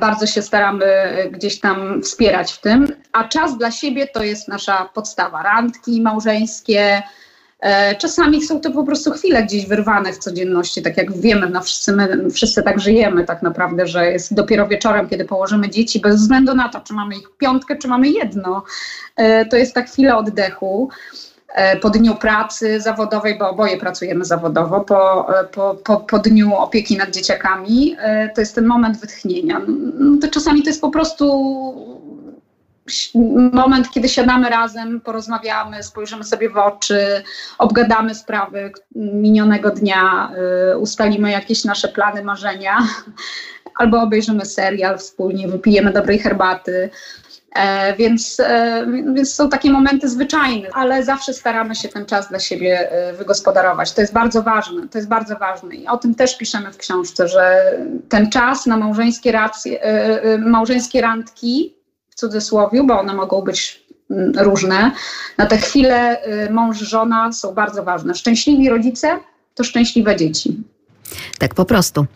bardzo 0.00 0.26
się 0.26 0.42
staramy 0.42 0.86
gdzieś 1.30 1.60
tam 1.60 2.02
wspierać 2.02 2.52
w 2.52 2.60
tym, 2.60 2.86
a 3.12 3.24
czas 3.24 3.58
dla 3.58 3.70
siebie 3.70 4.06
to 4.06 4.22
jest 4.22 4.48
nasza 4.48 4.88
podstawa. 4.94 5.42
Randki 5.42 6.02
małżeńskie, 6.02 7.02
czasami 7.98 8.42
są 8.42 8.60
to 8.60 8.70
po 8.70 8.84
prostu 8.84 9.10
chwile 9.10 9.42
gdzieś 9.42 9.66
wyrwane 9.66 10.12
w 10.12 10.18
codzienności, 10.18 10.82
tak 10.82 10.96
jak 10.96 11.12
wiemy, 11.12 11.50
no 11.50 11.62
wszyscy, 11.62 11.92
my, 11.92 12.30
wszyscy 12.30 12.62
tak 12.62 12.80
żyjemy 12.80 13.24
tak 13.24 13.42
naprawdę, 13.42 13.86
że 13.86 14.12
jest 14.12 14.34
dopiero 14.34 14.66
wieczorem, 14.66 15.08
kiedy 15.08 15.24
położymy 15.24 15.70
dzieci, 15.70 16.00
bez 16.00 16.16
względu 16.16 16.54
na 16.54 16.68
to, 16.68 16.80
czy 16.80 16.94
mamy 16.94 17.16
ich 17.16 17.30
piątkę, 17.38 17.76
czy 17.76 17.88
mamy 17.88 18.08
jedno. 18.08 18.62
E, 19.16 19.44
to 19.44 19.56
jest 19.56 19.74
ta 19.74 19.82
chwila 19.82 20.18
oddechu 20.18 20.88
e, 21.54 21.76
po 21.76 21.90
dniu 21.90 22.14
pracy 22.14 22.80
zawodowej, 22.80 23.38
bo 23.38 23.50
oboje 23.50 23.76
pracujemy 23.76 24.24
zawodowo, 24.24 24.80
po, 24.80 25.26
po, 25.52 25.74
po, 25.74 25.96
po 25.96 26.18
dniu 26.18 26.54
opieki 26.54 26.96
nad 26.96 27.10
dzieciakami, 27.10 27.96
to 28.34 28.40
jest 28.40 28.54
ten 28.54 28.66
moment 28.66 29.00
wytchnienia. 29.00 29.60
No, 29.98 30.18
to 30.20 30.28
czasami 30.28 30.62
to 30.62 30.70
jest 30.70 30.80
po 30.80 30.90
prostu 30.90 31.26
moment, 33.52 33.90
kiedy 33.90 34.08
siadamy 34.08 34.50
razem, 34.50 35.00
porozmawiamy, 35.00 35.82
spojrzymy 35.82 36.24
sobie 36.24 36.50
w 36.50 36.56
oczy, 36.56 37.22
obgadamy 37.58 38.14
sprawy 38.14 38.72
minionego 38.94 39.70
dnia, 39.70 40.32
y, 40.72 40.78
ustalimy 40.78 41.30
jakieś 41.30 41.64
nasze 41.64 41.88
plany, 41.88 42.24
marzenia, 42.24 42.78
albo 43.80 44.02
obejrzymy 44.02 44.46
serial 44.46 44.98
wspólnie, 44.98 45.48
wypijemy 45.48 45.92
dobrej 45.92 46.18
herbaty. 46.18 46.90
E, 47.54 47.96
więc, 47.96 48.40
e, 48.40 48.86
więc 49.14 49.34
są 49.34 49.48
takie 49.48 49.70
momenty 49.70 50.08
zwyczajne, 50.08 50.68
ale 50.72 51.02
zawsze 51.02 51.34
staramy 51.34 51.74
się 51.74 51.88
ten 51.88 52.06
czas 52.06 52.28
dla 52.28 52.38
siebie 52.38 52.90
e, 52.90 53.12
wygospodarować. 53.12 53.92
To 53.92 54.00
jest 54.00 54.12
bardzo 54.12 54.42
ważne, 54.42 54.88
to 54.88 54.98
jest 54.98 55.08
bardzo 55.08 55.36
ważne 55.36 55.74
i 55.74 55.86
o 55.86 55.96
tym 55.96 56.14
też 56.14 56.38
piszemy 56.38 56.72
w 56.72 56.76
książce, 56.76 57.28
że 57.28 57.72
ten 58.08 58.30
czas 58.30 58.66
na 58.66 58.76
małżeńskie, 58.76 59.32
racje, 59.32 59.82
e, 59.82 60.38
małżeńskie 60.38 61.00
randki 61.00 61.74
cudzysłowie, 62.20 62.82
bo 62.82 63.00
one 63.00 63.14
mogą 63.14 63.42
być 63.42 63.84
mm, 64.10 64.32
różne. 64.38 64.90
Na 65.38 65.46
te 65.46 65.56
chwile 65.56 66.26
y, 66.46 66.50
mąż, 66.50 66.78
żona 66.78 67.32
są 67.32 67.54
bardzo 67.54 67.84
ważne. 67.84 68.14
Szczęśliwi 68.14 68.68
rodzice 68.68 69.18
to 69.54 69.64
szczęśliwe 69.64 70.16
dzieci. 70.16 70.62
Tak 71.38 71.54
po 71.54 71.64
prostu. 71.64 72.06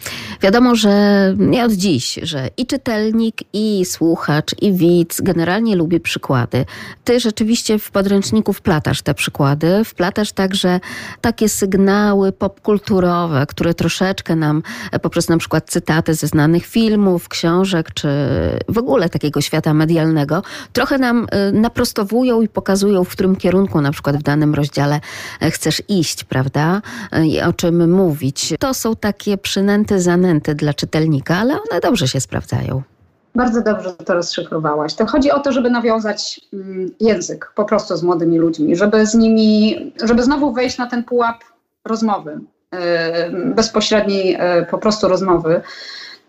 Wiadomo, 0.42 0.74
że 0.74 1.34
nie 1.38 1.64
od 1.64 1.72
dziś, 1.72 2.18
że 2.22 2.48
i 2.56 2.66
czytelnik, 2.66 3.36
i 3.52 3.84
słuchacz, 3.84 4.54
i 4.62 4.72
widz 4.72 5.20
generalnie 5.20 5.76
lubi 5.76 6.00
przykłady. 6.00 6.64
Ty 7.04 7.20
rzeczywiście 7.20 7.78
w 7.78 7.90
podręczniku 7.90 8.52
wplatasz 8.52 9.02
te 9.02 9.14
przykłady, 9.14 9.84
wplatasz 9.84 10.32
także 10.32 10.80
takie 11.20 11.48
sygnały 11.48 12.32
popkulturowe, 12.32 13.46
które 13.46 13.74
troszeczkę 13.74 14.36
nam 14.36 14.62
poprzez 15.02 15.28
na 15.28 15.38
przykład 15.38 15.70
cytaty 15.70 16.14
ze 16.14 16.26
znanych 16.26 16.66
filmów, 16.66 17.28
książek, 17.28 17.94
czy 17.94 18.08
w 18.68 18.78
ogóle 18.78 19.08
takiego 19.08 19.40
świata 19.40 19.74
medialnego, 19.74 20.42
trochę 20.72 20.98
nam 20.98 21.26
y, 21.48 21.52
naprostowują 21.52 22.42
i 22.42 22.48
pokazują, 22.48 23.04
w 23.04 23.08
którym 23.08 23.36
kierunku 23.36 23.80
na 23.80 23.92
przykład 23.92 24.16
w 24.16 24.22
danym 24.22 24.54
rozdziale 24.54 25.00
e, 25.40 25.50
chcesz 25.50 25.82
iść, 25.88 26.24
prawda? 26.24 26.82
I 27.24 27.40
o 27.40 27.52
czym 27.52 27.90
mówić. 27.92 28.54
To 28.58 28.74
są 28.84 28.96
takie 28.96 29.38
przynęty, 29.38 30.00
zanęty 30.00 30.54
dla 30.54 30.74
czytelnika, 30.74 31.36
ale 31.36 31.54
one 31.54 31.80
dobrze 31.80 32.08
się 32.08 32.20
sprawdzają. 32.20 32.82
Bardzo 33.34 33.62
dobrze 33.62 33.92
to 33.92 34.14
rozszyfrowałaś. 34.14 34.94
To 34.94 35.06
chodzi 35.06 35.30
o 35.30 35.40
to, 35.40 35.52
żeby 35.52 35.70
nawiązać 35.70 36.40
mm, 36.52 36.90
język 37.00 37.52
po 37.54 37.64
prostu 37.64 37.96
z 37.96 38.02
młodymi 38.02 38.38
ludźmi, 38.38 38.76
żeby 38.76 39.06
z 39.06 39.14
nimi, 39.14 39.76
żeby 40.02 40.22
znowu 40.22 40.52
wejść 40.52 40.78
na 40.78 40.86
ten 40.86 41.04
pułap 41.04 41.44
rozmowy. 41.84 42.40
bezpośredniej 43.54 44.38
po 44.70 44.78
prostu 44.78 45.08
rozmowy. 45.08 45.60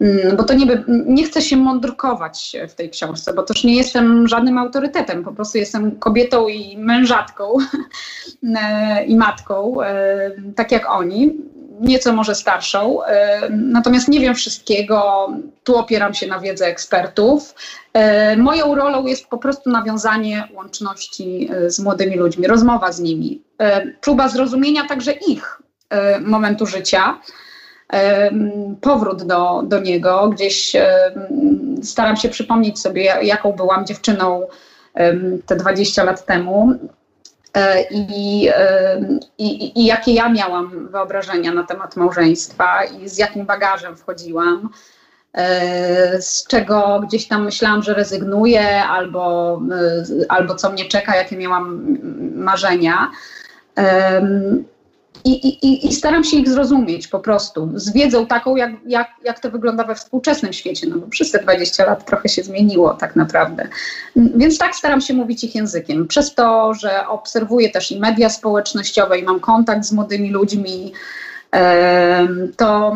Mm, 0.02 0.36
bo 0.38 0.44
to 0.44 0.54
nie, 0.54 0.84
nie 0.88 1.24
chcę 1.24 1.42
się 1.42 1.58
mądrkować 1.58 2.56
w 2.70 2.74
tej 2.74 2.90
książce, 2.90 3.34
bo 3.34 3.44
też 3.44 3.64
nie 3.64 3.76
jestem 3.76 4.28
żadnym 4.28 4.58
autorytetem, 4.58 5.24
po 5.24 5.32
prostu 5.32 5.58
jestem 5.58 6.00
kobietą 6.00 6.48
i 6.48 6.78
mężatką 6.78 7.58
i 9.12 9.16
matką, 9.18 9.76
tak 10.56 10.72
jak 10.72 10.92
oni, 10.92 11.38
nieco 11.80 12.14
może 12.14 12.36
starszą, 12.36 13.00
natomiast 13.50 14.08
nie 14.08 14.20
wiem 14.20 14.36
wszystkiego, 14.36 15.30
tu 15.64 15.78
opieram 15.78 16.14
się 16.14 16.28
na 16.28 16.40
wiedzy 16.40 16.66
ekspertów. 16.66 17.56
Moją 18.38 18.76
rolą 18.76 19.06
jest 19.06 19.28
po 19.28 19.38
prostu 19.38 19.70
nawiązanie 19.70 20.48
łączności 20.54 21.50
e, 21.52 21.70
z 21.70 21.80
młodymi 21.80 22.16
ludźmi, 22.16 22.48
rozmowa 22.48 22.92
z 22.92 23.00
nimi, 23.00 23.42
próba 24.02 24.30
zrozumienia 24.30 24.88
także 24.88 25.12
ich 25.12 25.62
e, 25.90 26.20
momentu 26.20 26.66
życia 26.66 27.20
powrót 28.82 29.24
do, 29.24 29.64
do 29.66 29.80
niego. 29.80 30.30
Gdzieś 30.30 30.76
staram 31.84 32.16
się 32.16 32.30
przypomnieć 32.30 32.80
sobie, 32.80 33.04
jaką 33.22 33.52
byłam 33.52 33.86
dziewczyną 33.86 34.48
te 35.46 35.56
20 35.56 36.04
lat 36.04 36.26
temu. 36.26 36.74
E, 37.56 37.82
I, 37.90 38.50
i, 39.38 39.82
I, 39.82 39.86
jakie 39.86 40.14
ja 40.14 40.30
miałam 40.30 40.88
wyobrażenia 40.88 41.54
na 41.54 41.64
temat 41.64 41.96
małżeństwa 41.96 42.84
i 42.84 43.10
z 43.10 43.18
jakim 43.18 43.46
bagażem 43.46 43.98
wchodziłam, 43.98 44.70
e, 45.34 46.22
z 46.22 46.48
czego 46.48 47.02
gdzieś 47.08 47.28
tam 47.28 47.46
myślałam, 47.46 47.84
że 47.84 47.94
rezygnuję, 47.94 48.84
albo, 48.84 49.62
e, 49.72 50.32
albo 50.32 50.56
co 50.56 50.72
mnie 50.72 50.86
czeka, 50.86 51.16
jakie 51.16 51.38
miałam 51.38 51.98
marzenia. 52.36 53.12
I, 55.26 55.48
i, 55.48 55.88
I, 55.88 55.94
staram 55.94 56.24
się 56.24 56.38
ich 56.38 56.50
zrozumieć 56.50 57.08
po 57.08 57.20
prostu, 57.20 57.72
z 57.76 57.94
wiedzą 57.94 58.26
taką, 58.26 58.56
jak, 58.56 58.72
jak, 58.86 59.08
jak 59.24 59.40
to 59.40 59.52
wygląda 59.52 59.84
we 59.84 59.96
współczesnym 59.96 60.54
świecie, 60.54 60.88
no 60.88 60.98
bo 60.98 61.08
przez 61.08 61.32
te 61.32 61.40
20 61.40 61.86
lat 61.86 62.06
trochę 62.06 62.30
się 62.30 62.44
zmieniło 62.44 62.94
tak 62.94 63.16
naprawdę. 63.16 63.68
Więc 64.16 64.58
tak 64.58 64.76
staram 64.76 65.02
się 65.02 65.14
mówić 65.14 65.44
ich 65.44 65.56
językiem. 65.56 66.08
Przez 66.08 66.36
to, 66.36 66.74
że 66.74 67.08
obserwuję 67.08 67.70
też 67.70 67.92
i 67.92 68.00
media 68.00 68.30
społecznościowe 68.30 69.20
i 69.20 69.24
mam 69.24 69.40
kontakt 69.40 69.86
z 69.86 69.92
młodymi 69.92 70.30
ludźmi, 70.30 70.94
to, 72.58 72.96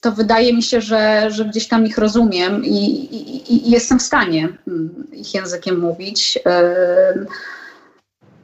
to 0.00 0.12
wydaje 0.12 0.54
mi 0.54 0.62
się, 0.62 0.80
że, 0.80 1.30
że 1.30 1.44
gdzieś 1.44 1.68
tam 1.68 1.86
ich 1.86 1.98
rozumiem 1.98 2.64
i, 2.64 2.84
i, 3.14 3.68
i 3.68 3.70
jestem 3.70 3.98
w 3.98 4.02
stanie 4.02 4.48
mm, 4.68 5.06
ich 5.12 5.34
językiem 5.34 5.78
mówić. 5.78 6.38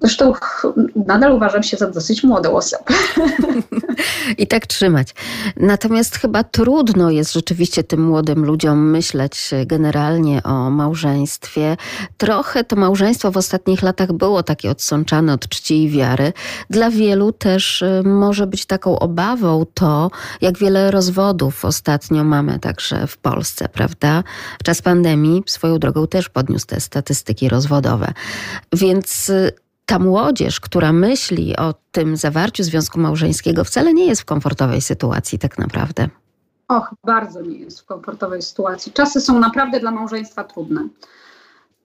Zresztą 0.01 0.33
nadal 1.07 1.33
uważam 1.33 1.63
się 1.63 1.77
za 1.77 1.91
dosyć 1.91 2.25
młodą 2.25 2.57
osobę. 2.57 2.85
I 4.39 4.47
tak 4.47 4.67
trzymać. 4.67 5.15
Natomiast 5.57 6.17
chyba 6.17 6.45
trudno 6.45 7.11
jest 7.11 7.33
rzeczywiście 7.33 7.85
tym 7.85 8.05
młodym 8.05 8.45
ludziom 8.45 8.91
myśleć 8.91 9.51
generalnie 9.67 10.43
o 10.43 10.71
małżeństwie. 10.71 11.77
Trochę 12.17 12.65
to 12.65 12.77
małżeństwo 12.77 13.33
w 13.33 13.37
ostatnich 13.37 13.83
latach 13.83 14.13
było 14.13 14.43
takie 14.43 14.71
odsączane 14.71 15.33
od 15.33 15.49
czci 15.49 15.83
i 15.83 15.91
wiary. 15.91 16.33
Dla 16.71 16.91
wielu 16.91 17.33
też 17.33 17.83
y, 17.83 18.03
może 18.05 18.47
być 18.47 18.67
taką 18.67 18.99
obawą 18.99 19.67
to, 19.75 20.11
jak 20.41 20.59
wiele 20.59 20.91
rozwodów 20.91 21.65
ostatnio 21.65 22.25
mamy 22.25 22.59
także 22.59 23.07
w 23.07 23.19
Polsce, 23.19 23.69
prawda? 23.69 24.23
W 24.61 24.63
czas 24.63 24.83
pandemii 24.83 25.43
swoją 25.47 25.79
drogą 25.79 26.07
też 26.07 26.29
podniósł 26.29 26.67
te 26.67 26.81
statystyki 26.81 27.49
rozwodowe. 27.49 28.13
Więc 28.73 29.29
y, 29.29 29.53
ta 29.87 29.99
młodzież, 29.99 30.61
która 30.61 30.93
myśli 30.93 31.57
o 31.57 31.75
tym 31.93 32.17
zawarciu 32.17 32.63
związku 32.63 33.01
małżeńskiego, 33.01 33.65
wcale 33.65 33.95
nie 33.95 34.07
jest 34.07 34.23
w 34.23 34.25
komfortowej 34.25 34.81
sytuacji 34.81 35.39
tak 35.39 35.59
naprawdę. 35.59 36.09
Och, 36.69 36.95
bardzo 37.05 37.43
nie 37.43 37.59
jest 37.59 37.81
w 37.81 37.85
komfortowej 37.85 38.43
sytuacji. 38.43 38.93
Czasy 38.93 39.21
są 39.21 39.39
naprawdę 39.39 39.81
dla 39.81 39.91
małżeństwa 39.91 40.45
trudne. 40.45 40.89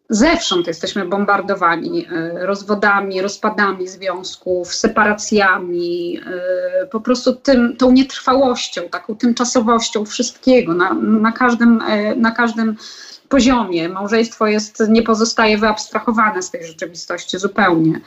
Zewsząd 0.10 0.68
jesteśmy 0.68 1.06
bombardowani 1.06 2.06
e, 2.06 2.46
rozwodami, 2.46 3.22
rozpadami 3.22 3.88
związków, 3.88 4.76
separacjami, 4.76 6.20
e, 6.82 6.88
po 6.88 7.02
prostu 7.02 7.36
tym, 7.36 7.78
tą 7.78 7.92
nietrwałością, 7.92 8.82
taką 8.90 9.16
tymczasowością 9.16 10.06
wszystkiego 10.06 10.74
na, 10.74 10.94
na 10.94 11.32
każdym, 11.32 11.82
e, 11.82 12.16
na 12.16 12.32
każdym 12.32 12.76
poziomie. 13.32 13.90
Małżeństwo 13.90 14.48
jest, 14.48 14.84
nie 14.90 15.04
pozostaje 15.04 15.58
wyabstrahowane 15.58 16.44
z 16.44 16.52
tej 16.52 16.66
rzeczywistości 16.66 17.38
zupełnie. 17.38 18.02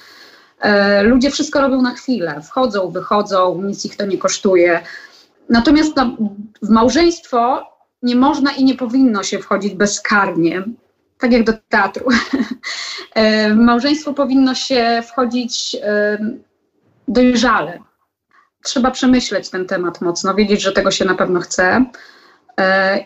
E, 0.60 1.02
ludzie 1.02 1.30
wszystko 1.30 1.60
robią 1.60 1.82
na 1.82 1.94
chwilę, 1.94 2.42
wchodzą, 2.42 2.90
wychodzą, 2.90 3.62
nic 3.62 3.84
ich 3.84 3.96
to 3.96 4.06
nie 4.06 4.18
kosztuje. 4.18 4.80
Natomiast 5.48 5.96
no, 5.96 6.16
w 6.62 6.68
małżeństwo 6.68 7.66
nie 8.02 8.16
można 8.16 8.52
i 8.52 8.64
nie 8.64 8.74
powinno 8.74 9.22
się 9.22 9.38
wchodzić 9.38 9.74
bezkarnie, 9.74 10.64
tak 11.18 11.32
jak 11.32 11.44
do 11.44 11.52
teatru. 11.68 12.08
E, 13.14 13.50
w 13.50 13.56
małżeństwo 13.56 14.14
powinno 14.14 14.54
się 14.54 15.02
wchodzić 15.08 15.76
e, 15.82 16.18
dojrzale. 17.08 17.78
Trzeba 18.62 18.90
przemyśleć 18.90 19.50
ten 19.50 19.66
temat 19.66 20.00
mocno, 20.00 20.34
wiedzieć, 20.34 20.62
że 20.62 20.72
tego 20.72 20.90
się 20.90 21.04
na 21.04 21.14
pewno 21.14 21.40
chce 21.40 21.84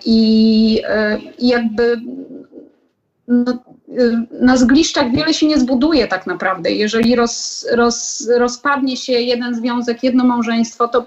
I, 0.05 0.83
e, 0.89 1.19
i 1.39 1.49
jakby 1.49 2.01
no, 3.29 3.53
e, 3.53 4.27
na 4.41 4.57
zgliszczach 4.57 5.13
wiele 5.13 5.35
się 5.35 5.47
nie 5.47 5.59
zbuduje 5.59 6.09
tak 6.09 6.27
naprawdę. 6.27 6.71
Jeżeli 6.71 7.17
roz, 7.17 7.67
roz, 7.73 8.29
rozpadnie 8.39 8.97
się 8.97 9.13
jeden 9.13 9.55
związek, 9.55 10.03
jedno 10.03 10.25
małżeństwo, 10.25 10.89
to 10.89 11.05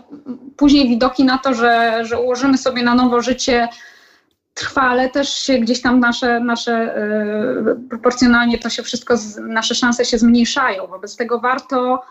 później 0.57 0.89
widoki 0.89 1.23
na 1.23 1.37
to, 1.37 1.53
że, 1.53 1.99
że 2.05 2.19
ułożymy 2.19 2.57
sobie 2.57 2.83
na 2.83 2.95
nowo 2.95 3.21
życie 3.21 3.67
trwale, 4.53 5.09
też 5.09 5.29
się 5.29 5.59
gdzieś 5.59 5.81
tam 5.81 5.99
nasze, 5.99 6.39
nasze 6.39 6.95
proporcjonalnie 7.89 8.59
to 8.59 8.69
się 8.69 8.83
wszystko, 8.83 9.15
nasze 9.47 9.75
szanse 9.75 10.05
się 10.05 10.17
zmniejszają. 10.17 10.87
Wobec 10.87 11.15
tego 11.15 11.39
warto 11.39 12.03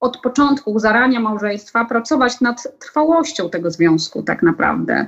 od 0.00 0.20
początku, 0.20 0.78
zarania 0.78 1.20
małżeństwa, 1.20 1.84
pracować 1.84 2.40
nad 2.40 2.78
trwałością 2.78 3.50
tego 3.50 3.70
związku 3.70 4.22
tak 4.22 4.42
naprawdę. 4.42 5.06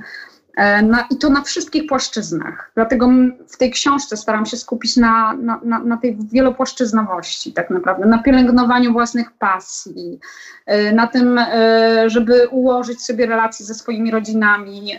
E, 0.57 0.81
na, 0.81 1.07
I 1.11 1.17
to 1.17 1.29
na 1.29 1.41
wszystkich 1.41 1.87
płaszczyznach. 1.87 2.71
Dlatego 2.75 3.09
w 3.47 3.57
tej 3.57 3.71
książce 3.71 4.17
staram 4.17 4.45
się 4.45 4.57
skupić 4.57 4.97
na, 4.97 5.33
na, 5.33 5.59
na, 5.63 5.79
na, 5.79 5.97
tej 5.97 6.17
wielopłaszczyznowości, 6.31 7.53
tak 7.53 7.69
naprawdę, 7.69 8.05
na 8.05 8.23
pielęgnowaniu 8.23 8.93
własnych 8.93 9.31
pasji, 9.31 10.19
e, 10.65 10.91
na 10.91 11.07
tym, 11.07 11.37
e, 11.37 12.09
żeby 12.09 12.47
ułożyć 12.47 13.01
sobie 13.01 13.25
relacje 13.25 13.65
ze 13.65 13.73
swoimi 13.73 14.11
rodzinami 14.11 14.91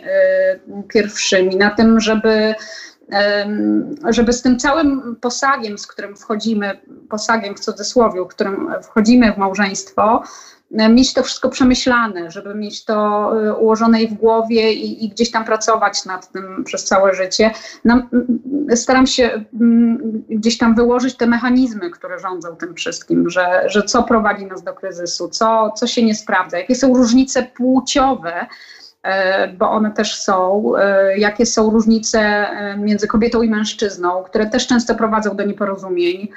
pierwszymi, 0.87 1.55
na 1.55 1.69
tym, 1.69 1.99
żeby 1.99 2.55
żeby 4.09 4.33
z 4.33 4.41
tym 4.41 4.59
całym 4.59 5.15
posagiem, 5.21 5.77
z 5.77 5.87
którym 5.87 6.15
wchodzimy, 6.15 6.79
posagiem 7.09 7.55
w 7.55 7.59
cudzysłowie, 7.59 8.21
którym 8.27 8.69
wchodzimy 8.83 9.33
w 9.33 9.37
małżeństwo, 9.37 10.23
mieć 10.71 11.13
to 11.13 11.23
wszystko 11.23 11.49
przemyślane, 11.49 12.31
żeby 12.31 12.55
mieć 12.55 12.85
to 12.85 13.31
e, 13.41 13.53
ułożone 13.53 14.03
i 14.03 14.07
w 14.07 14.13
głowie 14.13 14.73
i, 14.73 15.05
i 15.05 15.09
gdzieś 15.09 15.31
tam 15.31 15.45
pracować 15.45 16.05
nad 16.05 16.31
tym 16.31 16.63
przez 16.63 16.83
całe 16.83 17.13
życie. 17.13 17.51
Staram 18.75 19.07
się 19.07 19.45
gdzieś 20.29 20.57
tam 20.57 20.75
wyłożyć 20.75 21.17
te 21.17 21.27
mechanizmy, 21.27 21.89
które 21.89 22.19
rządzą 22.19 22.55
tym 22.55 22.75
wszystkim, 22.75 23.29
że, 23.29 23.63
że 23.65 23.83
co 23.83 24.03
prowadzi 24.03 24.45
nas 24.45 24.63
do 24.63 24.73
kryzysu, 24.73 25.29
co, 25.29 25.71
co 25.71 25.87
się 25.87 26.03
nie 26.03 26.15
sprawdza, 26.15 26.57
jakie 26.57 26.75
są 26.75 26.93
różnice 26.93 27.43
płciowe, 27.43 28.47
e, 29.03 29.47
bo 29.47 29.69
one 29.69 29.91
też 29.91 30.15
są, 30.15 30.71
jakie 31.17 31.45
są 31.45 31.69
różnice 31.69 32.47
między 32.77 33.07
kobietą 33.07 33.41
i 33.41 33.49
mężczyzną, 33.49 34.23
które 34.23 34.45
też 34.45 34.67
często 34.67 34.95
prowadzą 34.95 35.35
do 35.35 35.45
nieporozumień 35.45 36.29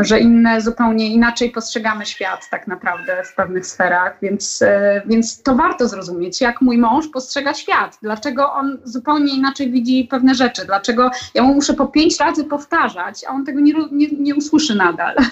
że 0.00 0.20
inne 0.20 0.60
zupełnie 0.60 1.08
inaczej 1.08 1.50
postrzegamy 1.50 2.06
świat 2.06 2.50
tak 2.50 2.66
naprawdę 2.66 3.22
w 3.24 3.34
pewnych 3.34 3.66
sferach, 3.66 4.16
więc, 4.22 4.62
e, 4.62 5.02
więc 5.06 5.42
to 5.42 5.54
warto 5.54 5.88
zrozumieć, 5.88 6.40
jak 6.40 6.60
mój 6.60 6.78
mąż 6.78 7.08
postrzega 7.08 7.54
świat, 7.54 7.98
dlaczego 8.02 8.52
on 8.52 8.78
zupełnie 8.84 9.34
inaczej 9.34 9.70
widzi 9.70 10.08
pewne 10.10 10.34
rzeczy, 10.34 10.66
dlaczego 10.66 11.10
ja 11.34 11.42
mu 11.42 11.54
muszę 11.54 11.74
po 11.74 11.86
pięć 11.86 12.20
razy 12.20 12.44
powtarzać, 12.44 13.24
a 13.28 13.30
on 13.30 13.44
tego 13.44 13.60
nie, 13.60 13.72
nie, 13.92 14.06
nie 14.08 14.34
usłyszy 14.34 14.74
nadal. 14.74 15.16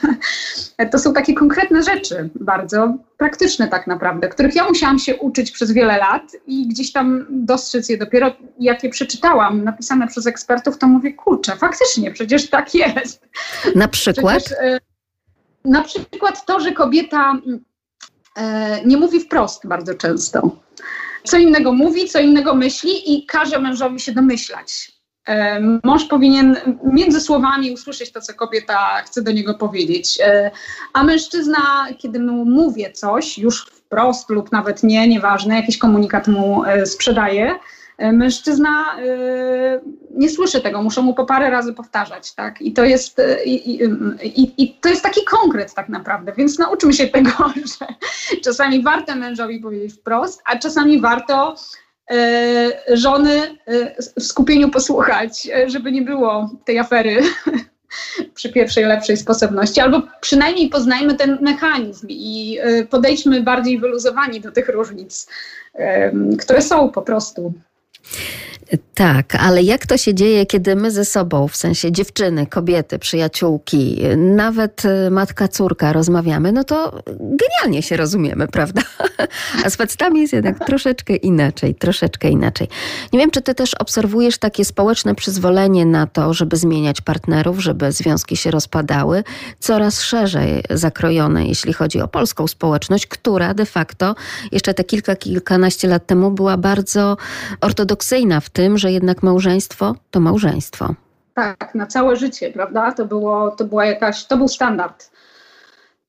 To 0.91 0.99
są 0.99 1.13
takie 1.13 1.35
konkretne 1.35 1.83
rzeczy, 1.83 2.29
bardzo 2.35 2.95
praktyczne 3.17 3.69
tak 3.69 3.87
naprawdę, 3.87 4.29
których 4.29 4.55
ja 4.55 4.69
musiałam 4.69 4.99
się 4.99 5.17
uczyć 5.17 5.51
przez 5.51 5.73
wiele 5.73 5.99
lat 5.99 6.23
i 6.47 6.69
gdzieś 6.69 6.93
tam 6.93 7.27
dostrzec 7.31 7.89
je 7.89 7.99
dopiero, 7.99 8.33
jak 8.61 8.85
je 8.85 8.91
przeczytałam, 8.91 9.65
napisane 9.65 10.07
przez 10.07 10.27
ekspertów, 10.27 10.79
to 10.79 10.87
mówię, 10.87 11.13
kurczę, 11.13 11.57
faktycznie, 11.57 12.11
przecież 12.11 12.51
tak 12.51 12.75
jest. 12.75 13.29
Na 13.75 13.89
przykład? 13.89 14.45
Przecież, 14.45 14.59
e, 14.63 14.79
na 15.65 15.83
przykład 15.83 16.47
to, 16.47 16.61
że 16.61 16.73
kobieta 16.73 17.35
e, 18.37 18.85
nie 18.85 18.97
mówi 18.97 19.21
wprost 19.21 19.67
bardzo 19.67 19.95
często. 19.95 20.51
Co 21.25 21.39
innego 21.39 21.73
mówi, 21.73 22.09
co 22.09 22.21
innego 22.21 22.55
myśli 22.55 23.15
i 23.15 23.27
każe 23.27 23.59
mężowi 23.59 24.01
się 24.01 24.13
domyślać. 24.13 24.96
E, 25.27 25.61
mąż 25.85 26.05
powinien 26.05 26.57
między 26.85 27.21
słowami 27.21 27.71
usłyszeć 27.71 28.13
to, 28.13 28.21
co 28.21 28.35
kobieta 28.35 29.03
chce 29.03 29.23
do 29.23 29.33
niego 29.33 29.55
powiedzieć. 29.55 30.19
A 30.93 31.05
mężczyzna, 31.05 31.87
kiedy 31.99 32.21
mu 32.21 32.45
mówię 32.45 32.93
coś, 32.93 33.39
już 33.39 33.67
wprost 33.67 34.31
lub 34.31 34.53
nawet 34.53 34.83
nie, 34.83 35.09
nieważne, 35.09 35.57
jakiś 35.57 35.79
komunikat 35.79 36.29
mu 36.29 36.63
sprzedaje, 36.85 37.55
mężczyzna 37.99 38.97
nie 40.11 40.31
słyszy 40.31 40.61
tego, 40.61 40.83
muszą 40.83 41.03
mu 41.03 41.15
po 41.15 41.27
parę 41.27 41.51
razy 41.51 41.73
powtarzać, 41.73 42.35
tak? 42.35 42.63
I 42.63 42.73
to 42.73 42.85
jest, 42.85 43.21
i, 43.45 43.83
i, 44.25 44.63
i, 44.63 44.75
to 44.81 44.89
jest 44.89 45.03
taki 45.03 45.25
konkret 45.25 45.75
tak 45.75 45.89
naprawdę, 45.89 46.33
więc 46.37 46.59
nauczmy 46.59 46.93
się 46.93 47.07
tego, 47.09 47.31
że 47.79 47.87
czasami 48.45 48.83
warto 48.83 49.17
mężowi 49.17 49.61
powiedzieć 49.61 49.93
wprost, 49.95 50.43
a 50.45 50.59
czasami 50.59 51.01
warto 51.01 51.55
żony 52.93 53.57
w 54.17 54.23
skupieniu 54.23 54.71
posłuchać, 54.71 55.49
żeby 55.67 55.93
nie 55.93 56.03
było 56.03 56.51
tej 56.65 56.79
afery 56.79 57.23
przy 58.35 58.53
pierwszej 58.53 58.85
lepszej 58.85 59.17
sposobności, 59.17 59.81
albo 59.81 60.03
przynajmniej 60.21 60.69
poznajmy 60.69 61.15
ten 61.15 61.39
mechanizm 61.41 62.07
i 62.11 62.59
podejdźmy 62.91 63.43
bardziej 63.43 63.79
wyluzowani 63.79 64.41
do 64.41 64.53
tych 64.53 64.69
różnic, 64.69 65.29
które 66.39 66.63
są 66.63 66.91
po 66.91 67.03
prostu. 67.03 67.53
Tak, 68.95 69.35
ale 69.35 69.63
jak 69.63 69.87
to 69.87 69.97
się 69.97 70.15
dzieje, 70.15 70.47
kiedy 70.47 70.77
my 70.77 70.91
ze 70.91 71.05
sobą, 71.05 71.49
w 71.49 71.57
sensie 71.57 71.93
dziewczyny, 71.93 72.47
kobiety, 72.47 72.99
przyjaciółki, 72.99 74.03
nawet 74.17 74.85
y, 74.85 75.11
matka, 75.11 75.49
córka 75.49 75.93
rozmawiamy, 75.93 76.53
no 76.53 76.65
to 76.65 77.03
genialnie 77.21 77.83
się 77.83 77.97
rozumiemy, 77.97 78.49
prawda? 78.57 78.83
A 79.65 79.71
z 79.71 79.77
facetami 79.77 80.21
jest 80.21 80.33
jednak 80.33 80.67
troszeczkę 80.67 81.17
inaczej, 81.17 81.75
troszeczkę 81.75 82.29
inaczej. 82.29 82.69
Nie 83.13 83.19
wiem, 83.19 83.31
czy 83.31 83.43
ty 83.43 83.55
też 83.55 83.75
obserwujesz 83.75 84.39
takie 84.39 84.65
społeczne 84.65 85.15
przyzwolenie 85.15 85.87
na 85.87 86.07
to, 86.07 86.35
żeby 86.35 86.57
zmieniać 86.57 87.01
partnerów, 87.01 87.61
żeby 87.61 87.93
związki 87.93 88.37
się 88.37 88.51
rozpadały, 88.51 89.25
coraz 89.61 90.03
szerzej 90.03 90.63
zakrojone, 90.71 91.47
jeśli 91.47 91.73
chodzi 91.73 92.01
o 92.01 92.09
polską 92.09 92.47
społeczność, 92.47 93.07
która 93.07 93.55
de 93.55 93.67
facto 93.67 94.15
jeszcze 94.53 94.75
te 94.75 94.85
kilka, 94.85 95.17
kilkanaście 95.17 95.89
lat 95.89 96.07
temu 96.07 96.31
była 96.31 96.57
bardzo 96.57 97.17
ortodoksyjna 97.61 98.41
w 98.41 98.56
tym, 98.57 98.79
że 98.79 98.93
jednak 98.93 99.23
małżeństwo 99.23 99.95
to 100.11 100.21
małżeństwo. 100.21 100.95
Tak, 101.35 101.75
na 101.75 101.87
całe 101.87 102.17
życie, 102.17 102.51
prawda? 102.51 102.93
To, 102.93 103.05
było, 103.05 103.51
to 103.51 103.65
była 103.65 103.87
jakaś, 103.87 104.25
to 104.25 104.37
był 104.37 104.49
standard. 104.49 105.11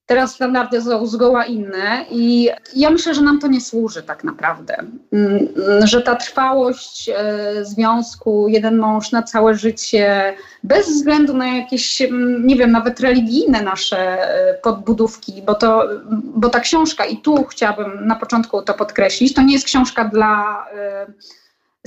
Teraz 0.05 0.35
standardy 0.35 0.81
są 0.81 1.05
zgoła 1.05 1.45
inne 1.45 2.05
i 2.11 2.49
ja 2.75 2.89
myślę, 2.89 3.13
że 3.15 3.21
nam 3.21 3.39
to 3.39 3.47
nie 3.47 3.61
służy 3.61 4.03
tak 4.03 4.23
naprawdę. 4.23 4.77
Mm, 5.13 5.47
że 5.83 6.01
ta 6.01 6.15
trwałość 6.15 7.09
e, 7.09 7.65
związku, 7.65 8.47
jeden 8.47 8.77
mąż 8.77 9.11
na 9.11 9.23
całe 9.23 9.55
życie, 9.55 10.33
bez 10.63 10.89
względu 10.89 11.33
na 11.33 11.47
jakieś, 11.47 12.01
mm, 12.01 12.47
nie 12.47 12.55
wiem, 12.55 12.71
nawet 12.71 12.99
religijne 12.99 13.61
nasze 13.61 13.99
e, 13.99 14.53
podbudówki, 14.53 15.41
bo, 15.41 15.55
to, 15.55 15.83
bo 16.23 16.49
ta 16.49 16.59
książka, 16.59 17.05
i 17.05 17.17
tu 17.17 17.43
chciałabym 17.43 18.07
na 18.07 18.15
początku 18.15 18.61
to 18.61 18.73
podkreślić, 18.73 19.33
to 19.33 19.41
nie 19.41 19.53
jest 19.53 19.65
książka 19.65 20.05
dla 20.05 20.65
e, 20.75 21.07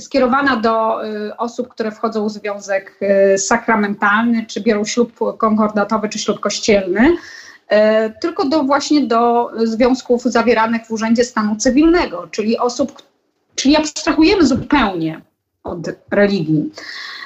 skierowana 0.01 0.55
do 0.55 1.05
y, 1.05 1.37
osób, 1.37 1.67
które 1.67 1.91
wchodzą 1.91 2.27
w 2.27 2.31
związek 2.31 2.99
y, 3.33 3.37
sakramentalny, 3.37 4.45
czy 4.45 4.61
biorą 4.61 4.85
ślub 4.85 5.37
konkordatowy, 5.37 6.09
czy 6.09 6.19
ślub 6.19 6.39
kościelny, 6.39 7.09
y, 7.09 7.75
tylko 8.21 8.45
do 8.45 8.63
właśnie 8.63 9.01
do 9.07 9.51
związków 9.63 10.23
zawieranych 10.23 10.85
w 10.85 10.91
Urzędzie 10.91 11.23
Stanu 11.23 11.55
Cywilnego, 11.55 12.27
czyli 12.31 12.57
osób, 12.57 13.01
czyli 13.55 13.75
abstrahujemy 13.75 14.45
zupełnie 14.45 15.21
od 15.63 15.79
religii 16.11 16.71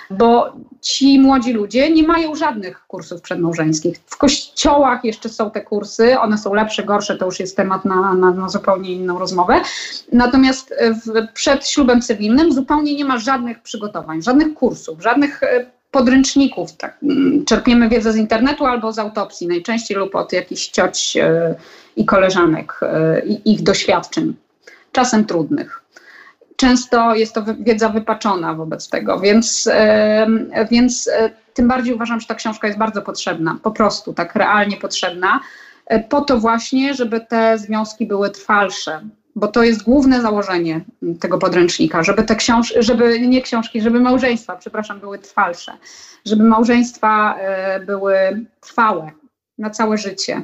bo 0.09 0.53
ci 0.81 1.19
młodzi 1.19 1.53
ludzie 1.53 1.89
nie 1.89 2.03
mają 2.03 2.35
żadnych 2.35 2.87
kursów 2.87 3.21
przedmałżeńskich. 3.21 3.97
W 4.05 4.17
kościołach 4.17 5.05
jeszcze 5.05 5.29
są 5.29 5.51
te 5.51 5.61
kursy, 5.61 6.19
one 6.19 6.37
są 6.37 6.53
lepsze, 6.53 6.83
gorsze, 6.83 7.17
to 7.17 7.25
już 7.25 7.39
jest 7.39 7.57
temat 7.57 7.85
na, 7.85 8.13
na, 8.13 8.31
na 8.31 8.49
zupełnie 8.49 8.91
inną 8.91 9.19
rozmowę. 9.19 9.61
Natomiast 10.11 10.73
w, 11.05 11.33
przed 11.33 11.67
ślubem 11.67 12.01
cywilnym 12.01 12.53
zupełnie 12.53 12.95
nie 12.95 13.05
ma 13.05 13.17
żadnych 13.17 13.61
przygotowań, 13.61 14.21
żadnych 14.21 14.53
kursów, 14.53 15.01
żadnych 15.01 15.43
e, 15.43 15.65
podręczników. 15.91 16.73
Tak. 16.73 16.97
Mm, 17.03 17.45
czerpiemy 17.45 17.89
wiedzę 17.89 18.13
z 18.13 18.15
internetu 18.15 18.65
albo 18.65 18.93
z 18.93 18.99
autopsji, 18.99 19.47
najczęściej 19.47 19.97
lub 19.97 20.15
od 20.15 20.33
jakichś 20.33 20.67
cioć 20.67 21.17
e, 21.17 21.55
i 21.95 22.05
koleżanek 22.05 22.79
e, 22.81 23.21
ich 23.25 23.63
doświadczeń, 23.63 24.33
czasem 24.91 25.25
trudnych 25.25 25.84
często 26.55 27.15
jest 27.15 27.33
to 27.35 27.43
wiedza 27.59 27.89
wypaczona 27.89 28.53
wobec 28.53 28.89
tego, 28.89 29.19
więc, 29.19 29.69
więc 30.71 31.07
e, 31.07 31.29
tym 31.53 31.67
bardziej 31.67 31.93
uważam, 31.93 32.19
że 32.19 32.27
ta 32.27 32.35
książka 32.35 32.67
jest 32.67 32.79
bardzo 32.79 33.01
potrzebna, 33.01 33.59
po 33.63 33.71
prostu 33.71 34.13
tak 34.13 34.35
realnie 34.35 34.77
potrzebna, 34.77 35.39
e, 35.85 35.99
po 35.99 36.21
to 36.21 36.39
właśnie, 36.39 36.93
żeby 36.93 37.21
te 37.21 37.57
związki 37.57 38.07
były 38.07 38.29
trwalsze, 38.29 39.01
bo 39.35 39.47
to 39.47 39.63
jest 39.63 39.83
główne 39.83 40.21
założenie 40.21 40.81
tego 41.19 41.37
podręcznika, 41.37 42.03
żeby 42.03 42.23
te 42.23 42.35
książki, 42.35 42.75
żeby 42.79 43.19
nie 43.19 43.41
książki, 43.41 43.81
żeby 43.81 43.99
małżeństwa, 43.99 44.55
przepraszam, 44.55 44.99
były 44.99 45.19
trwalsze, 45.19 45.71
żeby 46.25 46.43
małżeństwa 46.43 47.35
e, 47.39 47.79
były 47.79 48.45
trwałe 48.61 49.11
na 49.57 49.69
całe 49.69 49.97
życie. 49.97 50.41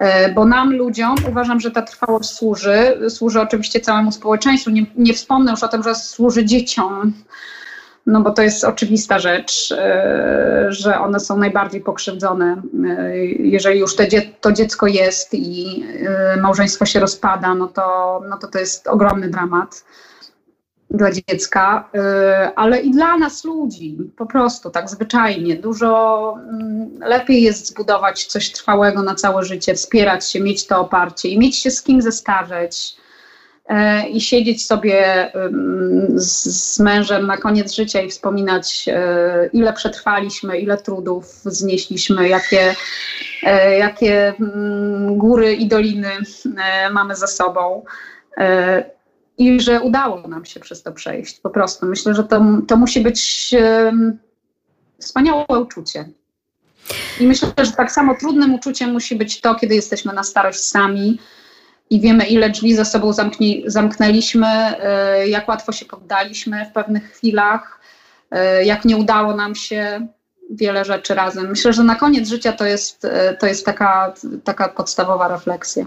E, 0.00 0.32
bo 0.32 0.44
nam, 0.44 0.72
ludziom, 0.72 1.14
uważam, 1.28 1.60
że 1.60 1.70
ta 1.70 1.82
trwałość 1.82 2.30
służy. 2.30 3.00
Służy 3.08 3.40
oczywiście 3.40 3.80
całemu 3.80 4.12
społeczeństwu. 4.12 4.70
Nie, 4.70 4.86
nie 4.96 5.14
wspomnę 5.14 5.50
już 5.50 5.62
o 5.62 5.68
tym, 5.68 5.82
że 5.82 5.94
służy 5.94 6.44
dzieciom, 6.44 7.12
no 8.06 8.20
bo 8.20 8.30
to 8.30 8.42
jest 8.42 8.64
oczywista 8.64 9.18
rzecz, 9.18 9.72
e, 9.72 10.66
że 10.68 11.00
one 11.00 11.20
są 11.20 11.38
najbardziej 11.38 11.80
pokrzywdzone. 11.80 12.62
E, 12.88 13.16
jeżeli 13.26 13.80
już 13.80 13.96
to 14.40 14.52
dziecko 14.52 14.86
jest 14.86 15.34
i 15.34 15.84
małżeństwo 16.42 16.86
się 16.86 17.00
rozpada, 17.00 17.54
no 17.54 17.68
to, 17.68 18.20
no 18.30 18.38
to 18.38 18.48
to 18.48 18.58
jest 18.58 18.88
ogromny 18.88 19.28
dramat 19.28 19.84
dla 20.90 21.10
dziecka, 21.12 21.88
y, 21.94 22.00
ale 22.56 22.80
i 22.80 22.90
dla 22.90 23.18
nas 23.18 23.44
ludzi, 23.44 23.98
po 24.16 24.26
prostu 24.26 24.70
tak 24.70 24.90
zwyczajnie. 24.90 25.56
Dużo 25.56 26.34
mm, 26.48 26.90
lepiej 27.00 27.42
jest 27.42 27.66
zbudować 27.66 28.26
coś 28.26 28.52
trwałego 28.52 29.02
na 29.02 29.14
całe 29.14 29.44
życie, 29.44 29.74
wspierać 29.74 30.30
się, 30.30 30.40
mieć 30.40 30.66
to 30.66 30.80
oparcie 30.80 31.28
i 31.28 31.38
mieć 31.38 31.56
się 31.56 31.70
z 31.70 31.82
kim 31.82 32.02
zestarzeć 32.02 32.96
y, 33.70 34.08
i 34.08 34.20
siedzieć 34.20 34.66
sobie 34.66 35.32
z, 36.14 36.44
z 36.74 36.80
mężem 36.80 37.26
na 37.26 37.36
koniec 37.36 37.72
życia 37.72 38.02
i 38.02 38.10
wspominać, 38.10 38.88
y, 38.88 39.50
ile 39.52 39.72
przetrwaliśmy, 39.72 40.58
ile 40.58 40.78
trudów 40.78 41.26
znieśliśmy, 41.44 42.28
jakie, 42.28 42.74
jakie 43.78 44.34
mm, 44.40 45.18
góry 45.18 45.54
i 45.54 45.68
doliny 45.68 46.10
mamy 46.92 47.16
za 47.16 47.26
sobą 47.26 47.82
i 49.40 49.60
że 49.60 49.80
udało 49.80 50.28
nam 50.28 50.44
się 50.44 50.60
przez 50.60 50.82
to 50.82 50.92
przejść. 50.92 51.40
Po 51.40 51.50
prostu 51.50 51.86
myślę, 51.86 52.14
że 52.14 52.24
to, 52.24 52.44
to 52.68 52.76
musi 52.76 53.00
być 53.00 53.50
wspaniałe 54.98 55.44
uczucie. 55.46 56.08
I 57.20 57.26
myślę, 57.26 57.48
że 57.62 57.72
tak 57.72 57.92
samo 57.92 58.14
trudnym 58.14 58.54
uczuciem 58.54 58.92
musi 58.92 59.16
być 59.16 59.40
to, 59.40 59.54
kiedy 59.54 59.74
jesteśmy 59.74 60.12
na 60.12 60.22
starość 60.22 60.64
sami 60.64 61.18
i 61.90 62.00
wiemy, 62.00 62.26
ile 62.26 62.50
drzwi 62.50 62.74
za 62.74 62.84
sobą 62.84 63.12
zamknie, 63.12 63.56
zamknęliśmy, 63.66 64.74
y, 65.24 65.28
jak 65.28 65.48
łatwo 65.48 65.72
się 65.72 65.84
poddaliśmy 65.84 66.66
w 66.66 66.72
pewnych 66.72 67.12
chwilach, 67.12 67.80
y, 68.60 68.64
jak 68.64 68.84
nie 68.84 68.96
udało 68.96 69.36
nam 69.36 69.54
się 69.54 70.06
wiele 70.50 70.84
rzeczy 70.84 71.14
razem. 71.14 71.48
Myślę, 71.48 71.72
że 71.72 71.84
na 71.84 71.94
koniec 71.94 72.28
życia 72.28 72.52
to 72.52 72.66
jest, 72.66 73.04
y, 73.04 73.08
to 73.40 73.46
jest 73.46 73.66
taka, 73.66 74.14
taka 74.44 74.68
podstawowa 74.68 75.28
refleksja. 75.28 75.86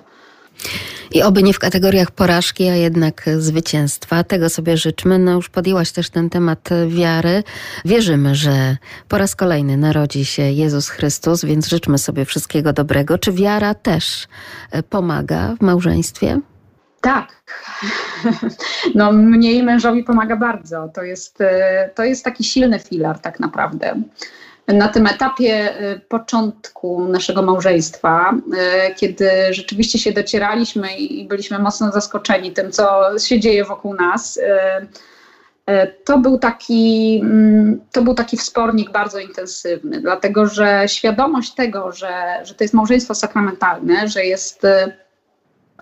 I 1.12 1.22
oby 1.24 1.44
nie 1.44 1.54
w 1.54 1.60
kategoriach 1.60 2.12
porażki, 2.12 2.70
a 2.70 2.76
jednak 2.76 3.30
zwycięstwa. 3.38 4.24
Tego 4.24 4.50
sobie 4.50 4.78
życzmy. 4.78 5.20
No 5.20 5.32
już 5.32 5.50
podjęłaś 5.50 5.92
też 5.92 6.10
ten 6.10 6.30
temat 6.30 6.70
wiary. 6.88 7.44
Wierzymy, 7.86 8.36
że 8.36 8.78
po 9.08 9.18
raz 9.18 9.36
kolejny 9.36 9.78
narodzi 9.78 10.26
się 10.26 10.42
Jezus 10.42 10.90
Chrystus, 10.90 11.46
więc 11.46 11.68
życzmy 11.68 11.98
sobie 11.98 12.26
wszystkiego 12.26 12.74
dobrego. 12.74 13.18
Czy 13.18 13.32
wiara 13.32 13.74
też 13.74 14.28
e, 14.72 14.84
pomaga 14.84 15.56
w 15.60 15.62
małżeństwie? 15.62 16.40
Tak. 17.02 17.44
No, 18.96 19.12
mnie 19.12 19.54
i 19.54 19.64
mężowi 19.64 20.04
pomaga 20.04 20.36
bardzo. 20.36 20.90
To 20.94 21.04
jest, 21.04 21.42
e, 21.42 21.90
to 21.96 22.04
jest 22.04 22.26
taki 22.26 22.44
silny 22.44 22.80
filar, 22.80 23.20
tak 23.20 23.40
naprawdę 23.40 23.96
na 24.68 24.88
tym 24.88 25.08
etapie 25.08 25.82
y, 25.82 26.00
początku 26.00 27.08
naszego 27.08 27.42
małżeństwa, 27.42 28.34
y, 28.90 28.96
kiedy 28.96 29.30
rzeczywiście 29.52 30.00
się 30.00 30.12
docieraliśmy 30.12 30.98
i 30.98 31.28
byliśmy 31.28 31.60
mocno 31.60 31.92
zaskoczeni 31.92 32.52
tym, 32.52 32.72
co 32.72 33.02
się 33.20 33.40
dzieje 33.40 33.66
wokół 33.66 33.94
nas, 33.94 34.38
y, 34.38 34.44
to 36.06 36.18
był 36.18 36.40
taki, 36.40 37.20
mm, 37.24 37.82
to 37.92 38.02
był 38.02 38.14
taki 38.14 38.38
wspornik 38.38 38.92
bardzo 38.92 39.20
intensywny, 39.20 40.02
dlatego 40.02 40.46
że 40.46 40.84
świadomość 40.88 41.54
tego, 41.54 41.92
że, 41.92 42.42
że 42.44 42.56
to 42.56 42.64
jest 42.64 42.74
małżeństwo 42.74 43.16
sakramentalne, 43.16 44.08
że 44.08 44.26
jest 44.26 44.62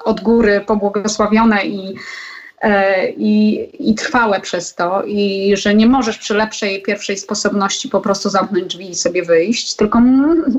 od 0.06 0.22
góry 0.22 0.62
pobłogosławione 0.68 1.66
i 1.66 1.96
i, 3.18 3.68
i 3.80 3.96
trwałe 3.96 4.40
przez 4.40 4.76
to, 4.76 5.04
i 5.04 5.54
że 5.58 5.76
nie 5.76 5.88
możesz 5.88 6.18
przy 6.18 6.34
lepszej 6.34 6.82
pierwszej 6.82 7.18
sposobności 7.18 7.90
po 7.90 8.02
prostu 8.02 8.30
zamknąć 8.30 8.66
drzwi 8.66 8.90
i 8.90 8.96
sobie 8.96 9.24
wyjść, 9.24 9.76
tylko 9.76 10.02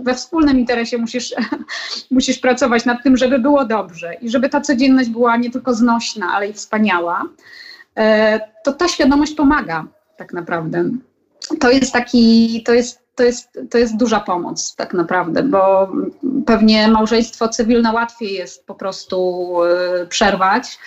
we 0.03 0.15
wspólnym 0.15 0.59
interesie 0.59 0.99
musisz, 0.99 1.35
musisz 2.11 2.39
pracować 2.39 2.85
nad 2.85 3.03
tym, 3.03 3.17
żeby 3.17 3.39
było 3.39 3.65
dobrze 3.65 4.15
i 4.15 4.31
żeby 4.31 4.49
ta 4.49 4.61
codzienność 4.61 5.09
była 5.09 5.37
nie 5.37 5.51
tylko 5.51 5.75
znośna, 5.75 6.33
ale 6.35 6.49
i 6.49 6.53
wspaniała. 6.53 7.23
E, 7.97 8.41
to 8.65 8.73
ta 8.73 8.89
świadomość 8.89 9.35
pomaga 9.35 9.87
tak 10.17 10.33
naprawdę. 10.33 10.91
To 11.61 11.71
jest 11.71 11.93
taki, 11.93 12.63
to 12.67 12.75
jest 12.75 13.03
to 13.15 13.23
jest, 13.23 13.59
to 13.71 13.79
jest 13.79 13.97
duża 13.97 14.21
pomoc 14.21 14.75
tak 14.77 14.95
naprawdę, 14.95 15.43
bo 15.43 15.93
pewnie 16.47 16.89
małżeństwo 16.89 17.49
cywilne 17.49 17.93
łatwiej 17.93 18.33
jest 18.33 18.67
po 18.67 18.75
prostu 18.75 19.57
y, 20.03 20.07
przerwać. 20.07 20.79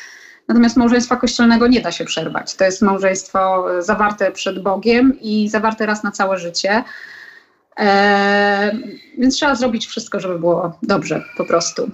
Natomiast 0.47 0.77
małżeństwa 0.77 1.15
kościelnego 1.15 1.67
nie 1.67 1.81
da 1.81 1.91
się 1.91 2.05
przerwać. 2.05 2.55
To 2.55 2.63
jest 2.63 2.81
małżeństwo 2.81 3.65
zawarte 3.80 4.31
przed 4.31 4.63
Bogiem 4.63 5.19
i 5.22 5.49
zawarte 5.49 5.85
raz 5.85 6.03
na 6.03 6.11
całe 6.11 6.38
życie. 6.38 6.84
E, 7.80 8.72
więc 9.17 9.35
trzeba 9.35 9.55
zrobić 9.55 9.88
wszystko, 9.88 10.19
żeby 10.19 10.39
było 10.39 10.80
dobrze 10.84 11.23
po 11.38 11.45
prostu. 11.45 11.91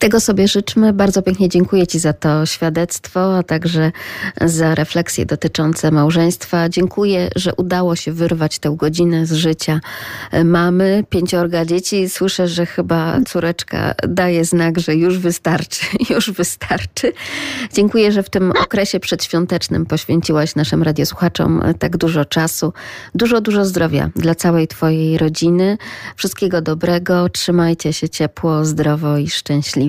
Tego 0.00 0.20
sobie 0.20 0.48
życzmy. 0.48 0.92
Bardzo 0.92 1.22
pięknie 1.22 1.48
dziękuję 1.48 1.86
Ci 1.86 1.98
za 1.98 2.12
to 2.12 2.46
świadectwo, 2.46 3.36
a 3.38 3.42
także 3.42 3.92
za 4.40 4.74
refleksje 4.74 5.26
dotyczące 5.26 5.90
małżeństwa. 5.90 6.68
Dziękuję, 6.68 7.30
że 7.36 7.54
udało 7.54 7.96
się 7.96 8.12
wyrwać 8.12 8.58
tę 8.58 8.74
godzinę 8.78 9.26
z 9.26 9.32
życia 9.32 9.80
mamy, 10.44 11.04
pięciorga 11.10 11.64
dzieci. 11.64 12.08
Słyszę, 12.08 12.48
że 12.48 12.66
chyba 12.66 13.20
córeczka 13.26 13.94
daje 14.08 14.44
znak, 14.44 14.78
że 14.78 14.94
już 14.94 15.18
wystarczy, 15.18 15.86
już 16.14 16.30
wystarczy. 16.30 17.12
Dziękuję, 17.72 18.12
że 18.12 18.22
w 18.22 18.30
tym 18.30 18.50
okresie 18.50 19.00
przedświątecznym 19.00 19.86
poświęciłaś 19.86 20.54
naszym 20.54 20.82
radiosłuchaczom 20.82 21.62
tak 21.78 21.96
dużo 21.96 22.24
czasu. 22.24 22.72
Dużo, 23.14 23.40
dużo 23.40 23.64
zdrowia 23.64 24.10
dla 24.16 24.34
całej 24.34 24.68
Twojej 24.68 25.18
rodziny. 25.18 25.78
Wszystkiego 26.16 26.62
dobrego. 26.62 27.28
Trzymajcie 27.28 27.92
się 27.92 28.08
ciepło, 28.08 28.64
zdrowo 28.64 29.18
i 29.18 29.28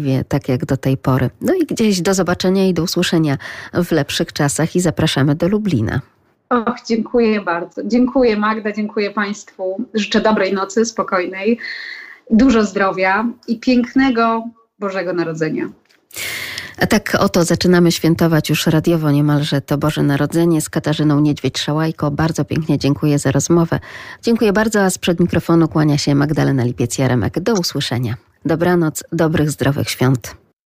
szczęśliwie 0.01 0.23
tak 0.23 0.49
jak 0.49 0.65
do 0.65 0.77
tej 0.77 0.97
pory. 0.97 1.29
No 1.41 1.53
i 1.53 1.65
gdzieś 1.65 2.01
do 2.01 2.13
zobaczenia 2.13 2.67
i 2.67 2.73
do 2.73 2.83
usłyszenia 2.83 3.37
w 3.73 3.91
lepszych 3.91 4.33
czasach 4.33 4.75
i 4.75 4.79
zapraszamy 4.79 5.35
do 5.35 5.47
Lublina. 5.47 6.01
Och, 6.49 6.75
dziękuję 6.87 7.41
bardzo. 7.41 7.81
Dziękuję 7.85 8.37
Magda, 8.37 8.71
dziękuję 8.71 9.11
Państwu. 9.11 9.85
Życzę 9.93 10.21
dobrej 10.21 10.53
nocy, 10.53 10.85
spokojnej, 10.85 11.59
dużo 12.31 12.63
zdrowia 12.63 13.25
i 13.47 13.59
pięknego 13.59 14.43
Bożego 14.79 15.13
Narodzenia. 15.13 15.69
A 16.77 16.87
tak 16.87 17.17
oto 17.19 17.43
zaczynamy 17.43 17.91
świętować 17.91 18.49
już 18.49 18.67
radiowo 18.67 19.11
niemalże 19.11 19.61
to 19.61 19.77
Boże 19.77 20.03
Narodzenie 20.03 20.61
z 20.61 20.69
Katarzyną 20.69 21.19
Niedźwiedź-Szałajko. 21.19 22.11
Bardzo 22.11 22.45
pięknie 22.45 22.77
dziękuję 22.77 23.19
za 23.19 23.31
rozmowę. 23.31 23.79
Dziękuję 24.21 24.53
bardzo, 24.53 24.81
a 24.81 24.89
sprzed 24.89 25.19
mikrofonu 25.19 25.67
kłania 25.67 25.97
się 25.97 26.15
Magdalena 26.15 26.63
Lipiec-Jaremek. 26.65 27.39
Do 27.39 27.53
usłyszenia. 27.53 28.30
Dobranoc, 28.45 29.03
dobrych, 29.11 29.51
zdrowych 29.51 29.89
świąt. 29.89 30.40